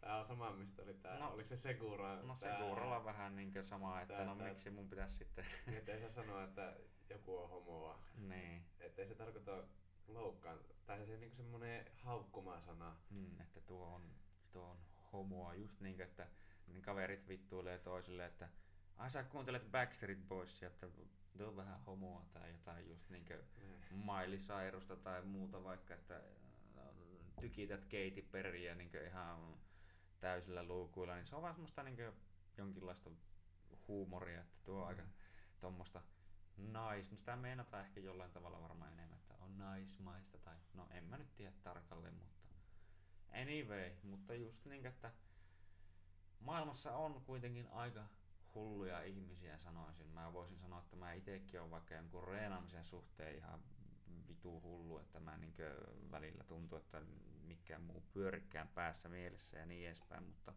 tää 0.00 0.18
on 0.18 0.24
sama 0.26 0.50
mistä 0.52 0.82
oli 0.82 0.94
tää, 0.94 1.18
No. 1.18 1.30
oliko 1.30 1.48
se 1.48 1.56
Segura? 1.56 2.22
No 2.22 2.34
se 2.34 2.48
kuurolla 2.58 2.96
on 2.96 3.04
vähän 3.04 3.36
niinkö 3.36 3.62
sama, 3.62 4.00
että 4.00 4.14
tää- 4.16 4.24
no 4.26 4.36
tää- 4.36 4.48
miksi 4.48 4.70
mun 4.70 4.88
pitäisi 4.88 5.16
sitten... 5.16 5.44
Niin, 5.66 5.78
että 5.78 5.92
ei 5.92 6.00
saa 6.00 6.08
sanoa, 6.10 6.44
että 6.44 6.76
joku 7.10 7.38
on 7.38 7.50
homoa. 7.50 7.98
niin, 8.16 8.64
Että 8.80 9.02
ei 9.02 9.08
se 9.08 9.14
tarkoita 9.14 9.64
loukkaan. 10.08 10.58
Tai 10.86 11.06
se 11.06 11.14
on 11.14 11.20
niinku 11.20 11.36
semmonen 11.36 11.86
haukkuma 12.02 12.60
sana. 12.60 12.96
mm, 13.10 13.40
että 13.40 13.60
tuo 13.60 13.86
on, 13.94 14.10
tuo 14.52 14.62
on 14.64 14.78
homoa, 15.12 15.54
just 15.54 15.80
niinkö, 15.80 16.04
että 16.04 16.26
niin 16.66 16.82
kaverit 16.82 17.28
vittuilee 17.28 17.78
toisille, 17.78 18.24
että 18.26 18.48
ai 18.96 19.10
sä 19.10 19.22
kuuntelet 19.22 19.70
Backstreet 19.70 20.28
Boysia, 20.28 20.68
että 20.68 20.86
tuo 21.38 21.48
on 21.48 21.56
vähän 21.56 21.80
homoa 21.84 22.24
tai 22.32 22.50
jotain 22.52 22.88
just 22.88 23.10
niinkö 23.10 23.42
Niin. 23.58 23.80
Miley 24.06 24.38
Cyrusta 24.38 24.96
tai 24.96 25.22
muuta 25.22 25.64
vaikka, 25.64 25.94
että 25.94 26.22
tykität 27.40 27.80
Katy 27.84 28.22
Perryä 28.30 28.74
niin 28.74 28.90
ihan 29.06 29.54
täysillä 30.20 30.62
luukuilla, 30.62 31.14
niin 31.14 31.26
se 31.26 31.36
on 31.36 31.42
vaan 31.42 31.54
semmoista 31.54 31.82
niin 31.82 32.12
jonkinlaista 32.56 33.10
huumoria, 33.88 34.40
että 34.40 34.58
tuo 34.64 34.80
on 34.80 34.88
aika 34.88 35.02
tommosta 35.60 36.02
nice, 36.56 37.16
sitä 37.16 37.36
meinataan 37.36 37.84
ehkä 37.84 38.00
jollain 38.00 38.30
tavalla 38.30 38.62
varmaan 38.62 38.92
enemmän, 38.92 39.18
että 39.18 39.34
on 39.40 39.58
naismaista 39.58 40.38
tai 40.38 40.56
no 40.74 40.88
en 40.90 41.04
mä 41.04 41.18
nyt 41.18 41.34
tiedä 41.34 41.52
tarkalleen, 41.62 42.14
mutta 42.14 42.48
anyway, 43.32 43.92
mutta 44.02 44.34
just 44.34 44.66
niin, 44.66 44.86
että 44.86 45.12
maailmassa 46.40 46.96
on 46.96 47.22
kuitenkin 47.24 47.68
aika 47.68 48.04
hulluja 48.54 49.02
ihmisiä 49.02 49.58
sanoisin. 49.58 50.06
Mä 50.06 50.32
voisin 50.32 50.58
sanoa, 50.58 50.80
että 50.80 50.96
mä 50.96 51.12
itekin 51.12 51.60
on 51.60 51.70
vaikka 51.70 51.94
jonkun 51.94 52.24
reenaamisen 52.24 52.84
suhteen 52.84 53.36
ihan 53.36 53.60
vitu 54.28 54.60
hullu, 54.60 54.98
että 54.98 55.20
mä 55.20 55.36
niinkö 55.36 55.76
välillä 56.10 56.44
tuntuu, 56.44 56.78
että 56.78 57.02
mikään 57.42 57.82
muu 57.82 58.02
pyörikään 58.12 58.68
päässä 58.68 59.08
mielessä 59.08 59.58
ja 59.58 59.66
niin 59.66 59.86
edespäin, 59.86 60.22
mutta 60.24 60.54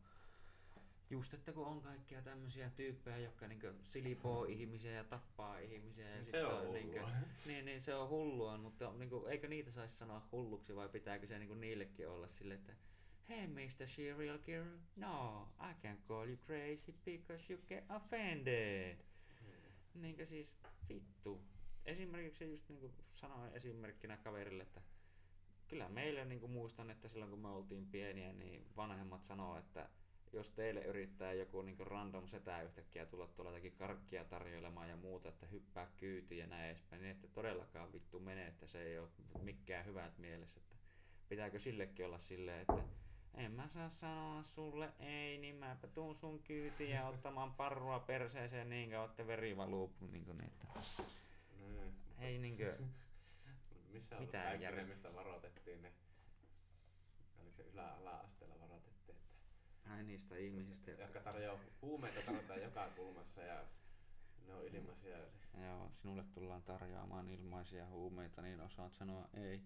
just, 1.10 1.34
että 1.34 1.54
kun 1.54 1.66
on 1.68 1.82
kaikkia 1.82 2.22
tämmöisiä 2.22 2.70
tyyppejä, 2.70 3.18
jotka 3.18 3.48
niinkö 3.48 3.74
silipoo 3.84 4.46
ihmisiä 4.46 4.92
ja 4.92 5.04
tappaa 5.04 5.60
ihmisiä 5.60 6.16
ja 6.16 6.26
Se 6.26 6.46
on 6.46 6.54
on 6.54 6.60
hullua. 6.60 6.74
niinkö, 6.74 7.02
niin, 7.48 7.66
niin 7.66 7.82
se 7.82 7.96
on 7.96 8.10
hullua, 8.10 8.58
mutta 8.58 8.94
niinku, 8.94 9.26
eikö 9.26 9.48
niitä 9.48 9.72
saisi 9.72 9.96
sanoa 9.96 10.28
hulluksi 10.32 10.76
vai 10.76 10.90
pitääkö 10.90 11.28
se 11.28 11.40
niinku 11.40 11.56
niillekin 11.56 12.08
olla 12.08 12.28
sille, 12.28 12.54
että 12.54 12.74
Hey 13.30 13.48
Mr. 13.48 13.88
Serial 13.88 14.38
Killer, 14.38 14.78
no, 14.96 15.48
I 15.72 15.82
can 15.82 15.98
call 16.08 16.28
you 16.28 16.38
crazy 16.38 16.94
because 17.06 17.54
you 17.54 17.62
get 17.68 17.84
offended. 17.92 18.98
Niinkö 19.94 20.26
siis 20.26 20.56
vittu. 20.90 21.42
Esimerkiksi 21.86 22.46
just 22.46 22.70
niinku 22.70 22.92
sanoin 23.12 23.54
esimerkkinä 23.54 24.18
kaverille, 24.18 24.64
että 24.64 24.82
kyllä 25.68 25.90
meillä 25.90 26.26
niinku 26.26 26.48
muistan, 26.48 26.90
että 26.90 27.08
silloin 27.08 27.32
kun 27.32 27.40
me 27.40 27.48
oltiin 27.48 27.86
pieniä, 27.86 28.34
niin 28.34 28.66
vanhemmat 28.76 29.24
sanoo, 29.24 29.58
että 29.58 29.90
jos 30.34 30.50
teille 30.50 30.82
yrittää 30.82 31.34
joku 31.34 31.62
niinku 31.62 31.84
random 31.84 32.28
setä 32.28 32.62
yhtäkkiä 32.62 33.06
tulla 33.06 33.28
tuolla 33.28 33.52
jotakin 33.52 33.72
karkkia 33.72 34.26
tarjoilemaan 34.26 34.90
ja 34.90 34.96
muuta, 34.96 35.30
että 35.30 35.46
hyppää 35.46 35.88
kyytiin 35.98 36.40
ja 36.40 36.48
näin 36.48 36.66
edespäin, 36.66 37.02
niin 37.02 37.12
ette 37.12 37.28
todellakaan 37.28 37.94
vittu 37.94 38.20
mene, 38.20 38.48
että 38.48 38.68
se 38.68 38.84
ei 38.84 39.00
ole 39.00 39.10
mikään 39.42 39.86
hyvät 39.86 40.18
mielessä. 40.18 40.60
Että 40.60 40.76
pitääkö 41.30 41.60
sillekin 41.60 42.06
olla 42.06 42.18
silleen, 42.18 42.62
että 42.62 42.84
en 43.34 43.52
mä 43.52 43.68
saa 43.68 43.90
sanoa 43.90 44.44
sulle 44.44 44.94
ei, 45.00 45.38
niin 45.38 45.56
mäpä 45.56 45.88
tuun 45.88 46.16
sun 46.16 46.40
kyytiin 46.40 46.92
ja 46.92 47.08
ottamaan 47.08 47.54
parrua 47.54 48.00
perseeseen 48.00 48.70
niin 48.70 48.92
kauan, 48.92 49.10
että 49.10 49.28
veri 49.28 49.58
valuu. 49.58 49.94
Niin 50.12 50.26
kuin, 50.26 50.38
niin, 50.38 50.48
että 50.48 50.68
Niin. 50.98 51.24
Ei 52.20 52.38
niinkö, 52.38 52.78
Missä 53.94 54.18
on 54.18 54.22
Mitään 54.24 54.62
järkeä. 54.62 54.86
mistä 54.86 55.14
varoitettiin 55.14 55.82
ne? 55.82 55.92
Oliko 57.40 57.56
se 57.56 57.64
ylä 57.64 57.94
ala-asteella 57.96 58.60
varoitettiin, 58.60 59.18
että 59.18 59.94
ai 59.94 60.04
niistä 60.04 60.36
ihmisistä, 60.38 60.92
jotka, 60.92 61.04
jotka 61.04 61.20
tarjoaa 61.32 61.60
huumeita 61.82 62.22
tarjotaan 62.26 62.62
joka 62.62 62.90
kulmassa 62.96 63.42
ja 63.42 63.64
ne 64.48 64.54
on 64.54 64.68
ilmaisia. 64.68 65.18
joo, 65.62 65.90
sinulle 65.92 66.24
tullaan 66.34 66.64
tarjoamaan 66.64 67.30
ilmaisia 67.30 67.86
huumeita, 67.88 68.42
niin 68.42 68.62
osaat 68.62 68.94
sanoa 68.94 69.30
ei. 69.34 69.62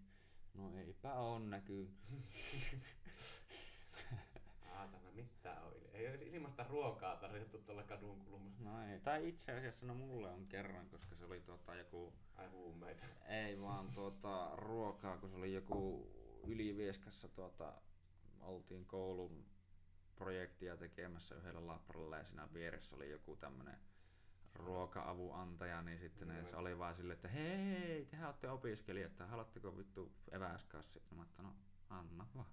No 0.53 0.71
eipä 0.77 1.13
on 1.13 1.49
näkyy. 1.49 1.89
Aatana, 4.77 5.11
mitään 5.11 5.63
il- 5.73 5.87
Ei 5.93 6.09
olisi 6.09 6.27
ilmasta 6.29 6.65
ruokaa 6.69 7.15
tarjottu 7.15 7.57
tuolla 7.57 7.83
kadun 7.83 8.19
kulmassa. 8.25 8.63
No 8.63 8.83
ei. 8.91 8.99
Tai 8.99 9.27
itse 9.27 9.51
asiassa 9.51 9.85
no 9.85 9.93
mulle 9.95 10.29
on 10.29 10.47
kerran, 10.47 10.89
koska 10.89 11.15
se 11.15 11.25
oli 11.25 11.41
tuota 11.41 11.75
joku 11.75 12.13
Ai 12.35 12.47
huumeita. 12.47 13.05
Ei 13.27 13.61
vaan 13.61 13.89
tuota, 13.91 14.51
ruokaa, 14.55 15.17
kun 15.17 15.29
se 15.29 15.35
oli 15.35 15.53
joku 15.53 16.07
Ylivieskassa 16.47 17.27
tuota, 17.27 17.73
oltiin 18.41 18.85
koulun 18.85 19.45
projektia 20.15 20.77
tekemässä 20.77 21.35
yhdellä 21.35 21.67
labralla 21.67 22.17
ja 22.17 22.23
siinä 22.23 22.53
vieressä 22.53 22.95
oli 22.95 23.09
joku 23.11 23.35
tämmönen 23.35 23.77
ruoka-avun 24.53 25.35
antaja, 25.35 25.81
niin 25.81 25.99
sitten 25.99 26.27
ne, 26.27 26.43
se 26.43 26.55
oli 26.55 26.77
vaan 26.79 26.95
silleen, 26.95 27.15
että 27.15 27.27
hei, 27.27 28.05
tehän 28.05 28.27
olette 28.27 28.49
opiskelijat, 28.49 29.19
haluatteko 29.19 29.77
vittu 29.77 30.11
eväskassit? 30.31 31.11
Mä 31.11 31.23
että 31.23 31.41
no 31.41 31.53
anna 31.89 32.27
vaan. 32.35 32.47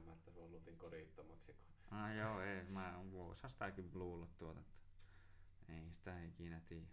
Aa, 0.00 0.06
mä 0.06 0.12
että 0.12 0.30
sua 0.30 0.48
luultiin 0.48 0.78
kodittomaksi. 0.78 1.52
Kun... 1.54 1.98
Ah, 1.98 2.16
joo, 2.16 2.40
ei, 2.40 2.64
mä 2.64 3.00
voisin 3.12 3.50
sitäkin 3.50 3.90
luulla 3.94 4.26
tuota, 4.38 4.60
että 4.60 5.72
ei 5.72 5.92
sitä 5.92 6.22
ikinä 6.22 6.60
tiedä. 6.60 6.86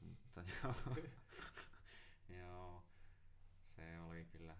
Mutta 0.00 0.42
joo, 0.62 0.74
joo, 2.28 2.84
se 3.62 4.00
oli 4.00 4.24
kyllä, 4.24 4.56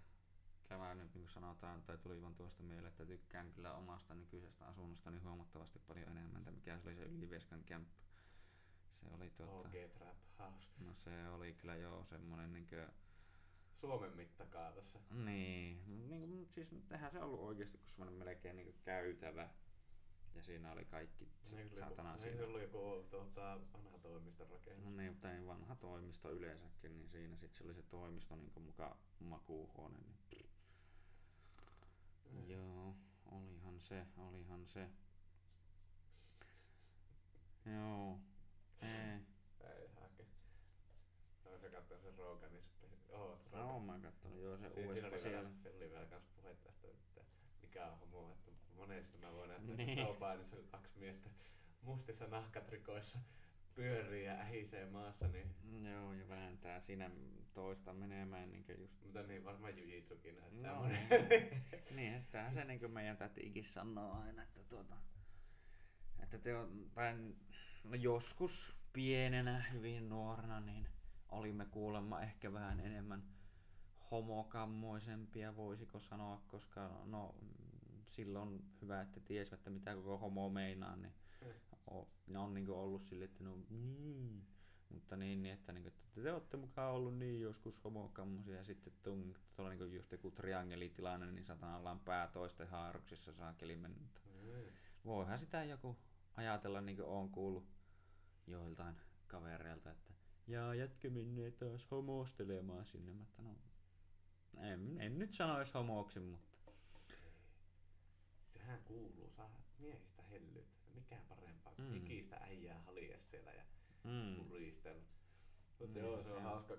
kyllä 0.67 0.77
mä 0.81 0.95
nyt 0.95 1.13
niin 1.13 1.23
kuin 1.23 1.33
sanotaan, 1.33 1.83
tai 1.83 1.97
tuli 1.97 2.21
vaan 2.21 2.35
tuosta 2.35 2.63
mieleen, 2.63 2.87
että 2.87 3.05
tykkään 3.05 3.53
kyllä 3.53 3.73
omasta 3.73 4.15
nykyisestä 4.15 4.65
asunnostani 4.65 5.19
huomattavasti 5.19 5.79
paljon 5.79 6.07
enemmän, 6.07 6.39
että 6.39 6.51
mikä 6.51 6.79
se 6.79 6.87
oli 6.87 6.95
se 6.95 7.03
Ylivieskan 7.03 7.63
kämppä. 7.63 8.03
Se 8.93 9.05
oli 9.11 9.29
tuota, 9.29 9.67
OG 9.67 9.91
Trap 9.93 10.17
House. 10.39 10.67
no 10.79 10.95
se 10.95 11.29
oli 11.29 11.53
kyllä 11.53 11.75
joo 11.75 12.03
semmonen 12.03 12.53
niinkö, 12.53 12.89
Suomen 13.81 14.15
mittakaavassa. 14.15 14.99
Niin, 15.11 16.09
niin 16.09 16.19
kuin, 16.19 16.47
siis 16.63 16.91
eihän 16.91 17.11
se 17.11 17.19
ollut 17.19 17.39
oikeasti 17.39 17.77
kuin 17.77 17.89
semmoinen 17.89 18.19
melkein 18.19 18.55
niin 18.55 18.75
käytävä. 18.83 19.49
Ja 20.35 20.43
siinä 20.43 20.71
oli 20.71 20.85
kaikki 20.85 21.29
se 21.43 21.69
satana 21.69 22.09
ollut, 22.09 22.21
siinä. 22.21 22.31
eikö 22.31 22.37
se 22.37 22.47
ollut 22.47 22.61
joku 22.61 23.07
tuota, 23.09 23.59
vanha 23.73 23.99
toimiston 23.99 24.49
rakennus? 24.49 24.85
No 24.85 24.91
niin, 24.91 25.11
mutta 25.11 25.33
ei 25.33 25.45
vanha 25.45 25.75
toimisto 25.75 26.31
yleensäkin, 26.31 26.97
niin 26.97 27.09
siinä 27.09 27.35
sitten 27.37 27.57
se 27.57 27.63
oli 27.63 27.73
se 27.73 27.83
toimisto 27.83 28.35
niin 28.35 28.51
kuin 28.51 28.63
muka 28.63 28.97
makuuhuone. 29.19 29.99
Niin. 29.99 30.49
Mm. 32.31 32.49
Joo, 32.49 32.95
olihan 33.31 33.79
se, 33.79 34.05
olihan 34.17 34.67
se. 34.67 34.89
Joo, 37.65 38.19
ei. 38.81 39.19
Ei 39.59 39.87
hake. 40.01 40.25
Olen 41.45 41.59
se 41.61 41.69
katsoin 41.69 42.01
sen 42.01 42.17
Roganin 42.17 42.63
Oot 43.17 43.51
No, 43.51 43.71
oon 43.73 43.83
mä 43.83 43.99
kattonut, 43.99 44.39
joo 44.41 44.57
se 44.57 44.67
uudestaan 44.67 45.13
oli, 45.13 45.21
siellä. 45.21 45.37
vielä, 45.37 45.51
siinä 45.63 45.77
oli 45.77 45.89
vielä 45.91 46.05
kans 46.05 46.27
puhe 46.35 46.55
tästä, 46.55 46.87
että 46.87 47.21
mikä 47.61 47.85
on 47.91 47.99
homo, 47.99 48.33
että 48.33 48.51
monesti 48.75 49.17
mä 49.17 49.33
voin 49.33 49.49
näyttää 49.49 49.75
Niin. 49.75 49.87
niin. 49.87 49.97
showpainissa 50.05 50.55
kaksi 50.71 50.99
miestä 50.99 51.29
mustissa 51.81 52.27
nahkatrikoissa 52.27 53.19
pyörii 53.75 54.25
ja 54.25 54.33
ähisee 54.33 54.85
maassa, 54.85 55.27
niin... 55.27 55.55
Joo, 55.91 56.13
ja 56.13 56.29
vääntää 56.29 56.79
siinä 56.81 57.11
toista 57.53 57.93
menemään 57.93 58.51
niin 58.51 58.65
just... 58.77 59.01
Mutta 59.03 59.23
niin 59.23 59.43
varmaan 59.43 59.77
jujitsukin 59.77 60.35
näyttää 60.37 60.71
No, 60.73 60.79
monen. 60.81 60.99
niin, 61.95 62.21
sitähän 62.21 62.53
se 62.53 62.63
niin 62.63 62.91
meidän 62.91 63.17
tätikin 63.17 63.65
sanoo 63.65 64.13
aina, 64.21 64.43
että 64.43 64.63
tuota, 64.69 64.95
että 66.23 66.37
te 66.37 66.55
on, 66.57 66.89
tai 66.93 67.15
no 67.83 67.95
joskus 67.95 68.75
pienenä, 68.93 69.65
hyvin 69.73 70.09
nuorena, 70.09 70.59
niin 70.59 70.87
olimme 71.29 71.65
kuulemma 71.65 72.21
ehkä 72.21 72.53
vähän 72.53 72.79
enemmän 72.79 73.23
homokammoisempia, 74.11 75.55
voisiko 75.55 75.99
sanoa, 75.99 76.41
koska 76.47 77.01
no 77.05 77.35
silloin 78.07 78.65
hyvä, 78.81 79.01
että 79.01 79.19
tiesivät, 79.19 79.59
että 79.59 79.69
mitä 79.69 79.95
koko 79.95 80.17
homo 80.17 80.49
meinaa, 80.49 80.95
niin 80.95 81.13
Mm. 81.41 81.47
o- 81.93 82.07
ne 82.27 82.39
on 82.39 82.53
niinku 82.53 82.73
ollut 82.73 83.03
sille, 83.03 83.25
että 83.25 83.43
no 83.43 83.55
mm, 83.69 84.41
mutta 84.89 85.17
niin, 85.17 85.43
niin 85.43 85.53
että, 85.53 85.71
niinku, 85.73 85.87
että 85.87 86.21
te 86.23 86.33
olette 86.33 86.57
mukaan 86.57 86.93
ollut 86.93 87.17
niin 87.17 87.41
joskus 87.41 87.83
homokammosia 87.83 88.55
ja 88.55 88.63
sitten 88.63 88.93
tung, 89.03 89.35
tuolla 89.55 89.69
niinku 89.69 89.85
just 89.95 90.11
joku 90.11 90.31
triangelitilanne, 90.31 91.31
niin 91.31 91.45
satana 91.45 91.77
ollaan 91.77 91.99
pää 91.99 92.27
toisten 92.27 92.67
haaruksissa 92.67 93.33
saakeli 93.33 93.75
mennyt. 93.75 94.21
Mm. 94.25 94.71
Voihan 95.05 95.39
sitä 95.39 95.63
joku 95.63 95.97
ajatella, 96.37 96.81
niin 96.81 96.95
kuin 96.97 97.07
on 97.07 97.29
kuullut 97.29 97.65
joiltain 98.47 98.95
kavereilta, 99.27 99.91
että 99.91 100.13
ja 100.47 100.73
jätkö 100.75 101.09
menee 101.09 101.51
taas 101.51 101.91
homostelemaan 101.91 102.85
sinne. 102.85 103.13
Mä 103.13 103.23
että 103.23 103.41
no, 103.41 103.55
en, 104.61 105.01
en 105.01 105.19
nyt 105.19 105.33
sanoisi 105.33 105.73
homoksi, 105.73 106.19
mutta 106.19 106.59
Sehän 108.53 108.83
kuuluu, 108.83 109.29
saa 109.29 109.61
miehistä 109.77 110.21
hellyyttä. 110.21 110.89
Mikä 110.95 111.17
parempaa 111.29 111.73
kuin 111.75 111.87
Mm. 111.87 111.95
ikistä 111.95 112.35
äijää 112.35 112.79
halie 112.81 113.19
siellä 113.19 113.51
ja 113.53 113.63
mm, 114.03 114.35
puristella. 114.35 115.03
Mutta 115.79 115.99
Niin, 115.99 116.05
joo, 116.05 116.23
se 116.23 116.31
on 116.33 116.41
hauska. 116.43 116.77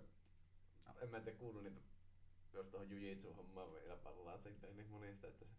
En 1.01 1.11
mä 1.11 1.21
tiedä 1.21 1.39
kuullut 1.39 1.63
niitä, 1.63 1.81
jos 2.53 2.67
tuohon 2.67 2.91
jujitsu 2.91 3.35
hommaan 3.35 3.73
vielä 3.73 3.97
pallaan 3.97 4.39
sitten 4.43 4.77
niin 4.77 4.91
monista, 4.91 5.27
että 5.27 5.39
se 5.45 5.51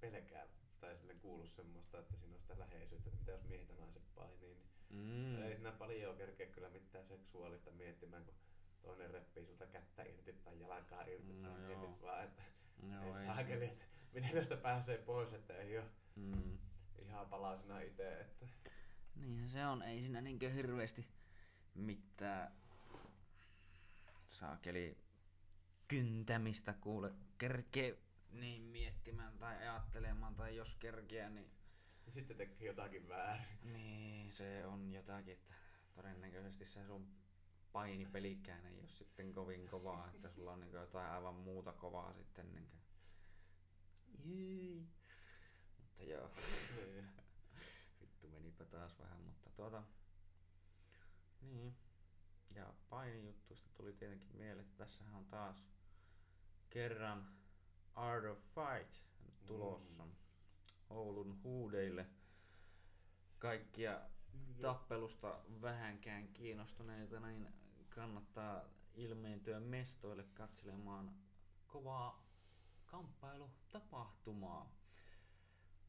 pelkää 0.00 0.46
tai 0.80 0.96
sille 0.96 1.14
kuulu 1.14 1.46
semmoista, 1.46 1.98
että 1.98 2.16
siinä 2.16 2.34
on 2.34 2.40
sitä 2.40 2.58
läheisyyttä, 2.58 3.08
että 3.08 3.18
mitä 3.20 3.30
jos 3.32 3.44
miehet 3.44 3.68
ja 3.68 3.74
naiset 3.76 4.14
painii, 4.14 4.54
niin 4.54 4.68
mm, 4.90 5.42
ei 5.42 5.56
siinä 5.56 5.72
paljon 5.72 6.16
kerkeä 6.16 6.46
kyllä 6.46 6.70
mitään 6.70 7.06
seksuaalista 7.06 7.70
miettimään, 7.70 8.24
kun 8.24 8.34
toinen 8.82 9.10
reppii 9.10 9.46
sulta 9.46 9.66
kättä 9.66 10.02
irti 10.02 10.32
tai 10.32 10.60
jalkaa 10.60 11.02
irti, 11.02 11.32
No 11.32 11.48
no 11.48 11.58
joo. 11.58 11.78
mietit 11.78 12.02
vaan, 12.02 12.24
että 12.24 12.42
ei 12.82 13.08
ei 13.08 13.26
saakeli, 13.26 13.64
että 13.64 13.84
miten 14.12 14.30
tästä 14.30 14.56
pääsee 14.56 14.98
pois, 14.98 15.32
että 15.32 15.54
ei 15.56 15.78
ole 15.78 15.86
mm. 16.16 16.58
ihan 16.98 17.26
palasena 17.26 17.80
itse, 17.80 18.20
että 18.20 18.46
Niinhän 19.14 19.48
se 19.48 19.66
on, 19.66 19.82
ei 19.82 20.00
siinä 20.00 20.20
niinkö 20.20 20.50
hirveästi 20.50 21.06
mitään 21.74 22.52
saakeli 24.28 24.98
kyntämistä 25.88 26.72
kuule 26.72 27.12
kerkee 27.38 27.98
niin 28.30 28.62
miettimään 28.62 29.38
tai 29.38 29.56
ajattelemaan 29.56 30.34
tai 30.34 30.56
jos 30.56 30.74
kerkeä, 30.74 31.30
niin, 31.30 31.50
sitten 32.10 32.36
tekee 32.36 32.66
jotakin 32.66 33.08
väärin. 33.08 33.72
niin 33.72 34.32
se 34.32 34.66
on 34.66 34.92
jotakin, 34.92 35.34
että 35.34 35.54
todennäköisesti 35.94 36.66
se 36.66 36.86
sun 36.86 37.08
painipelikään 37.72 38.66
ei 38.66 38.80
ole 38.80 38.88
sitten 38.88 39.32
kovin 39.32 39.68
kovaa, 39.68 40.10
että 40.14 40.28
sulla 40.30 40.52
on 40.52 40.60
niinku 40.60 40.76
jotain 40.76 41.10
aivan 41.10 41.34
muuta 41.34 41.72
kovaa 41.72 42.12
sitten 42.12 42.54
niinku. 42.54 42.76
Jee. 44.24 44.86
Mutta 45.78 46.02
joo. 46.04 46.30
Niin. 46.76 47.08
Vittu 48.00 48.28
menipä 48.28 48.64
taas 48.64 48.98
vähän, 48.98 49.20
mutta 49.20 49.50
tuota... 49.50 49.82
Niin. 51.40 51.76
Ja 52.54 52.74
painijuttuista 52.90 53.70
tuli 53.74 53.92
tietenkin 53.92 54.36
mieleen, 54.36 54.66
että 54.66 54.84
tässähän 54.84 55.14
on 55.14 55.26
taas 55.26 55.64
kerran 56.70 57.28
Art 57.94 58.24
of 58.24 58.38
Fight 58.38 58.94
tulossa 59.46 60.04
Mm. 60.04 60.25
Oulun 60.90 61.42
huudeille. 61.42 62.06
Kaikkia 63.38 64.00
tappelusta 64.60 65.40
vähänkään 65.62 66.28
kiinnostuneita, 66.28 67.20
niin 67.20 67.48
kannattaa 67.88 68.64
ilmeentyä 68.94 69.60
mestoille 69.60 70.24
katselemaan 70.34 71.14
kovaa 71.66 72.26
kamppailutapahtumaa. 72.86 74.72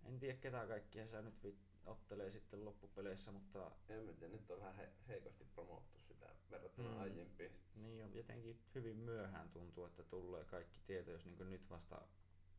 En 0.06 0.20
tiedä 0.20 0.38
ketä 0.38 0.68
kaikkia 0.68 1.08
sä 1.08 1.22
nyt 1.22 1.58
ottelee 1.86 2.30
sitten 2.32 2.66
loppupeleissä, 2.66 3.32
mutta 3.32 3.72
En 3.90 4.04
mä 4.04 4.14
tiedä, 4.14 4.34
nyt 4.34 4.52
on 4.52 4.60
vähän 4.60 4.76
he- 4.76 4.94
heikosti 5.08 5.46
promottu 5.46 6.00
sitä 6.00 6.36
verrattuna 6.52 6.90
mm. 6.90 7.00
aiempiin. 7.00 7.52
niin 7.76 8.06
on 8.06 8.16
jotenkin 8.16 8.62
hyvin 8.76 8.98
myöhään 8.98 9.50
tuntuu, 9.50 9.86
että 9.86 10.04
tulee 10.04 10.46
kaikki 10.46 10.80
tieto, 10.88 11.12
jos 11.12 11.26
niin 11.26 11.50
nyt 11.50 11.70
vasta 11.70 12.02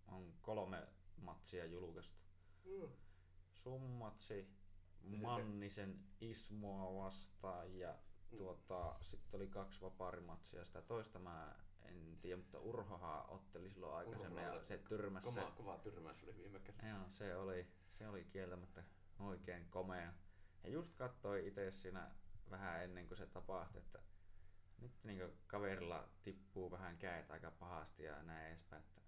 on 0.09 0.35
kolme 0.43 0.89
matsia 1.17 1.67
julkaistu. 1.67 2.28
Mm. 2.69 2.89
Sun 3.55 3.81
matsi, 3.83 4.49
sitten- 5.03 5.21
Mannisen 5.23 5.99
Ismoa 6.21 7.05
vastaan 7.05 7.75
ja 7.79 7.95
Mm. 8.31 8.39
tuota, 8.39 8.97
sitten 9.01 9.39
oli 9.41 9.47
kaksi 9.49 9.81
vapaarimatsia. 9.81 10.65
Sitä 10.65 10.83
toista 10.83 11.19
mä 11.19 11.55
en 11.83 12.19
tiedä, 12.21 12.37
mutta 12.37 12.59
Urhohan 12.59 13.31
otteli 13.31 13.71
silloin 13.71 13.95
aikaisemmin 13.97 14.43
ja 14.45 14.65
se 14.65 14.79
tyrmäsi 14.79 15.31
se. 15.33 15.41
Kova, 15.41 15.51
kova 15.51 15.79
tyrmäys 15.79 16.23
oli 16.25 16.37
viime 16.37 16.61
kerralla. 16.61 16.99
Joo, 16.99 17.09
se 17.09 17.37
oli, 17.37 17.67
se 17.89 18.09
oli 18.09 18.25
kieltämättä 18.25 18.85
oikein 19.19 19.67
komea. 19.71 20.13
Ja 20.65 20.71
just 20.71 20.95
kattoi 20.97 21.47
itse 21.47 21.71
siinä 21.71 22.11
vähän 22.51 22.85
ennen 22.85 23.07
kuin 23.09 23.19
se 23.19 23.27
tapahtui, 23.27 23.81
että 23.81 24.03
nyt 24.79 25.05
niin 25.05 25.23
kaverilla 25.47 26.09
tippuu 26.23 26.71
vähän 26.71 26.99
käet 26.99 27.31
aika 27.31 27.51
pahasti 27.51 28.03
ja 28.03 28.23
näin 28.23 28.47
edespäin, 28.49 28.83
että 28.83 29.03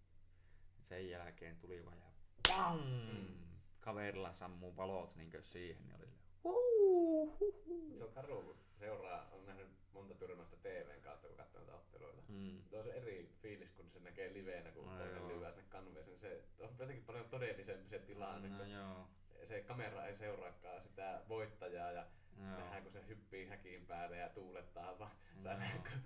sen 0.83 1.09
jälkeen 1.11 1.57
tuli 1.57 1.85
vaan 1.85 1.99
ja 1.99 2.11
PAM! 2.49 2.81
Mm. 2.81 3.50
Kaverilla 3.81 4.33
sammuu 4.33 4.77
valot 4.77 5.17
niin 5.17 5.33
siihen, 5.43 5.83
niin 5.87 5.97
oli 5.97 6.07
silleen, 6.07 7.99
Se 7.99 8.05
on 8.05 8.13
karu, 8.13 8.43
kun 8.43 8.57
seuraa, 8.79 9.29
on 9.33 9.47
nähnyt 9.47 9.69
monta 9.93 10.15
tyrmästä 10.15 10.57
TVn 10.57 11.03
kautta, 11.03 11.29
kun 11.29 11.37
katsoo 11.37 11.61
näitä 11.61 11.75
otteluita. 11.75 12.23
mm, 12.29 12.35
Mutta 12.37 12.79
on 12.79 12.85
se 12.85 12.91
eri 12.91 13.31
fiilis, 13.43 13.71
kun 13.71 13.91
se 13.91 14.01
näkee 14.01 14.33
liveenä, 14.33 14.71
kun 14.71 14.87
No 14.87 14.99
toinen 14.99 15.29
lyö 15.29 15.53
sinne 15.53 15.65
kanveeseen. 15.69 16.19
Se 16.19 16.43
on 16.61 16.69
jotenkin 16.79 17.05
paljon 17.05 17.29
todellisempi 17.29 17.89
se 17.89 17.99
tilanne, 17.99 18.49
no 18.49 18.57
kun 18.59 18.71
joo, 18.71 19.09
se 19.49 19.61
kamera 19.63 20.07
ei 20.07 20.17
seuraakaan 20.17 20.83
sitä 20.83 21.23
voittajaa 21.29 21.93
ja 21.93 22.07
joo. 22.39 22.47
nähdään, 22.47 22.83
kun 22.83 22.93
se 22.93 23.07
hyppii 23.07 23.47
häkiin 23.47 23.87
päälle 23.87 24.17
ja 24.17 24.29
tuulettaa, 24.29 24.99
vaan 24.99 25.11
sä 25.43 25.57
kun 25.77 26.03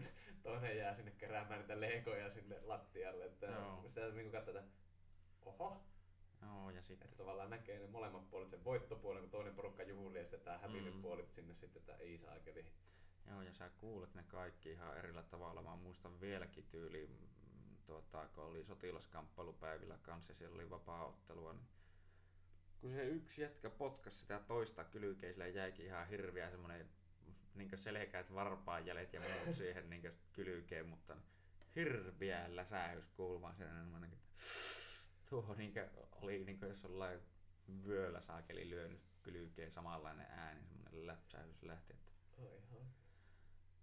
se 0.00 0.12
toinen 0.42 0.76
jää 0.76 0.94
sinne 0.94 1.10
keräämään 1.10 1.60
niitä 1.60 1.80
legoja 1.80 2.30
sinne 2.30 2.60
lattialle. 2.62 3.24
Että 3.24 3.46
Joo. 3.46 3.84
sitä 3.86 4.08
niin 4.08 4.32
katsoo, 4.32 4.58
että 4.58 4.70
oho, 5.44 5.82
Joo, 6.42 6.70
ja 6.70 6.82
sitten 6.82 7.04
että 7.08 7.16
tavallaan 7.16 7.50
näkee 7.50 7.78
ne 7.78 7.86
molemmat 7.86 8.30
puolet, 8.30 8.50
sen 8.50 8.64
voittopuolen, 8.64 9.22
kun 9.22 9.30
toinen 9.30 9.54
porukka 9.54 9.82
juhlii 9.82 10.18
ja 10.18 10.24
sitten 10.24 10.40
tämä 10.40 10.58
hävinnyt 10.58 10.94
Mm. 10.94 11.02
puolet 11.02 11.30
sinne 11.32 11.54
sitten, 11.54 11.80
että 11.80 11.96
ei 11.96 12.18
saakeli. 12.18 12.66
Joo, 13.30 13.42
ja 13.42 13.52
sä 13.52 13.68
kuulet 13.68 14.14
ne 14.14 14.22
kaikki 14.28 14.70
ihan 14.70 14.96
erillä 14.98 15.22
tavalla. 15.22 15.62
Mä 15.62 15.76
muistan 15.76 16.20
vieläkin 16.20 16.66
tyyli, 16.70 17.10
tuota, 17.86 18.28
kun 18.34 18.44
oli 18.44 18.64
sotilaskamppailupäivillä 18.64 19.98
kanssa 20.02 20.32
ja 20.32 20.36
siellä 20.36 20.54
oli 20.54 20.70
vapaa-ottelua, 20.70 21.52
niin 21.52 21.66
kun 22.80 22.90
se 22.90 23.04
yksi 23.04 23.42
jätkä 23.42 23.70
potkas 23.70 24.20
sitä 24.20 24.40
toista 24.40 24.84
kylkeisellä 24.84 25.46
jäikin 25.46 25.86
ihan 25.86 26.08
hirviä 26.08 26.50
semmonen 26.50 26.88
niin 27.54 27.78
selkeät 27.78 28.34
varpaanjäljet 28.34 29.12
ja 29.12 29.20
muut 29.20 29.56
siihen 29.56 29.90
niin 29.90 30.12
kylkeen, 30.32 30.86
mutta 30.86 31.16
hirviä 31.76 32.56
läsäys 32.56 33.08
kuulumaan 33.08 33.56
sen. 33.56 33.92
Niin, 34.00 34.18
tuo 35.28 35.54
niin 35.54 35.74
oli 36.12 36.44
niin 36.44 36.58
jos 36.60 36.82
jollain 36.82 37.20
vyöllä 37.86 38.20
saakeli 38.20 38.70
lyönyt 38.70 39.00
kylkeen 39.22 39.70
samanlainen 39.70 40.26
ääni, 40.30 40.66
semmoinen 40.66 41.06
läpsähys 41.06 41.62
lähti. 41.62 41.92
Että 41.92 42.08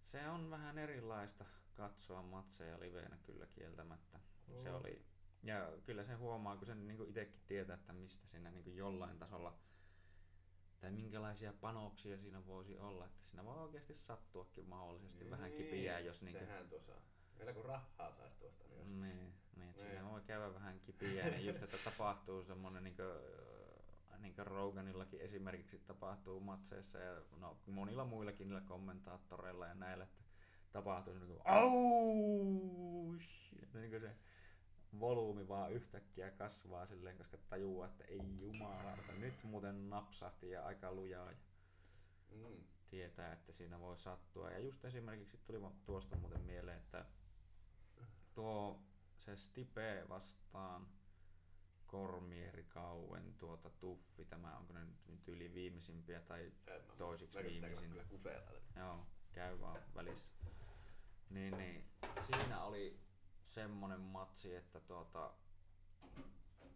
se 0.03 0.29
on 0.29 0.49
vähän 0.49 0.77
erilaista 0.77 1.45
katsoa 1.73 2.21
matseja 2.21 2.79
liveenä 2.79 3.17
kyllä 3.17 3.45
kieltämättä. 3.45 4.19
Se 4.63 4.71
On. 4.71 4.75
oli, 4.75 5.05
ja 5.43 5.71
kyllä 5.85 6.03
se 6.03 6.13
huomaa, 6.13 6.57
kun 6.57 6.67
sen 6.67 6.87
niin 6.87 7.09
itsekin 7.09 7.41
tietää, 7.47 7.73
että 7.73 7.93
mistä 7.93 8.27
siinä 8.27 8.51
niin 8.51 8.75
jollain 8.75 9.19
tasolla 9.19 9.59
tai 10.79 10.91
minkälaisia 10.91 11.53
panoksia 11.53 12.17
siinä 12.17 12.45
voisi 12.45 12.77
olla. 12.77 13.05
Että 13.05 13.23
siinä 13.25 13.45
voi 13.45 13.57
oikeasti 13.57 13.93
sattuakin 13.93 14.65
mahdollisesti 14.65 15.29
vähän 15.29 15.51
kipiää, 15.51 15.99
jos 15.99 16.21
niin 16.21 16.35
kuin, 16.37 16.47
Sehän 16.47 16.69
tuossa. 16.69 16.93
Vielä 17.39 17.53
kun 17.53 17.65
rahaa 17.65 18.11
saisi 18.11 18.37
tuosta, 18.39 18.63
niin 18.67 18.79
jos... 18.79 18.87
niin, 18.87 19.33
niin, 19.55 19.69
että 19.69 19.81
siinä 19.81 20.01
Niin. 20.01 20.11
voi 20.11 20.21
käydä 20.21 20.53
vähän 20.53 20.79
kipiää, 20.79 21.29
niin 21.29 21.45
just, 21.45 21.63
että 21.63 21.77
tapahtuu 21.77 22.43
semmoinen 22.43 22.83
niin 22.83 22.95
kuin, 22.95 23.07
niin 24.21 24.35
kuin 24.35 24.47
Roganillakin 24.47 25.21
esimerkiksi 25.21 25.79
tapahtuu 25.79 26.39
matseissa 26.39 26.99
ja 26.99 27.21
no, 27.39 27.57
monilla 27.67 28.05
muillakin 28.05 28.47
niillä 28.47 28.61
kommentaattoreilla 28.61 29.67
ja 29.67 29.75
näillä, 29.75 30.03
että 30.03 30.23
tapahtuu 30.71 31.13
niin 31.13 31.27
kuin, 31.27 31.41
au, 31.45 33.13
niin 33.73 33.89
kuin 33.89 34.01
se 34.01 34.15
volyymi 34.99 35.47
vaan 35.47 35.71
yhtäkkiä 35.73 36.31
kasvaa 36.31 36.85
silleen, 36.85 37.17
koska 37.17 37.37
tajuaa, 37.49 37.87
että 37.87 38.03
ei 38.03 38.19
jumalauta, 38.41 39.11
nyt 39.19 39.43
muuten 39.43 39.89
napsahti 39.89 40.49
ja 40.49 40.65
aika 40.65 40.91
lujaa. 40.93 41.31
Ja 41.31 41.37
Mm. 42.31 42.63
tietää, 42.89 43.33
että 43.33 43.51
siinä 43.53 43.79
voi 43.79 43.97
sattua. 43.97 44.51
Ja 44.51 44.59
just 44.59 44.85
esimerkiksi 44.85 45.37
tuli 45.37 45.59
tuosta 45.85 46.15
muuten 46.15 46.41
mieleen, 46.41 46.77
että 46.77 47.05
tuo 48.33 48.81
se 49.17 49.35
Stipe 49.35 50.05
vastaan 50.09 50.87
Kormieri 51.87 52.63
Kauen 52.63 53.33
tuota 53.37 53.69
Tuffi, 53.69 54.25
tämä 54.25 54.57
onko 54.57 54.73
ne 54.73 54.85
nyt 55.07 55.27
yli 55.27 55.53
viimeisimpiä 55.53 56.21
tai 56.21 56.51
toisiksi 56.97 57.43
viimeisin. 57.43 57.93
Joo, 58.75 59.07
käy 59.33 59.59
vaan 59.59 59.81
välissä. 59.95 60.33
Niin, 61.29 61.57
niin 61.57 61.85
siinä 62.27 62.63
oli 62.63 62.99
semmonen 63.45 63.99
matsi, 64.01 64.55
että 64.55 64.79
tuota, 64.79 65.33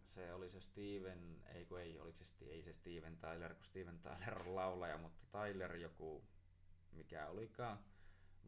se 0.04 0.32
oli 0.32 0.50
se 0.50 0.60
Steven, 0.60 1.42
ei 1.54 1.64
kun 1.64 1.80
ei, 1.80 2.00
oliko 2.00 2.18
se, 2.18 2.44
ei 2.44 2.62
se 2.62 2.72
Steven 2.72 3.16
Tyler, 3.16 3.54
kun 3.54 3.64
Steven 3.64 3.98
Tyler 3.98 4.38
on 4.38 4.54
laulaja, 4.54 4.98
mutta 4.98 5.24
Tyler 5.32 5.76
joku, 5.76 6.24
mikä 6.92 7.26
olikaan, 7.26 7.78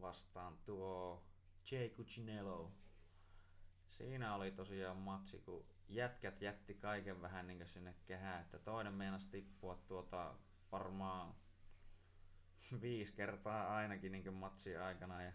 vastaan 0.01 0.59
tuo 0.59 1.23
Jay 1.71 1.89
Cuccinello. 1.89 2.73
Siinä 3.93 4.35
oli 4.35 4.51
tosiaan 4.51 4.97
matsi, 4.97 5.39
kun 5.39 5.65
jätkät 5.89 6.43
jätti 6.43 6.75
kaiken 6.75 7.23
vähän 7.23 7.47
niin 7.47 7.67
sinne 7.67 7.95
kehään, 8.07 8.41
että 8.43 8.59
toinen 8.59 8.95
meinasi 8.95 9.29
tippua 9.31 9.77
tuota 9.89 10.35
varmaan 10.73 11.35
viisi 12.81 13.13
kertaa 13.13 13.77
ainakin 13.77 14.13
niin 14.13 14.35
matsin 14.35 14.81
aikana 14.81 15.23
ja 15.23 15.33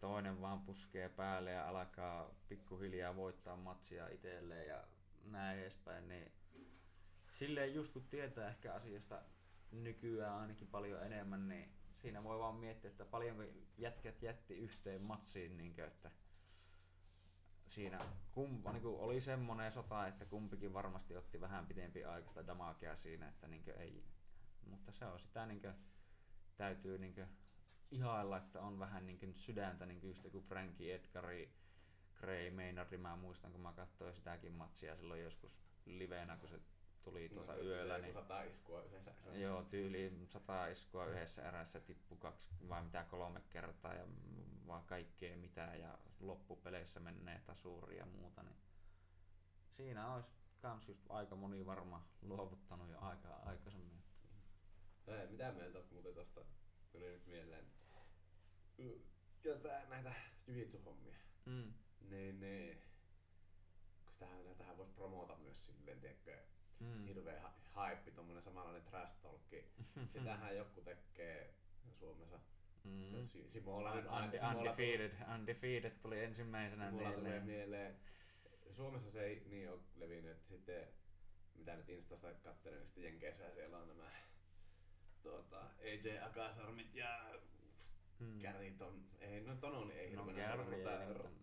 toinen 0.00 0.40
vaan 0.40 0.60
puskee 0.60 1.08
päälle 1.08 1.50
ja 1.50 1.68
alkaa 1.68 2.34
pikkuhiljaa 2.48 3.16
voittaa 3.16 3.56
matsia 3.56 4.08
itselleen 4.08 4.68
ja 4.68 4.84
näin 5.24 5.58
edespäin, 5.58 6.08
niin 6.08 6.32
silleen 7.30 7.74
just 7.74 7.92
kun 7.92 8.08
tietää 8.08 8.48
ehkä 8.48 8.74
asiasta 8.74 9.22
nykyään 9.70 10.40
ainakin 10.40 10.68
paljon 10.68 11.02
enemmän, 11.02 11.48
niin 11.48 11.72
siinä 11.94 12.24
voi 12.24 12.38
vaan 12.38 12.54
miettiä, 12.54 12.90
että 12.90 13.04
paljonko 13.04 13.42
jätkät 13.78 14.22
jätti 14.22 14.54
yhteen 14.54 15.02
matsiin, 15.02 15.56
niin 15.56 15.74
kuin, 15.74 15.84
että 15.86 16.10
siinä 17.70 17.98
kum, 18.32 18.62
niin 18.72 18.86
oli 18.86 19.20
semmoinen 19.20 19.72
sota, 19.72 20.06
että 20.06 20.24
kumpikin 20.24 20.72
varmasti 20.72 21.16
otti 21.16 21.40
vähän 21.40 21.66
pitempi 21.66 22.04
aikaista 22.04 22.46
damakea 22.46 22.96
siinä, 22.96 23.28
että 23.28 23.48
niin 23.48 23.62
ei, 23.76 24.04
mutta 24.66 24.92
se 24.92 25.04
on 25.04 25.20
sitä 25.20 25.46
niin 25.46 25.60
kuin, 25.60 25.74
täytyy 26.56 26.98
niin 26.98 27.14
kuin, 27.14 27.26
ihailla, 27.90 28.36
että 28.36 28.60
on 28.60 28.78
vähän 28.78 29.06
niin 29.06 29.18
kuin 29.18 29.34
sydäntä, 29.34 29.86
niin 29.86 30.00
kuin 30.00 30.08
just 30.08 30.24
joku 30.24 30.40
Frankie 30.40 30.94
Edgari, 30.94 31.54
Gray 32.16 32.50
Maynardi, 32.50 32.96
mä 32.96 33.16
muistan 33.16 33.52
kun 33.52 33.60
mä 33.60 33.72
katsoin 33.72 34.14
sitäkin 34.14 34.52
matsia 34.52 34.96
silloin 34.96 35.22
joskus 35.22 35.60
livenä, 35.86 36.36
kun 36.36 36.48
se 36.48 36.60
tuli 37.02 37.28
tuota 37.28 37.56
yöllä, 37.56 37.96
se 37.96 38.02
niin 38.02 38.14
sata 38.14 38.42
iskua 38.42 38.82
yhdessä. 38.82 39.10
erässä. 39.10 39.38
Joo, 39.38 39.62
tyyliin 39.62 40.26
sata 40.28 40.66
iskua 40.66 41.06
yhdessä 41.06 41.48
erässä 41.48 41.80
tippu 41.80 42.16
kaksi 42.16 42.50
vai 42.68 42.82
mitä 42.82 43.04
kolme 43.04 43.42
kertaa 43.50 43.94
ja 43.94 44.06
vaan 44.66 44.84
kaikkea 44.84 45.36
mitä 45.36 45.60
ja 45.60 45.98
loppupeleissä 46.20 47.00
menee 47.00 47.40
tasuri 47.46 47.96
ja 47.96 48.06
muuta, 48.06 48.42
niin 48.42 48.56
siinä 49.70 50.14
olisi 50.14 50.30
kans 50.60 50.88
just 50.88 51.06
aika 51.08 51.36
moni 51.36 51.66
varma 51.66 52.08
luovuttanut 52.22 52.90
jo 52.90 52.98
aika 53.00 53.28
aikaisemmin. 53.28 54.02
Ei, 55.06 55.26
mitä 55.26 55.52
mieltä 55.52 55.78
oot 55.78 55.90
muuten 55.90 56.14
tosta? 56.14 56.44
Tuli 56.92 57.04
nyt 57.04 57.26
mieleen. 57.26 57.66
Ketä 59.42 59.86
näitä 59.88 60.14
jujitsu-hommia. 60.46 61.16
Mm. 61.44 61.74
Niin, 62.00 62.40
niin. 62.40 62.82
Tähän, 64.18 64.44
näitähän 64.44 64.78
voisi 64.78 64.92
promota 64.92 65.36
myös 65.36 65.64
silleen, 65.66 66.00
tiedätkö, 66.00 66.42
Mm. 66.80 67.04
hirveä 67.04 67.40
ha- 67.40 67.54
haippi, 67.72 68.10
tommonen 68.10 68.42
samanlainen 68.42 68.82
trash 68.82 69.14
talkki. 69.22 69.64
Sitähän 70.12 70.56
joku 70.56 70.80
tekee 70.80 71.54
Suomessa. 71.98 72.40
Mm. 72.84 73.28
Se 73.28 73.48
Simola 73.48 73.94
nyt 73.94 74.06
aina. 74.06 74.26
Unde- 74.26 74.38
Simola 74.38 74.52
tuli- 74.54 74.58
undefeated, 74.70 75.34
undefeated 75.34 75.90
tuli 75.90 76.24
ensimmäisenä 76.24 76.90
Mulla 76.90 77.02
tulee 77.12 77.20
mieleen. 77.40 77.44
mieleen. 77.46 77.96
Suomessa 78.70 79.10
se 79.10 79.24
ei 79.24 79.42
niin 79.48 79.70
ole 79.70 79.80
levinnyt, 79.96 80.44
sitten 80.48 80.86
mitä 81.54 81.76
nyt 81.76 81.88
Instasta 81.88 82.34
katselen, 82.34 82.78
niin 82.78 82.86
sitten 82.86 83.04
Jenkeissä 83.04 83.50
siellä 83.50 83.78
on 83.78 83.88
nämä 83.88 84.10
tuota, 85.22 85.60
AJ 85.80 86.18
Akasarmit 86.22 86.94
ja 86.94 87.20
Mm. 88.20 88.38
Kärit 88.38 88.82
on, 88.82 89.04
ei, 89.20 89.40
no 89.40 89.56
ton 89.56 89.74
on 89.74 89.90
ei 89.90 90.10
hirveänä 90.10 90.56
no, 90.56 90.56
Gary 90.64 90.76
mutta 90.76 90.90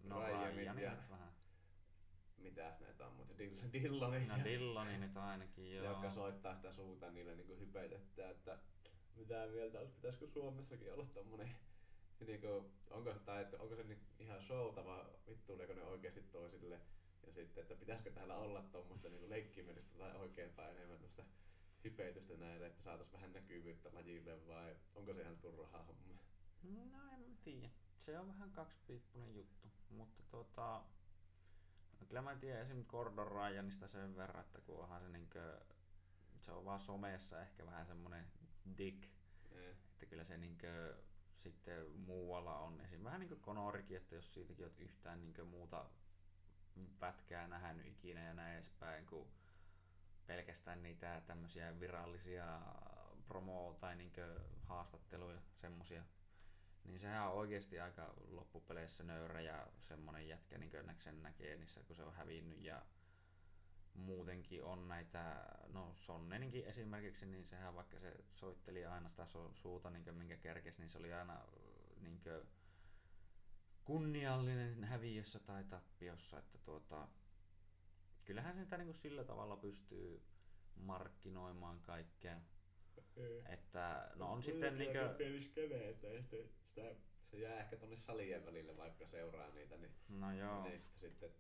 no 0.04 0.20
Ryanit 0.28 0.56
Ryan 0.56 0.80
ja 0.80 0.92
vähän. 1.10 1.27
Mitäs 2.38 2.80
näitä 2.80 3.08
on 3.08 3.14
muita, 3.14 3.34
Dill- 3.34 3.72
Dillonit 3.74 4.28
No 4.28 4.38
ja, 4.38 4.44
Dilloni 4.44 4.98
nyt 4.98 5.18
ainakin 5.18 5.72
joo. 5.76 5.86
jotka 5.86 6.10
soittaa 6.10 6.56
sitä 6.56 6.72
suuta 6.72 7.12
niille 7.12 7.36
niinku 7.36 7.56
hypetettä, 7.56 8.30
että 8.30 8.58
mitä 9.16 9.48
mieltä 9.48 9.80
olisi, 9.80 9.94
pitäisikö 9.94 10.28
Suomessakin 10.28 10.94
olla 10.94 11.06
tommonen 11.06 11.56
niinku, 12.28 12.72
onko, 12.90 13.14
tai, 13.14 13.42
että 13.42 13.58
onko 13.60 13.76
se 13.76 13.84
niin 13.84 14.02
ihan 14.20 14.42
showta 14.42 14.86
vai 14.86 15.06
vittuileeko 15.28 15.74
ne 15.74 15.84
oikeasti 15.84 16.22
toisille 16.22 16.80
ja 17.28 17.34
sitten, 17.34 17.62
että 17.62 17.76
pitäisikö 17.76 18.12
täällä 18.12 18.36
olla 18.36 18.62
tuommoista 18.62 19.10
niinku 19.10 19.30
leikkimielistä 19.30 19.98
tai 19.98 20.16
oikeinpäin 20.16 20.76
enemmän 20.78 21.00
noista 21.00 21.24
hypeitystä 21.84 22.38
näille, 22.38 22.66
että 22.68 22.84
saataisiin 22.84 23.14
vähän 23.14 23.34
näkyvyyttä 23.34 23.90
lajille 23.94 24.48
vai 24.48 24.76
onko 24.96 25.14
se 25.14 25.22
ihan 25.22 25.38
turhaa 25.38 25.84
homma? 25.84 26.22
No 26.64 26.82
en 26.82 26.88
mä 26.88 27.36
tiedä. 27.44 27.70
Se 28.06 28.20
on 28.20 28.28
vähän 28.28 28.52
kaksipiippunen 28.52 29.36
juttu, 29.36 29.68
mutta 29.90 30.24
tota... 30.32 30.84
No 32.00 32.06
kyllä 32.08 32.22
mä 32.22 32.36
tiedän 32.36 32.62
esim. 32.62 32.86
Gordon 32.86 33.28
Ryanista 33.32 33.88
sen 33.88 34.16
verran, 34.18 34.42
että 34.46 34.62
kun 34.62 34.84
onhan 34.84 35.02
se 35.02 35.10
niinkö... 35.10 35.60
Se 36.40 36.52
on 36.52 36.66
vaan 36.66 36.80
somessa 36.80 37.42
ehkä 37.42 37.66
vähän 37.66 37.86
semmonen 37.86 38.26
dick, 38.78 39.08
Eh, 39.52 39.78
että 39.92 40.06
kyllä 40.06 40.24
se 40.24 40.38
niinkö 40.38 40.98
sitten 41.38 41.92
muualla 42.00 42.60
on 42.60 42.82
esim. 42.82 43.04
Vähän 43.04 43.20
niinku 43.20 43.36
Conorikin, 43.36 43.98
että 43.98 44.16
jos 44.16 44.34
siitäkin 44.34 44.66
oot 44.66 44.80
yhtään 44.80 45.22
niinkö 45.22 45.46
muuta 45.46 45.86
pätkää 47.00 47.48
nähnyt 47.48 47.86
ikinä 47.88 48.24
ja 48.24 48.34
näin 48.34 48.54
edespäin, 48.54 49.06
kuin 49.06 49.28
pelkästään 50.28 50.84
niitä 50.84 51.22
tämmöisiä 51.26 51.80
virallisia 51.80 52.62
promo- 53.28 53.78
tai 53.80 53.96
niinkö 53.96 54.40
haastatteluja, 54.64 55.42
semmosia. 55.56 56.04
Niin 56.88 57.00
sehän 57.00 57.28
on 57.28 57.34
oikeasti 57.34 57.80
aika 57.80 58.14
loppupeleissä 58.28 59.04
nöyrä 59.04 59.42
ja 59.42 59.68
semmonen 59.80 60.28
jätkä 60.28 60.58
niin 60.58 60.72
sen 61.00 61.24
näkee 61.24 61.58
niissä, 61.58 61.84
kun 61.84 61.96
se 61.96 62.04
on 62.04 62.14
hävinnyt 62.14 62.64
ja 62.64 62.86
muutenkin 63.94 64.64
on 64.64 64.88
näitä, 64.88 65.46
no 65.68 65.94
Sonneninkin 65.96 66.66
esimerkiksi, 66.66 67.26
niin 67.26 67.46
sehän 67.46 67.76
vaikka 67.76 68.00
se 68.00 68.14
soitteli 68.32 68.86
aina 68.86 69.10
sitä 69.10 69.24
su- 69.24 69.56
suuta, 69.56 69.90
niin 69.90 70.16
minkä 70.16 70.38
kerkes, 70.38 70.80
niin 70.80 70.90
se 70.90 70.98
oli 70.98 71.14
aina 71.14 71.42
niin 72.02 72.22
kunniallinen 73.84 74.84
häviössä 74.84 75.40
tai 75.40 75.64
tappiossa, 75.64 76.40
että 76.40 76.58
tuota, 76.58 77.08
kyllähän 78.26 78.56
sitä 78.56 78.78
niin 78.78 78.94
sillä 78.94 79.24
tavalla 79.24 79.58
pystyy 79.58 80.22
markkinoimaan 80.76 81.82
kaikkea. 81.82 82.42
Että 83.50 84.12
no 84.16 84.32
on 84.32 84.44
sitten 84.44 84.78
niinkö... 84.78 85.10
pieni 85.18 85.42
skene, 85.42 85.90
että 85.90 86.08
ei 86.08 86.22
sitten 86.22 86.50
sitä, 86.68 86.96
se 87.32 87.38
jää 87.38 87.60
ehkä 87.60 87.76
tonne 87.78 87.98
salien 87.98 88.46
välille, 88.46 88.78
vaikka 88.78 89.06
seuraa 89.06 89.50
niitä, 89.50 89.78
niin 89.78 89.92
No 90.10 90.34
joo. 90.34 90.64
Niistä 90.64 90.90
sitten 91.00 91.32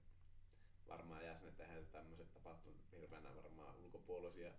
varmaan 0.87 1.23
jää 1.25 1.37
sinne 1.37 1.51
tehdä 1.51 1.81
tämmöiset 1.91 2.33
tapahtumat 2.33 2.91
hirveänä 2.91 3.35
varmaan 3.35 3.75
ulkopuolisia. 3.75 4.51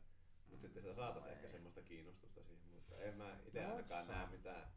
Mutta 0.47 0.61
sitten 0.63 0.83
sitä 0.83 0.95
saataisiin 0.95 1.31
No 1.31 1.35
ehkä 1.35 1.47
ei. 1.47 1.53
semmoista 1.53 1.83
kiinnostusta 1.83 2.43
siihen. 2.43 2.69
Mutta 2.75 2.97
en 2.97 3.17
mä 3.17 3.37
itse 3.47 3.63
No 3.63 3.71
ainakaan 3.75 4.07
näe 4.09 4.27
mitään 4.27 4.69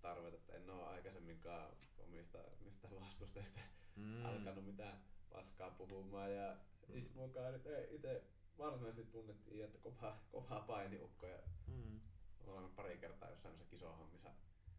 tarvetta, 0.00 0.36
että 0.38 0.52
en 0.52 0.70
ole 0.70 0.84
aikaisemminkaan 0.84 1.76
omista 1.98 2.38
mistä 2.60 2.88
vastustajista 3.00 3.60
Mm. 3.96 4.24
alkanut 4.24 4.64
mitään 4.64 5.04
paskaa 5.30 5.70
puhumaan. 5.70 6.34
Ja 6.34 6.56
Mm. 6.88 6.96
Ismokaan 6.98 7.52
nyt 7.52 7.66
ei 7.66 7.94
itse 7.94 8.22
varsinaisesti 8.62 9.12
tunnettiin, 9.12 9.64
että 9.64 9.78
kova, 9.78 10.18
kovaa 10.30 10.60
painiukko 10.60 11.26
ja 11.26 11.38
Mm. 11.66 12.00
olemme 12.46 12.68
pari 12.76 12.98
kertaa 12.98 13.30
jossain 13.30 13.66
kisohommissa 13.70 14.30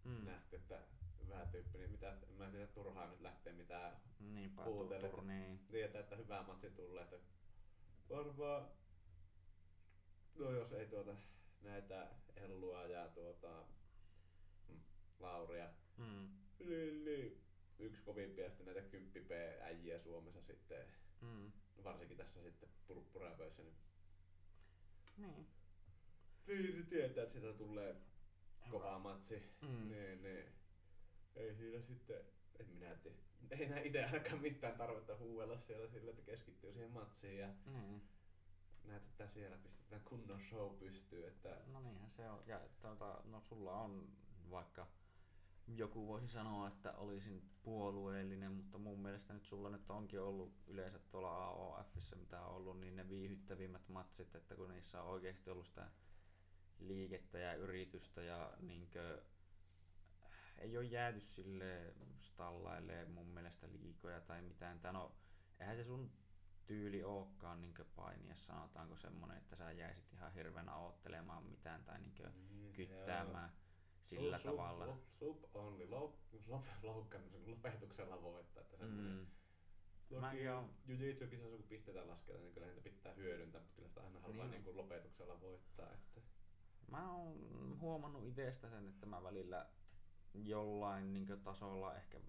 Mm. 0.03 0.26
nähty, 0.26 0.55
että 0.55 0.80
hyvä 1.23 1.45
tyyppi, 1.51 1.77
niin 1.77 1.91
mitä, 1.91 2.18
en 2.30 2.34
mä 2.38 2.49
tiedä 2.51 2.68
turhaa 2.68 3.07
nyt 3.07 3.22
lähteä 3.22 3.53
mitään 3.53 3.97
Niinpä, 4.19 4.64
Huutelet. 4.64 5.01
tu- 5.11 5.18
turniin. 5.18 5.60
tietää, 5.72 6.01
että 6.01 6.15
hyvä 6.15 6.43
matsi 6.43 6.72
tulee, 6.72 7.03
että 7.03 7.19
varmaan, 8.10 8.68
no 10.35 10.51
jos 10.51 10.72
ei 10.73 10.88
tuota 10.88 11.15
näitä 11.61 12.07
Ellua 12.35 12.84
ja 12.88 13.07
tuota 13.10 13.64
mm, 14.69 14.80
Lauria, 15.19 15.69
Mm. 15.97 16.30
niin, 16.60 17.05
niin 17.05 17.43
yksi 17.80 18.03
kovimpia 18.03 18.49
sitten 18.49 18.65
näitä 18.65 18.81
10 18.81 19.26
p 19.27 19.31
äijiä 19.61 19.99
Suomessa 19.99 20.41
sitten, 20.41 20.88
Mm. 21.22 21.51
Varsinkin 21.84 22.18
tässä 22.18 22.41
sitten 22.41 22.69
purppurapöissä, 22.88 23.64
niin, 23.64 23.76
Niin. 25.18 25.47
niin 26.47 26.85
tietää, 26.85 27.23
että 27.23 27.34
siitä 27.34 27.53
tulee 27.57 27.95
kova 28.72 28.99
matsi, 28.99 29.43
Mm. 29.61 29.89
niin, 29.89 30.22
niin 30.23 30.45
ei 31.35 31.55
siinä 31.55 31.81
sitten, 31.81 32.22
en 32.60 32.68
minä 32.69 32.95
tiedä, 32.95 33.18
ei 33.51 33.68
näe 33.69 33.84
itse 33.84 34.03
ainakaan 34.05 34.41
mitään 34.41 34.77
tarvetta 34.77 35.18
huuella 35.18 35.57
siellä 35.57 35.88
sillä, 35.88 36.11
että 36.11 36.22
keskittyy 36.23 36.73
siihen 36.73 36.91
matsiin 36.91 37.38
ja 37.39 37.53
Mm. 37.65 38.01
näytetään 38.84 39.30
siellä, 39.30 39.57
pistetään 39.57 40.01
kunnon 40.03 40.41
show 40.41 40.77
pystyyn, 40.77 41.27
että 41.27 41.61
No 41.68 41.81
niinhän 41.81 42.10
se 42.11 42.30
on. 42.30 42.43
Ja 42.47 42.61
tuota, 42.81 43.22
no 43.23 43.41
sulla 43.41 43.73
on 43.73 44.18
vaikka 44.49 44.88
joku 45.68 46.07
voisi 46.07 46.27
sanoa, 46.27 46.68
että 46.68 46.93
olisin 46.93 47.52
puolueellinen, 47.64 48.52
mutta 48.52 48.77
mun 48.77 48.99
mielestä 48.99 49.34
nyt 49.34 49.45
sulla 49.45 49.69
nyt 49.69 49.90
onkin 49.90 50.22
ollut 50.22 50.53
yleensä 50.68 50.99
tuolla 50.99 51.45
AOFissa, 51.45 52.15
mitä 52.15 52.41
on 52.41 52.56
ollut, 52.56 52.80
niin 52.80 52.95
ne 52.95 53.10
viihyttävimmät 53.10 53.90
matsit, 53.90 54.35
että 54.35 54.56
kun 54.56 54.69
niissä 54.69 55.02
on 55.02 55.10
oikeasti 55.10 55.49
ollut 55.49 55.68
sitä 55.68 55.91
liikettä 56.80 57.38
ja 57.38 57.56
yritystä 57.56 58.22
ja 58.22 58.53
niinkö, 58.61 59.23
ei 60.57 60.77
ole 60.77 60.85
jääty 60.85 61.19
sille 61.19 61.94
stallaille 62.19 63.06
mun 63.06 63.27
mielestä 63.27 63.68
liikoja 63.72 64.22
tai 64.22 64.41
mitään. 64.41 64.80
Tää 64.80 64.91
no, 64.91 65.15
eihän 65.60 65.76
se 65.76 65.84
sun 65.84 66.11
tyyli 66.65 67.03
olekaan 67.03 67.61
niinkö 67.61 67.85
painia, 67.95 68.35
sanotaanko 68.35 68.95
semmonen, 68.95 69.38
että 69.38 69.56
sä 69.56 69.72
jäisit 69.72 70.14
ihan 70.14 70.34
hirveänä 70.34 70.76
oottelemaan 70.76 71.44
mitään 71.44 71.84
tai 71.84 71.99
niinkö 71.99 72.30
niin 72.30 72.72
se 72.72 72.73
kyttäämään. 72.73 73.52
Sillä 74.03 74.38
Sub- 74.38 74.43
tavalla. 74.43 74.85
Sub, 74.85 74.99
sub 75.19 75.55
only, 75.55 75.89
louk, 75.89 76.15
louk, 76.47 76.65
loukkaamisen 76.84 77.51
lopetuksella 77.51 78.21
voittaa. 78.21 78.61
Että 78.61 78.77
semmoinen 78.77 79.13
Mm. 79.13 79.27
Toki 80.21 80.43
Jiu-Jitsu-kisassa 80.88 81.49
kun 81.57 81.63
pisteitä 81.69 82.07
lasketaan, 82.07 82.43
niin 82.43 82.53
kyllä 82.53 82.67
niitä 82.67 82.81
pitää 82.81 83.13
hyödyntää, 83.13 83.61
mutta 83.61 83.75
kyllä 83.75 83.88
sitä 83.88 84.01
aina 84.03 84.19
haluaa 84.19 84.47
Niin. 84.47 84.51
niin. 84.51 84.63
niin 84.63 84.77
lopetuksella 84.77 85.41
voittaa. 85.41 85.93
Että... 85.93 86.21
Mä 86.91 87.11
oon 87.11 87.77
huomannut 87.80 88.23
itsestä 88.23 88.69
sen, 88.69 88.88
että 88.89 89.05
mä 89.05 89.23
välillä 89.23 89.69
jollain 90.34 91.13
niin 91.13 91.27
tasolla 91.43 91.95
ehkä 91.95 92.19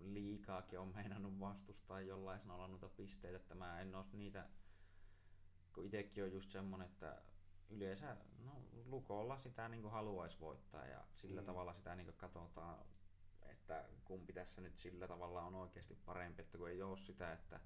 liikaakin 0.00 0.78
on 0.78 0.88
meinannut 0.94 1.40
vastustaa 1.40 2.00
jollain 2.00 2.40
sanolla 2.40 2.68
noita 2.68 2.88
pisteitä, 2.88 3.36
että 3.36 3.54
mä 3.54 3.80
en 3.80 3.94
oo 3.94 4.06
niitä, 4.12 4.48
kun 5.74 5.86
itekin 5.86 6.24
on 6.24 6.32
just 6.32 6.50
semmonen, 6.50 6.86
että 6.86 7.22
yleensä 7.72 8.16
no, 8.44 8.52
lukolla 8.84 9.36
sitä 9.38 9.68
niin 9.68 9.90
haluaisi 9.90 10.40
voittaa 10.40 10.86
ja 10.86 11.04
sillä 11.14 11.40
Mm. 11.40 11.46
tavalla 11.46 11.72
sitä 11.74 11.94
niin 11.96 12.12
katsotaan, 12.16 12.78
että 13.42 13.84
kumpi 14.04 14.32
tässä 14.32 14.60
nyt 14.60 14.78
sillä 14.78 15.08
tavalla 15.08 15.42
on 15.42 15.54
oikeasti 15.54 15.94
parempi, 15.94 16.42
että 16.42 16.58
kun 16.58 16.68
ei 16.70 16.82
ole 16.82 16.96
sitä, 16.96 17.32
että 17.32 17.60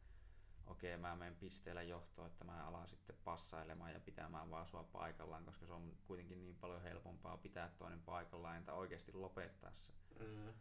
okei 0.66 0.96
mä 0.96 1.16
menen 1.16 1.36
pisteellä 1.36 1.82
johtoon, 1.82 2.26
että 2.26 2.44
mä 2.44 2.66
alan 2.66 2.88
sitten 2.88 3.16
passailemaan 3.24 3.92
ja 3.92 4.00
pitämään 4.00 4.50
vaan 4.50 4.66
sua 4.66 4.84
paikallaan, 4.84 5.44
koska 5.44 5.66
se 5.66 5.72
on 5.72 5.96
kuitenkin 6.06 6.40
niin 6.40 6.56
paljon 6.56 6.82
helpompaa 6.82 7.36
pitää 7.36 7.68
toinen 7.78 8.02
paikallaan 8.02 8.56
entä 8.56 8.72
oikeasti 8.72 9.12
lopettaa 9.12 9.72
se. 9.76 9.92
Mm. 10.20 10.52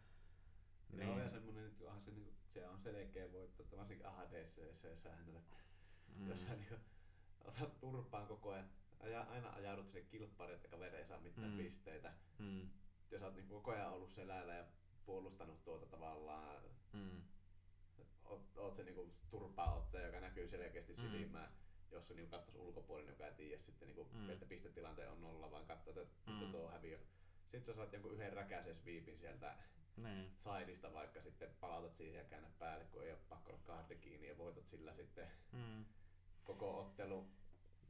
Niin. 0.92 1.08
Joo, 1.08 1.20
ja 1.20 1.30
semmoinen, 1.30 1.68
että 1.68 1.86
onhan 1.86 2.02
se, 2.02 2.12
niin, 2.12 2.36
se 2.54 2.68
on 2.68 2.80
selkeä 2.80 3.32
voitto, 3.32 3.64
että 3.64 3.78
varsinkin 3.78 4.08
ADCC-säännöllä, 4.08 5.42
Mm. 6.16 6.28
jos 6.30 6.42
sä 6.42 6.56
niin, 6.56 6.80
otat 7.42 7.80
turpaan 7.80 8.28
koko 8.28 8.52
ajan, 8.52 8.70
aja, 9.00 9.22
aina 9.22 9.50
ajaudut 9.54 9.88
sinne 9.88 10.02
kilppariin, 10.02 10.56
että 10.56 10.68
kaveri 10.68 10.98
ei 10.98 11.06
saa 11.06 11.20
mitään 11.20 11.52
Mm. 11.52 11.58
pisteitä, 11.58 12.14
Mm. 12.40 12.70
ja 13.12 13.20
sä 13.20 13.26
oot 13.26 13.36
niin 13.36 13.48
koko 13.48 13.72
ajan 13.72 13.92
ollut 13.92 14.10
selällä 14.10 14.54
ja 14.54 14.66
puolustanut 15.06 15.64
tuota 15.64 15.86
tavallaan, 15.86 16.64
Mm. 16.94 17.22
oot, 18.26 18.58
oot 18.58 18.76
se 18.76 18.84
niinku 18.84 19.14
turpaa 19.30 19.76
ottaja, 19.76 20.06
joka 20.06 20.20
näkyy 20.20 20.48
selkeästi 20.48 20.94
Mm. 20.94 21.00
silmään, 21.00 21.52
jos 21.92 22.08
se 22.08 22.14
niinku 22.14 22.32
katsoisi 22.32 22.60
ulkopuolinen, 22.60 23.12
joka 23.14 23.28
ei 23.28 23.34
tiedä 23.34 23.58
sitten, 23.58 23.88
niinku, 23.88 24.10
Mm. 24.14 24.30
että 24.30 24.46
pistetilanteen 24.46 25.12
on 25.12 25.22
nolla, 25.22 25.52
vaan 25.52 25.66
katsoo, 25.66 26.02
että 26.02 26.32
Mm. 26.32 26.52
tuo 26.52 26.66
on 26.66 26.72
häviö. 26.72 27.00
Sitten 27.42 27.64
sä 27.64 27.74
saat 27.74 27.94
jonkun 27.94 28.14
yhden 28.14 28.34
räkäisen 28.34 28.76
sweepin 28.76 29.18
sieltä 29.18 29.58
Niin. 29.98 30.32
sideista 30.38 30.94
vaikka 30.94 31.22
sitten 31.22 31.56
palautat 31.60 31.94
siihen 31.94 32.18
ja 32.18 32.24
käännät 32.24 32.60
päälle, 32.60 32.86
kun 32.86 33.04
ei 33.04 33.12
ole 33.12 33.20
pakko 33.30 33.52
olla 33.52 33.62
kahdi 33.64 33.96
kiinni 33.96 34.28
ja 34.28 34.38
voitat 34.38 34.66
sillä 34.68 34.94
sitten 34.94 35.32
Mm. 35.52 35.86
koko 36.44 36.80
ottelu. 36.82 37.28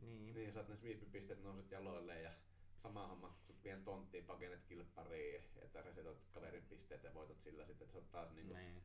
Niin. 0.01 0.35
Niin 0.35 0.51
saat 0.53 0.67
ne 0.69 0.75
sweepipisteet, 0.75 1.43
nouset 1.43 1.71
jaloille 1.71 2.21
ja 2.21 2.31
sama 2.77 3.07
homma, 3.07 3.35
sut 3.47 3.63
vien 3.63 3.83
tonttiin, 3.83 4.25
pakenet 4.25 4.63
kilppariin, 4.63 5.43
että 5.61 5.81
resetot 5.81 6.25
kaverin 6.33 6.65
pisteet 6.65 7.03
ja 7.03 7.13
voitat 7.13 7.39
sillä 7.39 7.65
sitten, 7.65 7.85
että 7.85 7.93
sä 7.93 7.99
oot 7.99 8.11
taas 8.11 8.31
niinku... 8.31 8.53
Niin. 8.53 8.83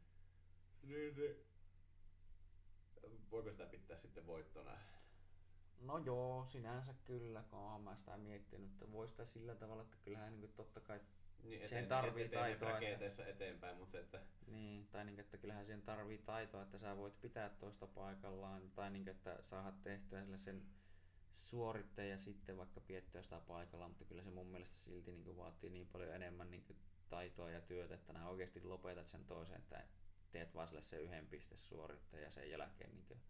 Niin, 0.82 1.16
niin. 1.16 1.37
Voiko 3.31 3.51
sitä 3.51 3.66
pitää 3.66 3.97
sitten 3.97 4.27
voittona? 4.27 4.78
No 5.81 5.99
joo, 5.99 6.45
sinänsä 6.47 6.95
kyllä, 7.05 7.43
kun 7.51 7.59
oon 7.59 7.81
mä 7.82 7.97
sitä 7.97 8.16
miettinyt, 8.16 8.70
että 8.73 8.93
voi 8.93 9.09
sitä 9.09 9.24
sillä 9.24 9.55
tavalla, 9.55 9.82
että 9.82 9.97
kyllähän 10.05 10.41
niin 10.41 10.53
totta 10.53 10.81
kai, 10.81 11.01
Niin, 11.43 11.69
Siihen 11.69 11.89
tarvii 11.89 12.24
etenee 12.24 12.57
taitoa, 12.59 12.78
että- 12.78 13.27
eteenpäin, 13.27 13.77
mutta 13.77 13.93
se, 13.93 14.01
että 14.01 14.20
niin, 14.47 14.87
tai 14.87 15.05
niin, 15.05 15.20
että 15.20 15.37
kyllähän 15.37 15.65
siihen 15.65 15.82
tarvii 15.82 16.19
taitoa, 16.19 16.62
että 16.62 16.78
sä 16.78 16.97
voit 16.97 17.20
pitää 17.20 17.49
toista 17.49 17.87
paikallaan, 17.87 18.70
tai 18.70 18.91
niin, 18.91 19.09
että 19.09 19.39
saat 19.43 19.82
tehtyä 19.82 20.24
sille 20.24 20.39
sen 20.39 20.62
suoritteen 21.32 22.11
ja 22.11 22.19
sitten 22.19 22.57
vaikka 22.57 22.81
piettyä 22.81 23.23
sitä 23.23 23.40
paikallaan, 23.40 23.90
mutta 23.90 24.05
kyllä 24.05 24.23
se 24.23 24.31
mun 24.31 24.47
mielestä 24.47 24.77
silti 24.77 25.12
niin 25.12 25.36
vaatii 25.36 25.70
niin 25.70 25.86
paljon 25.89 26.15
enemmän 26.15 26.51
niin 26.51 26.65
taitoa 27.09 27.51
ja 27.51 27.61
työtä, 27.61 27.94
että 27.94 28.12
nää 28.12 28.28
oikeasti 28.28 28.62
lopetat 28.62 29.07
sen 29.07 29.24
toisen, 29.24 29.57
että 29.57 29.85
teet 30.31 30.55
vaan 30.55 30.69
sille 30.69 30.82
sen 30.82 31.02
yhden 31.02 31.27
pistesuoritteen 31.27 32.23
ja 32.23 32.31
sen 32.31 32.51
jälkeen 32.51 32.94
niin 32.94 33.20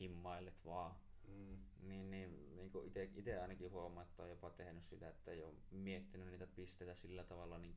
himmailet 0.00 0.64
vaan. 0.64 0.94
mm, 1.28 1.56
Niin, 1.80 2.10
niin, 2.10 2.56
niin 2.56 2.70
kuin 2.70 2.88
ite, 2.88 3.10
ite 3.14 3.38
ainakin 3.38 3.70
huomaa, 3.70 4.02
että 4.02 4.22
on 4.22 4.28
jopa 4.28 4.50
tehnyt 4.50 4.84
sitä, 4.84 5.08
että 5.08 5.30
ei 5.30 5.42
ole 5.42 5.54
miettinyt 5.70 6.28
niitä 6.28 6.46
pisteitä 6.46 6.94
sillä 6.94 7.24
tavalla 7.24 7.58
niin 7.58 7.76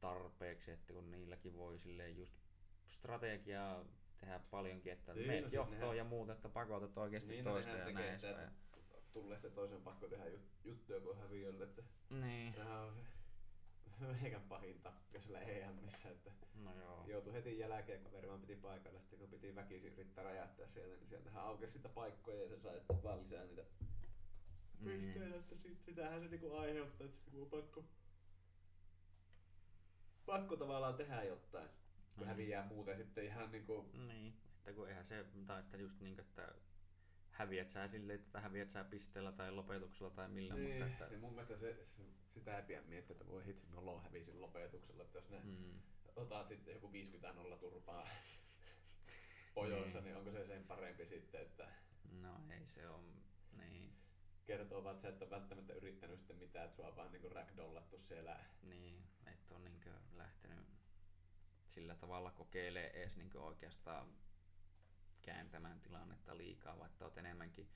tarpeeksi, 0.00 0.70
että 0.70 0.92
kun 0.92 1.10
niilläkin 1.10 1.56
voi 1.56 1.78
silleen 1.78 2.16
just 2.16 2.36
strategiaa 2.86 3.84
tehdä 4.18 4.38
paljonkin, 4.50 4.92
että 4.92 5.14
Niin, 5.14 5.18
niin, 5.20 5.26
no 5.26 5.32
meet 5.32 5.44
siis 5.44 5.52
johtoon 5.52 5.80
nehän- 5.80 5.96
ja 5.96 6.04
muut, 6.04 6.30
että 6.30 6.48
pakotat 6.48 6.98
oikeasti 6.98 7.28
Niin, 7.30 7.44
no 7.44 7.50
toista 7.50 7.72
nehän 7.72 7.88
ja 7.88 7.94
näin 7.94 8.08
edespäin. 8.10 8.50
Tulee 9.22 9.36
sitten 9.36 9.52
toisen 9.52 9.82
pakko 9.82 10.08
tehdä 10.08 10.24
jut- 10.24 10.50
juttuja, 10.64 11.00
kun 11.00 11.10
on 11.10 11.18
häviöllä, 11.18 11.64
että 11.64 11.82
Niin, 12.10 12.52
Tämä 12.54 12.80
on 12.82 12.96
meikän 14.22 14.42
pahin 14.42 14.80
tappio 14.82 15.20
siellä 15.20 15.40
EMissä, 15.40 16.08
että 16.10 16.30
no 16.54 16.74
joo. 16.74 17.04
joutui 17.06 17.32
heti 17.32 17.58
jälkeen, 17.58 18.04
kaveri 18.04 18.28
vaan 18.28 18.40
piti 18.40 18.56
paikalle, 18.56 19.00
sitten 19.00 19.18
kun 19.18 19.28
piti 19.30 19.54
väkisin 19.54 19.92
yrittää 19.92 20.24
räjähtää 20.24 20.66
sieltä, 20.68 20.96
niin 20.96 21.08
sieltähän 21.08 21.42
aukesi 21.42 21.72
sitä 21.72 21.88
paikkoja 21.88 22.42
ja 22.42 22.48
se 22.48 22.58
sai 22.60 22.78
sitten 22.78 23.02
vaan 23.02 23.18
lisää 23.20 23.44
niitä 23.44 23.62
Niin. 24.80 25.00
pisteitä, 25.00 25.36
että 25.36 25.56
sit, 25.56 25.82
sitähän 25.84 26.20
se 26.20 26.28
niinku 26.28 26.54
aiheuttaa, 26.54 27.06
että 27.06 27.30
kun 27.30 27.42
on 27.42 27.50
pakko, 27.50 27.84
pakko 30.26 30.56
tavallaan 30.56 30.94
tehdä 30.94 31.22
jotain, 31.22 31.68
kun 32.14 32.24
Mm. 32.24 32.28
häviää 32.28 32.66
muuten 32.68 32.96
sitten 32.96 33.24
ihan 33.24 33.52
niinku, 33.52 33.90
Niin, 33.92 34.34
että 34.58 34.72
kun 34.72 34.88
eihän 34.88 35.04
se, 35.04 35.24
tai 35.46 35.60
että 35.60 35.76
just 35.76 36.00
niin, 36.00 36.20
että 36.20 36.54
häviät 37.38 37.70
sä 37.70 37.88
silleen, 37.88 38.20
että 38.20 38.40
häviät 38.40 38.70
sä 38.70 38.84
pisteellä 38.84 39.32
tai 39.32 39.52
lopetuksella 39.52 40.10
tai 40.10 40.28
millä, 40.28 40.54
niin, 40.54 40.70
mutta 40.70 40.86
että... 40.86 41.06
niin 41.08 41.20
mun 41.20 41.30
mielestä 41.32 41.56
se, 41.56 41.84
se, 41.84 42.02
sitä 42.28 42.56
ei 42.56 42.62
pidä 42.62 42.82
miettiä, 42.82 43.14
että 43.14 43.26
voi 43.26 43.46
hitsi, 43.46 43.66
nolo 43.70 44.00
hävisin 44.00 44.40
lopetuksella, 44.40 45.02
että 45.02 45.18
jos 45.18 45.30
ne 45.30 45.40
Mm, 45.44 45.80
otat 46.16 46.48
sitten 46.48 46.74
joku 46.74 46.92
50 46.92 47.32
nolla 47.32 47.56
turpaa 47.56 48.08
pojoissa, 49.54 49.98
Niin. 49.98 50.04
niin 50.04 50.16
onko 50.16 50.30
se 50.30 50.46
sen 50.46 50.64
parempi 50.64 51.06
sitten, 51.06 51.42
että 51.42 51.68
no 52.10 52.40
ei 52.50 52.66
se 52.66 52.88
on, 52.88 53.22
niin. 53.52 53.92
kertoo 54.44 54.84
vaan, 54.84 54.92
että 54.92 55.02
sä 55.02 55.08
et 55.08 55.22
ole 55.22 55.30
välttämättä 55.30 55.72
yrittänyt 55.74 56.18
sitten 56.18 56.36
mitään, 56.36 56.64
että 56.64 56.76
sua 56.76 56.86
on 56.88 56.96
vaan 56.96 57.12
niinku 57.12 57.28
ragdollattu 57.28 57.98
siellä. 57.98 58.44
Niin, 58.62 59.02
et 59.26 59.50
on 59.52 59.64
niinkö 59.64 59.90
lähtenyt 60.12 60.66
sillä 61.68 61.94
tavalla 61.94 62.30
kokeilee 62.30 62.90
edes 62.90 63.16
niinkö 63.16 63.40
oikeastaan 63.40 64.16
kääntämään 65.26 65.80
tilannetta 65.80 66.36
liikaa, 66.36 66.78
vaikka 66.78 67.04
oot 67.04 67.18
enemmänkin 67.18 67.68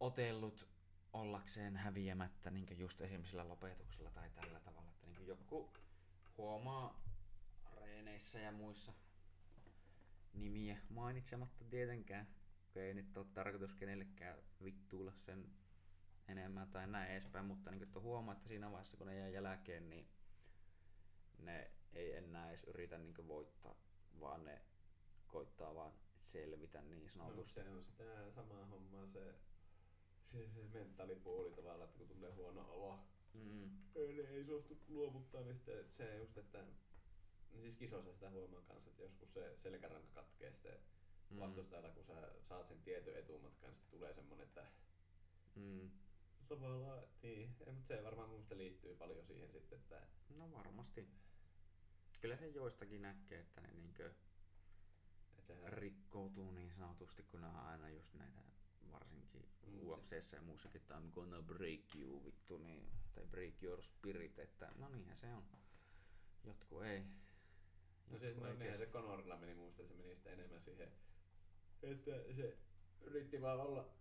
otellut 0.00 0.68
ollakseen 1.12 1.76
häviämättä 1.76 2.50
niinkö 2.50 2.74
just 2.74 3.00
esimerkiksi 3.00 3.30
sillä 3.30 3.48
lopetuksella 3.48 4.10
tai 4.10 4.30
tällä 4.30 4.60
tavalla, 4.60 4.90
että 4.90 5.06
niinkö 5.06 5.22
joku 5.22 5.72
huomaa 6.38 7.02
reeneissä 7.80 8.38
ja 8.38 8.52
muissa 8.52 8.92
nimiä 10.34 10.76
mainitsematta 10.88 11.64
tietenkään, 11.64 12.28
kun 12.72 12.82
ei 12.82 12.94
nyt 12.94 13.16
ole 13.16 13.26
tarkoitus 13.34 13.74
kenellekään 13.74 14.38
vittuilla 14.64 15.12
sen 15.12 15.50
enemmän 16.28 16.70
tai 16.70 16.86
näin 16.86 17.10
edespäin, 17.10 17.44
mutta 17.44 17.70
niin 17.70 17.82
että 17.82 18.00
huomaa, 18.00 18.34
että 18.34 18.48
siinä 18.48 18.70
vaiheessa 18.70 18.96
kun 18.96 19.06
ne 19.06 19.18
jää 19.18 19.28
jälkeen, 19.28 19.90
niin 19.90 20.08
ne 21.38 21.70
ei 21.92 22.16
enää 22.16 22.48
edes 22.48 22.64
yritä 22.64 22.98
niin 22.98 23.28
voittaa, 23.28 23.74
vaan 24.20 24.44
ne 24.44 24.62
koittaa 25.28 25.74
vaan 25.74 25.92
selvitä 26.20 26.82
niin 26.82 27.02
No, 27.02 27.08
sanotusti. 27.08 27.54
se 27.60 27.68
on 27.70 27.82
sitä 27.82 28.30
samaa 28.30 28.66
hommaa 28.66 29.06
se, 29.06 29.34
se, 30.32 30.48
se 30.48 30.62
mentaalipuoli 30.72 31.50
tavallaan, 31.50 31.88
että 31.88 31.98
kun 31.98 32.08
tulee 32.08 32.32
huono 32.32 32.66
olo, 32.72 32.98
Mm, 33.34 33.70
Eli 33.94 34.26
ei 34.26 34.44
suostu 34.44 34.78
luovuttaa, 34.88 35.40
niin 35.40 35.54
sitten 35.54 35.84
se 35.96 36.18
just, 36.18 36.38
että 36.38 36.62
niin 37.50 37.62
siis 37.62 37.76
kisoissa 37.76 38.12
sitä 38.12 38.30
huomaa 38.30 38.60
kanssa, 38.62 38.90
että 38.90 39.02
joskus 39.02 39.32
se 39.34 39.56
selkäranka 39.56 40.08
katkee 40.14 40.50
sitten 40.50 40.78
mm, 41.30 41.38
vastustajalla, 41.40 41.90
kun 41.90 42.04
sä 42.04 42.32
saat 42.40 42.68
sen 42.68 42.82
tietyn 42.82 43.16
etumatkan, 43.16 43.70
niin 43.70 43.78
sitten 43.78 43.98
tulee 43.98 44.14
semmonen, 44.14 44.46
että 44.46 44.66
mm. 45.54 45.90
tavallaan, 46.48 47.02
niin, 47.22 47.48
mutta 47.48 47.86
se 47.86 48.04
varmaan 48.04 48.28
mun 48.30 48.46
liittyy 48.54 48.94
paljon 48.96 49.24
siihen 49.26 49.50
sitten, 49.50 49.78
että 49.78 50.06
No 50.28 50.52
varmasti. 50.52 51.08
Kyllä 52.20 52.36
se 52.36 52.46
joistakin 52.48 53.02
näkee, 53.02 53.40
että 53.40 53.60
ne 53.60 53.72
niinkö, 53.72 54.14
että 55.50 55.70
rikkoutuu 55.70 56.50
niin 56.50 56.72
sanotusti, 56.74 57.22
kun 57.22 57.40
ne 57.40 57.46
on 57.46 57.56
aina 57.56 57.88
just 57.90 58.14
näitä 58.14 58.40
varsinkin 58.90 59.48
Mm, 59.66 59.80
UFCssä 59.86 60.36
ja 60.36 60.42
muussakin, 60.42 60.80
että 60.80 60.94
I'm 60.98 61.10
gonna 61.12 61.42
break 61.42 61.94
you 61.96 62.24
vittu, 62.24 62.58
niin, 62.58 62.90
tai 63.14 63.26
break 63.26 63.62
your 63.62 63.82
spirit, 63.82 64.38
että 64.38 64.72
no 64.76 64.88
niinhän 64.88 65.16
se 65.16 65.34
on. 65.34 65.44
Jotkut 66.44 66.82
ei. 66.84 67.04
No 68.06 68.18
siis 68.18 68.36
no, 68.36 68.52
niinhän 68.54 68.78
se. 68.78 68.86
Conorilla 68.86 69.36
meni 69.36 69.54
muista, 69.54 69.86
se 69.86 69.94
meni 69.94 70.14
sitten 70.14 70.32
enemmän 70.32 70.60
siihen, 70.60 70.92
että 71.82 72.10
se 72.36 72.58
yritti 73.00 73.42
vaan 73.42 73.60
olla, 73.60 73.94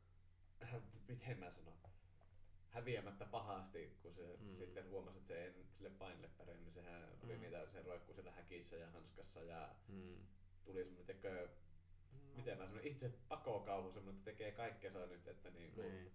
miten 1.07 1.39
mä 1.39 1.51
sanon, 1.51 1.77
häviämättä 2.69 3.25
pahasti, 3.25 3.97
kun 4.01 4.13
se 4.13 4.37
Mm. 4.39 4.57
sitten 4.57 4.89
huomasi, 4.89 5.17
että 5.17 5.27
se 5.27 5.43
ei 5.45 5.65
sille 5.71 5.89
painille 5.89 6.27
pärjää, 6.37 6.57
niin 6.57 6.71
sehän 6.71 7.01
mm. 7.01 7.23
oli 7.23 7.37
niitä, 7.37 7.67
se 7.71 7.81
roikkuu 7.81 8.13
siellä 8.15 8.31
häkissä 8.31 8.75
ja 8.75 8.91
hanskassa 8.91 9.43
ja 9.43 9.75
Mm. 9.87 10.27
Tuli 10.67 10.83
semmoinen, 10.83 11.05
tekö, 11.05 11.49
miten 12.35 12.57
mä 12.57 12.67
sanon, 12.67 12.83
itse 12.83 13.09
pakokauhu 13.27 13.91
semmoinen, 13.91 14.19
että 14.19 14.31
tekee 14.31 14.51
kaikkensa 14.51 15.05
nyt, 15.05 15.27
että 15.27 15.49
niinku 15.49 15.81
Niin. 15.81 16.11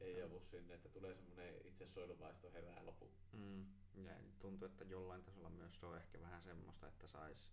ei 0.00 0.18
joudu 0.18 0.40
sinne, 0.40 0.74
että 0.74 0.88
tulee 0.88 1.14
semmoinen 1.14 1.66
itsesuojeluvaisto 1.66 2.52
herää 2.52 2.86
lopu. 2.86 3.10
Mm. 3.32 3.66
Ja 3.94 4.14
tuntuu, 4.38 4.68
että 4.68 4.84
jollain 4.84 5.22
tasolla 5.22 5.50
myös 5.50 5.80
se 5.80 5.86
on 5.86 5.96
ehkä 5.96 6.20
vähän 6.20 6.42
semmoista, 6.42 6.88
että 6.88 7.06
sais, 7.06 7.52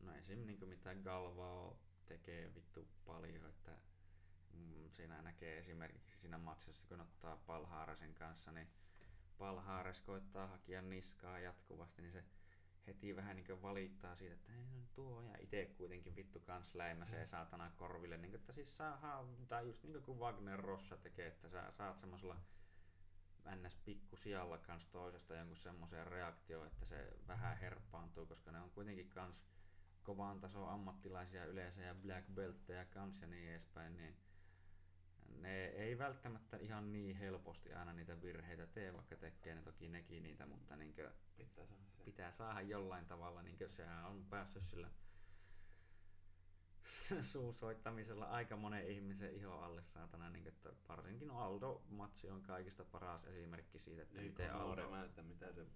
no 0.00 0.14
esim. 0.14 0.46
Niin 0.46 0.68
mitä 0.68 0.94
Galvao 0.94 1.78
tekee 2.06 2.54
vittu 2.54 2.88
paljon, 3.04 3.46
että 3.46 3.78
mm, 4.52 4.90
siinä 4.90 5.22
näkee 5.22 5.58
esimerkiksi 5.58 6.20
siinä 6.20 6.38
matsissa, 6.38 6.84
kun 6.88 7.00
ottaa 7.00 7.36
Palhaarasen 7.46 8.14
kanssa, 8.14 8.52
niin 8.52 8.68
Palhaares 9.38 10.00
koittaa 10.00 10.46
hakea 10.46 10.82
niskaa 10.82 11.38
jatkuvasti, 11.38 12.02
niin 12.02 12.12
se 12.12 12.24
heti 12.86 13.16
vähän 13.16 13.36
niin 13.36 13.62
valittaa 13.62 14.16
siitä, 14.16 14.34
että 14.34 14.52
ei 14.52 14.64
no 14.64 14.78
tuo 14.94 15.22
ja 15.22 15.34
itse 15.40 15.66
kuitenkin 15.76 16.16
vittu 16.16 16.40
kans 16.40 16.74
läimäsee 16.74 17.26
saatana 17.26 17.70
korville, 17.76 18.16
niin 18.16 18.34
että 18.34 18.52
siis 18.52 18.76
saadaan, 18.76 19.46
tai 19.48 19.66
just 19.66 19.84
niin 19.84 20.02
kuin 20.02 20.18
Wagner 20.18 20.60
Rossa 20.60 20.96
tekee, 20.96 21.26
että 21.26 21.48
sä 21.48 21.70
saat 21.70 21.98
semmoisella 21.98 22.36
ns. 23.56 23.76
pikkusijalla 23.84 24.58
kans 24.58 24.86
toisesta 24.86 25.34
jonkun 25.34 25.56
semmoiseen 25.56 26.06
reaktioon, 26.06 26.66
että 26.66 26.84
se 26.84 27.12
vähän 27.26 27.58
herppaantuu, 27.58 28.26
koska 28.26 28.52
ne 28.52 28.60
on 28.60 28.70
kuitenkin 28.70 29.08
kans 29.08 29.42
kovan 30.02 30.40
tason 30.40 30.68
ammattilaisia 30.68 31.44
yleensä 31.44 31.82
ja 31.82 31.94
black 31.94 32.28
belttejä 32.34 32.84
kans 32.84 33.20
ja 33.20 33.26
niin 33.26 33.50
edespäin, 33.50 33.96
niin 33.96 34.16
ne 35.30 35.64
ei 35.64 35.98
välttämättä 35.98 36.56
ihan 36.56 36.92
niin 36.92 37.16
helposti 37.16 37.74
aina 37.74 37.92
niitä 37.92 38.22
virheitä 38.22 38.66
tee, 38.66 38.94
vaikka 38.94 39.16
tekee 39.16 39.54
ne 39.54 39.62
toki 39.62 39.88
nekin 39.88 40.22
niitä, 40.22 40.46
mutta 40.46 40.76
niinkö 40.76 41.12
Pitää 41.36 41.66
saada 41.66 41.74
se. 41.96 42.04
pitää 42.04 42.32
saada 42.32 42.60
jollain 42.60 43.06
tavalla, 43.06 43.42
niin 43.42 43.56
sehän 43.68 44.04
on 44.04 44.26
päässyt 44.30 44.62
sillä 44.62 44.90
suusoittamisella 47.32 48.24
aika 48.24 48.56
monen 48.56 48.88
ihmisen 48.88 49.34
iho 49.34 49.58
alle 49.58 49.82
saatana, 49.82 50.30
niin 50.30 50.46
että 50.46 50.72
varsinkin 50.88 51.30
Aldo-matsi 51.30 52.30
on 52.30 52.42
kaikista 52.42 52.84
paras 52.84 53.24
esimerkki 53.24 53.78
siitä, 53.78 54.02
että 54.02 54.18
Niin, 54.18 54.30
miten 54.30 54.54
Aldo... 54.54 54.82
Conor, 54.82 55.04
että 55.04 55.22
mitä 55.22 55.52
se 55.52 55.66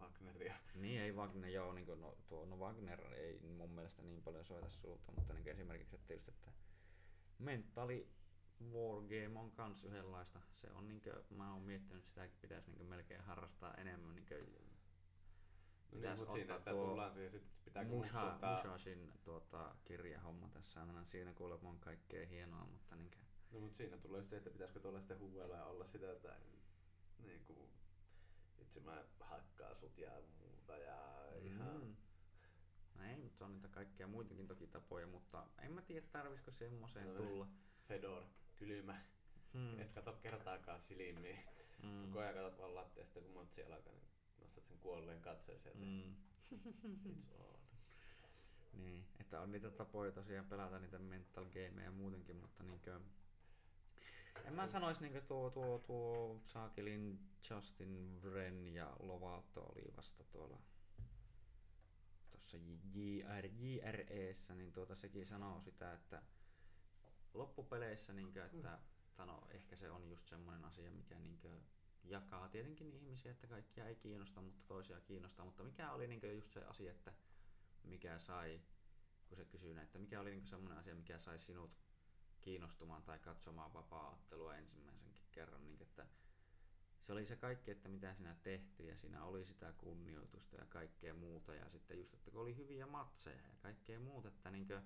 Wagneria. 0.00 0.54
Niin 0.74 1.00
ei 1.00 1.12
Wagner, 1.12 1.50
joo, 1.50 1.72
niin 1.72 1.86
kuin, 1.86 2.00
no, 2.00 2.16
tuo, 2.28 2.44
no 2.44 2.56
Wagner 2.58 3.14
ei 3.14 3.40
mun 3.56 3.70
mielestä 3.70 4.02
niin 4.02 4.22
paljon 4.22 4.44
soita 4.44 4.68
suuta, 4.68 5.12
mutta 5.12 5.34
niin 5.34 5.48
esimerkiksi 5.48 5.96
että 5.96 6.14
just, 6.14 6.28
että 6.28 6.50
mentaali 7.38 8.08
wargame 8.72 9.40
on 9.40 9.52
kans 9.52 9.84
yhdenlaista. 9.84 10.40
Se 10.54 10.70
on 10.72 10.88
niinkö, 10.88 11.24
mä 11.30 11.52
oon 11.52 11.62
miettinyt, 11.62 11.98
että 11.98 12.08
sitäkin 12.08 12.38
pitäisi 12.40 12.70
niinkö 12.70 12.84
melkein 12.84 13.20
harrastaa 13.20 13.74
enemmän 13.74 14.14
niinkö 14.14 14.44
No 15.92 16.00
niin, 16.00 16.18
mutta 16.18 16.32
siinä 16.32 16.58
sitä 16.58 16.70
tuo 16.70 16.86
tullaan 16.86 17.12
siihen, 17.12 17.30
sitten 17.30 17.52
pitää 17.64 17.84
Musha. 17.84 18.38
Mushashin 18.50 19.12
tuota, 19.24 19.74
kirjahomma 19.84 20.48
tässä 20.48 20.82
on 20.82 21.06
siinä 21.06 21.32
kuulemma 21.32 21.70
on 21.70 21.78
kaikkea 21.78 22.26
hienoa, 22.26 22.64
mutta 22.66 22.96
niinkö, 22.96 23.18
No 23.52 23.60
mutta 23.60 23.76
siinä 23.76 23.98
tulee 23.98 24.24
se, 24.24 24.36
että 24.36 24.50
pitäisikö 24.50 24.80
tuolla 24.80 24.98
sitten 25.00 25.18
huuella 25.18 25.56
ja 25.56 25.64
olla 25.64 25.86
sitä, 25.86 26.12
että 26.12 26.36
niin 27.18 27.44
kuin, 27.44 27.70
itse 28.58 28.80
mä 28.80 29.04
hakkaan 29.20 29.76
sut 29.76 29.98
ja 29.98 30.10
muuta 30.38 30.76
ja 30.76 31.26
ihan... 31.40 31.80
Mm. 31.80 31.96
No 32.94 33.02
ei, 33.02 33.16
mutta 33.16 33.44
on 33.44 33.52
niitä 33.52 33.68
kaikkia 33.68 34.06
muitakin 34.06 34.46
toki 34.48 34.66
tapoja, 34.66 35.06
mutta 35.06 35.46
en 35.58 35.72
mä 35.72 35.82
tiedä 35.82 36.06
tarvisiko 36.12 36.50
semmoiseen 36.50 37.06
No, 37.06 37.14
tulla. 37.14 37.48
Fedor, 37.88 38.24
kylmä, 38.66 39.00
Hmm. 39.52 39.80
et 39.80 39.92
kato 39.92 40.12
kertaakaan 40.12 40.80
silmiin. 40.80 41.38
Mm. 41.82 42.06
Koko 42.06 42.18
ajan 42.18 42.34
katsot 42.34 42.58
vaan 42.58 42.74
lattia, 42.74 43.04
sitten 43.04 43.22
kun 43.22 43.34
matsi 43.34 43.64
alkaa, 43.64 43.92
niin 43.92 44.08
nostat 44.40 44.64
sen 44.66 44.78
kuolleen 44.78 45.20
katseen 45.20 45.60
sieltä. 45.60 45.78
Mm. 45.80 46.14
It's 47.06 47.34
on. 47.38 47.60
Niin, 48.72 49.06
että 49.20 49.40
on 49.40 49.52
niitä 49.52 49.70
tapoja 49.70 50.12
tosiaan 50.12 50.46
pelata 50.46 50.78
niitä 50.78 50.98
mental 50.98 51.44
gameja 51.44 51.84
ja 51.84 51.90
muutenkin, 51.90 52.36
mutta 52.36 52.62
niinkö... 52.62 53.00
En 54.44 54.54
mä 54.54 54.68
sanois 54.68 55.00
niinkö 55.00 55.20
tuo, 55.20 55.50
tuo, 55.50 55.78
tuo 55.78 56.40
Saakelin 56.44 57.18
Justin 57.50 58.22
Wren 58.22 58.68
ja 58.68 58.96
Lovato 58.98 59.60
oli 59.62 59.96
vasta 59.96 60.24
tuolla 60.24 60.58
tuossa 62.30 62.56
JR, 62.94 63.46
JREssä, 63.46 64.54
niin 64.54 64.72
tuota 64.72 64.94
sekin 64.94 65.26
sanoo 65.26 65.60
sitä, 65.60 65.92
että 65.92 66.22
loppupeleissä 67.34 68.12
niinkö, 68.12 68.44
että 68.44 68.78
sano, 69.10 69.46
ehkä 69.50 69.76
se 69.76 69.90
on 69.90 70.08
just 70.08 70.26
semmoinen 70.26 70.64
asia, 70.64 70.90
mikä 70.90 71.18
niinkö 71.18 71.60
jakaa 72.04 72.48
tietenkin 72.48 72.92
ihmisiä, 72.92 73.30
että 73.30 73.46
kaikkia 73.46 73.86
ei 73.86 73.96
kiinnosta, 73.96 74.40
mutta 74.40 74.62
toisia 74.66 75.00
kiinnostaa, 75.00 75.44
mutta 75.44 75.64
mikä 75.64 75.92
oli 75.92 76.06
niinkö 76.06 76.32
just 76.32 76.52
se 76.52 76.60
asia, 76.64 76.90
että 76.90 77.12
mikä 77.84 78.18
sai, 78.18 78.60
kun 79.28 79.36
se 79.36 79.44
kysyy, 79.44 79.78
että 79.80 79.98
mikä 79.98 80.20
oli 80.20 80.30
niinku 80.30 80.46
semmoinen 80.46 80.78
asia, 80.78 80.94
mikä 80.94 81.18
sai 81.18 81.38
sinut 81.38 81.70
kiinnostumaan 82.40 83.02
tai 83.02 83.18
katsomaan 83.18 83.72
vapaa-ottelua 83.72 84.56
ensimmäisenkin 84.56 85.26
kerran, 85.32 85.64
niin 85.64 85.82
että 85.82 86.06
se 87.02 87.12
oli 87.12 87.26
se 87.26 87.36
kaikki, 87.36 87.70
että 87.70 87.88
mitä 87.88 88.14
siinä 88.14 88.36
tehtiin 88.42 88.88
ja 88.88 88.96
siinä 88.96 89.24
oli 89.24 89.44
sitä 89.44 89.72
kunnioitusta 89.72 90.56
ja 90.56 90.66
kaikkea 90.66 91.14
muuta. 91.14 91.54
Ja 91.54 91.68
sitten 91.68 91.98
just, 91.98 92.14
että 92.14 92.30
kun 92.30 92.40
oli 92.40 92.56
hyviä 92.56 92.86
matseja 92.86 93.36
ja 93.36 93.56
kaikkea 93.62 94.00
muuta, 94.00 94.28
että 94.28 94.50
niinkö, 94.50 94.82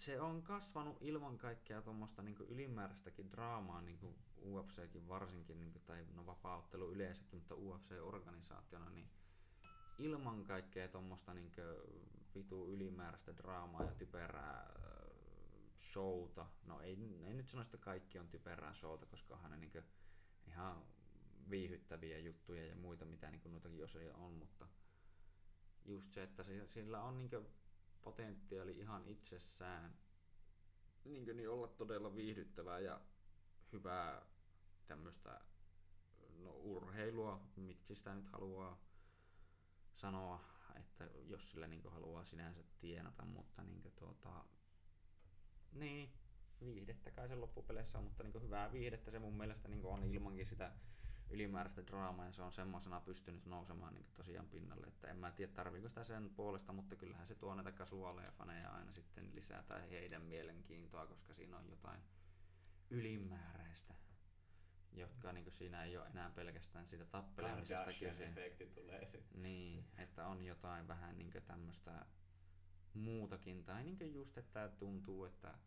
se 0.00 0.20
on 0.20 0.42
kasvanut 0.42 0.96
ilman 1.00 1.38
kaikkea 1.38 1.82
tuommoista 1.82 2.22
niin 2.22 2.36
ylimääräistäkin 2.48 3.30
draamaa, 3.30 3.82
niin 3.82 3.98
kuin 3.98 4.16
UFCkin 4.42 5.08
varsinkin, 5.08 5.60
niin 5.60 5.72
kuin, 5.72 5.82
tai 5.82 6.06
no 6.14 6.26
vapaa-ottelu 6.26 6.92
yleensäkin, 6.92 7.38
mutta 7.38 7.54
UFC-organisaationa, 7.54 8.90
niin 8.90 9.08
ilman 9.98 10.44
kaikkea 10.44 10.88
tuommoista 10.88 11.34
niin 11.34 11.52
vitu 12.34 12.68
ylimääräistä 12.68 13.36
draamaa 13.36 13.82
ja 13.82 13.94
typerää 13.94 14.60
äh, 14.60 15.06
showta. 15.76 16.46
No 16.64 16.80
ei, 16.80 16.98
ei 17.24 17.34
nyt 17.34 17.48
sano, 17.48 17.62
että 17.62 17.78
kaikki 17.78 18.18
on 18.18 18.28
typerää 18.28 18.74
showta, 18.74 19.06
koska 19.06 19.34
onhan 19.34 19.50
ne 19.50 19.56
niin 19.56 19.84
ihan 20.46 20.82
viihyttäviä 21.50 22.18
juttuja 22.18 22.66
ja 22.66 22.76
muita, 22.76 23.04
mitä 23.04 23.30
niin 23.30 23.42
noitakin 23.50 23.84
osia 23.84 24.14
on, 24.14 24.32
mutta 24.32 24.66
just 25.84 26.12
se, 26.12 26.22
että 26.22 26.42
si- 26.42 26.68
sillä 26.68 27.02
on 27.02 27.18
niin 27.18 27.46
potentiaali 28.06 28.78
ihan 28.78 29.06
itsessään 29.06 29.94
niin, 31.04 31.36
niin 31.36 31.50
olla 31.50 31.68
todella 31.68 32.14
viihdyttävää 32.14 32.80
ja 32.80 33.00
hyvää 33.72 34.22
tämmöistä 34.86 35.40
no, 36.38 36.50
urheilua, 36.50 37.40
miksi 37.56 37.94
sitä 37.94 38.14
nyt 38.14 38.28
haluaa 38.28 38.80
sanoa, 39.96 40.40
että 40.74 41.04
jos 41.04 41.50
sillä 41.50 41.66
niin 41.66 41.82
haluaa 41.88 42.24
sinänsä 42.24 42.64
tienata, 42.80 43.24
mutta 43.24 43.62
niin 43.62 43.92
tuota, 43.96 44.44
niin, 45.72 46.12
viihdettä 46.64 47.10
kai 47.10 47.28
se 47.28 47.34
loppupeleissä 47.34 47.98
on, 47.98 48.04
mutta 48.04 48.22
niin 48.22 48.42
hyvää 48.42 48.72
viihdettä 48.72 49.10
se 49.10 49.18
mun 49.18 49.36
mielestä 49.36 49.68
niin 49.68 49.86
on 49.86 50.04
ilmankin 50.04 50.46
sitä 50.46 50.72
ylimääräistä 51.30 51.86
draamaa 51.86 52.26
ja 52.26 52.32
se 52.32 52.42
on 52.42 52.52
semmoisena 52.52 53.00
pystynyt 53.00 53.46
nousemaan 53.46 53.94
niin 53.94 54.06
tosiaan 54.14 54.48
pinnalle, 54.48 54.86
että 54.86 55.08
en 55.08 55.16
mä 55.16 55.32
tiedä 55.32 55.52
tarviiko 55.52 55.88
sitä 55.88 56.04
sen 56.04 56.30
puolesta, 56.30 56.72
mutta 56.72 56.96
kyllähän 56.96 57.26
se 57.26 57.34
tuo 57.34 57.54
näitä 57.54 57.72
kasuaaleja 57.72 58.30
faneja 58.30 58.70
aina 58.70 58.92
sitten 58.92 59.34
lisää 59.34 59.62
tai 59.62 59.90
heidän 59.90 60.22
mielenkiintoa, 60.22 61.06
koska 61.06 61.34
siinä 61.34 61.56
on 61.56 61.68
jotain 61.68 62.00
ylimääräistä, 62.90 63.94
jotka 64.92 65.32
niin 65.32 65.52
siinä 65.52 65.84
ei 65.84 65.96
ole 65.96 66.06
enää 66.06 66.30
pelkästään 66.30 66.86
siitä 66.86 67.04
tappelemisesta 67.04 67.84
kyse. 67.84 68.24
efekti 68.24 68.66
tulee 68.66 69.06
sitten. 69.06 69.42
Niin, 69.42 69.84
että 69.98 70.26
on 70.26 70.42
jotain 70.44 70.88
vähän 70.88 71.18
niin 71.18 71.32
tämmöistä 71.46 72.06
muutakin, 72.94 73.64
tai 73.64 73.84
niin 73.84 74.14
just, 74.14 74.38
että 74.38 74.68
tuntuu, 74.68 75.24
että 75.24 75.58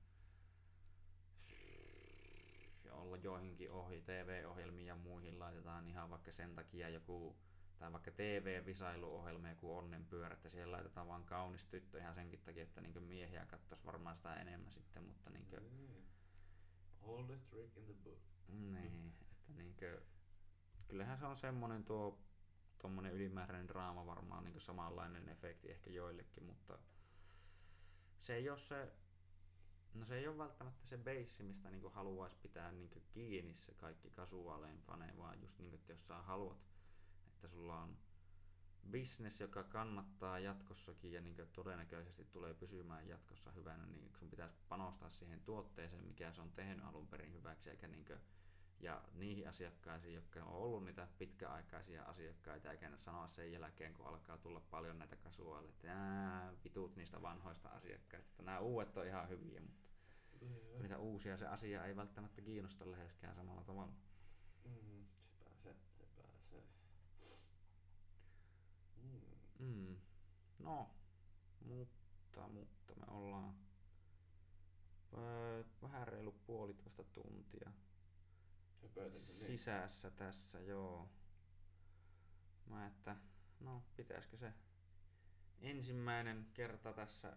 olla 2.92 3.18
joihinkin 3.18 3.72
ohi, 3.72 4.02
TV-ohjelmiin 4.02 4.88
ja 4.88 4.96
muihin 4.96 5.40
laitetaan 5.40 5.88
ihan 5.88 6.10
vaikka 6.10 6.32
sen 6.32 6.56
takia 6.56 6.90
joku, 6.90 7.36
tai 7.78 7.92
vaikka 7.92 8.12
TV-visailuohjelma, 8.12 9.50
joku 9.50 9.78
onnenpyörä, 9.78 10.34
että 10.34 10.50
siellä 10.50 10.72
laitetaan 10.76 11.08
vaan 11.08 11.24
kaunis 11.26 11.66
tyttö 11.66 12.00
ihan 12.00 12.16
senkin 12.16 12.40
takia, 12.40 12.64
että 12.64 12.82
niin 12.82 13.04
miehiä 13.04 13.46
katsoisi 13.46 13.86
varmaan 13.86 14.16
sitä 14.16 14.36
enemmän 14.36 14.72
sitten, 14.72 15.04
mutta 15.04 15.30
niin 15.30 15.46
kuin, 15.46 15.64
Mm. 15.64 16.04
Oldest 17.02 17.50
trick 17.50 17.78
in 17.78 17.86
the 17.86 17.94
book. 17.94 18.20
niin, 18.48 19.08
että 19.08 19.26
niin 19.56 19.76
kuin, 19.76 20.02
kyllähän 20.88 21.18
se 21.18 21.26
on 21.26 21.38
semmoinen 21.38 21.86
tuo 21.86 22.20
tuommoinen 22.82 23.14
ylimääräinen 23.14 23.68
draama 23.68 24.06
varmaan 24.06 24.44
niin 24.44 24.62
samanlainen 24.62 25.30
efekti 25.30 25.72
ehkä 25.72 25.90
joillekin, 25.90 26.44
mutta 26.44 26.80
se 28.20 28.36
ei 28.36 28.50
ole 28.50 28.58
se, 28.58 28.94
no 29.94 30.06
se 30.06 30.18
ei 30.18 30.28
ole 30.28 30.38
välttämättä 30.38 30.88
se 30.88 30.98
base, 30.98 31.44
mistä 31.44 31.70
niinku 31.70 31.90
haluaisi 31.90 32.38
pitää 32.42 32.72
niinku 32.72 33.04
kiinni 33.10 33.56
se 33.56 33.74
kaikki 33.74 34.10
kasuaalein 34.10 34.80
fane, 34.80 35.14
vaan 35.18 35.42
just 35.42 35.60
niinku, 35.60 35.76
että 35.76 35.92
jos 35.92 36.08
sä 36.08 36.22
haluat, 36.22 36.58
että 37.28 37.48
sulla 37.48 37.82
on 37.82 37.98
business, 38.92 39.42
joka 39.42 39.64
kannattaa 39.64 40.40
jatkossakin 40.40 41.12
ja 41.12 41.22
niin 41.22 41.36
todennäköisesti 41.54 42.26
tulee 42.26 42.54
pysymään 42.54 43.08
jatkossa 43.08 43.52
hyvänä, 43.52 43.86
niin 43.86 44.12
sun 44.16 44.30
pitäisi 44.30 44.56
panostaa 44.70 45.10
siihen 45.10 45.42
tuotteeseen, 45.42 46.04
mikä 46.04 46.32
se 46.32 46.42
on 46.42 46.52
tehnyt 46.52 46.86
alun 46.86 47.08
perin 47.08 47.34
hyväksi, 47.34 47.70
eikä 47.70 47.88
niin 47.88 48.06
kuin, 48.06 48.20
ja 48.80 49.02
niihin 49.14 49.50
asiakkaisiin, 49.50 50.14
jotka 50.16 50.44
on 50.44 50.54
ollut 50.54 50.86
niitä 50.86 51.08
pitkäaikaisia 51.18 52.04
asiakkaita, 52.04 52.72
eikä 52.72 52.92
sanoa 52.98 53.28
sen 53.28 53.52
jälkeen, 53.52 53.94
kun 53.94 54.08
alkaa 54.08 54.38
tulla 54.38 54.60
paljon 54.60 55.00
näitä 55.00 55.16
kasuaaleja, 55.16 55.70
että 55.70 56.54
vitut 56.64 56.96
niistä 56.96 57.22
vanhoista 57.22 57.70
asiakkaista, 57.70 58.30
että 58.30 58.44
nämä 58.44 58.60
uudet 58.60 58.98
on 58.98 59.08
ihan 59.08 59.30
hyviä, 59.30 59.62
mutta 59.62 59.90
mm. 60.42 60.82
niitä 60.82 60.98
uusia 60.98 61.38
se 61.38 61.48
asia 61.48 61.86
ei 61.86 61.96
välttämättä 61.96 62.42
kiinnosta 62.42 62.92
läheskään 62.92 63.36
samalla 63.36 63.64
tavalla. 63.64 63.94
Mm, 64.66 65.06
se, 65.64 65.76
sepä 65.98 66.24
se. 66.50 66.64
Mm. 69.04 69.22
Mm. 69.60 69.98
No, 70.60 70.90
mutta, 71.66 72.48
mutta 72.48 72.96
me 72.96 73.06
ollaan 73.08 73.56
vähän 75.82 76.08
reilu 76.08 76.32
puolitoista 76.32 77.04
tuntia 77.04 77.72
Niin. 78.82 79.16
sisässä 79.16 80.12
tässä, 80.12 80.60
joo. 80.60 81.10
Mä 82.66 82.88
että, 82.88 83.16
no 83.60 83.84
pitäisikö 83.96 84.38
se 84.38 84.54
ensimmäinen 85.62 86.48
kerta 86.54 86.94
tässä 86.94 87.36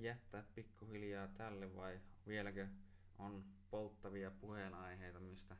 jättää 0.00 0.44
pikkuhiljaa 0.54 1.28
tälle 1.28 1.76
vai 1.76 2.00
vieläkö 2.26 2.68
on 3.18 3.44
polttavia 3.70 4.30
puheenaiheita, 4.30 5.20
mistä 5.20 5.56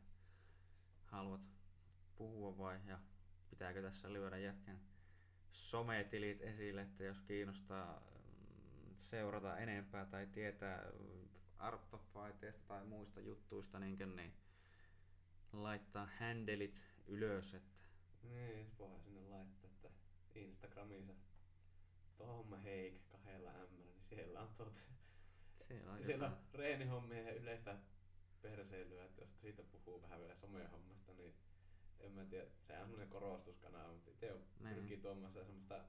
haluat 1.05 1.41
puhua 2.17 2.59
vai 2.59 2.81
ja 2.87 2.99
pitääkö 3.51 3.83
tässä 3.83 4.13
lyödä 4.13 4.39
jätkän 4.39 4.81
sometilit 5.51 6.43
esille, 6.43 6.83
että 6.83 7.05
jos 7.05 7.21
kiinnostaa 7.21 8.01
mm, 8.01 8.95
seurata 8.99 9.59
enempää 9.59 10.07
tai 10.07 10.27
tietää 10.27 10.85
Art 11.59 11.95
of 11.95 12.03
Fighteista 12.13 12.63
tai 12.69 12.85
muista 12.85 13.21
juttuista, 13.21 13.79
niin, 13.79 14.17
niin 14.17 14.33
laittaa 15.53 16.09
handelit 16.21 16.85
ylös. 17.07 17.55
Että... 17.55 17.81
Niin, 18.23 18.79
voi 18.79 19.01
sinne 19.01 19.21
laittaa, 19.21 19.71
että 19.71 19.89
Instagramissa 20.35 21.13
Tom 22.19 22.63
Heik 22.63 23.09
kahdella 23.09 23.51
M, 23.51 23.77
niin 23.77 24.03
siellä 24.09 24.41
on 24.41 24.55
tot... 24.57 24.89
Siellä 25.69 25.93
on, 25.93 26.05
siellä 26.05 26.27
on 26.27 26.37
reenihommia 26.55 27.23
ja 27.23 27.35
yleistä 27.35 27.79
perseilyä, 28.43 29.05
että 29.05 29.21
jos 29.21 29.41
siitä 29.41 29.63
puhuu 29.63 30.03
vähän 30.03 30.21
vielä 30.21 30.35
somehommasta, 30.35 31.13
niin 31.15 31.35
en 32.01 32.13
mä 32.13 32.25
tiedä, 32.25 32.47
se 32.67 32.73
on 32.73 32.81
semmoinen 32.81 33.09
korostuskanava, 33.09 33.93
mutta 33.93 34.11
itse 34.11 34.35
pyrkii 34.63 34.97
tuomaan 34.97 35.33
semmoista 35.33 35.85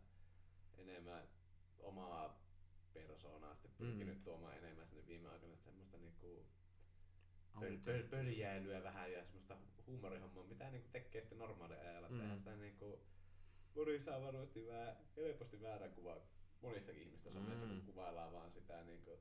enemmän 0.77 1.27
omaa 1.79 2.43
persoonaa, 2.93 3.53
sitten 3.53 3.71
pyrkinyt 3.77 4.17
mm. 4.17 4.23
tuomaan 4.23 4.57
enemmän 4.57 4.87
sinne 4.87 5.07
viime 5.07 5.29
aikoina 5.29 5.57
semmoista 5.57 5.97
niinku 5.97 6.45
pöl, 7.59 7.77
pöl, 7.77 8.03
pöljäilyä 8.03 8.83
vähän 8.83 9.11
ja 9.11 9.23
semmoista 9.23 9.57
huumorihommaa, 9.87 10.43
mitä 10.43 10.69
niinku 10.69 10.89
tekee 10.91 11.21
sitten 11.21 11.37
normaali 11.37 11.75
ajalla. 11.75 12.09
Mm. 12.09 12.17
Tehdään 12.17 12.37
sitä 12.37 12.55
niinku, 12.55 12.99
moni 13.75 13.99
saa 13.99 14.21
varmasti 14.21 14.67
vähän, 14.67 14.97
helposti 15.17 15.61
väärän 15.61 15.91
kuva 15.91 16.21
monistakin 16.61 17.01
ihmistä 17.01 17.31
somessa, 17.31 17.65
mm. 17.65 17.69
kun 17.69 17.81
kuvaillaan 17.85 18.33
vaan 18.33 18.51
sitä 18.51 18.83
niinku, 18.83 19.19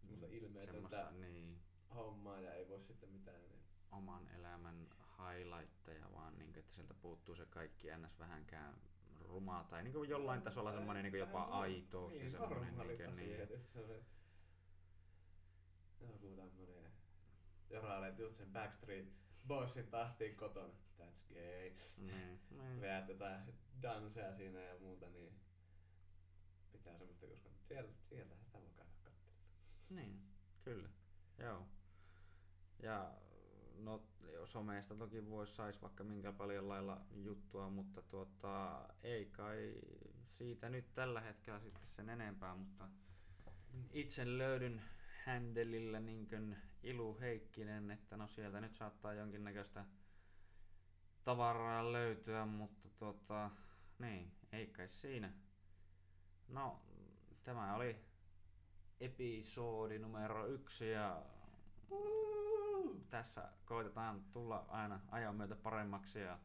semmoista 0.00 0.26
ilmeetöntä 0.26 1.10
niin. 1.10 1.58
hommaa 1.94 2.40
ja 2.40 2.54
ei 2.54 2.68
voi 2.68 2.80
sitten 2.80 3.08
mitään. 3.08 3.42
Niin. 3.42 3.62
Oman 3.92 4.28
elämän 4.28 4.88
highlightteja, 5.18 6.12
vaan 6.12 6.38
niin, 6.38 6.58
että 6.58 6.74
sieltä 6.74 6.94
puuttuu 6.94 7.34
se 7.34 7.46
kaikki 7.46 7.88
ns. 7.96 8.18
vähänkään 8.18 8.74
rumaa 9.20 9.64
tai 9.64 9.82
niin 9.82 9.92
kuin 9.92 10.08
jollain 10.08 10.42
tasolla 10.42 10.72
semmoinen 10.72 11.04
niin 11.04 11.18
jopa 11.18 11.42
aitous 11.42 12.12
niin, 12.12 12.24
ja 12.24 12.30
semmoinen 12.30 12.76
niin, 12.76 13.16
niin, 13.16 13.48
niin. 13.48 13.64
Se 13.64 13.80
joku 16.00 16.36
tämmönen 17.72 17.94
jorailet 17.94 18.18
just 18.18 18.34
sen 18.34 18.52
Backstreet 18.52 19.12
Boysin 19.46 19.86
tahtiin 19.86 20.36
kotona. 20.36 20.74
That's 20.98 21.34
gay. 21.34 21.72
Niin, 21.96 22.40
niin. 22.50 22.80
Veät 22.80 23.08
jotain 23.08 23.40
danseja 23.82 24.32
siinä 24.32 24.60
ja 24.60 24.78
muuta, 24.80 25.08
niin 25.08 25.32
pitää 26.72 26.98
semmoista, 26.98 27.26
koska 27.26 27.50
sieltä, 27.68 27.92
sieltä 28.08 28.36
sitä 28.36 28.58
voi 28.60 28.70
käydä 28.76 28.90
katsella. 29.04 29.36
Niin, 29.90 30.22
kyllä. 30.62 30.88
Joo. 31.38 31.66
Ja 32.82 33.14
no 33.78 34.02
someista 34.44 34.94
toki 34.94 35.30
voisi 35.30 35.54
sais 35.54 35.82
vaikka 35.82 36.04
minkä 36.04 36.32
paljon 36.32 36.68
lailla 36.68 37.06
juttua, 37.14 37.70
mutta 37.70 38.02
tuota, 38.02 38.88
ei 39.02 39.26
kai 39.26 39.74
siitä 40.24 40.68
nyt 40.68 40.94
tällä 40.94 41.20
hetkellä 41.20 41.60
sitten 41.60 41.86
sen 41.86 42.08
enempää, 42.08 42.54
mutta 42.54 42.88
itse 43.92 44.38
löydyn 44.38 44.82
händelillä 45.24 46.00
niin 46.00 46.56
Ilu 46.82 47.20
Heikkinen, 47.20 47.90
että 47.90 48.16
no 48.16 48.28
sieltä 48.28 48.60
nyt 48.60 48.74
saattaa 48.74 49.14
jonkinnäköistä 49.14 49.84
tavaraa 51.24 51.92
löytyä, 51.92 52.46
mutta 52.46 52.88
tuota, 52.98 53.50
niin, 53.98 54.32
ei 54.52 54.66
kai 54.66 54.88
siinä. 54.88 55.32
No, 56.48 56.82
tämä 57.42 57.74
oli 57.74 57.96
episodi 59.00 59.98
numero 59.98 60.46
yksi 60.46 60.90
ja 60.90 61.22
tässä 63.10 63.48
koitetaan 63.64 64.24
tulla 64.32 64.66
aina 64.68 65.00
ajan 65.10 65.34
myötä 65.34 65.56
paremmaksi 65.56 66.20
ja 66.20 66.38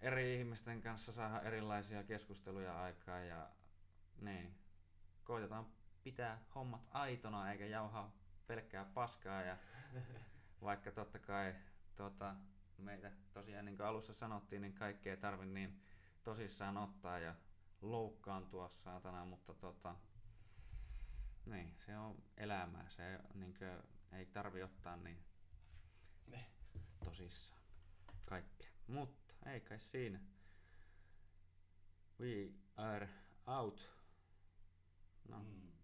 eri 0.00 0.34
ihmisten 0.34 0.80
kanssa 0.80 1.12
saada 1.12 1.40
erilaisia 1.40 2.04
keskusteluja 2.04 2.82
aikaa 2.82 3.20
ja 3.20 3.50
niin, 4.20 4.54
koitetaan 5.24 5.66
pitää 6.02 6.42
hommat 6.54 6.88
aitona 6.90 7.52
eikä 7.52 7.66
jauhaa 7.66 8.19
pelkkää 8.50 8.84
paskaa 8.84 9.42
ja 9.42 9.56
vaikka 10.62 10.92
totta 10.92 11.18
kai 11.18 11.54
tuota, 11.96 12.36
meitä 12.78 13.12
tosiaan 13.32 13.64
niin 13.64 13.76
kuin 13.76 13.86
alussa 13.86 14.14
sanottiin, 14.14 14.62
niin 14.62 14.74
kaikkea 14.74 15.12
ei 15.12 15.16
tarvi 15.16 15.46
niin 15.46 15.82
tosissaan 16.22 16.76
ottaa 16.76 17.18
ja 17.18 17.34
loukkaantua 17.80 18.68
saatana, 18.68 19.24
mutta 19.24 19.54
tota, 19.54 19.94
niin, 21.46 21.76
se 21.86 21.98
on 21.98 22.22
elämää, 22.36 22.88
se 22.88 23.18
niin 23.34 23.54
kuin, 23.54 23.70
ei 24.12 24.26
tarvi 24.26 24.62
ottaa 24.62 24.96
niin 24.96 25.24
tosissaan 27.04 27.62
kaikkea. 28.28 28.70
Mutta 28.86 29.34
ei 29.46 29.60
kai 29.60 29.78
siinä. 29.78 30.20
We 32.20 32.52
are 32.76 33.08
out. 33.46 33.90
No. 35.28 35.38
Mm. 35.38 35.79